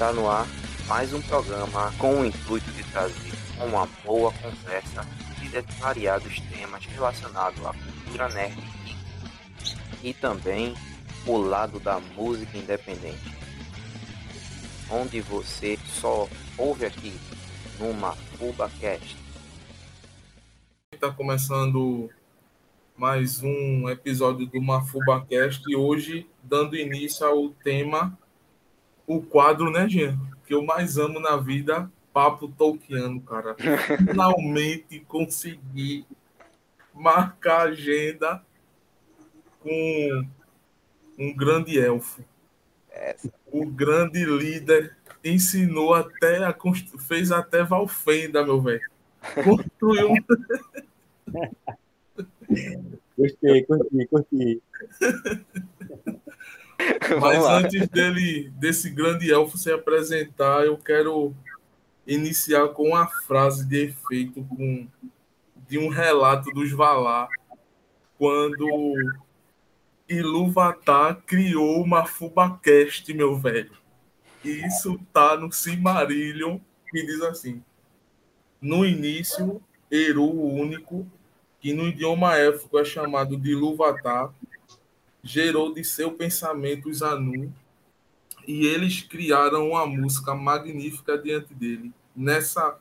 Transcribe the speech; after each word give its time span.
Está 0.00 0.14
no 0.14 0.30
ar 0.30 0.46
mais 0.88 1.12
um 1.12 1.20
programa 1.20 1.92
com 1.98 2.22
o 2.22 2.24
intuito 2.24 2.70
de 2.70 2.82
trazer 2.84 3.34
uma 3.62 3.86
boa 4.02 4.32
conversa 4.32 5.06
de 5.38 5.78
variados 5.78 6.40
temas 6.40 6.86
relacionados 6.86 7.62
à 7.66 7.74
cultura 7.74 8.30
nerd 8.30 8.56
e 10.02 10.14
também 10.14 10.74
o 11.26 11.36
lado 11.36 11.78
da 11.78 12.00
música 12.00 12.56
independente, 12.56 13.36
onde 14.90 15.20
você 15.20 15.78
só 15.84 16.26
ouve 16.56 16.86
aqui 16.86 17.12
numa 17.78 18.12
FubaCast. 18.38 19.18
Está 20.94 21.12
começando 21.12 22.08
mais 22.96 23.42
um 23.42 23.86
episódio 23.90 24.46
do 24.46 24.62
MafubaCast 24.62 25.62
e 25.68 25.76
hoje 25.76 26.26
dando 26.42 26.74
início 26.74 27.26
ao 27.26 27.50
tema, 27.50 28.18
o 29.16 29.20
quadro, 29.20 29.70
né, 29.72 29.88
Jean? 29.88 30.16
Que 30.46 30.54
eu 30.54 30.62
mais 30.62 30.96
amo 30.96 31.18
na 31.18 31.36
vida, 31.36 31.90
Papo 32.12 32.46
Tolkiano, 32.46 33.20
cara. 33.20 33.56
Finalmente 33.98 35.00
consegui 35.00 36.06
marcar 36.94 37.68
agenda 37.68 38.40
com 39.60 40.24
um 41.18 41.34
grande 41.34 41.76
elfo. 41.78 42.24
Essa. 42.88 43.32
O 43.50 43.66
grande 43.66 44.24
líder 44.24 44.96
ensinou 45.24 45.92
até 45.92 46.44
a 46.44 46.52
constru... 46.52 46.98
fez 46.98 47.32
até 47.32 47.64
Valfenda, 47.64 48.44
meu 48.44 48.60
velho. 48.60 48.88
Construiu 49.44 50.14
Gostei, 53.18 53.62
curti, 53.64 54.06
curti. 54.06 54.62
Mas 57.20 57.44
antes 57.44 57.88
dele, 57.88 58.50
desse 58.56 58.90
grande 58.90 59.30
elfo 59.30 59.58
se 59.58 59.70
apresentar, 59.70 60.64
eu 60.64 60.76
quero 60.76 61.34
iniciar 62.06 62.68
com 62.68 62.88
uma 62.88 63.06
frase 63.06 63.66
de 63.66 63.84
efeito 63.84 64.42
com, 64.44 64.86
de 65.68 65.78
um 65.78 65.88
relato 65.88 66.50
dos 66.50 66.70
Valar, 66.72 67.28
quando 68.18 68.94
Ilúvatar 70.08 71.22
criou 71.24 71.82
uma 71.82 72.04
FubaCast, 72.04 73.12
meu 73.14 73.36
velho. 73.36 73.72
E 74.44 74.66
isso 74.66 74.98
tá 75.12 75.36
no 75.36 75.52
Silmarillion, 75.52 76.58
que 76.90 77.06
diz 77.06 77.20
assim: 77.22 77.62
No 78.60 78.84
início, 78.84 79.62
Eru 79.90 80.24
o 80.24 80.54
único, 80.54 81.06
que 81.60 81.72
no 81.72 81.86
idioma 81.86 82.36
élfico 82.36 82.78
é 82.78 82.84
chamado 82.84 83.36
de 83.36 83.50
Ilúvatar, 83.50 84.32
gerou 85.22 85.72
de 85.72 85.84
seu 85.84 86.12
pensamento 86.12 86.88
os 86.88 87.02
Anu, 87.02 87.52
e 88.46 88.66
eles 88.66 89.02
criaram 89.02 89.70
uma 89.70 89.86
música 89.86 90.34
magnífica 90.34 91.16
diante 91.18 91.54
dele. 91.54 91.92
Nessa, 92.16 92.78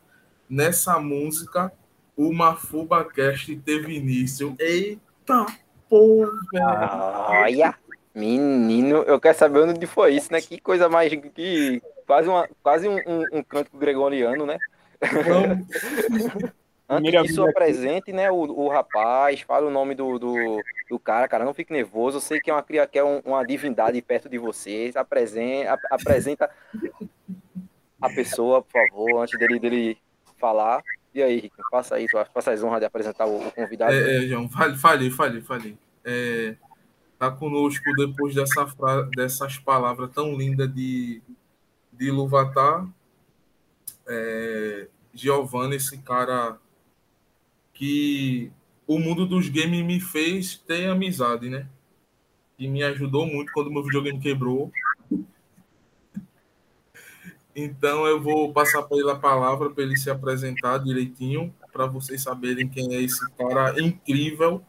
nessa 0.49 0.99
música, 0.99 1.71
o 2.15 2.33
MafubaCast 2.33 3.55
teve 3.57 3.95
início. 3.95 4.55
Eita 4.59 5.45
porra! 5.89 7.27
Olha, 7.29 7.75
menino, 8.13 8.97
eu 9.03 9.19
quero 9.19 9.37
saber 9.37 9.61
onde 9.61 9.85
foi 9.85 10.15
isso, 10.15 10.31
né? 10.31 10.41
Que 10.41 10.59
coisa 10.59 10.87
mais 10.87 11.11
que 11.11 11.81
quase 12.05 12.27
uma, 12.27 12.47
quase 12.63 12.87
um, 12.87 12.97
um, 13.07 13.25
um 13.33 13.43
cântico 13.43 13.77
gregoriano, 13.77 14.45
né? 14.45 14.57
Vamos, 15.01 15.67
Antes 16.89 17.11
disso, 17.11 17.45
vida 17.45 17.51
apresente, 17.51 18.11
né, 18.11 18.31
o, 18.31 18.35
o 18.37 18.67
rapaz, 18.67 19.41
fala 19.41 19.67
o 19.67 19.69
nome 19.69 19.93
do, 19.93 20.17
do, 20.17 20.59
do 20.89 20.97
cara, 20.97 21.27
cara, 21.27 21.45
não 21.45 21.53
fique 21.53 21.71
nervoso, 21.71 22.17
eu 22.17 22.21
sei 22.21 22.39
que 22.39 22.49
é 22.49 22.53
uma, 22.53 22.63
que 22.63 22.97
é 22.97 23.03
um- 23.03 23.19
uma 23.23 23.45
divindade 23.45 24.01
perto 24.01 24.27
de 24.27 24.39
vocês, 24.39 24.95
apresenta, 24.95 25.73
ap- 25.73 25.85
apresenta 25.91 26.49
a 28.01 28.09
pessoa, 28.09 28.61
por 28.63 28.71
favor, 28.71 29.21
antes 29.21 29.37
dele, 29.37 29.59
dele 29.59 29.97
falar. 30.39 30.81
E 31.13 31.21
aí, 31.21 31.39
Rick, 31.39 31.55
faça 31.69 31.95
aí, 31.95 32.07
faça 32.33 32.51
as 32.51 32.63
honras 32.63 32.79
de 32.79 32.85
apresentar 32.85 33.25
o, 33.27 33.47
o 33.47 33.51
convidado. 33.51 33.91
É, 33.93 34.23
é, 34.23 34.27
João, 34.27 34.49
falei, 34.49 35.09
falei, 35.11 35.41
falei. 35.41 35.77
É, 36.03 36.55
tá 37.17 37.29
conosco 37.29 37.83
depois 37.97 38.33
dessa 38.33 38.65
dessas 39.15 39.57
palavras 39.57 40.09
tão 40.11 40.33
lindas 40.35 40.73
de, 40.73 41.21
de 41.91 42.09
Luvatar. 42.09 42.87
É, 44.07 44.87
Giovanni, 45.13 45.75
esse 45.75 45.97
cara 45.97 46.57
que 47.79 48.51
o 48.85 48.99
mundo 48.99 49.25
dos 49.25 49.47
games 49.47 49.85
me 49.85 50.01
fez 50.01 50.57
ter 50.57 50.89
amizade, 50.89 51.49
né? 51.49 51.65
E 52.57 52.67
me 52.67 52.83
ajudou 52.83 53.25
muito 53.25 53.53
quando 53.53 53.71
meu 53.71 53.81
videogame 53.81 54.19
quebrou. 54.19 54.69
Então 57.55 58.05
eu 58.05 58.21
vou 58.21 58.51
passar 58.51 58.83
para 58.83 58.97
ele 58.97 59.09
a 59.09 59.15
palavra 59.15 59.69
para 59.69 59.81
ele 59.81 59.95
se 59.95 60.09
apresentar 60.09 60.79
direitinho, 60.79 61.55
para 61.71 61.85
vocês 61.85 62.21
saberem 62.21 62.67
quem 62.67 62.93
é 62.93 63.01
esse 63.01 63.25
cara 63.31 63.81
incrível 63.81 64.61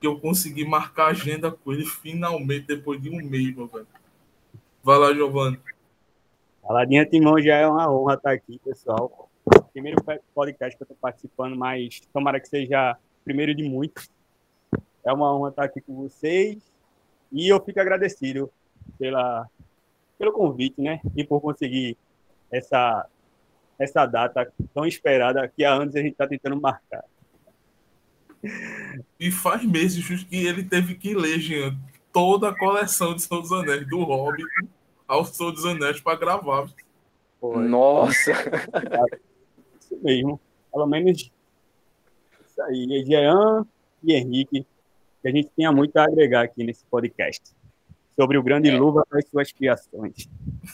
que 0.00 0.06
eu 0.06 0.20
consegui 0.20 0.64
marcar 0.64 1.06
agenda 1.06 1.50
com 1.50 1.72
ele 1.72 1.84
finalmente 1.84 2.66
depois 2.66 3.02
de 3.02 3.10
um 3.10 3.16
mês, 3.16 3.52
meu 3.56 3.66
velho. 3.66 3.86
Vai 4.80 4.98
lá, 4.98 5.12
Giovanni. 5.12 5.58
Falar 6.62 6.84
de 6.84 6.98
antemão 6.98 7.40
já 7.42 7.56
é 7.56 7.66
uma 7.66 7.92
honra 7.92 8.14
estar 8.14 8.32
aqui, 8.32 8.60
pessoal. 8.64 9.23
Primeiro 9.74 10.00
podcast 10.32 10.76
que 10.76 10.82
eu 10.84 10.84
estou 10.84 10.96
participando, 11.00 11.56
mas 11.56 12.00
tomara 12.12 12.38
que 12.38 12.48
seja 12.48 12.92
o 12.92 13.24
primeiro 13.24 13.52
de 13.52 13.64
muitos. 13.64 14.08
É 15.04 15.12
uma 15.12 15.34
honra 15.34 15.48
estar 15.48 15.64
aqui 15.64 15.80
com 15.80 15.96
vocês 15.96 16.62
e 17.32 17.48
eu 17.48 17.60
fico 17.60 17.80
agradecido 17.80 18.48
pela, 18.96 19.50
pelo 20.16 20.30
convite, 20.30 20.80
né? 20.80 21.00
E 21.16 21.24
por 21.24 21.40
conseguir 21.40 21.98
essa, 22.52 23.04
essa 23.76 24.06
data 24.06 24.50
tão 24.72 24.86
esperada 24.86 25.48
que 25.48 25.64
há 25.64 25.72
anos 25.72 25.96
a 25.96 26.00
gente 26.00 26.12
está 26.12 26.28
tentando 26.28 26.60
marcar. 26.60 27.04
E 29.18 29.32
faz 29.32 29.64
meses 29.64 30.22
que 30.22 30.46
ele 30.46 30.62
teve 30.62 30.94
que 30.94 31.16
ler, 31.16 31.40
Jean, 31.40 31.76
toda 32.12 32.50
a 32.50 32.56
coleção 32.56 33.12
de 33.12 33.22
Senhor 33.22 33.40
dos 33.40 33.50
Anéis, 33.50 33.88
do 33.88 34.04
Hobbit 34.04 34.46
ao 35.08 35.24
Senhor 35.24 35.50
dos 35.50 35.66
Anéis, 35.66 36.00
para 36.00 36.16
gravar. 36.16 36.68
Nossa! 37.42 38.30
Isso 39.94 40.04
mesmo. 40.04 40.40
Pelo 40.72 40.86
menos 40.86 41.30
isso 42.46 42.62
aí. 42.62 43.04
Jean 43.06 43.64
e 44.02 44.14
Henrique, 44.14 44.66
que 45.22 45.28
a 45.28 45.30
gente 45.30 45.48
tinha 45.56 45.70
muito 45.72 45.96
a 45.96 46.04
agregar 46.04 46.42
aqui 46.42 46.64
nesse 46.64 46.84
podcast. 46.86 47.42
Sobre 48.14 48.38
o 48.38 48.42
grande 48.42 48.70
É. 48.70 48.76
Luva 48.76 49.04
e 49.14 49.22
suas 49.22 49.52
criações. 49.52 50.28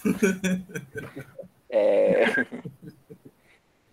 É... 1.73 2.25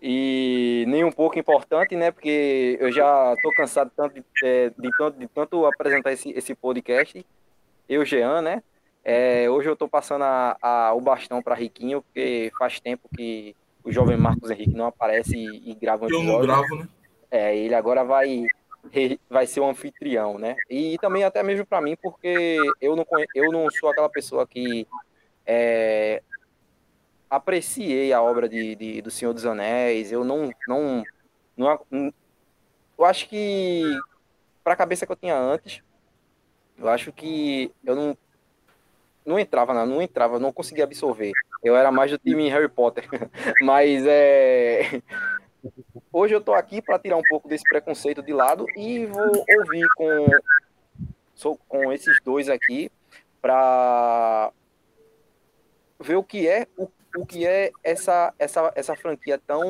E 0.02 0.84
nem 0.88 1.04
um 1.04 1.12
pouco 1.12 1.38
importante, 1.38 1.94
né? 1.96 2.10
Porque 2.10 2.76
eu 2.80 2.90
já 2.92 3.34
tô 3.42 3.50
cansado 3.52 3.90
tanto 3.96 4.14
de, 4.14 4.24
é, 4.44 4.70
de 4.70 4.90
tanto, 4.96 5.18
de 5.18 5.26
tanto 5.28 5.66
apresentar 5.66 6.12
esse, 6.12 6.30
esse 6.30 6.54
podcast. 6.54 7.24
Eu, 7.88 8.04
Jean, 8.04 8.42
né? 8.42 8.62
É, 9.04 9.48
hoje 9.50 9.68
eu 9.68 9.76
tô 9.76 9.88
passando 9.88 10.22
a, 10.22 10.56
a- 10.60 10.92
o 10.92 11.00
bastão 11.00 11.42
para 11.42 11.54
Riquinho, 11.54 12.02
porque 12.02 12.52
faz 12.58 12.78
tempo 12.80 13.08
que 13.16 13.54
o 13.88 13.92
jovem 13.92 14.16
Marcos 14.16 14.50
Henrique 14.50 14.74
não 14.74 14.86
aparece 14.86 15.36
e, 15.36 15.70
e 15.70 15.74
grava 15.74 16.06
um 16.06 16.08
Eu 16.10 16.22
não 16.22 16.36
episódio. 16.42 16.46
gravo, 16.46 16.74
né? 16.76 16.88
É, 17.30 17.56
ele 17.56 17.74
agora 17.74 18.04
vai 18.04 18.46
vai 19.28 19.46
ser 19.46 19.60
o 19.60 19.68
anfitrião, 19.68 20.38
né? 20.38 20.56
E 20.70 20.96
também 20.98 21.24
até 21.24 21.42
mesmo 21.42 21.66
para 21.66 21.80
mim, 21.80 21.96
porque 22.00 22.56
eu 22.80 22.94
não 22.96 23.04
conhe- 23.04 23.26
eu 23.34 23.50
não 23.52 23.68
sou 23.70 23.90
aquela 23.90 24.08
pessoa 24.08 24.46
que 24.46 24.86
é, 25.44 26.22
apreciei 27.28 28.12
a 28.12 28.22
obra 28.22 28.48
de, 28.48 28.74
de- 28.76 29.02
do 29.02 29.10
Senhor 29.10 29.32
dos 29.34 29.44
Anéis. 29.44 30.10
Eu 30.12 30.24
não 30.24 30.50
não, 30.66 31.02
não 31.56 31.80
não- 31.90 32.14
eu 32.98 33.04
acho 33.04 33.28
que 33.28 33.82
para 34.64 34.72
a 34.72 34.76
cabeça 34.76 35.04
que 35.06 35.12
eu 35.12 35.16
tinha 35.16 35.36
antes, 35.36 35.82
eu 36.78 36.88
acho 36.88 37.12
que 37.12 37.70
eu 37.84 37.94
não 37.94 38.16
não 39.26 39.38
entrava, 39.38 39.74
não, 39.74 39.84
não 39.86 40.00
entrava, 40.02 40.38
não 40.38 40.52
conseguia 40.52 40.84
absorver. 40.84 41.32
Eu 41.62 41.76
era 41.76 41.90
mais 41.90 42.10
do 42.10 42.18
time 42.18 42.48
Harry 42.48 42.68
Potter. 42.68 43.08
Mas 43.62 44.04
é 44.06 45.02
Hoje 46.12 46.34
eu 46.34 46.40
tô 46.40 46.54
aqui 46.54 46.80
para 46.80 46.98
tirar 46.98 47.16
um 47.16 47.22
pouco 47.22 47.48
desse 47.48 47.64
preconceito 47.68 48.22
de 48.22 48.32
lado 48.32 48.66
e 48.76 49.06
vou 49.06 49.44
ouvir 49.58 49.86
com, 49.96 50.26
com 51.68 51.92
esses 51.92 52.18
dois 52.24 52.48
aqui 52.48 52.90
para 53.40 54.52
ver 56.00 56.16
o 56.16 56.22
que 56.22 56.48
é 56.48 56.66
o, 56.76 56.88
o 57.20 57.26
que 57.26 57.46
é 57.46 57.70
essa, 57.82 58.32
essa, 58.38 58.72
essa 58.74 58.94
franquia 58.96 59.38
tão 59.46 59.62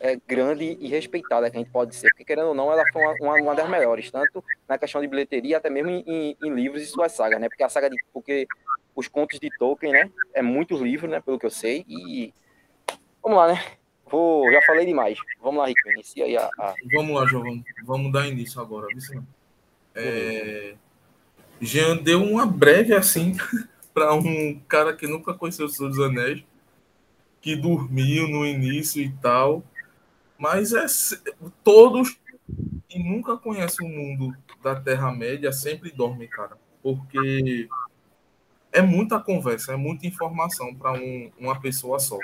é, 0.00 0.16
grande 0.26 0.76
e 0.80 0.88
respeitada 0.88 1.50
que 1.50 1.56
a 1.56 1.60
gente 1.60 1.70
pode 1.70 1.94
ser. 1.96 2.08
Porque, 2.10 2.24
querendo 2.24 2.48
ou 2.48 2.54
não, 2.54 2.70
ela 2.72 2.84
foi 2.92 3.02
uma, 3.20 3.34
uma, 3.34 3.54
das 3.54 3.68
melhores, 3.68 4.10
tanto 4.10 4.44
na 4.68 4.78
questão 4.78 5.00
de 5.00 5.08
bilheteria, 5.08 5.56
até 5.58 5.68
mesmo 5.70 5.90
em, 5.90 6.36
em- 6.42 6.54
livros 6.54 6.82
e 6.82 6.86
suas 6.86 7.12
sagas, 7.12 7.40
né? 7.40 7.48
Porque 7.48 7.62
a 7.62 7.68
saga 7.68 7.90
de. 7.90 7.96
Porque 8.12 8.46
os 8.94 9.08
contos 9.08 9.38
de 9.40 9.48
Tolkien, 9.58 9.92
né? 9.92 10.10
É 10.34 10.42
muitos 10.42 10.80
livros, 10.80 11.10
né? 11.10 11.20
Pelo 11.20 11.38
que 11.38 11.46
eu 11.46 11.50
sei. 11.50 11.84
E. 11.88 12.32
Vamos 13.22 13.38
lá, 13.38 13.48
né? 13.48 13.62
Vou, 14.10 14.50
já 14.52 14.62
falei 14.62 14.86
demais. 14.86 15.18
Vamos 15.42 15.58
lá, 15.60 15.66
Rico, 15.66 15.90
inicia 15.90 16.24
aí 16.24 16.36
a. 16.36 16.48
a- 16.58 16.74
Vamos 16.94 17.14
lá, 17.14 17.26
Giovanni. 17.26 17.64
Vamos 17.84 18.12
dar 18.12 18.26
início 18.28 18.60
agora. 18.60 18.86
viu? 18.88 19.22
É... 19.94 20.74
Jean 21.60 21.96
deu 21.96 22.22
uma 22.22 22.46
breve 22.46 22.94
assim 22.94 23.36
para 23.92 24.14
um 24.14 24.60
cara 24.68 24.94
que 24.94 25.06
nunca 25.08 25.34
conheceu 25.34 25.66
o 25.66 25.68
Senhor 25.68 25.88
dos 25.88 25.98
Anéis. 25.98 26.44
Que 27.40 27.56
dormiu 27.56 28.28
no 28.28 28.46
início 28.46 29.02
e 29.02 29.10
tal. 29.10 29.62
Mas 30.38 30.72
é 30.72 30.86
todos 31.64 32.18
que 32.88 32.98
nunca 32.98 33.36
conhecem 33.36 33.86
o 33.86 33.90
mundo 33.90 34.36
da 34.62 34.80
Terra-média 34.80 35.52
sempre 35.52 35.90
dormem, 35.90 36.28
cara. 36.28 36.56
Porque 36.82 37.68
é 38.72 38.82
muita 38.82 39.18
conversa, 39.18 39.72
é 39.72 39.76
muita 39.76 40.06
informação 40.06 40.74
para 40.74 40.92
um, 40.92 41.30
uma 41.38 41.60
pessoa 41.60 41.98
só. 41.98 42.18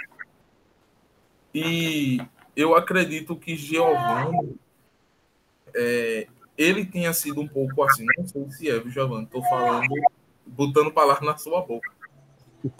E 1.54 2.18
eu 2.56 2.74
acredito 2.74 3.36
que 3.36 3.56
Giovanni, 3.56 4.56
é, 5.74 6.26
ele 6.56 6.84
tenha 6.84 7.12
sido 7.12 7.40
um 7.40 7.48
pouco 7.48 7.82
assim, 7.82 8.06
não 8.16 8.26
sei 8.26 8.50
se 8.50 8.70
é, 8.70 8.80
Giovanni, 8.88 9.24
estou 9.24 9.42
falando, 9.42 9.94
botando 10.46 10.92
palavras 10.92 11.26
na 11.26 11.36
sua 11.36 11.60
boca. 11.60 11.90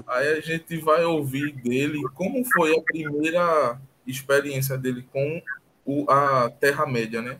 Aí 0.06 0.28
a 0.28 0.40
gente 0.40 0.76
vai 0.78 1.04
ouvir 1.04 1.52
dele 1.52 2.00
como 2.14 2.44
foi 2.44 2.76
a 2.76 2.82
primeira 2.82 3.80
experiência 4.06 4.78
dele 4.78 5.06
com 5.12 5.42
o, 5.84 6.10
a 6.10 6.50
Terra-média, 6.50 7.20
né? 7.20 7.38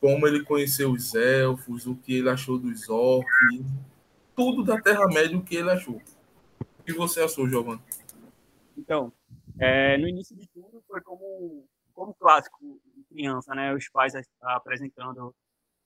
Como 0.00 0.26
ele 0.26 0.44
conheceu 0.44 0.90
os 0.90 1.14
elfos, 1.14 1.86
o 1.86 1.94
que 1.94 2.16
ele 2.16 2.28
achou 2.28 2.58
dos 2.58 2.88
orcs, 2.88 3.28
tudo 4.34 4.64
da 4.64 4.80
Terra-média, 4.80 5.36
o 5.36 5.42
que 5.42 5.56
ele 5.56 5.70
achou. 5.70 6.02
O 6.80 6.82
que 6.82 6.92
você 6.92 7.20
achou, 7.20 7.48
Giovanni? 7.48 7.80
Então, 8.76 9.12
é, 9.60 9.96
no 9.98 10.08
início 10.08 10.34
de 10.36 10.48
tudo 10.48 10.82
foi 10.88 11.00
como, 11.02 11.64
como 11.94 12.14
clássico 12.14 12.58
de 12.96 13.04
criança, 13.04 13.54
né? 13.54 13.72
Os 13.72 13.88
pais 13.88 14.14
apresentando 14.40 15.32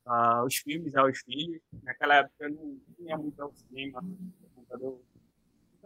uh, 0.06 0.44
os 0.46 0.56
filmes 0.56 0.96
aos 0.96 1.18
filhos. 1.18 1.60
Naquela 1.82 2.16
época 2.16 2.34
eu 2.40 2.50
não 2.50 2.78
tinha 2.96 3.18
muito 3.18 3.42
ao 3.42 3.52
cinema, 3.52 4.02
computador 4.54 5.00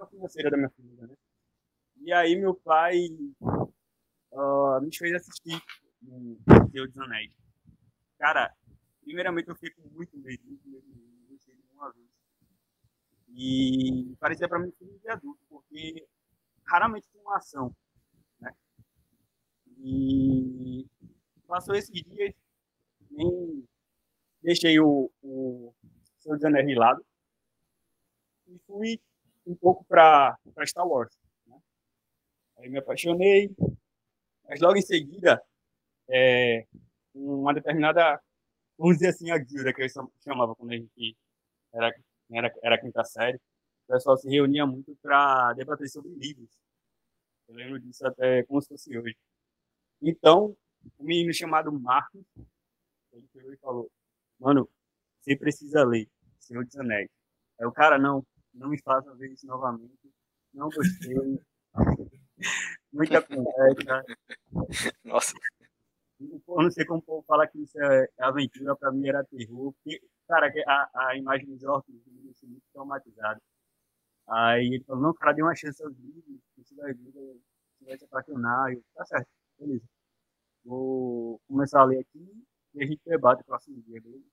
financeira 0.06 0.50
da 0.50 0.56
minha 0.56 0.70
família, 0.70 1.06
né? 1.06 1.14
E 2.02 2.12
aí 2.12 2.36
meu 2.36 2.54
pai 2.54 2.96
uh, 4.32 4.80
me 4.80 4.96
fez 4.96 5.14
assistir 5.14 5.62
o 6.02 6.38
Senhor 6.70 6.88
dos 6.88 6.98
Anéis. 6.98 7.32
Cara, 8.18 8.54
primeiramente 9.02 9.48
eu 9.48 9.54
fiquei 9.54 9.70
com 9.70 9.88
muito 9.90 10.16
medo, 10.18 10.42
muito 10.44 10.68
medo, 10.68 10.86
muito 11.28 11.46
medo 11.46 11.62
de 11.62 11.72
uma 11.72 11.92
vez. 11.92 12.08
E 13.28 14.16
parecia 14.18 14.48
para 14.48 14.58
mim 14.58 14.72
filme 14.72 14.98
de 14.98 15.08
adulto, 15.08 15.40
porque 15.48 16.06
raramente 16.64 17.06
tem 17.12 17.20
uma 17.20 17.36
ação, 17.36 17.74
né? 18.40 18.54
E 19.78 20.86
passou 21.46 21.74
esses 21.74 22.02
dias, 22.02 22.34
nem 23.10 23.66
deixei 24.42 24.78
o, 24.80 25.10
o 25.22 25.74
Senhor 26.18 26.36
dos 26.36 26.44
Anéis 26.44 26.66
de 26.66 26.74
lado 26.74 27.04
e 28.46 28.58
fui 28.66 29.00
um 29.50 29.56
pouco 29.56 29.84
para 29.84 30.38
Star 30.64 30.86
Wars. 30.86 31.14
Né? 31.46 31.58
Aí 32.58 32.68
me 32.68 32.78
apaixonei, 32.78 33.50
mas 34.48 34.60
logo 34.60 34.76
em 34.76 34.82
seguida, 34.82 35.42
é, 36.08 36.66
uma 37.14 37.52
determinada, 37.52 38.20
vamos 38.78 38.96
dizer 38.96 39.08
assim, 39.08 39.30
a 39.30 39.38
guilda 39.38 39.72
que 39.72 39.82
eu 39.82 39.88
chamava 40.22 40.54
quando 40.54 40.72
a 40.72 40.76
gente 40.76 41.16
era, 41.72 41.92
era, 42.30 42.54
era 42.62 42.80
quinta 42.80 43.04
série, 43.04 43.36
o 43.36 43.92
pessoal 43.92 44.16
se 44.16 44.28
reunia 44.28 44.66
muito 44.66 44.96
para 45.02 45.52
debater 45.54 45.88
sobre 45.88 46.10
livros. 46.14 46.50
Eu 47.48 47.56
lembro 47.56 47.80
disso 47.80 48.06
até 48.06 48.44
como 48.44 48.62
se 48.62 48.68
fosse 48.68 48.96
hoje. 48.96 49.16
Então, 50.00 50.56
um 50.98 51.04
menino 51.04 51.34
chamado 51.34 51.72
Marcos, 51.72 52.24
ele 53.12 53.26
pegou 53.32 53.52
e 53.52 53.56
falou, 53.56 53.90
mano, 54.38 54.68
você 55.20 55.36
precisa 55.36 55.84
ler 55.84 56.08
Senhor 56.38 56.64
dos 56.64 56.76
Anéis. 56.76 57.10
Aí 57.58 57.66
o 57.66 57.72
cara, 57.72 57.98
não, 57.98 58.24
não 58.54 58.68
me 58.68 58.80
faça 58.82 59.14
ver 59.14 59.32
isso 59.32 59.46
novamente. 59.46 60.12
Não 60.52 60.68
gostei. 60.68 61.40
Muita 62.92 63.22
conversa. 63.22 64.04
Nossa. 65.04 65.34
Eu 66.20 66.62
não 66.62 66.70
sei 66.70 66.84
como 66.84 67.00
o 67.00 67.02
povo 67.02 67.24
fala 67.26 67.46
que 67.46 67.58
isso 67.62 67.80
é 67.80 68.08
aventura, 68.18 68.76
pra 68.76 68.92
mim 68.92 69.08
era 69.08 69.24
terror. 69.24 69.72
Porque, 69.72 70.02
cara, 70.28 70.52
a, 70.66 71.08
a 71.08 71.16
imagem 71.16 71.46
dos 71.46 71.62
orcs 71.64 71.88
me 71.88 72.22
deixou 72.22 72.48
muito 72.48 72.64
traumatizado. 72.72 73.40
Aí 74.28 74.74
ele 74.74 74.84
falou, 74.84 75.02
não, 75.02 75.14
cara, 75.14 75.32
dê 75.32 75.42
uma 75.42 75.54
chance 75.54 75.82
aos 75.82 75.96
vídeos, 75.96 76.40
isso 76.58 76.76
vai 76.76 76.92
vir, 76.94 77.12
você 77.12 77.84
vai 77.84 77.98
se 77.98 78.04
apaixonar. 78.04 78.72
Eu, 78.72 78.82
tá 78.94 79.04
certo, 79.06 79.28
beleza. 79.58 79.84
Vou 80.64 81.40
começar 81.48 81.80
a 81.80 81.84
ler 81.84 82.00
aqui 82.00 82.44
e 82.74 82.82
a 82.82 82.86
gente 82.86 83.00
debate 83.04 83.42
o 83.42 83.46
próximo 83.46 83.82
dia, 83.82 84.00
beleza? 84.00 84.24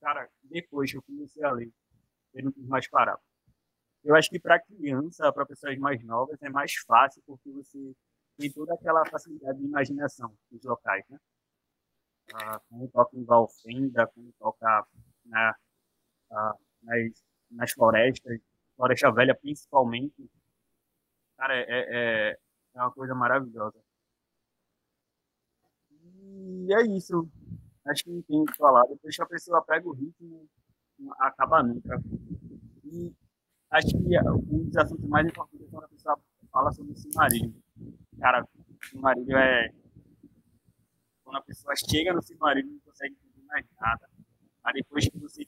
Cara, 0.00 0.28
depois 0.44 0.90
que 0.90 0.98
eu 0.98 1.02
comecei 1.02 1.42
a 1.44 1.52
ler, 1.52 1.72
eu 2.34 2.44
não 2.44 2.52
quis 2.52 2.66
mais 2.66 2.88
parar. 2.88 3.18
Eu 4.08 4.14
acho 4.16 4.30
que 4.30 4.40
para 4.40 4.58
criança, 4.58 5.30
para 5.34 5.44
pessoas 5.44 5.76
mais 5.76 6.02
novas, 6.02 6.40
é 6.40 6.48
mais 6.48 6.72
fácil 6.76 7.22
porque 7.26 7.50
você 7.50 7.94
tem 8.38 8.50
toda 8.50 8.72
aquela 8.72 9.04
facilidade 9.04 9.58
de 9.58 9.66
imaginação 9.66 10.34
dos 10.50 10.64
locais, 10.64 11.04
né? 11.10 11.18
Ah, 12.32 12.58
como 12.70 12.88
toca 12.88 13.14
em 13.14 13.24
Valfenda, 13.24 14.06
como 14.06 14.32
toca 14.38 14.86
na, 15.26 15.54
ah, 16.30 16.54
nas, 16.82 17.22
nas 17.50 17.72
florestas, 17.72 18.40
Floresta 18.76 19.12
Velha 19.12 19.34
principalmente. 19.34 20.30
Cara, 21.36 21.54
é, 21.54 21.66
é, 21.68 22.38
é 22.76 22.80
uma 22.80 22.90
coisa 22.90 23.14
maravilhosa. 23.14 23.78
E 25.90 26.72
é 26.72 26.80
isso. 26.96 27.28
Acho 27.86 28.04
que 28.04 28.10
não 28.10 28.22
tem 28.22 28.40
o 28.40 28.46
que 28.46 28.56
falar. 28.56 28.86
Depois 28.86 29.14
que 29.14 29.22
a 29.22 29.26
pessoa 29.26 29.62
pega 29.66 29.86
o 29.86 29.92
ritmo, 29.92 30.48
acaba 31.18 31.62
nunca. 31.62 32.00
E 32.84 33.14
acho 33.70 33.88
que 33.88 34.18
um 34.50 34.64
dos 34.64 34.76
assuntos 34.76 35.08
mais 35.08 35.26
importantes 35.26 35.66
é 35.66 35.70
quando 35.70 35.84
a 35.84 35.88
pessoa 35.88 36.18
fala 36.50 36.72
sobre 36.72 36.92
o 36.92 36.96
Silmarillion. 36.96 37.52
Cara, 38.18 38.42
o 38.44 38.86
Silmarillion 38.86 39.38
é. 39.38 39.72
Quando 41.22 41.36
a 41.36 41.42
pessoa 41.42 41.74
chega 41.90 42.12
no 42.12 42.22
Silmarillion, 42.22 42.72
não 42.72 42.80
consegue 42.80 43.14
entender 43.14 43.46
mais 43.46 43.66
nada. 43.80 44.08
Mas 44.64 44.74
depois 44.74 45.08
que 45.08 45.18
você 45.18 45.44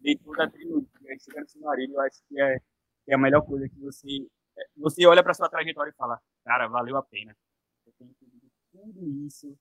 lê 0.00 0.16
toda 0.18 0.44
a 0.44 0.50
trilogia 0.50 1.14
e 1.14 1.20
chega 1.20 1.40
no 1.40 1.48
Silmarillion, 1.48 1.94
eu 1.94 2.00
acho 2.00 2.22
que 2.28 2.40
é, 2.40 2.58
que 3.04 3.12
é 3.12 3.14
a 3.14 3.18
melhor 3.18 3.42
coisa 3.42 3.68
que 3.68 3.78
você. 3.80 4.26
É, 4.56 4.62
você 4.76 5.06
olha 5.06 5.22
para 5.22 5.34
sua 5.34 5.48
trajetória 5.48 5.90
e 5.90 5.96
fala: 5.96 6.20
Cara, 6.44 6.66
valeu 6.68 6.96
a 6.96 7.02
pena. 7.02 7.36
Eu 7.86 7.92
tenho 7.98 8.10
entendido 8.10 8.50
tudo 8.72 9.08
isso. 9.26 9.56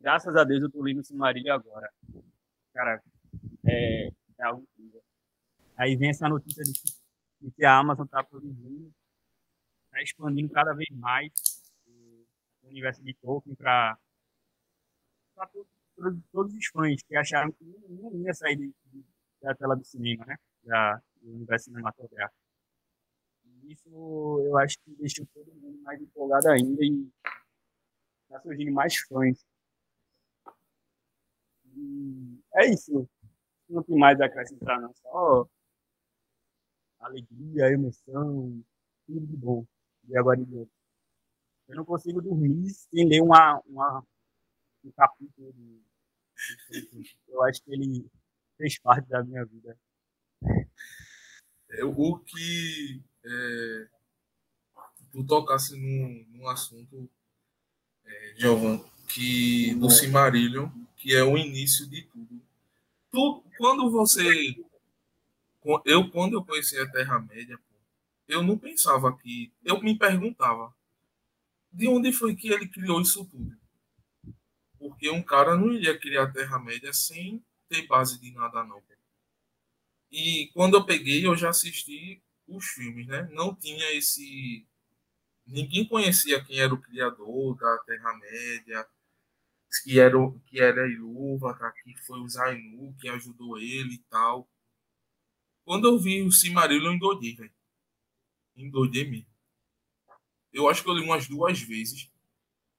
Graças 0.00 0.34
a 0.36 0.44
Deus 0.44 0.62
eu 0.62 0.70
tô 0.70 0.82
lendo 0.82 1.00
o 1.00 1.04
Silmarillion 1.04 1.54
agora. 1.54 1.90
Cara, 2.72 3.02
é, 3.66 4.08
é 4.38 4.44
algo 4.44 4.62
incrível. 4.62 5.02
Aí 5.76 5.96
vem 5.96 6.10
essa 6.10 6.28
notícia 6.28 6.62
de 6.62 6.72
que 6.72 7.03
e 7.44 7.50
que 7.50 7.64
a 7.64 7.78
Amazon 7.78 8.06
está 8.06 8.24
produzindo, 8.24 8.90
está 9.84 10.02
expandindo 10.02 10.50
cada 10.50 10.72
vez 10.72 10.88
mais 10.90 11.30
o 12.62 12.68
universo 12.68 13.02
de 13.02 13.12
Tolkien 13.14 13.54
para 13.54 13.98
todos, 15.52 16.22
todos 16.32 16.54
os 16.54 16.66
fãs 16.68 17.02
que 17.02 17.14
acharam 17.14 17.52
que 17.52 17.64
não, 17.88 18.12
ia 18.22 18.32
sair 18.32 18.56
de, 18.56 18.74
de, 18.86 19.04
da 19.42 19.54
tela 19.54 19.76
do 19.76 19.84
cinema, 19.84 20.24
né? 20.24 20.36
Da, 20.62 20.96
do 21.20 21.32
universo 21.32 21.66
cinematográfico. 21.66 22.40
Isso 23.64 23.88
eu 24.44 24.56
acho 24.58 24.78
que 24.78 24.94
deixou 24.96 25.26
todo 25.34 25.52
mundo 25.54 25.82
mais 25.82 26.00
empolgado 26.00 26.48
ainda 26.48 26.82
e 26.82 27.10
está 28.22 28.40
surgindo 28.40 28.72
mais 28.72 28.96
fãs. 29.00 29.44
E 31.76 32.40
é 32.54 32.70
isso. 32.70 33.06
Não 33.68 33.82
tem 33.82 33.98
mais 33.98 34.18
a 34.20 34.26
acrescentar, 34.26 34.80
não. 34.80 34.94
Só 34.94 35.48
alegria, 37.06 37.72
emoção, 37.72 38.62
tudo 39.06 39.26
de 39.26 39.36
bom. 39.36 39.66
E 40.08 40.16
agora 40.16 40.40
Eu 41.68 41.76
não 41.76 41.84
consigo 41.84 42.20
dormir 42.20 42.70
sem 42.70 43.08
ler 43.08 43.22
uma, 43.22 43.60
uma, 43.66 44.04
um 44.84 44.90
capítulo. 44.92 45.52
De... 45.52 45.82
Eu 47.28 47.42
acho 47.44 47.62
que 47.62 47.72
ele 47.72 48.06
fez 48.56 48.78
parte 48.78 49.08
da 49.08 49.22
minha 49.22 49.44
vida. 49.44 49.78
É, 51.70 51.84
o 51.84 52.18
que 52.18 53.02
é, 53.24 53.88
tu 55.10 55.24
tocasse 55.24 55.76
num, 55.76 56.26
num 56.30 56.48
assunto, 56.48 57.08
é, 58.04 58.34
Giovanni, 58.36 58.84
que 59.08 59.74
do 59.76 59.90
Cimarillion, 59.90 60.68
que 60.96 61.14
é 61.14 61.22
o 61.22 61.36
início 61.36 61.86
de 61.88 62.02
tudo. 62.02 62.40
Tu, 63.10 63.44
quando 63.56 63.90
você 63.90 64.54
eu 65.84 66.10
quando 66.10 66.34
eu 66.34 66.44
conheci 66.44 66.78
a 66.78 66.90
Terra 66.90 67.18
Média, 67.20 67.58
eu 68.28 68.42
não 68.42 68.58
pensava 68.58 69.16
que, 69.16 69.52
eu 69.64 69.80
me 69.80 69.98
perguntava 69.98 70.74
de 71.72 71.88
onde 71.88 72.12
foi 72.12 72.36
que 72.36 72.48
ele 72.48 72.68
criou 72.68 73.00
isso 73.00 73.24
tudo? 73.26 73.56
Porque 74.78 75.10
um 75.10 75.22
cara 75.22 75.56
não 75.56 75.72
iria 75.72 75.98
criar 75.98 76.24
a 76.24 76.32
Terra 76.32 76.58
Média 76.58 76.92
sem 76.92 77.44
ter 77.68 77.86
base 77.86 78.20
de 78.20 78.30
nada 78.32 78.62
não. 78.64 78.82
E 80.10 80.48
quando 80.54 80.74
eu 80.76 80.86
peguei, 80.86 81.26
eu 81.26 81.36
já 81.36 81.48
assisti 81.48 82.22
os 82.46 82.66
filmes, 82.66 83.06
né? 83.06 83.28
Não 83.32 83.54
tinha 83.54 83.92
esse 83.96 84.66
ninguém 85.46 85.86
conhecia 85.86 86.42
quem 86.44 86.58
era 86.60 86.72
o 86.72 86.80
criador 86.80 87.56
da 87.56 87.78
Terra 87.78 88.14
Média, 88.16 88.86
que 89.82 89.98
era 90.00 90.16
que 90.46 90.60
era 90.60 90.88
Ilúvatar, 90.88 91.74
que 91.82 91.96
foi 92.06 92.20
o 92.20 92.28
Zainu 92.28 92.94
que 93.00 93.08
ajudou 93.08 93.58
ele 93.58 93.94
e 93.94 94.04
tal. 94.10 94.48
Quando 95.64 95.88
eu 95.88 95.98
vi 95.98 96.22
o 96.22 96.30
Cimarillion, 96.30 96.86
eu 96.86 96.94
endoidei, 96.94 97.34
velho. 97.34 97.52
Endoidei 98.56 99.04
mesmo. 99.04 99.26
Eu 100.52 100.68
acho 100.68 100.82
que 100.82 100.88
eu 100.88 100.94
li 100.94 101.02
umas 101.02 101.26
duas 101.26 101.60
vezes. 101.60 102.10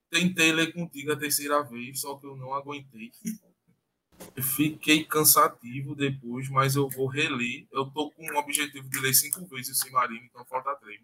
Tentei 0.08 0.52
ler 0.52 0.72
contigo 0.72 1.12
a 1.12 1.16
terceira 1.16 1.62
vez, 1.62 2.00
só 2.00 2.16
que 2.16 2.26
eu 2.26 2.36
não 2.36 2.54
aguentei. 2.54 3.10
Fiquei 4.56 5.04
cansativo 5.04 5.94
depois, 5.94 6.48
mas 6.48 6.74
eu 6.76 6.88
vou 6.88 7.06
reler. 7.06 7.66
Eu 7.70 7.90
tô 7.90 8.10
com 8.10 8.22
o 8.30 8.38
objetivo 8.38 8.88
de 8.88 9.00
ler 9.00 9.12
cinco 9.12 9.44
vezes 9.46 9.78
o 9.78 9.84
Cimarino, 9.84 10.24
então 10.24 10.44
falta 10.46 10.74
três. 10.76 11.02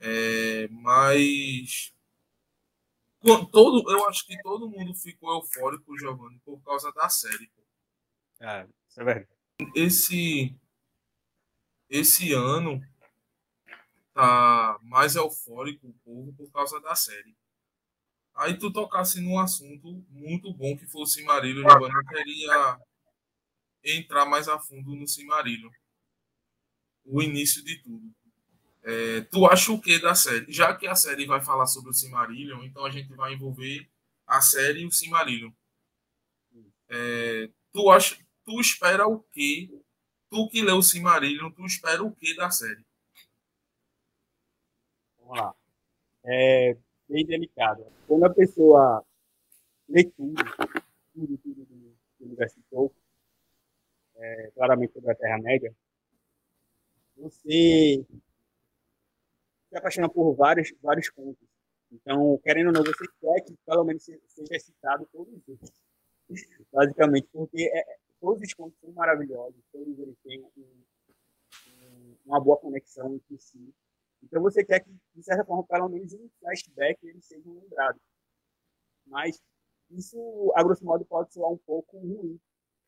É, 0.00 0.66
mas 0.68 1.92
todo, 3.52 3.90
eu 3.92 4.08
acho 4.08 4.26
que 4.26 4.40
todo 4.42 4.68
mundo 4.68 4.94
ficou 4.94 5.34
eufórico, 5.34 5.98
Giovanni, 5.98 6.40
por 6.44 6.60
causa 6.62 6.90
da 6.92 7.08
série. 7.08 7.50
É, 8.40 8.66
isso 8.88 9.00
é 9.00 9.04
verdade. 9.04 9.39
Esse, 9.74 10.54
esse 11.88 12.32
ano 12.32 12.80
tá 14.14 14.78
mais 14.82 15.16
eufórico 15.16 15.88
o 15.88 15.94
povo 16.04 16.32
por 16.34 16.50
causa 16.52 16.80
da 16.80 16.94
série. 16.94 17.36
Aí 18.34 18.58
tu 18.58 18.72
tocasse 18.72 19.20
num 19.20 19.38
assunto 19.38 20.04
muito 20.08 20.52
bom 20.52 20.76
que 20.76 20.86
foi 20.86 21.02
o 21.02 21.06
Cimarilho. 21.06 21.66
Eu 21.66 22.06
queria 22.08 22.80
entrar 23.84 24.24
mais 24.24 24.48
a 24.48 24.58
fundo 24.58 24.94
no 24.94 25.06
Cimarilho. 25.06 25.70
O 27.04 27.22
início 27.22 27.64
de 27.64 27.76
tudo. 27.82 28.10
É, 28.82 29.20
tu 29.22 29.46
acha 29.46 29.72
o 29.72 29.80
que 29.80 29.98
da 29.98 30.14
série? 30.14 30.50
Já 30.50 30.74
que 30.74 30.86
a 30.86 30.94
série 30.94 31.26
vai 31.26 31.42
falar 31.42 31.66
sobre 31.66 31.90
o 31.90 31.94
Silmarillion, 31.94 32.64
então 32.64 32.84
a 32.84 32.90
gente 32.90 33.12
vai 33.14 33.34
envolver 33.34 33.86
a 34.26 34.40
série 34.40 34.80
e 34.80 34.86
o 34.86 34.92
Silmarillion. 34.92 35.50
É, 36.88 37.50
tu 37.72 37.90
acha, 37.90 38.16
tu 38.50 38.60
espera 38.60 39.06
o 39.06 39.20
que? 39.20 39.70
Tu 40.28 40.48
que 40.48 40.62
leu 40.62 40.78
o 40.78 40.82
Silmarillion, 40.82 41.52
tu 41.52 41.64
espera 41.64 42.02
o 42.02 42.12
que 42.12 42.34
da 42.34 42.50
série? 42.50 42.84
Vamos 45.18 45.38
lá. 45.38 45.54
É 46.24 46.76
bem 47.08 47.24
delicado. 47.24 47.86
Quando 48.08 48.24
a 48.24 48.34
pessoa 48.34 49.04
lê 49.88 50.02
tudo, 50.04 50.42
tudo, 51.14 51.38
tudo 51.38 51.64
do 51.64 51.96
universo 52.20 52.60
Tolkien, 52.68 53.00
é, 54.16 54.50
claramente 54.54 54.92
sobre 54.94 55.12
a 55.12 55.14
Terra-média, 55.14 55.74
você 57.16 58.04
se 59.68 59.76
apaixona 59.76 60.08
por 60.08 60.34
vários, 60.34 60.72
vários 60.82 61.08
pontos. 61.10 61.48
Então, 61.92 62.38
querendo 62.42 62.68
ou 62.68 62.72
não, 62.72 62.82
você 62.82 63.04
quer 63.20 63.40
que 63.42 63.56
pelo 63.64 63.84
menos 63.84 64.02
seja 64.02 64.58
citado 64.58 65.08
todos 65.12 65.40
eles. 65.46 65.72
Basicamente, 66.72 67.28
porque 67.32 67.68
é, 67.72 67.98
todos 68.20 68.42
os 68.42 68.54
contos 68.54 68.78
são 68.80 68.92
maravilhosos, 68.92 69.60
todos 69.72 69.98
eles 69.98 70.16
têm 70.22 70.42
um, 70.42 70.84
um, 71.68 72.16
uma 72.26 72.40
boa 72.40 72.56
conexão 72.58 73.14
entre 73.14 73.38
si. 73.38 73.74
Então, 74.22 74.42
você 74.42 74.64
quer 74.64 74.80
que, 74.80 74.90
de 75.14 75.22
certa 75.22 75.44
forma, 75.44 75.64
pelo 75.64 75.88
menos 75.88 76.12
em 76.12 76.30
flashback, 76.40 76.98
eles 77.06 77.24
sejam 77.24 77.54
lembrados. 77.54 78.00
Mas 79.06 79.40
isso, 79.90 80.52
a 80.54 80.62
grosso 80.62 80.84
modo, 80.84 81.04
pode 81.04 81.32
soar 81.32 81.50
um 81.50 81.58
pouco 81.58 81.98
ruim, 81.98 82.38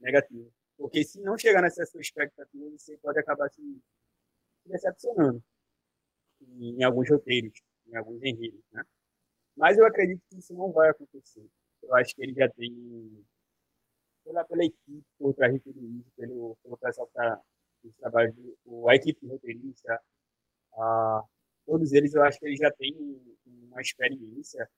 negativo. 0.01 0.53
Porque 0.77 1.05
se 1.05 1.21
não 1.21 1.39
chegar 1.39 1.62
nessa 1.62 1.85
sua 1.87 2.01
expectativa, 2.01 2.71
você 2.71 2.97
pode 2.99 3.19
acabar 3.19 3.49
se 3.51 3.62
decepcionando 4.67 5.43
em 6.41 6.83
alguns 6.83 7.09
roteiros, 7.09 7.53
em 7.87 7.97
alguns 7.97 8.23
enredos, 8.23 8.62
né? 8.73 8.83
Mas 9.57 9.77
eu 9.77 9.87
acredito 9.87 10.23
que 10.29 10.39
isso 10.39 10.55
não 10.55 10.73
vai 10.73 10.91
acontecer. 10.91 11.47
Eu 11.83 11.95
acho 11.95 12.15
que 12.15 12.23
ele 12.23 12.33
já 12.33 12.49
tem, 12.49 13.25
pela, 14.25 14.45
pela 14.45 14.64
equipe 14.64 15.05
por 15.19 15.35
trás 15.35 15.52
de 15.52 15.61
tudo 15.61 15.81
isso, 15.81 16.11
pelo, 16.17 16.57
pelo 16.62 16.76
pessoal 16.76 17.07
que 17.07 17.19
está 17.19 17.43
trabalho, 17.99 18.35
a 18.88 18.95
equipe 18.95 19.26
roteirista, 19.26 20.00
a, 20.75 21.25
todos 21.67 21.93
eles 21.93 22.14
eu 22.14 22.23
acho 22.23 22.38
que 22.38 22.47
eles 22.47 22.59
já 22.59 22.71
têm 22.73 22.95
uma 23.47 23.81
experiência 23.81 24.69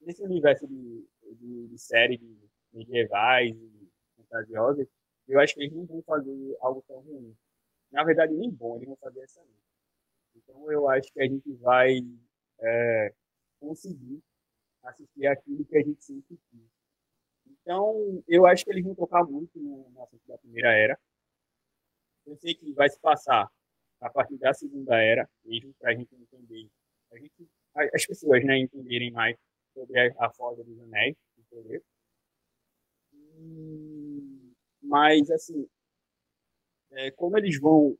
nesse 0.00 0.22
universo 0.22 0.66
de, 0.66 1.06
de, 1.34 1.68
de 1.68 1.78
série 1.78 2.18
de 2.18 2.38
medievais 2.72 3.54
e 3.56 3.90
fantasiosas. 4.16 4.86
Eu 5.26 5.40
acho 5.40 5.54
que 5.54 5.60
eles 5.60 5.72
não 5.74 5.84
vão 5.84 6.02
fazer 6.02 6.56
algo 6.60 6.82
tão 6.86 7.00
ruim 7.00 7.36
na 7.90 8.04
verdade, 8.04 8.34
nem 8.34 8.50
bom, 8.50 8.76
eles 8.76 8.86
vão 8.86 8.96
fazer 8.96 9.20
essa 9.20 9.40
linha. 9.42 9.56
Então, 10.36 10.70
eu 10.70 10.88
acho 10.88 11.12
que 11.12 11.20
a 11.20 11.26
gente 11.26 11.52
vai 11.54 11.98
é, 12.60 13.14
conseguir 13.58 14.22
assistir 14.82 15.26
aquilo 15.26 15.64
que 15.64 15.76
a 15.76 15.82
gente 15.82 16.04
sempre 16.04 16.38
quis. 16.50 16.77
Então, 17.68 18.24
eu 18.26 18.46
acho 18.46 18.64
que 18.64 18.70
eles 18.70 18.82
vão 18.82 18.94
tocar 18.94 19.22
muito 19.24 19.58
no, 19.58 19.92
da 20.26 20.38
primeira 20.38 20.72
era. 20.72 20.98
Eu 22.24 22.34
sei 22.38 22.54
que 22.54 22.72
vai 22.72 22.88
se 22.88 22.98
passar 22.98 23.46
a 24.00 24.08
partir 24.08 24.38
da 24.38 24.54
segunda 24.54 24.96
era, 24.96 25.28
mesmo 25.44 25.74
para 25.74 25.90
a 25.90 25.94
gente 25.94 26.14
entender, 26.14 26.70
a 27.12 27.18
gente, 27.18 27.46
as 27.94 28.06
pessoas 28.06 28.42
né, 28.42 28.56
entenderem 28.56 29.10
mais 29.10 29.36
sobre 29.74 30.00
a, 30.00 30.14
a 30.18 30.30
Forja 30.30 30.64
dos 30.64 30.80
Anéis? 30.80 31.14
Mas, 34.80 35.30
assim, 35.30 35.68
é, 36.92 37.10
como 37.10 37.36
eles 37.36 37.60
vão 37.60 37.98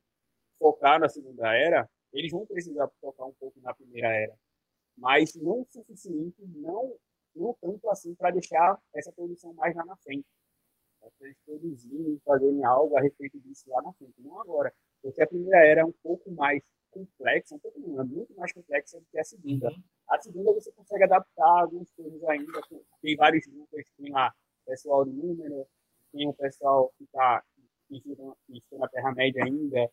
focar 0.57 0.99
na 0.99 1.09
segunda 1.09 1.55
era, 1.55 1.87
eles 2.11 2.31
vão 2.31 2.43
precisar 2.43 2.89
focar 2.99 3.27
um 3.27 3.33
pouco 3.33 3.61
na 3.61 3.71
primeira 3.75 4.07
era, 4.07 4.35
mas 4.97 5.35
não 5.35 5.61
o 5.61 5.67
suficiente, 5.69 6.43
não, 6.55 6.97
não 7.35 7.55
tanto 7.61 7.89
assim 7.89 8.13
para 8.15 8.31
deixar 8.31 8.79
essa 8.93 9.11
produção 9.11 9.53
mais 9.53 9.75
lá 9.75 9.85
na 9.85 9.95
frente. 9.97 10.27
Para 10.99 11.09
eles 11.21 11.37
produzirem, 11.45 12.19
fazerem 12.25 12.63
algo 12.65 12.97
a 12.97 13.01
respeito 13.01 13.39
disso 13.39 13.69
lá 13.69 13.81
na 13.81 13.93
frente, 13.93 14.13
não 14.19 14.39
agora. 14.41 14.73
Porque 15.01 15.21
a 15.21 15.27
primeira 15.27 15.65
era 15.65 15.81
é 15.81 15.85
um 15.85 15.93
pouco 16.03 16.29
mais 16.31 16.61
complexa, 16.91 17.55
um 17.55 17.59
pouco 17.59 17.79
não, 17.79 18.01
é 18.01 18.03
muito 18.03 18.35
mais 18.35 18.51
complexa 18.51 18.99
do 18.99 19.05
que 19.05 19.19
a 19.19 19.23
segunda. 19.23 19.69
Uhum. 19.69 19.83
A 20.09 20.19
segunda 20.19 20.53
você 20.53 20.71
consegue 20.71 21.03
adaptar 21.03 21.61
algumas 21.61 21.89
coisas 21.91 22.23
ainda, 22.25 22.61
tem 23.01 23.15
vários 23.15 23.45
grupos, 23.45 23.85
tem 23.95 24.11
lá 24.11 24.33
pessoal 24.65 25.05
de 25.05 25.11
número, 25.11 25.65
tem 26.11 26.27
o 26.27 26.33
pessoal 26.33 26.91
que 26.97 27.03
está 27.03 27.43
que 27.87 28.77
na 28.77 28.87
Terra-média 28.87 29.43
ainda, 29.43 29.89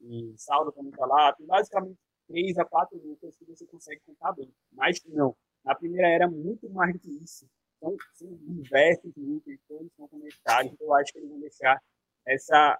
e 0.00 0.34
Saulo 0.36 0.72
também 0.72 0.90
está 0.90 1.06
lá. 1.06 1.32
Tem 1.32 1.46
basicamente 1.46 1.98
três 2.26 2.56
a 2.58 2.64
quatro 2.64 2.98
núcleos 2.98 3.36
que 3.36 3.44
você 3.44 3.66
consegue 3.66 4.00
contar 4.06 4.32
bem. 4.32 4.52
Mas 4.72 5.02
não. 5.04 5.36
Na 5.64 5.74
primeira 5.74 6.08
era, 6.08 6.28
muito 6.28 6.68
mais 6.70 6.92
do 6.92 6.98
que 6.98 7.10
isso. 7.10 7.48
Então, 7.76 7.96
são 8.14 8.28
diversos 8.34 9.14
núcleos, 9.16 9.60
todos 9.66 9.86
estão 9.86 10.08
conectados. 10.08 10.72
Então, 10.72 10.86
eu 10.86 10.94
acho 10.94 11.12
que 11.12 11.18
eles 11.18 11.30
vão 11.30 11.40
deixar 11.40 11.82
essa, 12.26 12.78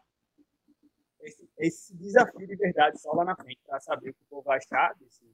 esse, 1.21 1.49
esse 1.59 1.97
desafio 1.97 2.47
de 2.47 2.57
verdade 2.57 3.01
só 3.01 3.13
lá 3.13 3.25
na 3.25 3.37
frente, 3.37 3.61
para 3.67 3.81
saber 3.81 4.11
o 4.11 4.15
que 4.15 4.23
o 4.23 4.27
povo 4.29 4.43
vai 4.43 4.59
achar 4.59 4.95
desse, 4.97 5.25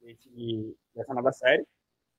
desse, 0.00 0.76
dessa 0.94 1.14
nova 1.14 1.32
série. 1.32 1.66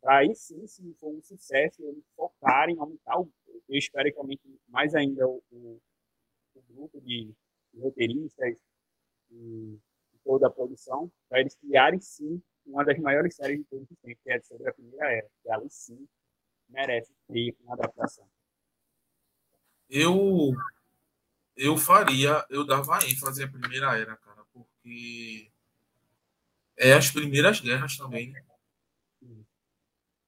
Para 0.01 0.19
aí 0.19 0.33
sim, 0.33 0.65
se 0.65 0.93
for 0.93 1.13
um 1.13 1.21
sucesso, 1.21 1.83
eles 1.83 2.05
focarem, 2.15 2.79
aumentar 2.79 3.19
o. 3.19 3.31
Eu 3.67 3.77
espero 3.77 4.11
que 4.11 4.17
aumente 4.17 4.41
mais 4.67 4.95
ainda 4.95 5.27
o, 5.27 5.43
o 5.51 5.81
um 6.55 6.61
grupo 6.73 7.01
de, 7.01 7.31
de 7.73 7.79
roteiristas 7.79 8.57
e, 9.29 9.77
toda 10.23 10.47
a 10.47 10.49
produção, 10.51 11.11
para 11.27 11.39
eles 11.39 11.55
criarem 11.55 11.99
sim 11.99 12.41
uma 12.69 12.85
das 12.85 12.97
maiores 12.99 13.35
séries 13.35 13.59
de 13.59 13.65
todos 13.65 13.89
os 13.89 13.97
tempos, 13.99 14.23
que 14.23 14.31
é 14.31 14.41
sobre 14.41 14.69
a 14.69 14.73
Primeira 14.73 15.11
Era, 15.11 15.27
que 15.41 15.51
ela 15.51 15.69
sim 15.69 16.07
merece 16.69 17.11
ter 17.27 17.55
uma 17.61 17.73
adaptação. 17.73 18.27
Eu 19.89 20.53
eu 21.55 21.75
faria, 21.77 22.45
eu 22.49 22.65
dava 22.65 22.99
ênfase 23.05 23.43
à 23.43 23.47
Primeira 23.47 23.97
Era, 23.97 24.15
cara, 24.17 24.45
porque 24.53 25.51
é 26.77 26.93
as 26.93 27.11
primeiras 27.11 27.59
guerras 27.59 27.97
também, 27.97 28.31
né? 28.31 28.41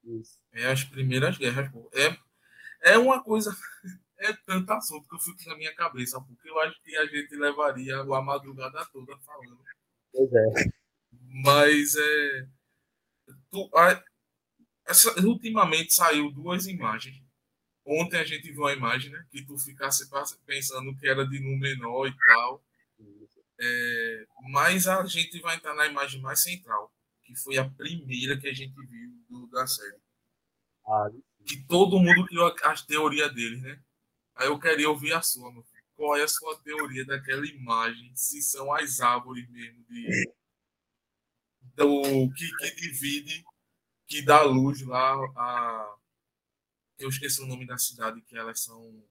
Isso. 0.03 0.39
É 0.51 0.71
as 0.71 0.83
primeiras 0.83 1.37
guerras. 1.37 1.71
É, 1.93 2.91
é 2.93 2.97
uma 2.97 3.23
coisa 3.23 3.55
é 4.17 4.33
tanto 4.45 4.71
assunto 4.73 5.07
que 5.07 5.15
eu 5.15 5.19
fico 5.19 5.49
na 5.49 5.55
minha 5.55 5.73
cabeça, 5.75 6.19
porque 6.19 6.49
eu 6.49 6.59
acho 6.61 6.81
que 6.81 6.97
a 6.97 7.05
gente 7.05 7.35
levaria 7.35 7.99
a 7.99 8.21
madrugada 8.21 8.85
toda 8.91 9.17
falando. 9.19 9.63
Pois 10.11 10.33
é. 10.33 10.80
Mas 11.31 11.95
é. 11.95 12.47
Tu, 13.49 13.69
a, 13.75 14.03
essa, 14.85 15.13
ultimamente 15.25 15.93
saiu 15.93 16.31
duas 16.31 16.67
imagens. 16.67 17.21
Ontem 17.85 18.17
a 18.19 18.23
gente 18.25 18.51
viu 18.51 18.61
uma 18.61 18.73
imagem, 18.73 19.11
né? 19.11 19.25
Que 19.31 19.43
tu 19.43 19.57
ficasse 19.57 20.07
pensando 20.45 20.95
que 20.97 21.07
era 21.07 21.25
de 21.25 21.39
Númenor 21.39 22.07
e 22.07 22.15
tal. 22.25 22.63
É, 23.59 24.25
mas 24.49 24.87
a 24.87 25.05
gente 25.05 25.39
vai 25.39 25.55
entrar 25.55 25.75
na 25.75 25.85
imagem 25.85 26.19
mais 26.19 26.41
central, 26.41 26.91
que 27.23 27.35
foi 27.35 27.57
a 27.57 27.69
primeira 27.69 28.37
que 28.37 28.47
a 28.47 28.53
gente 28.53 28.73
viu 28.73 29.11
do, 29.29 29.47
da 29.47 29.67
série. 29.67 29.97
Ah, 30.85 31.09
que 31.45 31.63
todo 31.67 31.99
mundo 31.99 32.25
criou 32.25 32.53
as 32.63 32.83
teorias 32.83 33.33
deles, 33.33 33.61
né? 33.61 33.79
Aí 34.35 34.47
eu 34.47 34.59
queria 34.59 34.89
ouvir 34.89 35.13
a 35.13 35.21
sua, 35.21 35.51
meu 35.51 35.63
filho. 35.63 35.83
Qual 35.95 36.17
é 36.17 36.23
a 36.23 36.27
sua 36.27 36.59
teoria 36.61 37.05
daquela 37.05 37.45
imagem? 37.45 38.11
Se 38.15 38.41
são 38.41 38.73
as 38.73 38.99
árvores 38.99 39.47
mesmo 39.49 39.85
de, 39.87 40.33
do 41.81 42.33
que, 42.33 42.47
que 42.57 42.75
divide, 42.75 43.43
que 44.07 44.21
dá 44.23 44.41
luz 44.43 44.81
lá 44.85 45.13
a. 45.35 45.95
Eu 46.99 47.09
esqueci 47.09 47.41
o 47.41 47.47
nome 47.47 47.65
da 47.65 47.77
cidade, 47.77 48.21
que 48.21 48.37
elas 48.37 48.61
são. 48.61 49.03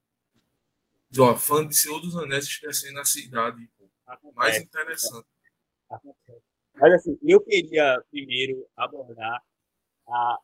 Ó, 1.18 1.36
fã 1.36 1.66
de 1.66 1.76
Senhor 1.76 2.00
dos 2.00 2.16
Anéis 2.16 2.44
esquecendo 2.44 3.00
a 3.00 3.04
cidade. 3.04 3.68
Pô. 3.76 3.90
Mais 4.34 4.58
interessante. 4.58 5.26
Mas 6.74 6.92
assim, 6.94 7.18
eu 7.22 7.40
queria 7.40 8.02
primeiro 8.10 8.66
abordar 8.76 9.42
a, 10.06 10.38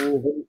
o, 0.00 0.46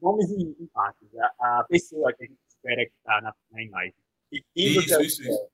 nomes 0.00 0.30
e 0.30 0.56
impactos, 0.62 1.08
a, 1.16 1.60
a 1.60 1.64
pessoa 1.64 2.12
que 2.12 2.24
a 2.24 2.26
gente 2.26 2.38
espera 2.48 2.84
que 2.84 2.92
está 2.96 3.20
na, 3.20 3.34
na 3.50 3.62
imagem. 3.62 3.94
E 4.32 4.42
quem 4.54 4.66
isso, 4.66 4.88
você 4.88 5.02
isso, 5.02 5.22
isso. 5.22 5.50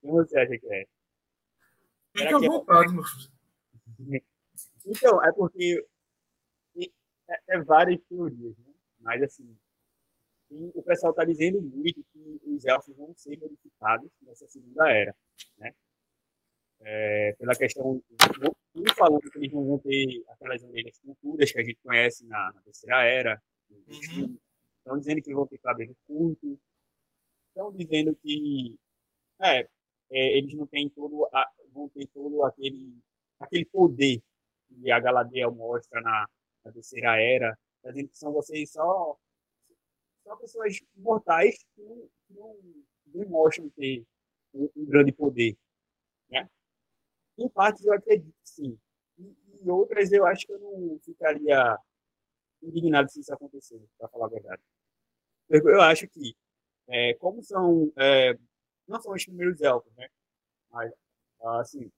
Quem 0.00 0.10
você 0.10 0.38
acha 0.38 0.58
que 0.58 0.74
é? 0.74 0.86
Fica 2.16 2.36
à 2.36 2.44
é 2.44 2.48
vontade, 2.48 2.94
meu 2.94 3.04
Então, 4.86 5.22
é 5.24 5.32
porque 5.32 5.84
é, 7.28 7.40
é 7.48 7.62
várias 7.62 8.00
teorias, 8.08 8.56
né? 8.58 8.72
Mas 9.00 9.22
assim, 9.22 9.56
o 10.50 10.82
pessoal 10.82 11.12
está 11.12 11.24
dizendo 11.24 11.60
muito 11.60 12.02
que 12.12 12.40
os 12.44 12.64
elfos 12.64 12.96
vão 12.96 13.14
ser 13.14 13.38
modificados 13.38 14.10
nessa 14.22 14.46
segunda 14.48 14.90
era, 14.90 15.14
né? 15.58 15.74
É, 16.80 17.32
pela 17.38 17.54
questão, 17.56 18.02
um 18.74 18.84
falando 18.96 19.30
que 19.30 19.38
eles 19.38 19.52
não 19.52 19.66
vão 19.66 19.78
ter 19.78 20.22
aquelas 20.28 20.62
orelhas 20.62 20.98
culturas 21.00 21.50
que 21.50 21.58
a 21.58 21.64
gente 21.64 21.78
conhece 21.82 22.24
na, 22.26 22.52
na 22.52 22.62
terceira 22.62 23.02
era, 23.04 23.42
uhum. 23.68 24.38
estão 24.78 24.98
dizendo 24.98 25.20
que 25.20 25.34
vão 25.34 25.46
ter 25.46 25.58
cabelo 25.58 25.96
curto, 26.06 26.58
estão 27.48 27.72
dizendo 27.72 28.14
que 28.16 28.78
é, 29.40 29.68
é, 30.10 30.38
eles 30.38 30.54
não 30.54 30.66
têm 30.66 30.88
todo, 30.88 31.28
a, 31.32 31.50
vão 31.72 31.88
ter 31.88 32.06
todo 32.08 32.44
aquele, 32.44 32.96
aquele 33.40 33.64
poder 33.66 34.22
que 34.68 34.90
a 34.90 35.00
Galadriel 35.00 35.52
mostra 35.54 36.00
na, 36.00 36.28
na 36.64 36.72
terceira 36.72 37.20
era, 37.20 37.58
que 37.92 38.08
são 38.12 38.32
vocês 38.32 38.70
só, 38.70 39.16
só 40.24 40.36
pessoas 40.36 40.78
mortais 40.96 41.56
que 41.74 41.82
não, 41.82 42.08
não 42.30 42.56
demonstram 43.06 43.70
ter 43.70 44.04
um, 44.52 44.68
um 44.76 44.86
grande 44.86 45.12
poder, 45.12 45.56
né? 46.28 46.48
Em 47.36 47.48
partes 47.48 47.84
eu 47.84 47.92
acredito 47.92 48.34
sim. 48.44 48.78
E, 49.18 49.36
e 49.62 49.70
outras 49.70 50.12
eu 50.12 50.26
acho 50.26 50.46
que 50.46 50.52
eu 50.52 50.58
não 50.58 50.98
ficaria 51.00 51.78
indignado 52.62 53.10
se 53.10 53.20
isso 53.20 53.32
acontecer, 53.32 53.80
para 53.96 54.08
falar 54.08 54.26
a 54.26 54.30
verdade. 54.30 54.62
Eu 55.48 55.80
acho 55.80 56.06
que, 56.08 56.36
é, 56.88 57.14
como 57.14 57.42
são, 57.42 57.90
é, 57.96 58.36
não 58.86 59.00
são 59.00 59.12
os 59.12 59.24
primeiros 59.24 59.60
elfos, 59.60 59.92
né? 59.94 60.08
Mas, 60.70 60.92
assim, 61.40 61.90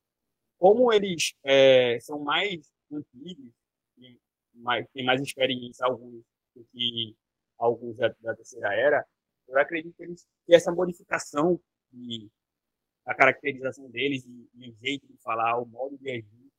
como 0.60 0.92
eles 0.92 1.34
é, 1.42 1.98
são 2.00 2.18
mais 2.20 2.70
antigos, 2.92 3.50
e 3.96 4.20
mais, 4.52 4.86
têm 4.92 5.04
mais 5.06 5.22
experiência 5.22 5.86
alguns 5.86 6.22
do 6.54 6.64
que 6.70 7.16
alguns 7.56 7.96
da, 7.96 8.14
da 8.20 8.36
terceira 8.36 8.74
era, 8.74 9.06
eu 9.48 9.58
acredito 9.58 9.96
que, 9.96 10.02
eles, 10.02 10.28
que 10.46 10.54
essa 10.54 10.70
modificação 10.70 11.58
de 11.90 12.30
a 13.06 13.14
caracterização 13.14 13.88
deles 13.90 14.24
e, 14.26 14.70
o 14.70 14.76
jeito 14.84 15.06
de 15.08 15.16
falar, 15.22 15.58
o 15.58 15.64
modo 15.64 15.96
de 15.96 16.10
agir, 16.10 16.52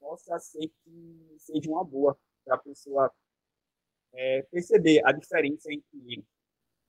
possa 0.00 0.36
ser 0.40 0.68
que 0.82 1.36
seja 1.38 1.70
uma 1.70 1.84
boa 1.84 2.18
para 2.44 2.56
a 2.56 2.58
pessoa 2.58 3.10
é, 4.14 4.42
perceber 4.50 5.00
a 5.06 5.12
diferença 5.12 5.72
entre 5.72 6.12
eles, 6.12 6.26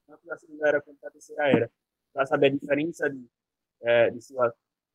tanto 0.07 0.25
da 0.25 0.35
segunda 0.37 0.67
era 0.67 0.81
quanto 0.81 0.99
da 0.99 1.11
terceira 1.11 1.47
era, 1.47 1.71
para 2.11 2.25
saber 2.25 2.47
a 2.47 2.55
diferença 2.55 3.07
de, 3.07 3.23
é, 3.81 4.09
de 4.09 4.19
sua, 4.19 4.53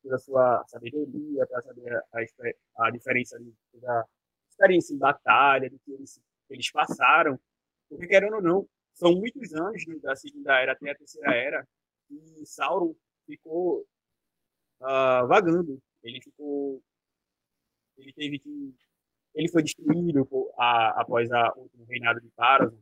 da 0.09 0.19
sua 0.19 0.65
sabedoria, 0.67 1.47
para 1.47 1.63
saber 1.63 1.95
a, 1.95 2.87
a 2.87 2.91
diferença 2.91 3.39
da 3.75 4.05
experiência 4.51 4.95
em 4.95 4.99
batalha, 4.99 5.71
do 5.71 5.79
que 5.79 5.93
eles, 5.93 6.21
eles 6.51 6.71
passaram, 6.71 7.39
porque 7.89 8.07
querendo 8.07 8.37
ou 8.37 8.43
não, 8.43 8.69
são 8.95 9.13
muitos 9.15 9.53
anos 9.55 9.85
da 10.03 10.17
segunda 10.17 10.61
era 10.61 10.73
até 10.73 10.91
a 10.91 10.95
terceira 10.95 11.35
era, 11.35 11.69
e 12.11 12.45
Sauron 12.47 12.95
ficou 13.27 13.87
uh, 14.81 15.27
vagando. 15.27 15.81
Ele 16.03 16.21
ficou. 16.21 16.83
Ele 17.97 18.13
teve 18.13 18.39
que. 18.39 18.75
Ele 19.35 19.49
foi 19.49 19.63
destruído 19.63 20.27
a, 20.57 21.01
após 21.01 21.31
a, 21.31 21.53
o 21.57 21.85
reinado 21.89 22.21
de 22.21 22.29
Parazon, 22.31 22.79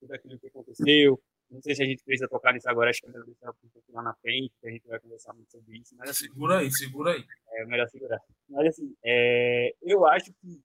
tudo 0.00 0.14
aquilo 0.14 0.38
que 0.38 0.46
aconteceu. 0.46 1.20
Não 1.52 1.60
sei 1.60 1.74
se 1.74 1.82
a 1.82 1.86
gente 1.86 2.02
precisa 2.02 2.26
tocar 2.28 2.54
nisso 2.54 2.68
agora, 2.68 2.88
acho 2.88 3.00
que 3.02 3.06
é 3.06 3.10
melhor 3.10 3.26
deixar 3.26 3.50
um 3.50 3.68
pouco 3.68 3.92
lá 3.92 4.02
na 4.02 4.14
frente, 4.14 4.54
que 4.58 4.66
a 4.66 4.70
gente 4.70 4.88
vai 4.88 4.98
conversar 4.98 5.34
muito 5.34 5.50
sobre 5.50 5.76
isso. 5.76 5.94
Mas, 5.96 6.08
assim, 6.08 6.24
segura 6.24 6.58
aí, 6.58 6.72
segura 6.72 7.12
aí. 7.12 7.24
É 7.50 7.66
melhor 7.66 7.86
segurar. 7.90 8.20
Mas 8.48 8.68
assim, 8.68 8.96
é, 9.04 9.74
eu 9.82 10.06
acho 10.06 10.32
que 10.32 10.62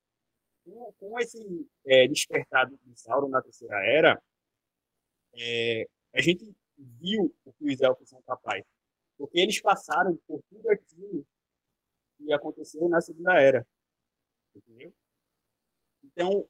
com, 0.63 0.93
com 0.93 1.19
esse 1.19 1.67
é, 1.85 2.07
despertar 2.07 2.69
do 2.69 2.79
Sauron 2.95 3.27
na 3.27 3.41
terceira 3.41 3.75
era, 3.85 4.21
é, 5.33 5.87
a 6.13 6.21
gente 6.21 6.55
viu 6.77 7.35
o 7.43 7.51
que 7.51 7.65
os 7.65 7.81
elfos 7.81 8.07
são 8.07 8.21
capazes. 8.21 8.65
Porque 9.17 9.39
eles 9.39 9.59
passaram 9.59 10.17
por 10.25 10.41
tudo 10.49 10.69
aquilo 10.69 11.25
que 12.17 12.31
aconteceu 12.31 12.87
na 12.87 13.01
Segunda 13.01 13.33
Era. 13.33 13.67
Entendeu? 14.55 14.93
Então, 16.03 16.47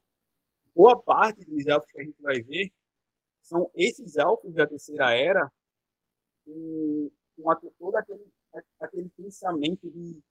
boa 0.75 1.01
parte 1.01 1.43
dos 1.43 1.65
elfos 1.65 1.91
que 1.91 2.01
a 2.01 2.03
gente 2.03 2.21
vai 2.21 2.39
ver 2.41 2.71
são 3.47 3.71
esses 3.73 4.17
elfos 4.17 4.53
da 4.53 4.67
Terceira 4.67 5.15
Era 5.15 5.49
com, 6.45 7.09
com 7.35 7.55
todo 7.79 7.95
aquele, 7.95 8.25
aquele 8.79 9.09
pensamento 9.09 9.89
de, 9.89 10.21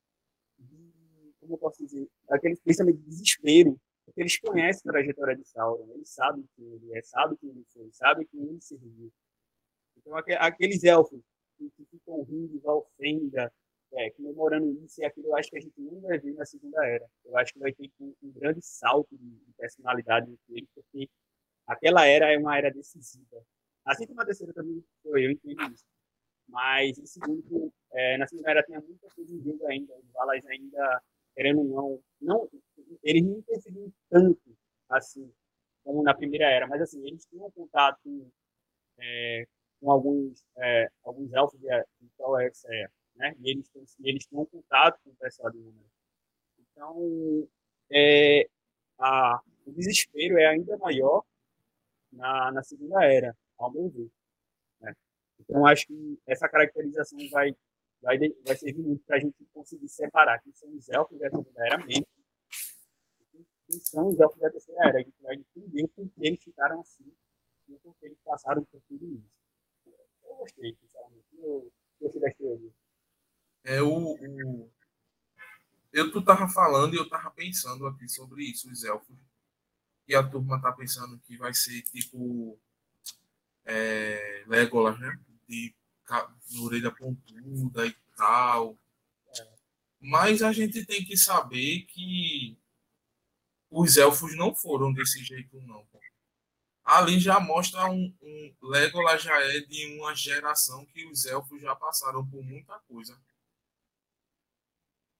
de, 0.59 0.92
como 1.40 1.55
eu 1.55 1.59
posso 1.59 1.83
dizer, 1.83 2.07
aquele 2.29 2.57
pensamento 2.57 2.98
de 2.98 3.09
desespero, 3.09 3.81
porque 4.05 4.20
eles 4.20 4.38
conhecem 4.38 4.83
a 4.87 4.92
trajetória 4.92 5.37
de 5.37 5.44
Sauron, 5.48 5.90
eles 5.94 6.11
sabem 6.11 6.44
quem 6.55 6.66
ele 6.66 6.96
é, 6.96 7.02
sabem 7.02 7.37
quem 7.38 7.50
ele 7.50 7.64
foi, 7.72 7.90
sabem 7.90 8.26
quem 8.26 8.42
ele 8.42 8.61
serviu. 8.61 9.11
Então, 9.96 10.14
aqueles 10.38 10.85
elfos 10.85 11.20
que, 11.57 11.70
que 11.70 11.85
ficam 11.87 12.22
rindo, 12.22 12.61
ofenda, 12.64 13.50
é, 13.92 14.11
comemorando 14.11 14.85
isso 14.85 15.00
e 15.00 15.05
aquilo, 15.05 15.29
eu 15.29 15.37
acho 15.37 15.48
que 15.48 15.57
a 15.57 15.61
gente 15.61 15.81
não 15.81 16.00
vai 16.02 16.18
ver 16.18 16.35
na 16.35 16.44
segunda 16.44 16.85
era. 16.87 17.09
Eu 17.24 17.37
acho 17.38 17.55
que 17.55 17.59
vai 17.59 17.72
ter 17.72 17.90
um, 17.98 18.14
um 18.22 18.31
grande 18.33 18.61
salto 18.62 19.16
de, 19.16 19.26
de 19.26 19.52
personalidade 19.57 20.38
dele, 20.46 20.68
porque 20.74 21.09
aquela 21.66 22.07
era 22.07 22.33
é 22.33 22.38
uma 22.38 22.57
era 22.57 22.70
decisiva. 22.70 23.44
Assim 23.85 24.07
como 24.07 24.20
a 24.20 24.24
terceira 24.24 24.52
também 24.52 24.85
foi, 25.02 25.26
eu 25.26 25.31
entendo 25.31 25.72
isso. 25.72 25.85
Mas 26.48 26.98
em 26.98 27.07
segundo, 27.07 27.72
é, 27.92 28.16
na 28.18 28.26
segunda 28.26 28.50
era 28.50 28.62
tinha 28.62 28.81
muita 28.81 29.09
coisa 29.11 29.35
em 29.35 29.42
jogo 29.42 29.66
ainda. 29.66 29.94
Os 29.96 30.11
Valas 30.12 30.44
ainda, 30.46 31.02
querendo 31.35 31.61
ou 31.61 31.64
não, 31.64 32.00
não, 32.20 32.50
eles 33.02 33.22
não 33.22 33.38
interferiam 33.38 33.92
tanto 34.09 34.57
assim 34.88 35.33
como 35.85 36.02
na 36.02 36.14
primeira 36.14 36.46
era, 36.46 36.66
mas 36.66 36.83
assim, 36.83 37.05
eles 37.07 37.24
tinham 37.26 37.50
contato 37.52 38.33
é, 38.98 39.46
com 39.81 39.90
alguns, 39.90 40.44
é, 40.57 40.88
alguns 41.05 41.33
elfos 41.33 41.61
de, 41.61 41.68
de 42.00 42.09
Toexia, 42.16 42.90
né? 43.14 43.35
E 43.40 43.50
eles, 43.50 43.70
e 44.00 44.09
eles 44.09 44.26
tinham 44.26 44.44
contato 44.46 44.98
com 45.05 45.11
o 45.11 45.16
pessoal 45.16 45.50
de 45.52 45.59
número. 45.59 45.87
Então, 46.59 47.48
é, 47.90 48.48
a, 48.98 49.40
o 49.64 49.72
desespero 49.72 50.38
é 50.38 50.46
ainda 50.46 50.76
maior 50.79 51.24
na, 52.16 52.52
na 52.52 52.62
segunda 52.62 53.05
era, 53.05 53.37
ao 53.59 53.72
meu 53.72 53.88
ver. 53.88 54.11
Né? 54.81 54.94
Então, 55.40 55.66
acho 55.66 55.87
que 55.87 56.18
essa 56.26 56.48
caracterização 56.48 57.18
vai, 57.31 57.55
vai, 58.02 58.18
vai 58.44 58.57
servir 58.57 58.83
muito 58.83 59.05
para 59.05 59.16
a 59.16 59.20
gente 59.20 59.44
conseguir 59.52 59.88
separar 59.88 60.40
quem 60.42 60.52
são 60.52 60.68
os 60.74 60.88
elfos 60.88 61.18
da 61.18 61.31
segunda 61.31 61.66
era 61.66 61.79
mesmo 61.85 62.07
quem 63.68 63.81
são 63.81 64.09
os 64.09 64.20
elfos 64.20 64.38
da 64.38 64.48
terceira 64.48 64.88
era. 64.88 64.98
A 64.98 65.02
gente 65.02 65.20
vai 65.20 65.35
entender 65.35 65.88
por 65.88 66.09
que 66.09 66.26
eles 66.26 66.42
ficaram 66.42 66.81
assim 66.81 67.12
e 67.68 67.76
por 67.79 67.96
que 67.96 68.07
eles 68.07 68.18
passaram 68.24 68.64
por 68.64 68.81
tudo 68.88 69.05
isso 69.07 69.37
eu 70.29 70.37
gostei, 70.37 70.74
sinceramente. 70.74 71.26
Eu 71.38 71.72
gostei 72.00 72.20
das 72.20 72.35
teorias. 72.37 72.72
É 73.64 73.83
o, 73.83 74.14
o... 74.14 74.70
Eu 75.92 76.12
tu 76.12 76.22
tava 76.24 76.48
falando 76.48 76.94
e 76.94 76.98
eu 76.98 77.09
tava 77.09 77.31
pensando 77.31 77.87
aqui 77.87 78.09
sobre 78.09 78.44
isso, 78.44 78.70
os 78.70 78.85
elfos. 78.85 79.16
E 80.09 80.14
a 80.14 80.23
turma 80.23 80.61
tá 80.61 80.73
pensando 80.73 81.19
que 81.21 81.37
vai 81.37 81.53
ser 81.53 81.83
tipo 81.83 82.59
é, 83.64 84.45
Legolas, 84.47 84.99
né? 84.99 85.19
De 85.49 85.75
orelha 86.61 86.90
pontuda 86.90 87.87
e 87.87 87.97
tal. 88.16 88.79
Mas 90.01 90.42
a 90.42 90.53
gente 90.53 90.85
tem 90.85 91.05
que 91.05 91.16
saber 91.16 91.83
que 91.87 92.57
os 93.71 93.97
elfos 93.97 94.37
não 94.37 94.55
foram 94.55 94.92
desse 94.92 95.25
jeito, 95.25 95.61
não 95.62 95.85
ali 96.87 97.19
já 97.19 97.40
mostra 97.40 97.90
um, 97.90 98.14
um 98.23 98.55
Legolas 98.62 99.21
já 99.21 99.37
é 99.42 99.61
de 99.61 99.99
uma 99.99 100.14
geração 100.14 100.87
que 100.87 101.05
os 101.07 101.27
elfos 101.27 101.61
já 101.61 101.75
passaram 101.75 102.25
por 102.25 102.42
muita 102.45 102.79
coisa. 102.88 103.21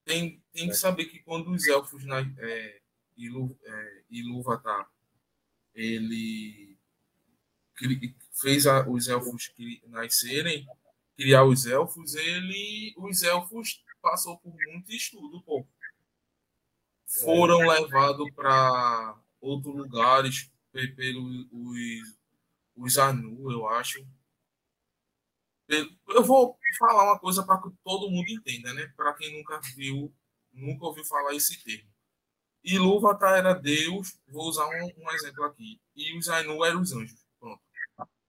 Tem, 0.05 0.40
tem 0.53 0.66
que 0.66 0.75
é. 0.75 0.79
saber 0.79 1.07
que 1.07 1.18
quando 1.18 1.51
os 1.51 1.66
elfos 1.66 2.05
na, 2.05 2.20
é, 2.38 2.81
Ilúvatar 3.16 4.88
ele 5.76 6.79
fez 8.33 8.66
a, 8.66 8.88
os 8.88 9.07
elfos 9.07 9.52
nascerem, 9.88 10.66
criar 11.14 11.44
os 11.44 11.66
elfos, 11.66 12.14
ele 12.14 12.94
os 12.96 13.22
elfos 13.22 13.85
passou 14.00 14.38
por 14.38 14.55
muito 14.68 14.90
estudo, 14.92 15.42
pô. 15.42 15.66
Foram 17.22 17.62
é. 17.72 17.81
levados 17.81 18.31
para 18.35 19.20
outros 19.40 19.74
lugares, 19.74 20.50
pelos 20.72 21.46
os, 21.52 22.16
os 22.74 22.98
Anu, 22.98 23.50
eu 23.50 23.68
acho. 23.68 24.07
Eu 25.68 26.24
vou 26.24 26.59
falar 26.79 27.05
uma 27.05 27.18
coisa 27.18 27.44
para 27.44 27.61
que 27.61 27.70
todo 27.85 28.11
mundo 28.11 28.29
entenda, 28.29 28.72
né? 28.72 28.92
Para 28.96 29.14
quem 29.14 29.37
nunca 29.37 29.61
viu 29.74 30.14
nunca 30.52 30.87
ouviu 30.87 31.05
falar 31.05 31.35
esse 31.35 31.62
termo. 31.62 31.90
Ilúvatar 32.66 33.38
era 33.38 33.55
Deus, 33.55 34.18
vou 34.26 34.48
usar 34.48 34.66
um, 34.66 34.90
um 34.98 35.11
exemplo 35.12 35.44
aqui. 35.44 35.81
E 35.94 36.18
os 36.18 36.29
Ainu 36.29 36.64
eram 36.64 36.81
os 36.81 36.92
anjos. 36.92 37.24
Pronto. 37.38 37.62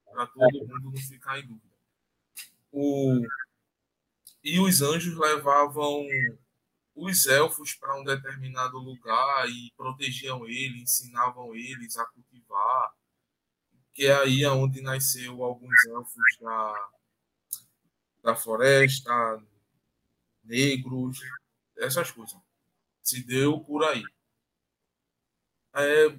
Para 0.06 0.28
todo 0.28 0.68
mundo 0.68 0.92
não 0.92 0.98
ficar 0.98 1.40
em 1.40 1.48
dúvida. 1.48 1.76
O... 2.72 3.20
E 4.44 4.60
os 4.60 4.84
anjos 4.84 5.18
levavam 5.18 6.06
os 6.96 7.26
elfos 7.26 7.74
para 7.74 8.00
um 8.00 8.04
determinado 8.04 8.78
lugar 8.78 9.50
e 9.50 9.74
protegiam 9.76 10.46
eles, 10.46 10.84
ensinavam 10.84 11.56
eles 11.56 11.98
a 11.98 12.06
cultivar. 12.06 12.94
Que 13.92 14.06
é 14.06 14.16
aí 14.16 14.46
onde 14.46 14.82
nasceu 14.82 15.44
alguns 15.44 15.84
elfos 15.88 16.38
da, 16.40 16.90
da 18.22 18.36
floresta, 18.36 19.12
negros, 20.44 21.20
essas 21.76 22.12
coisas. 22.12 22.38
Se 23.02 23.24
deu 23.24 23.60
por 23.62 23.84
aí. 23.84 24.04
É, 25.78 26.18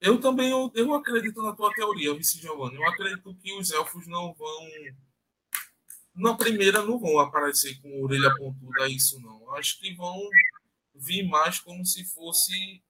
eu 0.00 0.20
também 0.20 0.50
eu, 0.50 0.72
eu 0.74 0.94
acredito 0.94 1.42
na 1.42 1.54
tua 1.54 1.72
teoria, 1.74 2.14
Vici 2.14 2.38
Giovanni. 2.40 2.76
Eu 2.76 2.86
acredito 2.86 3.34
que 3.34 3.52
os 3.52 3.70
elfos 3.70 4.06
não 4.06 4.32
vão. 4.34 4.68
Na 6.14 6.34
primeira 6.34 6.82
não 6.82 6.98
vão 6.98 7.18
aparecer 7.18 7.80
com 7.80 8.02
orelha 8.02 8.34
pontuda, 8.36 8.88
isso 8.88 9.20
não. 9.20 9.40
Eu 9.42 9.54
acho 9.56 9.78
que 9.78 9.94
vão 9.94 10.18
vir 10.94 11.22
mais 11.28 11.60
como 11.60 11.84
se 11.84 12.04
fosse 12.04 12.82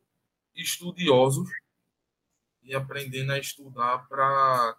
estudiosos 0.54 1.48
e 2.62 2.74
aprendendo 2.74 3.32
a 3.32 3.38
estudar 3.38 4.06
para 4.08 4.76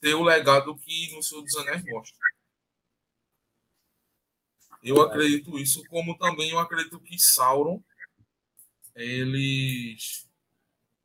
ter 0.00 0.14
o 0.14 0.22
legado 0.22 0.76
que 0.76 1.14
no 1.14 1.22
Senhor 1.22 1.42
dos 1.42 1.56
Anéis 1.56 1.84
mostra. 1.84 2.18
Eu 4.82 5.00
acredito 5.00 5.58
isso, 5.58 5.82
como 5.88 6.16
também 6.18 6.50
eu 6.50 6.58
acredito 6.58 6.98
que 7.00 7.18
Sauron 7.18 7.82
eles 8.94 10.28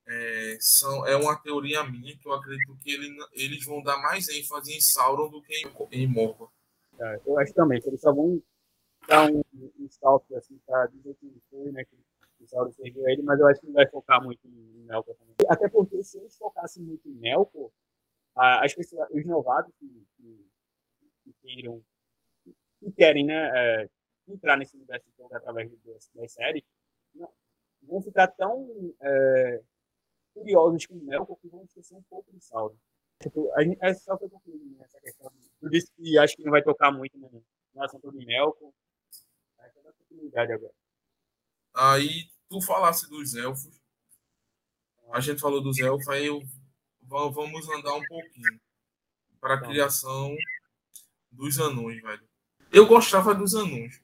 é, 0.07 0.57
são, 0.59 1.05
é 1.05 1.15
uma 1.15 1.35
teoria 1.37 1.83
minha 1.83 2.17
que 2.17 2.27
eu 2.27 2.33
acredito 2.33 2.77
que 2.81 2.91
ele, 2.91 3.17
eles 3.33 3.65
vão 3.65 3.81
dar 3.83 3.97
mais 3.97 4.29
ênfase 4.29 4.73
em 4.73 4.81
Sauron 4.81 5.29
do 5.29 5.41
que 5.41 5.53
em, 5.53 6.03
em. 6.03 6.15
É, 6.99 7.21
eu 7.25 7.37
acho 7.37 7.53
também 7.53 7.81
que 7.81 7.87
eles 7.87 8.01
só 8.01 8.13
vão 8.13 8.41
dar 9.07 9.29
um, 9.29 9.43
um 9.53 9.89
salto 9.89 10.35
assim 10.35 10.59
para 10.65 10.87
dizer 10.87 11.15
que 11.15 11.31
foi, 11.49 11.71
né? 11.71 11.83
Que 11.83 11.95
o 12.43 12.47
Sauron 12.47 12.71
serviu 12.71 13.07
ele, 13.07 13.21
mas 13.21 13.39
eu 13.39 13.47
acho 13.47 13.59
que 13.59 13.67
não 13.67 13.73
vai 13.73 13.87
focar 13.87 14.23
muito 14.23 14.39
em 14.47 14.85
Melkor 14.85 15.15
também. 15.15 15.35
Até 15.49 15.67
porque 15.67 16.01
se 16.03 16.17
eles 16.17 16.37
focassem 16.37 16.83
muito 16.83 17.07
em 17.07 17.13
Melkor, 17.13 17.69
as 18.35 18.73
pessoas, 18.73 19.09
os 19.11 19.25
novatos 19.25 19.73
que, 19.79 20.05
que, 20.15 20.45
que 21.23 21.33
queiram 21.41 21.83
que 22.79 22.91
querem 22.91 23.25
né, 23.25 23.51
é, 23.55 23.89
entrar 24.27 24.55
nesse 24.55 24.75
universo 24.75 25.07
através 25.31 25.69
das, 25.83 26.09
das 26.13 26.31
séries, 26.31 26.63
vão 27.87 28.01
ficar 28.01 28.27
tão 28.27 28.67
é, 29.01 29.61
curiosos 30.33 30.85
com 30.85 30.95
o 30.95 31.03
Melkor 31.03 31.37
que 31.37 31.47
vão 31.47 31.63
esquecer 31.63 31.95
um 31.95 32.03
pouco 32.03 32.31
de 32.31 32.43
Sauron. 32.43 32.77
Tipo, 33.21 33.51
a 33.53 33.63
gente, 33.63 33.77
essa 33.81 33.99
só 34.01 34.17
foi 34.17 34.29
concluída 34.29 34.65
nessa 34.77 34.99
questão. 34.99 35.31
Por 35.59 35.73
isso 35.73 35.91
que 35.95 36.17
acho 36.17 36.35
que 36.35 36.43
não 36.43 36.51
vai 36.51 36.61
tocar 36.61 36.91
muito 36.91 37.17
no, 37.17 37.43
no 37.73 37.83
assunto 37.83 38.11
do 38.11 38.17
Melkor. 38.17 38.71
Vai 39.57 39.69
ter 39.71 39.79
oportunidade 39.79 40.51
agora. 40.51 40.73
Aí, 41.75 42.29
tu 42.49 42.61
falasse 42.61 43.09
dos 43.09 43.35
elfos. 43.35 43.81
A 45.11 45.19
gente 45.21 45.39
falou 45.39 45.61
dos 45.61 45.79
elfos, 45.79 46.07
aí 46.09 46.25
eu, 46.25 46.41
vamos 47.01 47.69
andar 47.69 47.95
um 47.95 48.03
pouquinho 48.03 48.59
para 49.39 49.55
a 49.55 49.61
criação 49.61 50.35
dos 51.31 51.59
anões, 51.59 52.01
velho. 52.01 52.27
Eu 52.71 52.85
gostava 52.85 53.33
dos 53.33 53.55
anões, 53.55 54.01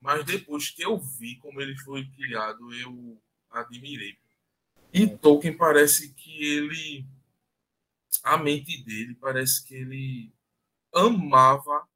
mas 0.00 0.24
depois 0.24 0.70
que 0.70 0.82
eu 0.82 0.98
vi 0.98 1.36
como 1.38 1.60
ele 1.60 1.76
foi 1.80 2.08
criado, 2.10 2.72
eu 2.72 3.20
admirei. 3.50 4.18
E 4.92 5.06
Tolkien 5.06 5.56
parece 5.56 6.14
que 6.14 6.44
ele. 6.44 7.06
A 8.22 8.36
mente 8.36 8.82
dele 8.82 9.14
parece 9.14 9.64
que 9.64 9.74
ele 9.74 10.32
amava 10.92 11.86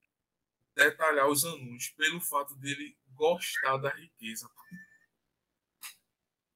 detalhar 0.74 1.28
os 1.28 1.44
anões 1.44 1.88
pelo 1.90 2.20
fato 2.20 2.54
dele 2.56 2.96
gostar 3.14 3.78
da 3.78 3.90
riqueza. 3.90 4.48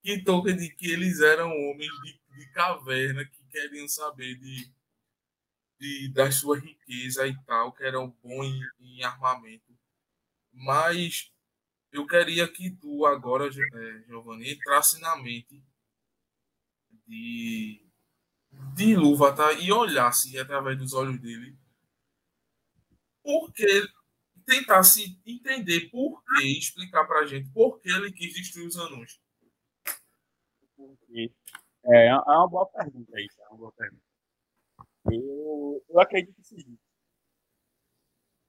E 0.02 0.22
Tolkien 0.22 0.56
de 0.56 0.70
que 0.70 0.90
eles 0.92 1.20
eram 1.20 1.50
homens 1.50 1.92
de, 2.02 2.20
de 2.36 2.46
caverna 2.52 3.24
que 3.24 3.42
queriam 3.50 3.88
saber 3.88 4.34
de, 4.36 4.70
de, 5.78 6.08
da 6.12 6.30
sua 6.30 6.58
riqueza 6.58 7.26
e 7.26 7.36
tal, 7.44 7.72
que 7.72 7.84
eram 7.84 8.10
bons 8.22 8.46
em, 8.80 8.98
em 8.98 9.02
armamento. 9.02 9.76
Mas 10.52 11.32
eu 11.94 12.04
queria 12.06 12.48
que 12.48 12.72
tu 12.72 13.06
agora, 13.06 13.46
é, 13.46 14.02
Giovanni, 14.08 14.52
entrasse 14.52 15.00
na 15.00 15.16
mente 15.16 15.62
de, 17.06 17.86
de 18.74 18.96
Luva, 18.96 19.32
tá? 19.32 19.52
E 19.52 19.70
olhasse 19.70 20.36
através 20.36 20.76
dos 20.76 20.92
olhos 20.92 21.20
dele. 21.20 21.56
Porque 23.22 23.86
tentasse 24.44 25.20
entender 25.24 25.88
por 25.88 26.20
que, 26.24 26.58
explicar 26.58 27.06
pra 27.06 27.26
gente 27.26 27.48
por 27.50 27.80
que 27.80 27.88
ele 27.88 28.12
quis 28.12 28.34
destruir 28.34 28.66
os 28.66 28.76
anões. 28.76 29.20
É, 31.84 32.06
é 32.08 32.14
uma 32.16 32.48
boa 32.48 32.66
pergunta 32.66 33.20
isso, 33.20 33.40
é 33.40 33.48
uma 33.50 33.58
boa 33.58 33.72
pergunta. 33.72 34.02
Eu, 35.12 35.84
eu 35.88 36.00
acredito 36.00 36.42
seguinte. 36.42 36.82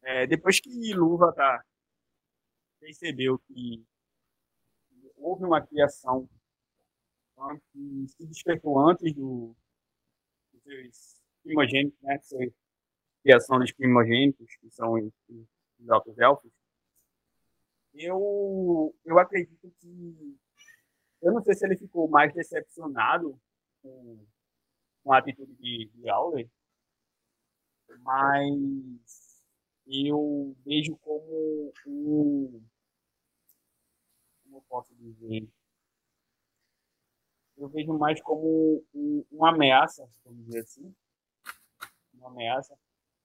É, 0.02 0.26
depois 0.26 0.60
que 0.60 0.94
Luva 0.94 1.32
tá 1.32 1.64
percebeu 2.86 3.40
que 3.40 3.84
houve 5.18 5.44
uma 5.44 5.66
criação 5.66 6.30
que 7.72 8.08
se 8.08 8.26
despertou 8.28 8.80
antes 8.80 9.12
do, 9.14 9.56
dos 10.54 11.22
primogênitos, 11.44 12.00
né? 12.02 12.20
Criação 13.24 13.58
dos 13.58 13.72
primogênitos, 13.72 14.56
que 14.58 14.70
são 14.70 14.94
os, 14.94 15.12
os 15.80 15.90
altos 15.90 16.18
elfos. 16.20 16.52
Eu, 17.96 18.96
eu 19.04 19.18
acredito 19.18 19.74
que. 19.80 20.38
Eu 21.22 21.34
não 21.34 21.42
sei 21.42 21.56
se 21.56 21.66
ele 21.66 21.76
ficou 21.76 22.08
mais 22.08 22.32
decepcionado 22.34 23.40
com, 23.82 24.24
com 25.04 25.12
a 25.12 25.18
atitude 25.18 25.56
de, 25.56 25.90
de 25.96 26.10
Auler, 26.10 26.48
mas 28.00 29.26
eu 29.88 30.56
vejo 30.66 30.98
como 30.98 31.74
um, 31.86 32.64
como 34.56 34.58
eu 34.58 34.62
posso 34.68 34.96
dizer, 34.96 35.48
eu 37.58 37.68
vejo 37.70 37.94
mais 37.98 38.22
como 38.22 38.84
um, 38.94 39.26
uma 39.32 39.50
ameaça, 39.50 40.08
vamos 40.24 40.46
dizer 40.46 40.60
assim, 40.60 40.94
uma 42.14 42.30
ameaça, 42.30 42.78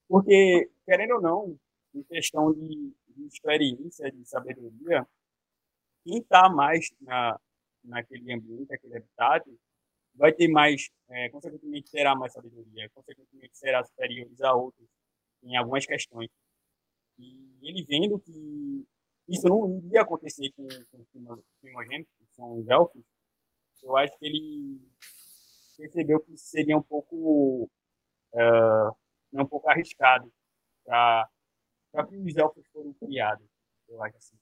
porque, 0.08 0.70
querendo 0.84 1.14
ou 1.14 1.20
não, 1.20 1.58
em 1.94 2.02
questão 2.04 2.52
de, 2.52 2.94
de 3.08 3.26
experiência, 3.26 4.10
de 4.10 4.24
sabedoria, 4.24 5.06
quem 6.04 6.18
está 6.18 6.48
mais 6.48 6.90
na, 7.00 7.38
naquele 7.84 8.32
ambiente, 8.32 8.68
naquele 8.68 8.96
habitat, 8.96 9.44
vai 10.14 10.32
ter 10.32 10.48
mais, 10.48 10.90
é, 11.08 11.28
consequentemente 11.28 11.90
terá 11.90 12.14
mais 12.14 12.32
sabedoria, 12.32 12.90
consequentemente 12.90 13.56
será 13.56 13.84
superior 13.84 14.28
a 14.42 14.54
outros 14.54 14.88
em 15.42 15.56
algumas 15.56 15.86
questões. 15.86 16.30
E 17.18 17.58
ele 17.62 17.84
vendo 17.84 18.18
que 18.18 18.86
isso 19.30 19.48
não 19.48 19.78
iria 19.78 20.02
acontecer 20.02 20.50
com, 20.52 20.66
com 20.90 20.98
os 20.98 21.44
primogênitos, 21.60 22.12
que 22.18 22.26
são 22.34 22.58
os 22.58 22.68
elfos, 22.68 23.02
eu 23.82 23.96
acho 23.96 24.18
que 24.18 24.26
ele 24.26 24.80
percebeu 25.76 26.20
que 26.20 26.36
seria 26.36 26.76
um 26.76 26.82
pouco 26.82 27.70
uh, 28.34 28.96
um 29.32 29.46
pouco 29.46 29.70
arriscado 29.70 30.30
para 30.84 31.28
que 32.08 32.16
os 32.16 32.36
elfos 32.36 32.66
foram 32.68 32.92
criados, 32.94 33.46
eu 33.88 34.02
acho 34.02 34.16
assim. 34.16 34.36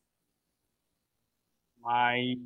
Mas 1.76 2.38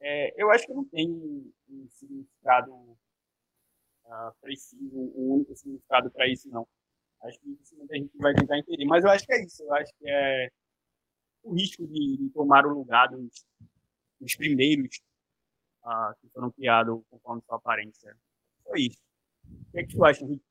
é, 0.00 0.42
eu 0.42 0.50
acho 0.50 0.66
que 0.66 0.72
não 0.72 0.84
tem 0.84 1.10
um, 1.10 1.52
um 1.68 1.88
significado 1.90 2.72
uh, 2.72 4.34
preciso, 4.40 4.98
um 4.98 5.34
único 5.34 5.54
significado 5.54 6.10
para 6.10 6.26
isso, 6.28 6.48
não. 6.48 6.66
Acho 7.22 7.38
que 7.40 7.58
a 7.90 7.96
gente 7.96 8.16
vai 8.16 8.32
tentar 8.34 8.58
entender. 8.58 8.86
Mas 8.86 9.04
eu 9.04 9.10
acho 9.10 9.26
que 9.26 9.32
é 9.34 9.44
isso. 9.44 9.62
Eu 9.62 9.74
acho 9.74 9.92
que 9.98 10.08
é 10.08 10.50
o 11.42 11.54
risco 11.54 11.86
de, 11.86 12.16
de 12.16 12.30
tomar 12.30 12.66
o 12.66 12.74
lugar 12.74 13.08
dos, 13.08 13.44
dos 14.20 14.36
primeiros 14.36 15.00
uh, 15.84 16.14
que 16.20 16.28
foram 16.28 16.50
criados 16.50 17.02
conforme 17.08 17.42
sua 17.42 17.56
aparência. 17.56 18.16
Foi 18.64 18.82
isso. 18.82 19.02
O 19.44 19.70
que, 19.72 19.78
é 19.78 19.84
que 19.84 19.94
tu 19.94 20.04
acha, 20.04 20.26
Rick? 20.26 20.42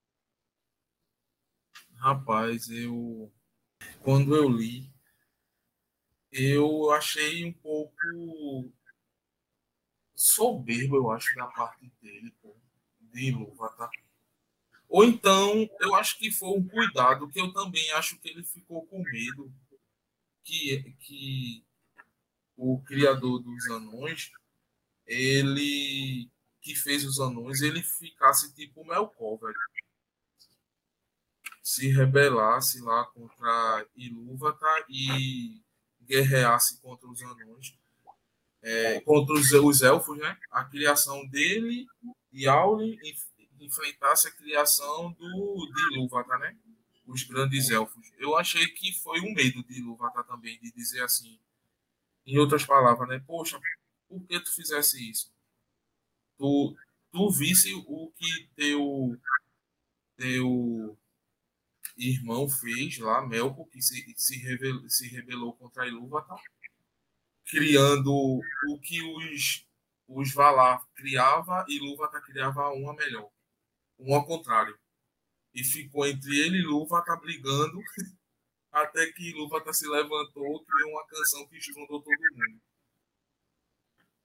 Rapaz, 1.95 2.69
eu. 2.69 3.31
Quando 4.01 4.35
eu 4.35 4.49
li, 4.49 4.91
eu 6.31 6.91
achei 6.91 7.45
um 7.45 7.53
pouco 7.53 8.71
soberbo, 10.15 10.97
eu 10.97 11.11
acho, 11.11 11.33
da 11.35 11.47
parte 11.47 11.91
dele, 12.01 12.33
pô, 12.41 12.55
de 12.99 13.31
luva, 13.31 13.69
tá? 13.77 13.89
Ou 14.87 15.03
então, 15.03 15.69
eu 15.79 15.95
acho 15.95 16.17
que 16.17 16.31
foi 16.31 16.49
um 16.49 16.67
cuidado 16.67 17.29
que 17.29 17.39
eu 17.39 17.53
também 17.53 17.91
acho 17.91 18.17
que 18.19 18.29
ele 18.29 18.43
ficou 18.43 18.85
com 18.87 19.01
medo 19.03 19.53
que, 20.49 20.95
que 20.99 21.63
o 22.57 22.81
criador 22.81 23.39
dos 23.39 23.69
anões, 23.69 24.31
ele 25.05 26.29
que 26.61 26.75
fez 26.75 27.05
os 27.05 27.19
anões, 27.19 27.61
ele 27.61 27.81
ficasse 27.81 28.53
tipo 28.53 28.85
Melkor, 28.85 29.37
velho. 29.37 29.55
Se 31.63 31.87
rebelasse 31.89 32.81
lá 32.81 33.05
contra 33.05 33.85
Ilúvatar 33.95 34.85
e 34.89 35.61
guerreasse 36.01 36.81
contra 36.81 37.07
os 37.07 37.21
anões, 37.21 37.77
é, 38.61 38.99
contra 39.01 39.35
os, 39.35 39.51
os, 39.51 39.81
elfos, 39.81 40.17
né? 40.17 40.37
A 40.51 40.65
criação 40.65 41.25
dele 41.27 41.85
e 42.33 42.47
Auli 42.47 42.99
enfrentasse 43.59 44.27
a 44.27 44.31
criação 44.31 45.11
do, 45.13 45.71
de 45.73 45.95
Ilúvatar, 45.95 46.39
né? 46.39 46.57
Os 47.09 47.23
grandes 47.23 47.71
elfos. 47.71 48.11
Eu 48.19 48.37
achei 48.37 48.67
que 48.67 48.93
foi 48.93 49.19
um 49.21 49.33
medo 49.33 49.63
de 49.63 49.79
Ilúvatar 49.79 50.23
também, 50.25 50.59
de 50.59 50.71
dizer 50.71 51.03
assim, 51.03 51.39
em 52.25 52.37
outras 52.37 52.63
palavras, 52.63 53.09
né? 53.09 53.19
Poxa, 53.25 53.59
por 54.07 54.23
que 54.27 54.39
tu 54.39 54.53
fizesse 54.53 55.09
isso? 55.09 55.33
Tu, 56.37 56.75
tu 57.11 57.31
visse 57.31 57.73
o 57.73 58.11
que 58.15 58.49
teu, 58.55 59.17
teu 60.17 60.97
irmão 61.97 62.47
fez 62.47 62.99
lá, 62.99 63.25
Melco, 63.25 63.65
que 63.67 63.81
se, 63.81 64.13
se, 64.15 64.37
rebelou, 64.37 64.87
se 64.87 65.07
rebelou 65.07 65.53
contra 65.53 65.87
Ilúvatar, 65.87 66.39
criando 67.45 68.11
o 68.11 68.79
que 68.79 69.01
os, 69.01 69.65
os 70.07 70.31
Valar 70.33 70.85
criava 70.93 71.65
e 71.67 71.77
Ilúvatar 71.77 72.21
criava 72.23 72.69
uma 72.69 72.93
melhor. 72.93 73.29
Um 73.97 74.13
ao 74.13 74.25
contrário. 74.25 74.77
E 75.53 75.63
ficou 75.63 76.05
entre 76.05 76.37
ele 76.37 76.57
e 76.57 76.61
Ilúvatar 76.61 77.19
brigando 77.19 77.79
até 78.71 79.11
que 79.11 79.31
Ilúvatar 79.31 79.73
se 79.73 79.87
levantou, 79.87 80.63
criou 80.63 80.91
uma 80.91 81.05
canção 81.07 81.47
que 81.47 81.57
estrondou 81.57 82.01
todo 82.01 82.15
mundo. 82.33 82.61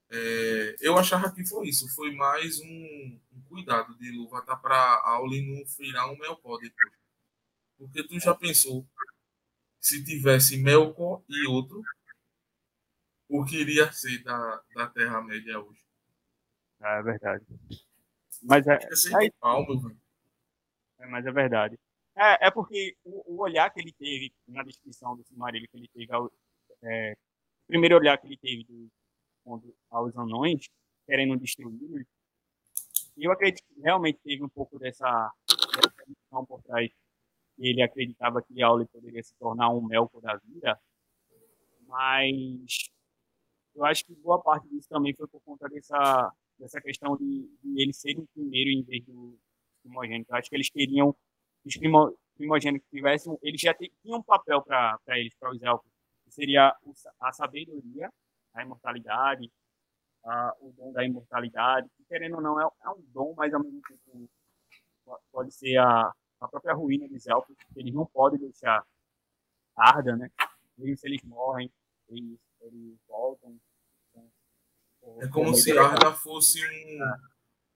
É, 0.09 0.75
eu 0.79 0.97
achava 0.97 1.31
que 1.33 1.45
foi 1.45 1.67
isso, 1.67 1.93
foi 1.95 2.13
mais 2.13 2.59
um, 2.59 3.19
um 3.33 3.41
cuidado 3.49 3.97
de 3.97 4.09
Ilúvatar 4.09 4.61
para 4.61 5.01
Auli 5.03 5.41
não 5.41 5.65
virar 5.77 6.11
um 6.11 6.17
Melkor 6.17 6.59
depois. 6.59 6.93
Porque 7.77 8.03
tu 8.03 8.19
já 8.19 8.33
pensou 8.35 8.87
se 9.79 10.03
tivesse 10.03 10.57
Melkor 10.57 11.23
e 11.27 11.47
outro, 11.47 11.81
o 13.27 13.43
que 13.43 13.57
iria 13.57 13.91
ser 13.91 14.23
da, 14.23 14.63
da 14.75 14.87
Terra-média 14.87 15.59
hoje? 15.59 15.83
É 16.81 17.01
verdade. 17.01 17.45
Mas 18.43 18.65
é. 18.67 18.75
É, 18.75 19.31
palmo, 19.39 19.95
é, 21.05 21.09
mas 21.09 21.25
é 21.25 21.31
verdade. 21.31 21.79
É, 22.15 22.47
é 22.47 22.51
porque 22.51 22.95
o, 23.03 23.35
o, 23.35 23.41
olhar 23.41 23.69
que 23.71 23.79
ele 23.79 23.91
teve 23.93 24.33
na 24.47 24.63
descrição 24.63 25.15
do 25.15 25.23
Silmarillion, 25.23 25.67
que 25.69 25.77
ele 25.77 25.89
teve, 25.89 26.11
é, 26.83 27.13
o 27.13 27.67
primeiro 27.67 27.97
olhar 27.97 28.17
que 28.17 28.27
ele 28.27 28.37
teve 28.37 28.63
do, 28.63 28.89
aos 29.89 30.15
anões, 30.15 30.69
querendo 31.05 31.37
destruí-los, 31.37 32.05
eu 33.17 33.31
acredito 33.31 33.63
que 33.67 33.81
realmente 33.81 34.19
teve 34.23 34.43
um 34.43 34.49
pouco 34.49 34.77
dessa, 34.79 35.31
dessa 35.47 36.45
por 36.45 36.61
trás. 36.63 36.91
Ele 37.57 37.81
acreditava 37.81 38.41
que 38.41 38.61
Auli 38.61 38.85
poderia 38.87 39.23
se 39.23 39.33
tornar 39.35 39.69
um 39.69 39.81
Melkor 39.81 40.21
da 40.21 40.35
vida, 40.37 40.79
mas 41.87 42.89
eu 43.73 43.85
acho 43.85 44.05
que 44.05 44.13
boa 44.15 44.41
parte 44.41 44.67
disso 44.67 44.89
também 44.89 45.13
foi 45.13 45.27
por 45.27 45.41
conta 45.41 45.69
dessa, 45.69 46.33
dessa 46.59 46.81
questão 46.81 47.15
de, 47.15 47.49
de 47.63 47.81
ele 47.81 47.93
ser 47.93 48.17
o 48.19 48.27
primeiro 48.33 48.69
em 48.69 48.83
vez 48.83 49.05
do 49.05 49.37
primogênito. 49.85 50.31
Eu 50.31 50.37
acho 50.37 50.49
que 50.49 50.55
eles 50.55 50.69
queriam 50.69 51.15
os 51.65 51.77
primo, 51.77 52.17
primogênitos 52.35 52.87
tivessem, 52.89 53.37
eles 53.41 53.59
já 53.61 53.73
tinham 53.73 54.19
um 54.19 54.23
papel 54.23 54.61
para 54.61 54.99
eles, 55.09 55.33
para 55.39 55.51
os 55.51 55.61
elfos, 55.61 55.89
que 56.25 56.31
seria 56.31 56.75
a 57.19 57.31
sabedoria, 57.31 58.11
a 58.53 58.63
imortalidade, 58.63 59.51
a, 60.23 60.53
o 60.59 60.71
dom 60.73 60.91
da 60.91 61.03
imortalidade, 61.03 61.89
que 61.97 62.03
querendo 62.05 62.35
ou 62.35 62.41
não 62.41 62.59
é, 62.59 62.63
é, 62.63 62.89
um 62.89 63.01
dom, 63.13 63.33
mas 63.35 63.53
ao 63.53 63.63
mesmo 63.63 63.81
tempo 63.81 64.29
pode 65.31 65.53
ser 65.53 65.77
a, 65.77 66.11
a 66.41 66.47
própria 66.47 66.73
ruína 66.73 67.07
dos 67.07 67.25
elfos, 67.27 67.55
que 67.73 67.79
eles 67.79 67.93
não 67.93 68.05
podem 68.05 68.39
deixar 68.39 68.83
arda, 69.75 70.15
né? 70.15 70.29
Mesmo 70.77 70.97
se 70.97 71.07
eles 71.07 71.21
morrem, 71.23 71.71
eles, 72.09 72.39
eles 72.61 72.97
voltam. 73.07 73.57
Então, 74.09 75.21
é 75.21 75.27
como 75.27 75.53
se 75.53 75.77
Arda 75.77 76.11
fosse 76.13 76.59
um, 76.65 77.03
é. 77.03 77.17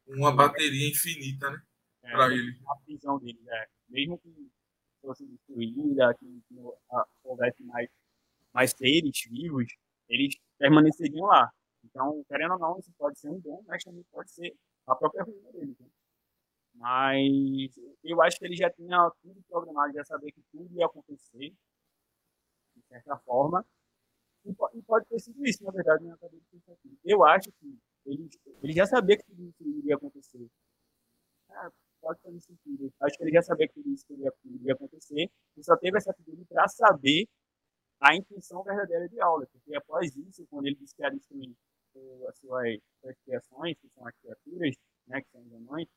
uma 0.07 0.35
bateria 0.35 0.89
infinita, 0.89 1.49
né? 1.49 1.61
É, 2.03 2.11
para 2.11 2.33
ele. 2.33 2.57
A 2.67 2.75
visão 2.85 3.19
deles, 3.19 3.45
é 3.47 3.67
mesmo 3.89 4.17
que 4.19 4.51
fosse 5.01 5.25
destruída, 5.25 6.13
que, 6.15 6.41
que 6.47 6.55
houvesse 7.23 7.63
mais, 7.63 7.89
mais 8.53 8.71
seres 8.71 9.21
vivos, 9.29 9.67
eles 10.07 10.35
permaneceriam 10.57 11.25
lá. 11.25 11.51
Então, 11.83 12.23
querendo 12.27 12.53
ou 12.53 12.59
não, 12.59 12.79
isso 12.79 12.91
pode 12.97 13.17
ser 13.17 13.29
um 13.29 13.39
dom, 13.39 13.63
mas 13.67 13.83
também 13.83 14.03
pode 14.11 14.31
ser 14.31 14.53
a 14.85 14.95
própria 14.95 15.23
ruína 15.23 15.51
deles. 15.51 15.77
Né? 15.79 15.87
Mas 16.75 17.77
eu 18.03 18.21
acho 18.21 18.37
que 18.37 18.45
ele 18.45 18.55
já 18.55 18.69
tinha 18.69 19.11
tudo 19.21 19.41
programado, 19.47 19.93
já 19.93 20.03
sabia 20.03 20.31
que 20.31 20.41
tudo 20.51 20.73
ia 20.75 20.85
acontecer, 20.85 21.53
de 22.75 22.83
certa 22.87 23.17
forma. 23.19 23.65
E 24.45 24.81
pode 24.83 25.05
ter 25.07 25.19
sido 25.19 25.45
isso, 25.45 25.63
na 25.63 25.71
verdade, 25.71 26.05
na 26.05 26.17
cabeça 26.17 26.47
Eu 27.03 27.23
acho 27.25 27.51
que 27.51 27.77
ele, 28.05 28.29
ele 28.63 28.73
já 28.73 28.85
sabia 28.85 29.17
que 29.17 29.25
tudo 29.25 29.43
isso 29.43 29.63
iria 29.63 29.95
acontecer. 29.95 30.49
É, 31.49 31.69
pode 31.99 32.21
fazer 32.21 32.39
sentido. 32.41 32.91
Acho 33.01 33.17
que 33.17 33.23
ele 33.23 33.31
já 33.31 33.41
sabia 33.41 33.67
que 33.67 33.79
isso 33.81 34.05
iria, 34.09 34.31
iria 34.45 34.73
acontecer 34.73 35.29
e 35.57 35.63
só 35.63 35.75
teve 35.77 35.97
essa 35.97 36.11
atitude 36.11 36.45
para 36.45 36.67
saber 36.67 37.27
a 38.01 38.15
intenção 38.15 38.63
verdadeira 38.63 39.07
de 39.09 39.19
aula, 39.21 39.45
porque 39.51 39.75
após 39.75 40.15
isso, 40.15 40.45
quando 40.49 40.67
ele 40.67 40.75
disse 40.75 40.95
que 40.95 41.03
ia 41.03 41.11
destruir 41.11 41.53
as 42.29 42.37
suas, 42.37 42.79
criações, 43.25 43.77
que 43.79 43.89
são 43.89 44.07
as 44.07 44.15
criaturas, 44.21 44.75
né, 45.07 45.21
que 45.21 45.29
são 45.31 45.41
os 45.41 45.53
anões, 45.53 45.87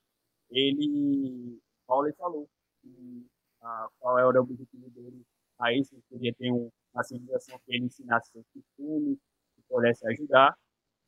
ele, 0.51 1.61
Paulo 1.87 2.13
falou 2.17 2.49
que, 2.81 3.27
a, 3.61 3.89
qual 3.99 4.19
era 4.19 4.41
o 4.41 4.43
objetivo 4.43 4.91
dele 4.91 5.25
a 5.59 5.73
isso, 5.73 5.95
ele 5.95 6.03
queria 6.09 6.35
ter 6.35 6.51
um, 6.51 6.71
uma 6.93 7.05
civilização 7.05 7.59
que 7.65 7.75
ele 7.75 7.87
ensinasse 7.87 8.33
seus 8.33 8.47
costumes, 8.53 9.19
que 9.55 9.63
pudesse 9.69 10.07
ajudar. 10.09 10.57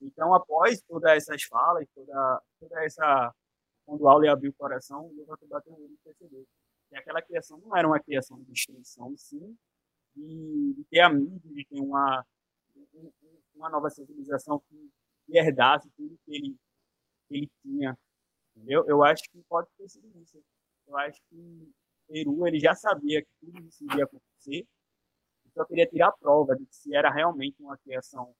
Então, 0.00 0.32
após 0.34 0.80
todas 0.82 1.10
essas 1.12 1.42
falas, 1.44 1.86
toda, 1.94 2.42
toda 2.60 2.84
essa 2.84 3.34
quando 3.84 4.02
o 4.02 4.08
Aule 4.08 4.28
abriu 4.28 4.50
o 4.50 4.54
coração, 4.54 5.06
o 5.06 5.20
olho 5.20 5.92
e 5.92 5.96
percebeu 6.02 6.46
que 6.88 6.96
aquela 6.96 7.22
criação 7.22 7.58
não 7.58 7.76
era 7.76 7.86
uma 7.86 8.00
criação 8.00 8.38
de 8.38 8.44
destruição, 8.44 9.14
sim 9.16 9.56
de, 10.14 10.74
de 10.74 10.84
ter 10.84 11.00
amigos, 11.00 11.42
de 11.42 11.64
ter 11.64 11.80
uma, 11.80 12.24
uma 13.54 13.68
nova 13.68 13.90
civilização 13.90 14.60
que, 14.68 14.90
herdasse 15.28 15.90
tudo 15.96 16.18
que 16.24 16.34
ele, 16.34 16.56
que 17.28 17.36
ele 17.36 17.50
tinha. 17.62 17.98
Entendeu? 18.54 18.84
Eu 18.86 19.02
acho 19.02 19.22
que 19.30 19.42
pode 19.48 19.68
ter 19.76 19.88
sido 19.88 20.06
isso. 20.20 20.42
Eu 20.86 20.96
acho 20.98 21.20
que 21.30 21.72
Peru 22.06 22.46
ele 22.46 22.60
já 22.60 22.74
sabia 22.74 23.22
que 23.22 23.30
tudo 23.40 23.58
isso 23.66 23.84
iria 23.84 24.04
acontecer, 24.04 24.66
só 25.54 25.64
queria 25.64 25.86
tirar 25.86 26.08
a 26.08 26.12
prova 26.12 26.56
de 26.56 26.66
se 26.68 26.94
era 26.94 27.10
realmente 27.10 27.62
uma 27.62 27.78
criação 27.78 28.34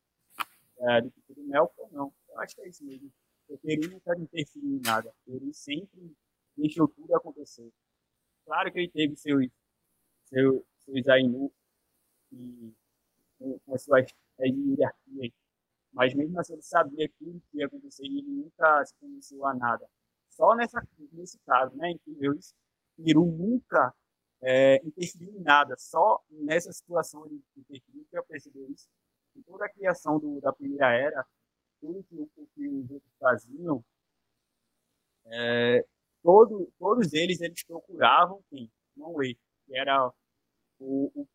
é, 0.78 1.00
do 1.00 1.12
Mel 1.38 1.72
ou 1.76 1.90
não. 1.90 2.14
Eu 2.28 2.40
acho 2.40 2.56
que 2.56 2.62
é 2.62 2.68
isso 2.68 2.84
mesmo. 2.84 3.10
O 3.48 3.58
Peru 3.58 3.90
nunca 3.90 4.16
interferiu 4.18 4.76
em 4.76 4.80
nada. 4.80 5.10
O 5.26 5.32
Peru 5.32 5.52
sempre 5.52 6.16
deixou 6.56 6.88
tudo 6.88 7.14
acontecer. 7.14 7.70
Claro 8.44 8.72
que 8.72 8.78
ele 8.78 8.90
teve 8.90 9.16
seus, 9.16 9.46
seus, 10.26 10.62
seus 10.84 11.08
Ainu 11.08 11.52
e 12.32 12.72
com 13.38 13.74
as 13.74 13.82
suas 13.82 14.06
hierarquias, 14.40 15.32
mas 15.92 16.14
mesmo 16.14 16.38
assim 16.40 16.54
ele 16.54 16.62
sabia 16.62 17.08
que 17.08 17.42
ia 17.52 17.66
acontecer 17.66 18.04
e 18.04 18.18
ele 18.18 18.28
nunca 18.28 18.84
se 18.84 18.94
conheceu 18.96 19.44
a 19.46 19.54
nada. 19.54 19.88
Só 20.30 20.54
nessa, 20.54 20.82
nesse 21.12 21.38
caso, 21.40 21.76
né, 21.76 21.90
em 21.90 21.98
que 21.98 22.12
Deus, 22.14 22.54
Peru 22.96 23.24
nunca 23.24 23.94
é, 24.42 24.76
interferiu 24.84 25.30
em 25.36 25.40
nada, 25.40 25.74
só 25.78 26.22
nessa 26.30 26.72
situação 26.72 27.24
ele 27.26 27.42
interferiu, 27.56 28.04
que 28.10 28.18
eu 28.18 28.24
percebi 28.24 28.72
isso. 28.72 28.88
Em 29.36 29.42
toda 29.42 29.64
a 29.64 29.68
criação 29.68 30.18
do, 30.18 30.40
da 30.40 30.52
primeira 30.52 30.92
era, 30.92 31.26
tudo 31.84 32.02
que, 32.04 32.46
que 32.54 32.68
os 32.68 32.90
outros 32.90 33.12
faziam, 33.18 33.84
é, 35.26 35.84
todo, 36.22 36.72
todos 36.78 37.12
eles 37.12 37.40
eles 37.42 37.62
procuravam 37.64 38.42
quem? 38.48 38.72
Noé, 38.96 39.34
que 39.66 39.76
era 39.76 40.08
o, 40.78 41.12
o, 41.14 41.28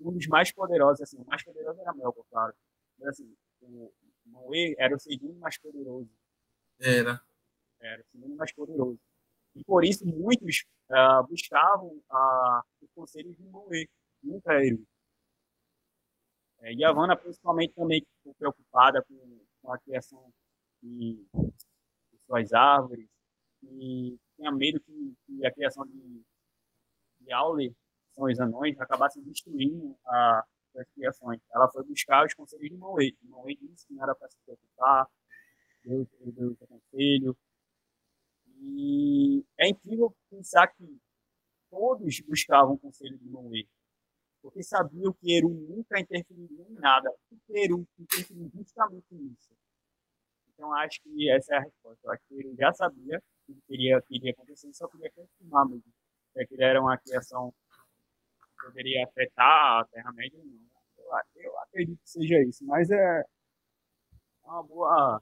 um 0.00 0.12
dos 0.12 0.26
mais 0.26 0.50
poderosos, 0.50 1.02
assim, 1.02 1.18
o 1.18 1.24
mais 1.24 1.44
poderoso 1.44 1.80
era 1.80 1.94
Melkor, 1.94 2.24
claro. 2.30 2.54
Mas 2.98 3.10
assim, 3.10 3.36
o 3.60 3.92
era 4.76 4.94
o 4.94 4.98
segundo 4.98 5.38
mais 5.38 5.56
poderoso. 5.58 6.10
Era. 6.80 7.20
Era 7.80 8.02
o 8.02 8.06
segundo 8.06 8.36
mais 8.36 8.52
poderoso. 8.52 8.98
E 9.54 9.64
por 9.64 9.84
isso 9.84 10.04
muitos 10.04 10.64
uh, 10.90 11.26
buscavam 11.28 11.88
uh, 11.88 12.62
os 12.82 12.90
conselhos 12.92 13.36
de 13.36 13.44
Noé, 13.44 13.86
nunca 14.22 14.54
ele. 14.54 14.84
É, 16.60 16.72
e 16.72 16.84
a 16.84 16.90
Havana, 16.90 17.16
principalmente, 17.16 17.74
também 17.74 18.04
ficou 18.18 18.34
preocupada 18.34 19.02
com 19.02 19.46
a 19.72 19.78
criação 19.78 20.32
de, 20.82 21.24
de 22.12 22.18
suas 22.26 22.52
árvores, 22.52 23.08
e 23.62 24.16
tinha 24.36 24.52
medo 24.52 24.80
que, 24.80 25.14
que, 25.26 25.46
a 25.46 25.52
criação 25.52 25.84
de, 25.86 26.22
de 27.20 27.32
Aule, 27.32 27.74
são 28.14 28.24
os 28.24 28.40
anões, 28.40 28.78
acabasse 28.80 29.20
destruindo 29.20 29.96
a, 30.06 30.44
das 30.74 30.88
criações. 30.90 31.40
Ela 31.52 31.68
foi 31.70 31.84
buscar 31.84 32.24
os 32.24 32.34
conselhos 32.34 32.68
de 32.68 32.76
Mauê. 32.76 33.14
Mauê 33.22 33.56
disse 33.56 33.86
que 33.86 33.94
não 33.94 34.02
era 34.02 34.14
para 34.14 34.28
se 34.28 34.36
preocupar, 34.44 35.08
deu, 35.84 36.06
deu 36.20 36.52
o 36.52 36.66
conselho. 36.66 37.36
E 38.58 39.44
é 39.58 39.68
incrível 39.68 40.14
pensar 40.30 40.68
que 40.68 40.98
todos 41.70 42.20
buscavam 42.20 42.74
o 42.74 42.78
conselho 42.78 43.18
de 43.18 43.28
Mauê, 43.28 43.66
porque 44.46 44.62
sabiam 44.62 45.12
que 45.12 45.36
Eru 45.36 45.48
nunca 45.48 45.98
interferiria 45.98 46.64
em 46.68 46.74
nada. 46.74 47.12
E 47.32 47.64
Eru 47.64 47.84
interferiu 47.98 48.48
justamente 48.54 49.06
nisso. 49.10 49.56
Então, 50.54 50.72
acho 50.74 51.02
que 51.02 51.28
essa 51.30 51.54
é 51.54 51.58
a 51.58 51.60
resposta. 51.62 52.06
Eu 52.06 52.12
acho 52.12 52.22
que 52.28 52.38
Eru 52.38 52.54
já 52.56 52.72
sabia 52.72 53.20
o 53.48 53.54
que 53.54 53.74
iria, 53.74 54.00
que 54.02 54.16
iria 54.16 54.30
acontecer, 54.30 54.72
só 54.72 54.86
queria 54.86 55.10
confirmar 55.10 55.66
mesmo. 55.66 55.82
que 56.32 56.54
ele 56.54 56.62
era 56.62 56.80
uma 56.80 56.96
criação 56.96 57.52
que 58.38 58.66
poderia 58.66 59.04
afetar 59.04 59.80
a 59.80 59.84
Terra-média, 59.90 60.38
não. 60.38 60.60
Eu, 60.96 61.42
eu 61.42 61.58
acredito 61.58 62.00
que 62.00 62.08
seja 62.08 62.40
isso, 62.42 62.64
mas 62.64 62.88
é 62.88 63.24
uma 64.44 64.62
boa 64.62 65.20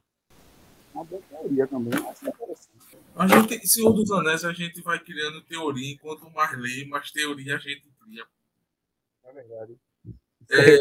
uma 0.95 1.05
boa 1.05 1.23
teoria 1.23 1.67
também, 1.67 1.99
interessante. 1.99 2.99
A 3.17 3.27
gente, 3.27 3.67
Senhor 3.67 3.93
dos 3.93 4.11
Anéis, 4.13 4.45
a 4.45 4.53
gente 4.53 4.83
vai 4.83 4.99
criando 5.03 5.43
teoria, 5.43 5.93
enquanto 5.93 6.31
mais 6.31 6.57
lê, 6.59 6.85
mais 6.85 7.11
teoria 7.11 7.57
a 7.57 7.59
gente 7.59 7.91
cria. 8.01 8.25
É 9.25 9.33
verdade. 9.33 9.79
É, 10.51 10.79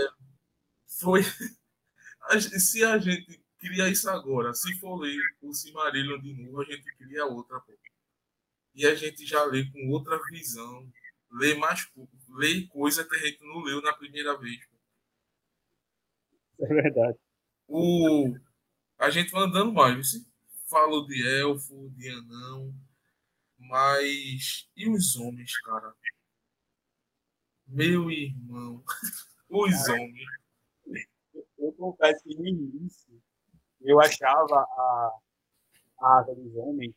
foi. 1.00 1.22
Se 2.60 2.84
a 2.84 2.98
gente 2.98 3.42
cria 3.58 3.90
isso 3.90 4.10
agora, 4.10 4.54
se 4.54 4.78
for 4.80 4.96
ler 4.96 5.18
o 5.42 5.54
Cimarillion 5.54 6.20
de 6.20 6.34
novo, 6.34 6.62
a 6.62 6.66
gente 6.66 6.84
cria 6.98 7.26
outra. 7.26 7.60
Pô. 7.62 7.74
E 8.76 8.86
a 8.86 8.96
gente 8.96 9.26
já 9.26 9.44
lê 9.46 9.66
com 9.72 9.90
outra 9.90 10.20
visão, 10.30 10.92
lê 11.32 11.56
mais 11.56 11.88
lê 12.30 12.68
coisa 12.68 13.08
que 13.08 13.16
a 13.16 13.20
gente 13.20 13.44
não 13.46 13.62
leu 13.62 13.82
na 13.82 13.94
primeira 13.94 14.38
vez. 14.38 14.60
Pô. 14.66 14.78
É 16.66 16.68
verdade. 16.68 17.18
O, 17.68 18.36
a 18.98 19.10
gente 19.10 19.32
vai 19.32 19.44
andando 19.44 19.74
mais. 19.74 19.98
Você 19.98 20.26
falou 20.70 21.06
de 21.06 21.28
elfo, 21.40 21.90
de 21.96 22.10
anão, 22.10 22.74
mas 23.58 24.68
e 24.76 24.90
os 24.90 25.16
homens, 25.16 25.58
cara? 25.60 25.94
Meu 27.74 28.12
irmão, 28.12 28.84
os 29.50 29.90
homens. 29.90 30.28
Eu 31.58 31.74
confesso 31.74 32.24
que 32.24 32.36
no 32.36 32.46
início 32.46 33.20
eu 33.82 34.00
achava 34.00 34.60
a, 34.60 35.20
a 36.00 36.20
asa 36.20 36.36
dos 36.36 36.56
homens 36.56 36.94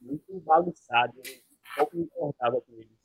muito 0.00 0.40
bagunçada, 0.40 1.12
eu 1.18 1.42
pouco 1.76 1.96
me 1.98 2.04
importava 2.04 2.58
com 2.62 2.72
eles. 2.72 2.98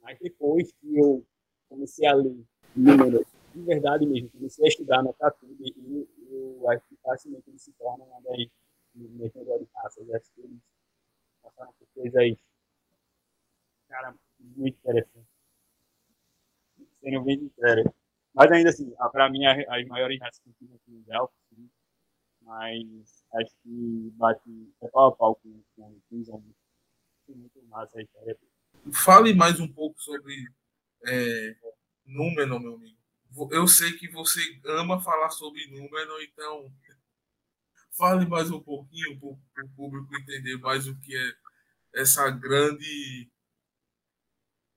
Mas 0.00 0.16
depois 0.20 0.70
que 0.70 0.98
eu 0.98 1.26
comecei 1.68 2.06
a 2.06 2.14
ler 2.14 2.44
números, 2.76 3.26
de 3.52 3.62
verdade 3.62 4.06
mesmo, 4.06 4.30
comecei 4.30 4.66
a 4.66 4.68
estudar, 4.68 5.00
anotar 5.00 5.32
tudo, 5.32 5.56
e 5.66 6.08
eu 6.30 6.70
acho 6.70 6.86
que 6.86 6.96
facilmente 7.02 7.50
eles 7.50 7.62
se 7.62 7.72
tornam 7.72 8.06
uma 8.06 8.22
das 8.22 8.46
minhas 8.94 9.34
melhores 9.34 9.66
raças. 9.74 10.08
Acho 10.10 10.32
que 10.32 10.42
eles 10.42 10.60
passaram 11.42 11.72
por 11.72 11.88
coisas, 11.92 12.38
cara, 13.88 14.14
muito 14.38 14.78
interessantes. 14.78 15.27
Sendo 17.00 17.22
bem 17.22 17.38
sincero. 17.38 17.94
Mas 18.34 18.52
ainda 18.52 18.70
assim, 18.70 18.92
para 19.12 19.30
mim, 19.30 19.46
as 19.46 19.86
maiores 19.86 20.18
tive 20.58 20.80
os 20.88 21.08
elfos, 21.08 21.36
sim. 21.48 21.68
Mas 22.42 23.24
acho 23.34 23.54
que 23.62 24.10
bate 24.14 24.72
é 24.82 24.88
pau 24.88 25.08
a 25.08 25.16
pau 25.16 25.34
com, 25.36 25.62
com, 25.76 26.00
com 26.08 26.20
os 26.20 26.28
homens. 26.28 26.54
Muito 27.28 27.62
massa 27.66 27.98
a 27.98 28.02
história. 28.02 28.38
Fale 28.92 29.34
mais 29.34 29.60
um 29.60 29.68
pouco 29.68 30.00
sobre 30.00 30.34
é, 31.04 31.54
meu 32.06 32.74
amigo 32.74 32.98
eu 33.50 33.66
sei 33.66 33.92
que 33.92 34.08
você 34.08 34.40
ama 34.64 35.00
falar 35.00 35.30
sobre 35.30 35.66
número, 35.68 36.22
então 36.22 36.72
fale 37.92 38.26
mais 38.26 38.50
um 38.50 38.60
pouquinho 38.60 39.18
para 39.18 39.64
o 39.64 39.68
público 39.76 40.16
entender 40.16 40.56
mais 40.58 40.86
o 40.86 40.98
que 41.00 41.16
é 41.16 41.32
essa 42.00 42.30
grande. 42.30 43.30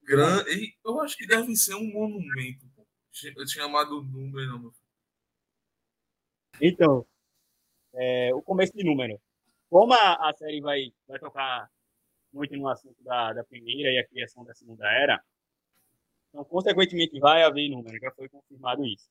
Grande 0.03 0.77
eu 0.83 0.99
acho 1.01 1.17
que 1.17 1.27
deve 1.27 1.55
ser 1.55 1.75
um 1.75 1.91
monumento 1.91 2.65
pô, 2.75 2.85
chamado 3.47 4.01
número. 4.03 4.73
Então, 6.59 7.05
é, 7.93 8.33
o 8.33 8.41
começo 8.41 8.73
de 8.73 8.83
número. 8.83 9.19
Como 9.69 9.93
a, 9.93 10.29
a 10.29 10.33
série 10.35 10.61
vai, 10.61 10.93
vai 11.07 11.19
tocar 11.19 11.69
muito 12.33 12.55
no 12.57 12.67
assunto 12.67 13.01
da, 13.03 13.33
da 13.33 13.43
primeira 13.43 13.89
e 13.89 13.97
a 13.97 14.07
criação 14.07 14.43
da 14.43 14.53
segunda 14.53 14.85
era, 14.91 15.23
então, 16.31 16.45
consequentemente, 16.45 17.19
vai 17.19 17.43
haver 17.43 17.69
número, 17.69 17.99
já 17.99 18.11
foi 18.11 18.29
confirmado 18.29 18.85
isso. 18.85 19.09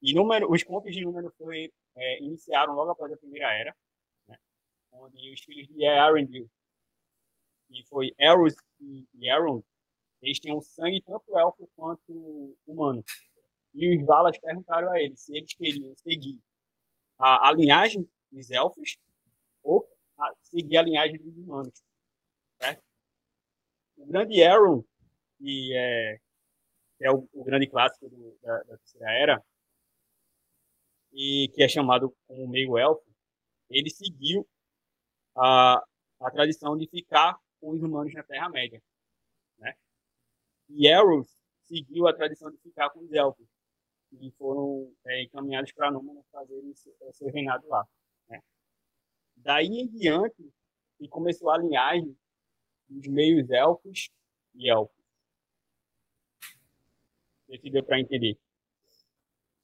E 0.00 0.14
número, 0.14 0.50
os 0.50 0.62
contos 0.62 0.94
de 0.94 1.02
número 1.04 1.30
foi, 1.36 1.70
é, 1.94 2.22
iniciaram 2.22 2.74
logo 2.74 2.90
após 2.90 3.12
a 3.12 3.16
Primeira 3.16 3.52
Era, 3.52 3.76
né, 4.26 4.38
onde 4.92 5.32
os 5.32 5.40
filhos 5.40 5.68
de 5.68 5.86
Arendil, 5.86 6.50
que 7.68 7.84
foi 7.84 8.14
Eros 8.18 8.54
e 8.80 9.30
Aaron, 9.30 9.62
eles 10.22 10.38
tinham 10.38 10.60
sangue 10.60 11.02
tanto 11.02 11.38
elfo 11.38 11.68
quanto 11.76 12.56
humano. 12.66 13.04
E 13.74 13.96
os 13.96 14.06
Valas 14.06 14.38
perguntaram 14.38 14.90
a 14.90 15.00
eles 15.00 15.20
se 15.20 15.36
eles 15.36 15.52
queriam 15.54 15.94
seguir 15.96 16.40
a, 17.18 17.48
a 17.48 17.52
linhagem 17.52 18.08
dos 18.30 18.50
elfos 18.50 18.98
ou 19.62 19.86
a, 20.18 20.32
seguir 20.42 20.78
a 20.78 20.82
linhagem 20.82 21.18
dos 21.18 21.36
humanos. 21.36 21.82
Certo? 22.60 22.82
O 23.96 24.06
grande 24.06 24.42
Aaron, 24.42 24.82
que 25.38 25.74
é 25.74 26.20
que 26.96 27.04
é 27.04 27.10
o, 27.10 27.28
o 27.32 27.44
grande 27.44 27.66
clássico 27.66 28.08
do, 28.08 28.38
da, 28.42 28.62
da 28.62 28.78
terceira 28.78 29.12
era, 29.12 29.44
e 31.12 31.50
que 31.54 31.62
é 31.62 31.68
chamado 31.68 32.14
como 32.26 32.48
meio 32.48 32.78
elfo, 32.78 33.04
ele 33.68 33.90
seguiu 33.90 34.46
a, 35.36 35.82
a 36.20 36.30
tradição 36.30 36.76
de 36.76 36.86
ficar 36.88 37.38
com 37.60 37.70
os 37.70 37.82
humanos 37.82 38.12
na 38.14 38.22
Terra-média. 38.22 38.82
E 40.68 40.88
Eros 40.88 41.28
seguiu 41.66 42.06
a 42.06 42.14
tradição 42.14 42.50
de 42.50 42.58
ficar 42.58 42.90
com 42.90 43.00
os 43.00 43.12
elfos, 43.12 43.46
e 44.12 44.30
foram 44.32 44.92
é, 45.04 45.22
encaminhados 45.22 45.72
para 45.72 45.90
Númenor 45.90 46.24
fazer 46.30 46.60
seu, 46.74 46.94
seu 47.12 47.28
reinado 47.30 47.66
lá. 47.68 47.86
Né? 48.28 48.40
Daí 49.36 49.66
em 49.66 49.86
diante, 49.88 50.52
e 51.00 51.08
começou 51.08 51.50
a 51.50 51.58
linhagem 51.58 52.16
dos 52.88 53.06
meios 53.06 53.50
elfos 53.50 54.10
e 54.54 54.70
elfos 54.70 54.96
ver 57.48 57.60
se 57.60 57.70
deu 57.70 57.82
para 57.82 58.00
entender. 58.00 58.36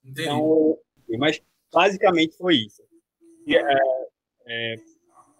Entendi. 0.04 0.22
Então, 0.22 0.78
mas 1.18 1.40
basicamente 1.72 2.36
foi 2.36 2.56
isso. 2.56 2.82
E, 3.46 3.56
é, 3.56 3.62
é, 4.46 4.74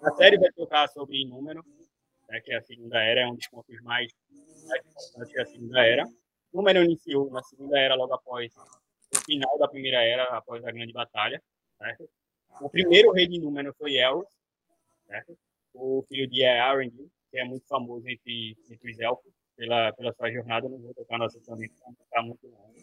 a 0.03 0.11
série 0.13 0.39
vai 0.39 0.51
tocar 0.53 0.89
sobre 0.89 1.25
número, 1.25 1.65
né, 2.29 2.41
que 2.41 2.53
é 2.53 2.57
a 2.57 2.63
Segunda 2.63 3.01
Era, 3.01 3.23
é 3.23 3.27
um 3.27 3.35
dos 3.35 3.47
pontos 3.49 3.81
mais, 3.83 4.13
da 5.17 5.47
Segunda 5.47 5.87
Era. 5.87 6.05
Número 6.53 6.85
iniciou 6.85 7.31
na 7.31 7.43
Segunda 7.43 7.79
Era 7.79 7.95
logo 7.95 8.13
após 8.15 8.53
o 8.57 9.25
final 9.25 9.59
da 9.59 9.69
Primeira 9.69 10.03
Era, 10.03 10.25
após 10.37 10.65
a 10.65 10.71
Grande 10.71 10.93
Batalha. 10.93 11.43
Certo? 11.79 12.09
O 12.61 12.69
primeiro 12.69 13.13
rei 13.13 13.27
de 13.27 13.41
número 13.41 13.75
foi 13.75 13.97
Elros, 13.97 14.29
certo? 15.07 15.37
o 15.75 16.05
filho 16.09 16.29
de 16.29 16.45
Arendil, 16.45 17.11
que 17.31 17.39
é 17.39 17.45
muito 17.45 17.67
famoso 17.67 18.07
entre, 18.09 18.57
entre 18.71 18.91
os 18.91 19.01
elfos 19.01 19.33
pela, 19.57 19.93
pela 19.93 20.13
sua 20.13 20.31
jornada, 20.31 20.69
não 20.69 20.79
vou 20.79 20.95
tocar 20.95 21.19
nossa 21.19 21.41
também, 21.41 21.69
para 21.71 21.93
ficar 21.93 22.23
muito 22.23 22.47
longo. 22.47 22.75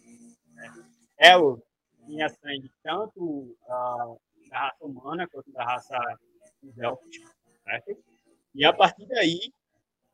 Né? 0.53 0.85
El 1.17 1.63
tinha 2.05 2.29
sangue 2.29 2.71
tanto 2.81 3.21
uh, 3.21 4.19
da 4.49 4.59
raça 4.59 4.85
humana 4.85 5.27
quanto 5.27 5.51
da 5.51 5.63
raça 5.63 5.97
dos 6.61 6.77
elfos. 6.77 7.09
Certo? 7.63 8.03
E 8.55 8.65
a 8.65 8.73
partir 8.73 9.05
daí, 9.07 9.53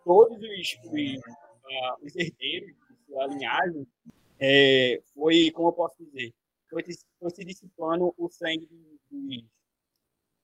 todos 0.03 0.38
os, 0.38 0.80
os, 0.91 1.21
uh, 1.66 2.05
os 2.05 2.16
herdeiros 2.16 2.76
de 2.89 3.05
sua 3.05 3.28
linhagem 3.28 3.88
é, 4.39 5.01
foi, 5.13 5.51
como 5.51 5.70
eu 5.70 5.74
posso 5.74 5.97
dizer, 6.03 6.34
foi, 6.70 6.84
foi 7.20 7.30
se 7.32 7.45
dissipando 7.45 8.13
o 8.18 8.30
sangue 8.30 8.68
dos, 9.09 9.43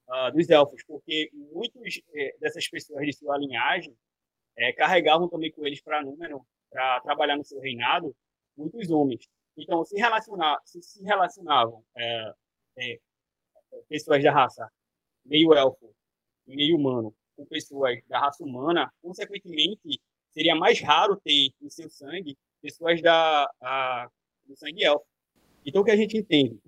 uh, 0.07 0.31
dos 0.33 0.49
elfos, 0.49 0.83
porque 0.85 1.29
muitas 1.33 2.01
é, 2.13 2.37
dessas 2.39 2.67
pessoas 2.67 3.05
de 3.05 3.13
sua 3.13 3.37
linhagem 3.37 3.95
é, 4.55 4.73
carregavam 4.73 5.27
também 5.27 5.51
com 5.51 5.65
eles 5.65 5.81
para 5.81 6.03
número, 6.03 6.45
para 6.69 7.01
trabalhar 7.01 7.37
no 7.37 7.43
seu 7.43 7.59
reinado, 7.59 8.15
muitos 8.55 8.89
homens. 8.89 9.27
Então, 9.57 9.83
se, 9.83 9.97
relacionar, 9.97 10.59
se, 10.63 10.81
se 10.81 11.03
relacionavam 11.03 11.83
é, 11.97 12.33
é, 12.77 12.99
pessoas 13.87 14.23
da 14.23 14.31
raça 14.31 14.71
meio 15.25 15.53
elfo 15.53 15.93
e 16.47 16.55
meio 16.55 16.77
humano 16.77 17.13
com 17.35 17.45
pessoas 17.45 17.99
da 18.07 18.19
raça 18.19 18.43
humana, 18.43 18.91
consequentemente, 19.01 20.01
seria 20.31 20.55
mais 20.55 20.79
raro 20.81 21.15
ter 21.17 21.51
em 21.61 21.69
seu 21.69 21.89
sangue 21.89 22.37
pessoas 22.61 23.01
da, 23.01 23.49
a, 23.61 24.09
do 24.45 24.55
sangue 24.55 24.83
elfo. 24.83 25.05
Então, 25.65 25.81
o 25.81 25.85
que 25.85 25.91
a 25.91 25.95
gente 25.95 26.17
entende? 26.17 26.59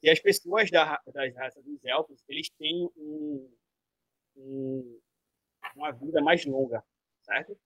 Que 0.00 0.10
as 0.10 0.20
pessoas 0.20 0.70
da, 0.70 1.00
das 1.12 1.34
raças 1.34 1.64
dos 1.64 1.84
elfos, 1.84 2.22
eles 2.28 2.48
têm 2.50 2.88
um, 2.96 3.50
um, 4.36 5.00
uma 5.74 5.90
vida 5.92 6.20
mais 6.22 6.44
longa, 6.44 6.82
certo? 7.22 7.56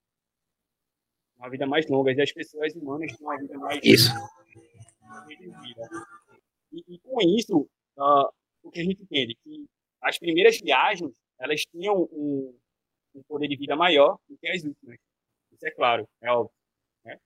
Uma 1.36 1.50
vida 1.50 1.66
mais 1.66 1.88
longa. 1.88 2.12
E 2.12 2.20
as 2.20 2.32
pessoas 2.32 2.74
humanas 2.74 3.16
têm 3.16 3.26
uma 3.26 3.38
vida 3.38 3.58
mais. 3.58 3.80
Isso. 3.82 4.10
E, 6.72 6.84
e 6.94 6.98
com 7.00 7.20
isso, 7.20 7.68
uh, 7.98 8.32
o 8.62 8.70
que 8.70 8.80
a 8.80 8.84
gente 8.84 9.02
entende? 9.02 9.36
Que 9.42 9.66
as 10.00 10.18
primeiras 10.18 10.58
viagens, 10.60 11.14
elas 11.38 11.62
tinham 11.66 12.08
um, 12.12 12.56
um 13.14 13.22
poder 13.24 13.48
de 13.48 13.56
vida 13.56 13.76
maior 13.76 14.18
do 14.28 14.36
que 14.38 14.48
as 14.48 14.62
últimas. 14.64 14.98
Isso 15.60 15.66
é 15.66 15.70
claro, 15.72 16.08
é 16.22 16.32
óbvio. 16.32 16.56
Né? 17.04 17.20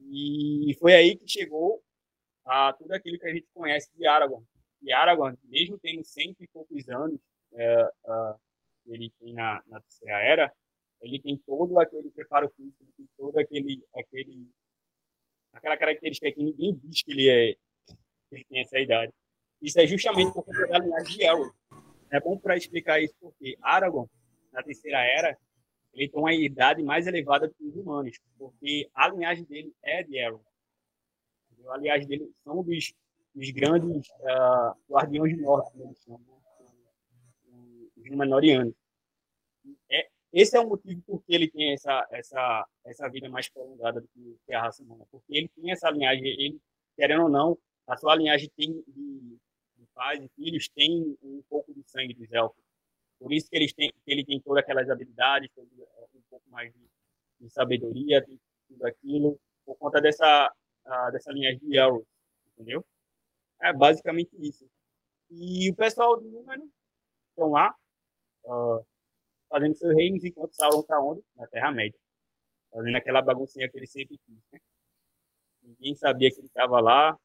E 0.00 0.76
foi 0.78 0.94
aí 0.94 1.16
que 1.16 1.26
chegou 1.26 1.82
a 2.44 2.74
tudo 2.74 2.92
aquilo 2.92 3.18
que 3.18 3.26
a 3.26 3.32
gente 3.32 3.46
conhece 3.54 3.90
de 3.96 4.06
Aragorn. 4.06 4.46
E 4.82 4.92
Aragorn, 4.92 5.38
mesmo 5.44 5.78
tendo 5.78 6.04
cento 6.04 6.44
e 6.44 6.48
poucos 6.48 6.86
anos, 6.90 7.18
é, 7.54 7.84
uh, 7.84 8.38
ele 8.84 9.10
tem 9.18 9.32
na, 9.32 9.62
na 9.66 9.80
terceira 9.80 10.20
era, 10.20 10.52
ele 11.00 11.18
tem 11.18 11.38
todo 11.38 11.80
aquele 11.80 12.10
preparo 12.10 12.50
físico, 12.50 12.82
ele 12.82 12.92
tem 12.98 13.08
todo 13.16 13.38
aquele, 13.38 13.82
aquele 13.96 14.46
aquela 15.54 15.78
característica 15.78 16.30
que 16.30 16.42
ninguém 16.42 16.74
diz 16.84 17.02
que 17.02 17.12
ele 17.12 17.30
é 17.30 17.54
que 18.28 18.44
tem 18.44 18.60
essa 18.60 18.78
idade. 18.78 19.10
Isso 19.62 19.80
é 19.80 19.86
justamente 19.86 20.34
por 20.34 20.44
conta 20.44 20.66
da 20.66 20.78
linhagem 20.80 21.16
de 21.16 21.22
Elrond. 21.24 21.54
É 22.10 22.20
bom 22.20 22.36
para 22.38 22.58
explicar 22.58 23.00
isso 23.00 23.14
porque 23.18 23.56
Aragorn, 23.62 24.10
na 24.52 24.62
terceira 24.62 25.02
era, 25.02 25.38
ele 25.94 26.08
tem 26.08 26.20
uma 26.20 26.34
idade 26.34 26.82
mais 26.82 27.06
elevada 27.06 27.48
que 27.48 27.64
os 27.64 27.76
humanos, 27.76 28.18
porque 28.36 28.90
a 28.94 29.08
linhagem 29.08 29.44
dele 29.44 29.72
é 29.82 30.02
de 30.02 30.16
Elrond. 30.18 30.44
A 31.68 31.78
linhagem 31.78 32.06
dele 32.06 32.30
são 32.42 32.62
dos, 32.62 32.92
dos 33.34 33.50
grandes 33.50 34.08
uh, 34.10 34.76
guardiões 34.90 35.34
de 35.34 35.40
norte, 35.40 35.72
como 35.72 35.84
eles 35.84 36.06
né? 36.06 36.18
os 37.96 38.10
Númenóreanos. 38.10 38.74
É, 39.90 40.08
esse 40.32 40.56
é 40.56 40.60
o 40.60 40.68
motivo 40.68 41.00
por 41.06 41.22
que 41.22 41.34
ele 41.34 41.48
tem 41.48 41.72
essa, 41.72 42.06
essa, 42.10 42.66
essa 42.84 43.08
vida 43.08 43.28
mais 43.28 43.48
prolongada 43.48 44.00
do 44.00 44.38
que 44.44 44.52
a 44.52 44.62
raça 44.62 44.82
humana, 44.82 45.06
porque 45.10 45.32
ele 45.34 45.48
tem 45.48 45.70
essa 45.70 45.90
linhagem, 45.90 46.26
ele, 46.26 46.60
querendo 46.96 47.22
ou 47.22 47.28
não, 47.30 47.56
a 47.86 47.96
sua 47.96 48.16
linhagem 48.16 48.50
tem 48.56 48.72
de, 48.72 49.38
de 49.76 49.86
pais 49.94 50.20
e 50.22 50.28
filhos 50.34 50.68
tem 50.68 51.16
um 51.22 51.42
pouco 51.48 51.72
de 51.72 51.82
sangue 51.88 52.14
dos 52.14 52.30
elfos. 52.32 52.63
Por 53.24 53.32
isso 53.32 53.48
que, 53.48 53.56
eles 53.56 53.72
têm, 53.72 53.90
ele 54.06 54.22
tem 54.22 54.38
todas 54.38 54.62
aquelas 54.62 54.90
habilidades, 54.90 55.50
todo, 55.54 55.66
um 56.14 56.22
pouco 56.28 56.44
mais 56.50 56.70
de, 56.74 56.90
de 57.40 57.48
sabedoria, 57.48 58.22
tem 58.22 58.38
tudo 58.68 58.86
aquilo, 58.86 59.40
por 59.64 59.78
conta 59.78 59.98
dessa, 59.98 60.52
uh, 60.84 61.10
dessa 61.10 61.32
linhagem 61.32 61.58
de 61.60 61.74
Elros, 61.74 62.04
entendeu? 62.52 62.84
É 63.62 63.72
basicamente 63.72 64.36
isso. 64.38 64.68
E 65.30 65.70
o 65.70 65.74
pessoal 65.74 66.20
do 66.20 66.28
número 66.28 66.70
estão 67.30 67.52
lá, 67.52 67.74
uh, 68.44 68.86
fazendo 69.48 69.74
seus 69.74 69.94
reinos, 69.94 70.22
enquanto 70.22 70.52
Sauron 70.52 70.80
está 70.80 71.00
onde? 71.00 71.24
Na 71.34 71.46
Terra-média. 71.46 71.98
Fazendo 72.70 72.96
aquela 72.98 73.22
baguncinha 73.22 73.70
que 73.70 73.78
ele 73.78 73.86
sempre 73.86 74.18
quis, 74.18 74.38
né? 74.52 74.60
Ninguém 75.62 75.94
sabia 75.94 76.30
que 76.30 76.40
ele 76.40 76.48
estava 76.48 76.78
lá, 76.78 77.18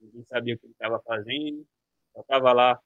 ninguém 0.00 0.24
sabia 0.24 0.56
o 0.56 0.58
que 0.58 0.66
ele 0.66 0.72
estava 0.72 1.00
fazendo, 1.00 1.64
só 2.12 2.22
estava 2.22 2.52
lá 2.52 2.82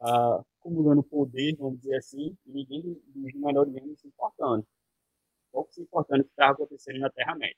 acumulando 0.00 1.02
poder, 1.02 1.56
vamos 1.56 1.80
dizer 1.80 1.96
assim, 1.96 2.36
e 2.46 2.52
ninguém 2.52 2.82
dos 2.82 3.34
Mandalorianos 3.34 4.00
se 4.00 4.08
importando. 4.08 4.66
Pouco 5.52 5.72
se 5.72 5.82
importando 5.82 6.24
que 6.24 6.30
estava 6.30 6.52
acontecendo 6.52 7.00
na 7.00 7.10
Terra-média. 7.10 7.56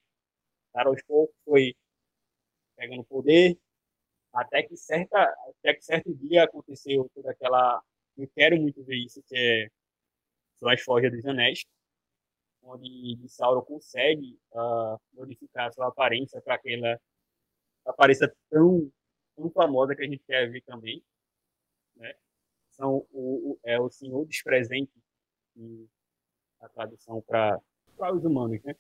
Cara, 0.73 0.89
aos 0.89 1.03
poucos 1.03 1.35
foi 1.45 1.75
pegando 2.77 3.05
poder, 3.05 3.59
até 4.33 4.63
que, 4.63 4.77
certa, 4.77 5.23
até 5.49 5.75
que 5.75 5.85
certo 5.85 6.15
dia 6.15 6.45
aconteceu 6.45 7.11
toda 7.15 7.31
aquela. 7.31 7.83
Eu 8.17 8.29
quero 8.35 8.61
muito 8.61 8.83
ver 8.85 8.97
isso, 8.97 9.23
que 9.27 9.37
é 9.37 9.69
são 10.59 10.69
as 10.69 10.81
Forjas 10.83 11.13
dos 11.13 11.25
Anéis, 11.25 11.65
onde 12.63 13.17
Sauron 13.29 13.63
consegue 13.63 14.39
uh, 14.53 15.01
modificar 15.13 15.73
sua 15.73 15.89
aparência 15.89 16.41
para 16.43 16.59
que 16.59 16.75
ela 16.75 17.01
apareça 17.87 18.33
tão, 18.51 18.91
tão 19.37 19.51
famosa 19.51 19.95
que 19.95 20.03
a 20.03 20.07
gente 20.07 20.23
quer 20.27 20.51
ver 20.51 20.63
também. 20.63 21.03
Né? 21.97 22.15
São 22.79 23.07
o, 23.11 23.53
o, 23.53 23.61
é 23.65 23.79
o 23.79 23.91
Senhor 23.91 24.25
Despresente, 24.25 24.93
a 26.61 26.69
tradução 26.69 27.21
para 27.23 27.61
os 28.15 28.25
humanos. 28.25 28.63
Né? 28.63 28.75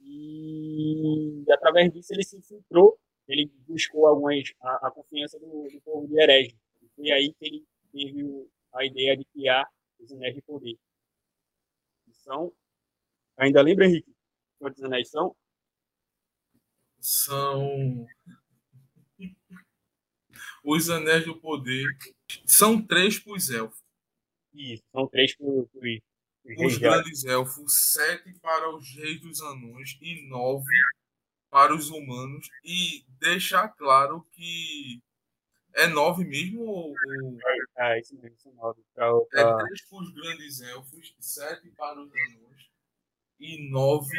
E 0.00 1.44
através 1.50 1.90
disso 1.90 2.12
ele 2.12 2.22
se 2.22 2.36
infiltrou, 2.36 3.00
ele 3.26 3.50
buscou 3.66 4.06
algumas, 4.06 4.52
a, 4.60 4.88
a 4.88 4.90
confiança 4.90 5.38
do, 5.38 5.68
do 5.68 5.80
povo 5.80 6.06
de 6.06 6.20
Herege. 6.20 6.56
E 6.82 6.88
foi 6.94 7.10
aí 7.10 7.32
que 7.32 7.46
ele 7.46 7.66
teve 7.90 8.48
a 8.74 8.84
ideia 8.84 9.16
de 9.16 9.24
criar 9.24 9.66
os 9.98 10.12
Anéis 10.12 10.34
de 10.34 10.42
Poder. 10.42 10.78
são, 12.12 12.52
ainda 13.36 13.62
lembra, 13.62 13.86
Henrique, 13.86 14.14
quantos 14.58 14.82
anéis 14.84 15.08
são? 15.10 15.34
são 17.00 18.06
os 20.64 20.90
Anéis 20.90 21.24
do 21.24 21.38
Poder. 21.40 21.86
São 22.46 22.80
três 22.80 23.18
para 23.18 23.32
os 23.32 23.50
elfos. 23.50 23.82
Isso, 24.54 24.82
são 24.92 25.06
três 25.08 25.34
para 25.36 25.46
os 25.46 25.68
os 26.58 26.78
grandes 26.78 27.24
elfos, 27.24 27.92
sete 27.92 28.32
para 28.40 28.74
os 28.74 28.94
reis 28.96 29.20
dos 29.20 29.40
anões 29.42 29.98
e 30.00 30.26
nove 30.28 30.72
para 31.50 31.74
os 31.74 31.90
humanos. 31.90 32.48
E 32.64 33.04
deixar 33.20 33.68
claro 33.68 34.26
que 34.32 35.00
é 35.74 35.86
nove 35.86 36.24
mesmo 36.24 36.62
ou. 36.62 36.94
É, 37.78 37.94
é 37.96 38.00
isso 38.00 38.16
mesmo, 38.18 38.38
são 38.38 38.52
nove. 38.54 38.82
É 39.34 39.44
três 39.64 39.82
para 39.88 39.98
os 39.98 40.10
grandes 40.14 40.60
elfos, 40.60 41.14
sete 41.20 41.70
para 41.72 42.00
os 42.00 42.10
anões 42.10 42.68
e 43.40 43.70
nove 43.70 44.16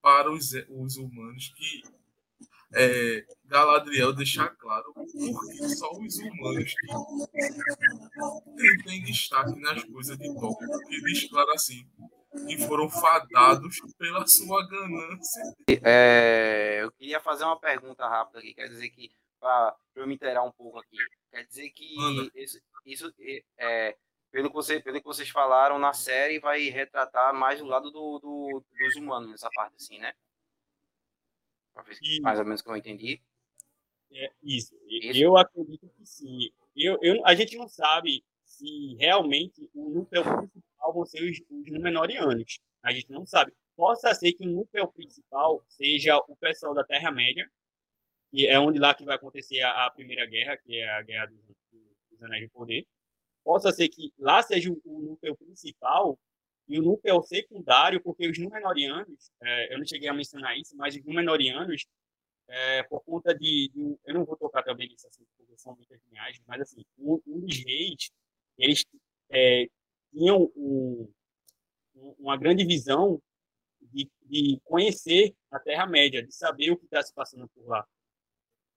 para 0.00 0.30
os, 0.32 0.52
os 0.68 0.96
humanos. 0.96 1.52
Que 1.56 1.82
é, 2.74 3.24
Galadriel 3.44 4.12
deixar 4.12 4.50
claro 4.56 4.92
porque 4.92 5.68
só 5.70 5.90
os 5.92 6.18
humanos 6.18 6.74
têm 8.84 9.02
destaque 9.02 9.58
nas 9.60 9.82
coisas 9.84 10.18
de 10.18 10.34
Tolkien. 10.34 10.70
Porque 10.70 11.00
diz 11.02 11.28
claro 11.28 11.50
assim, 11.52 11.88
que 12.46 12.58
foram 12.58 12.88
fadados 12.90 13.80
pela 13.98 14.26
sua 14.26 14.66
ganância. 14.68 15.42
É, 15.82 16.80
eu 16.82 16.92
queria 16.92 17.20
fazer 17.20 17.44
uma 17.44 17.58
pergunta 17.58 18.06
rápida 18.06 18.38
aqui, 18.38 18.54
quer 18.54 18.68
dizer 18.68 18.90
que, 18.90 19.10
para 19.40 19.74
eu 19.94 20.06
me 20.06 20.14
inteirar 20.14 20.42
um 20.42 20.52
pouco 20.52 20.78
aqui, 20.78 20.96
quer 21.30 21.44
dizer 21.46 21.70
que 21.70 22.30
isso, 22.34 22.60
isso 22.84 23.14
é, 23.58 23.96
pelo, 24.30 24.48
que 24.48 24.54
você, 24.54 24.80
pelo 24.80 24.98
que 25.00 25.06
vocês 25.06 25.30
falaram 25.30 25.78
na 25.78 25.92
série, 25.92 26.38
vai 26.38 26.68
retratar 26.68 27.34
mais 27.34 27.60
o 27.60 27.66
lado 27.66 27.90
do, 27.90 28.18
do 28.18 28.64
dos 28.78 28.96
humanos 28.96 29.30
nessa 29.30 29.48
parte, 29.54 29.76
assim, 29.76 29.98
né? 29.98 30.12
Mais 32.20 32.38
ou 32.38 32.44
menos 32.44 32.62
como 32.62 32.76
eu 32.76 32.80
entendi. 32.80 33.20
É, 34.10 34.32
isso. 34.42 34.74
isso. 34.88 35.18
Eu 35.18 35.36
acredito 35.36 35.88
que 35.90 36.06
sim. 36.06 36.50
Eu, 36.74 36.98
eu, 37.02 37.26
a 37.26 37.34
gente 37.34 37.56
não 37.56 37.68
sabe 37.68 38.24
se 38.44 38.94
realmente 38.98 39.70
o 39.74 39.90
núcleo 39.90 40.22
principal 40.24 40.92
vão 40.92 41.06
ser 41.06 41.22
os, 41.22 41.38
os 41.50 41.70
Númenóreanos. 41.70 42.60
A 42.82 42.92
gente 42.92 43.10
não 43.10 43.26
sabe. 43.26 43.52
Possa 43.76 44.14
ser 44.14 44.32
que 44.32 44.44
o 44.44 44.50
núcleo 44.50 44.88
principal 44.88 45.62
seja 45.68 46.16
o 46.16 46.36
pessoal 46.36 46.74
da 46.74 46.84
Terra-média, 46.84 47.48
que 48.30 48.46
é 48.46 48.58
onde 48.58 48.78
lá 48.78 48.94
que 48.94 49.04
vai 49.04 49.16
acontecer 49.16 49.60
a, 49.60 49.86
a, 49.86 49.90
Primeira 49.90 50.26
Guerra, 50.26 50.56
que 50.56 50.76
é 50.76 50.88
a 50.88 51.02
Guerra 51.02 51.26
dos, 51.26 51.40
dos 52.10 52.22
Anéis 52.22 52.44
de 52.44 52.50
Poder. 52.50 52.86
Possa 53.44 53.70
ser 53.72 53.88
que 53.88 54.12
lá 54.18 54.42
seja 54.42 54.70
o, 54.70 54.80
o 54.84 54.98
núcleo 55.00 55.36
principal 55.36 56.18
e 56.68 56.78
o 56.78 56.82
núcleo 56.82 57.18
é 57.18 57.22
secundário, 57.22 58.00
porque 58.02 58.28
os 58.28 58.38
Númenóreanos, 58.38 59.30
é, 59.42 59.74
eu 59.74 59.78
não 59.78 59.86
cheguei 59.86 60.08
a 60.08 60.12
mencionar 60.12 60.56
isso, 60.58 60.76
mas 60.76 60.94
os 60.94 61.04
Númenóreanos, 61.04 61.86
é, 62.46 62.82
por 62.84 63.02
conta 63.04 63.34
de, 63.34 63.70
de, 63.74 63.98
Eu 64.04 64.14
não 64.14 64.24
vou 64.24 64.36
tocar 64.36 64.62
também 64.62 64.88
nisso, 64.88 65.06
assim, 65.06 65.24
porque 65.36 65.56
são 65.56 65.74
muitas 65.74 66.00
linhagens, 66.10 66.42
mas, 66.46 66.60
assim, 66.60 66.84
um, 66.98 67.20
um 67.26 67.40
dos 67.40 67.56
reis, 67.64 68.10
eles 68.58 68.84
é, 69.30 69.66
tinham 70.12 70.50
um, 70.56 71.10
uma 72.18 72.36
grande 72.36 72.64
visão 72.64 73.20
de, 73.80 74.10
de 74.22 74.60
conhecer 74.64 75.34
a 75.50 75.58
Terra-média, 75.58 76.22
de 76.22 76.34
saber 76.34 76.70
o 76.70 76.76
que 76.76 76.84
está 76.84 77.02
se 77.02 77.14
passando 77.14 77.48
por 77.48 77.66
lá. 77.66 77.86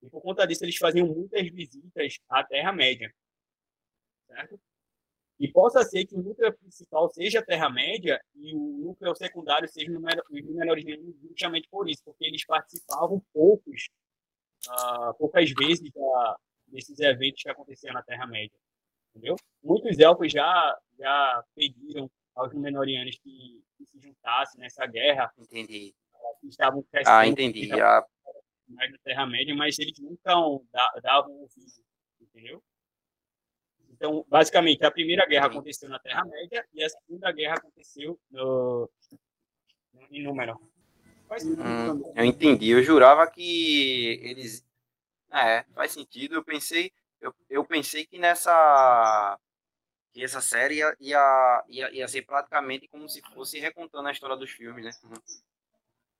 E 0.01 0.09
por 0.09 0.21
conta 0.21 0.45
disso, 0.47 0.63
eles 0.63 0.77
faziam 0.77 1.07
muitas 1.07 1.47
visitas 1.49 2.19
à 2.29 2.43
Terra-média. 2.43 3.13
Certo? 4.27 4.59
E 5.41 5.51
possa 5.51 5.83
ser 5.83 6.05
que 6.05 6.13
o 6.13 6.21
núcleo 6.21 6.55
principal 6.55 7.09
seja 7.09 7.39
a 7.39 7.43
Terra-média 7.43 8.21
e 8.35 8.53
o 8.53 8.59
núcleo 8.59 9.15
secundário 9.15 9.67
seja 9.67 9.91
os 9.91 10.45
menores 10.53 10.85
justamente 11.27 11.67
por 11.67 11.89
isso, 11.89 12.03
porque 12.05 12.25
eles 12.25 12.45
participavam 12.45 13.19
poucos, 13.33 13.89
uh, 14.67 15.11
poucas 15.17 15.51
vezes 15.57 15.91
da, 15.91 16.37
desses 16.67 16.99
eventos 16.99 17.41
que 17.41 17.49
aconteciam 17.49 17.91
na 17.91 18.03
Terra-média. 18.03 18.55
Entendeu? 19.09 19.35
Muitos 19.63 19.97
elfos 19.97 20.31
já, 20.31 20.79
já 20.99 21.43
pediram 21.55 22.07
aos 22.35 22.53
Númenóreanos 22.53 23.17
que, 23.17 23.63
que, 23.79 23.85
se 23.87 23.99
juntassem 23.99 24.61
nessa 24.61 24.85
guerra. 24.85 25.33
Entendi. 25.39 25.95
Que 26.39 26.47
estavam 26.49 26.83
crescendo. 26.83 27.15
Ah, 27.15 27.25
entendi. 27.25 27.67
Mais 28.67 28.91
na 28.91 28.97
Terra-média, 29.03 29.55
mas 29.55 29.79
eles 29.79 29.97
nunca 29.97 30.35
davam 31.01 31.31
ouvido, 31.31 31.83
entendeu? 32.21 32.63
Então, 34.01 34.25
basicamente, 34.27 34.83
a 34.83 34.89
Primeira 34.89 35.27
Guerra 35.27 35.45
aconteceu 35.45 35.87
na 35.87 35.99
Terra-média 35.99 36.65
e 36.73 36.83
a 36.83 36.89
Segunda 36.89 37.31
Guerra 37.31 37.53
aconteceu 37.53 38.19
no, 38.31 38.89
em 40.09 40.23
Númenor. 40.23 40.59
Hum, 41.29 42.11
eu 42.15 42.25
entendi. 42.25 42.71
Eu 42.71 42.81
jurava 42.81 43.29
que 43.29 44.19
eles. 44.23 44.65
É, 45.31 45.63
faz 45.75 45.91
sentido. 45.91 46.33
Eu 46.33 46.43
pensei, 46.43 46.91
eu, 47.21 47.31
eu 47.47 47.63
pensei 47.63 48.03
que 48.03 48.17
nessa 48.17 49.39
que 50.11 50.23
essa 50.23 50.41
série 50.41 50.77
ia, 50.77 50.95
ia, 50.99 51.63
ia, 51.69 51.91
ia 51.91 52.07
ser 52.07 52.23
praticamente 52.23 52.87
como 52.87 53.07
se 53.07 53.21
fosse 53.35 53.59
recontando 53.59 54.07
a 54.07 54.11
história 54.11 54.35
dos 54.35 54.49
filmes, 54.49 54.83
né? 54.83 54.91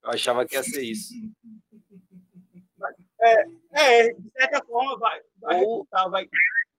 Eu 0.04 0.12
achava 0.12 0.46
que 0.46 0.54
ia 0.54 0.62
ser 0.62 0.84
isso. 0.84 1.16
É, 3.22 3.46
é 3.74 4.14
de 4.14 4.32
certa 4.34 4.64
forma, 4.66 5.00
vai, 5.00 5.22
vai, 5.38 5.64
Ou... 5.64 5.88
vai, 5.92 6.30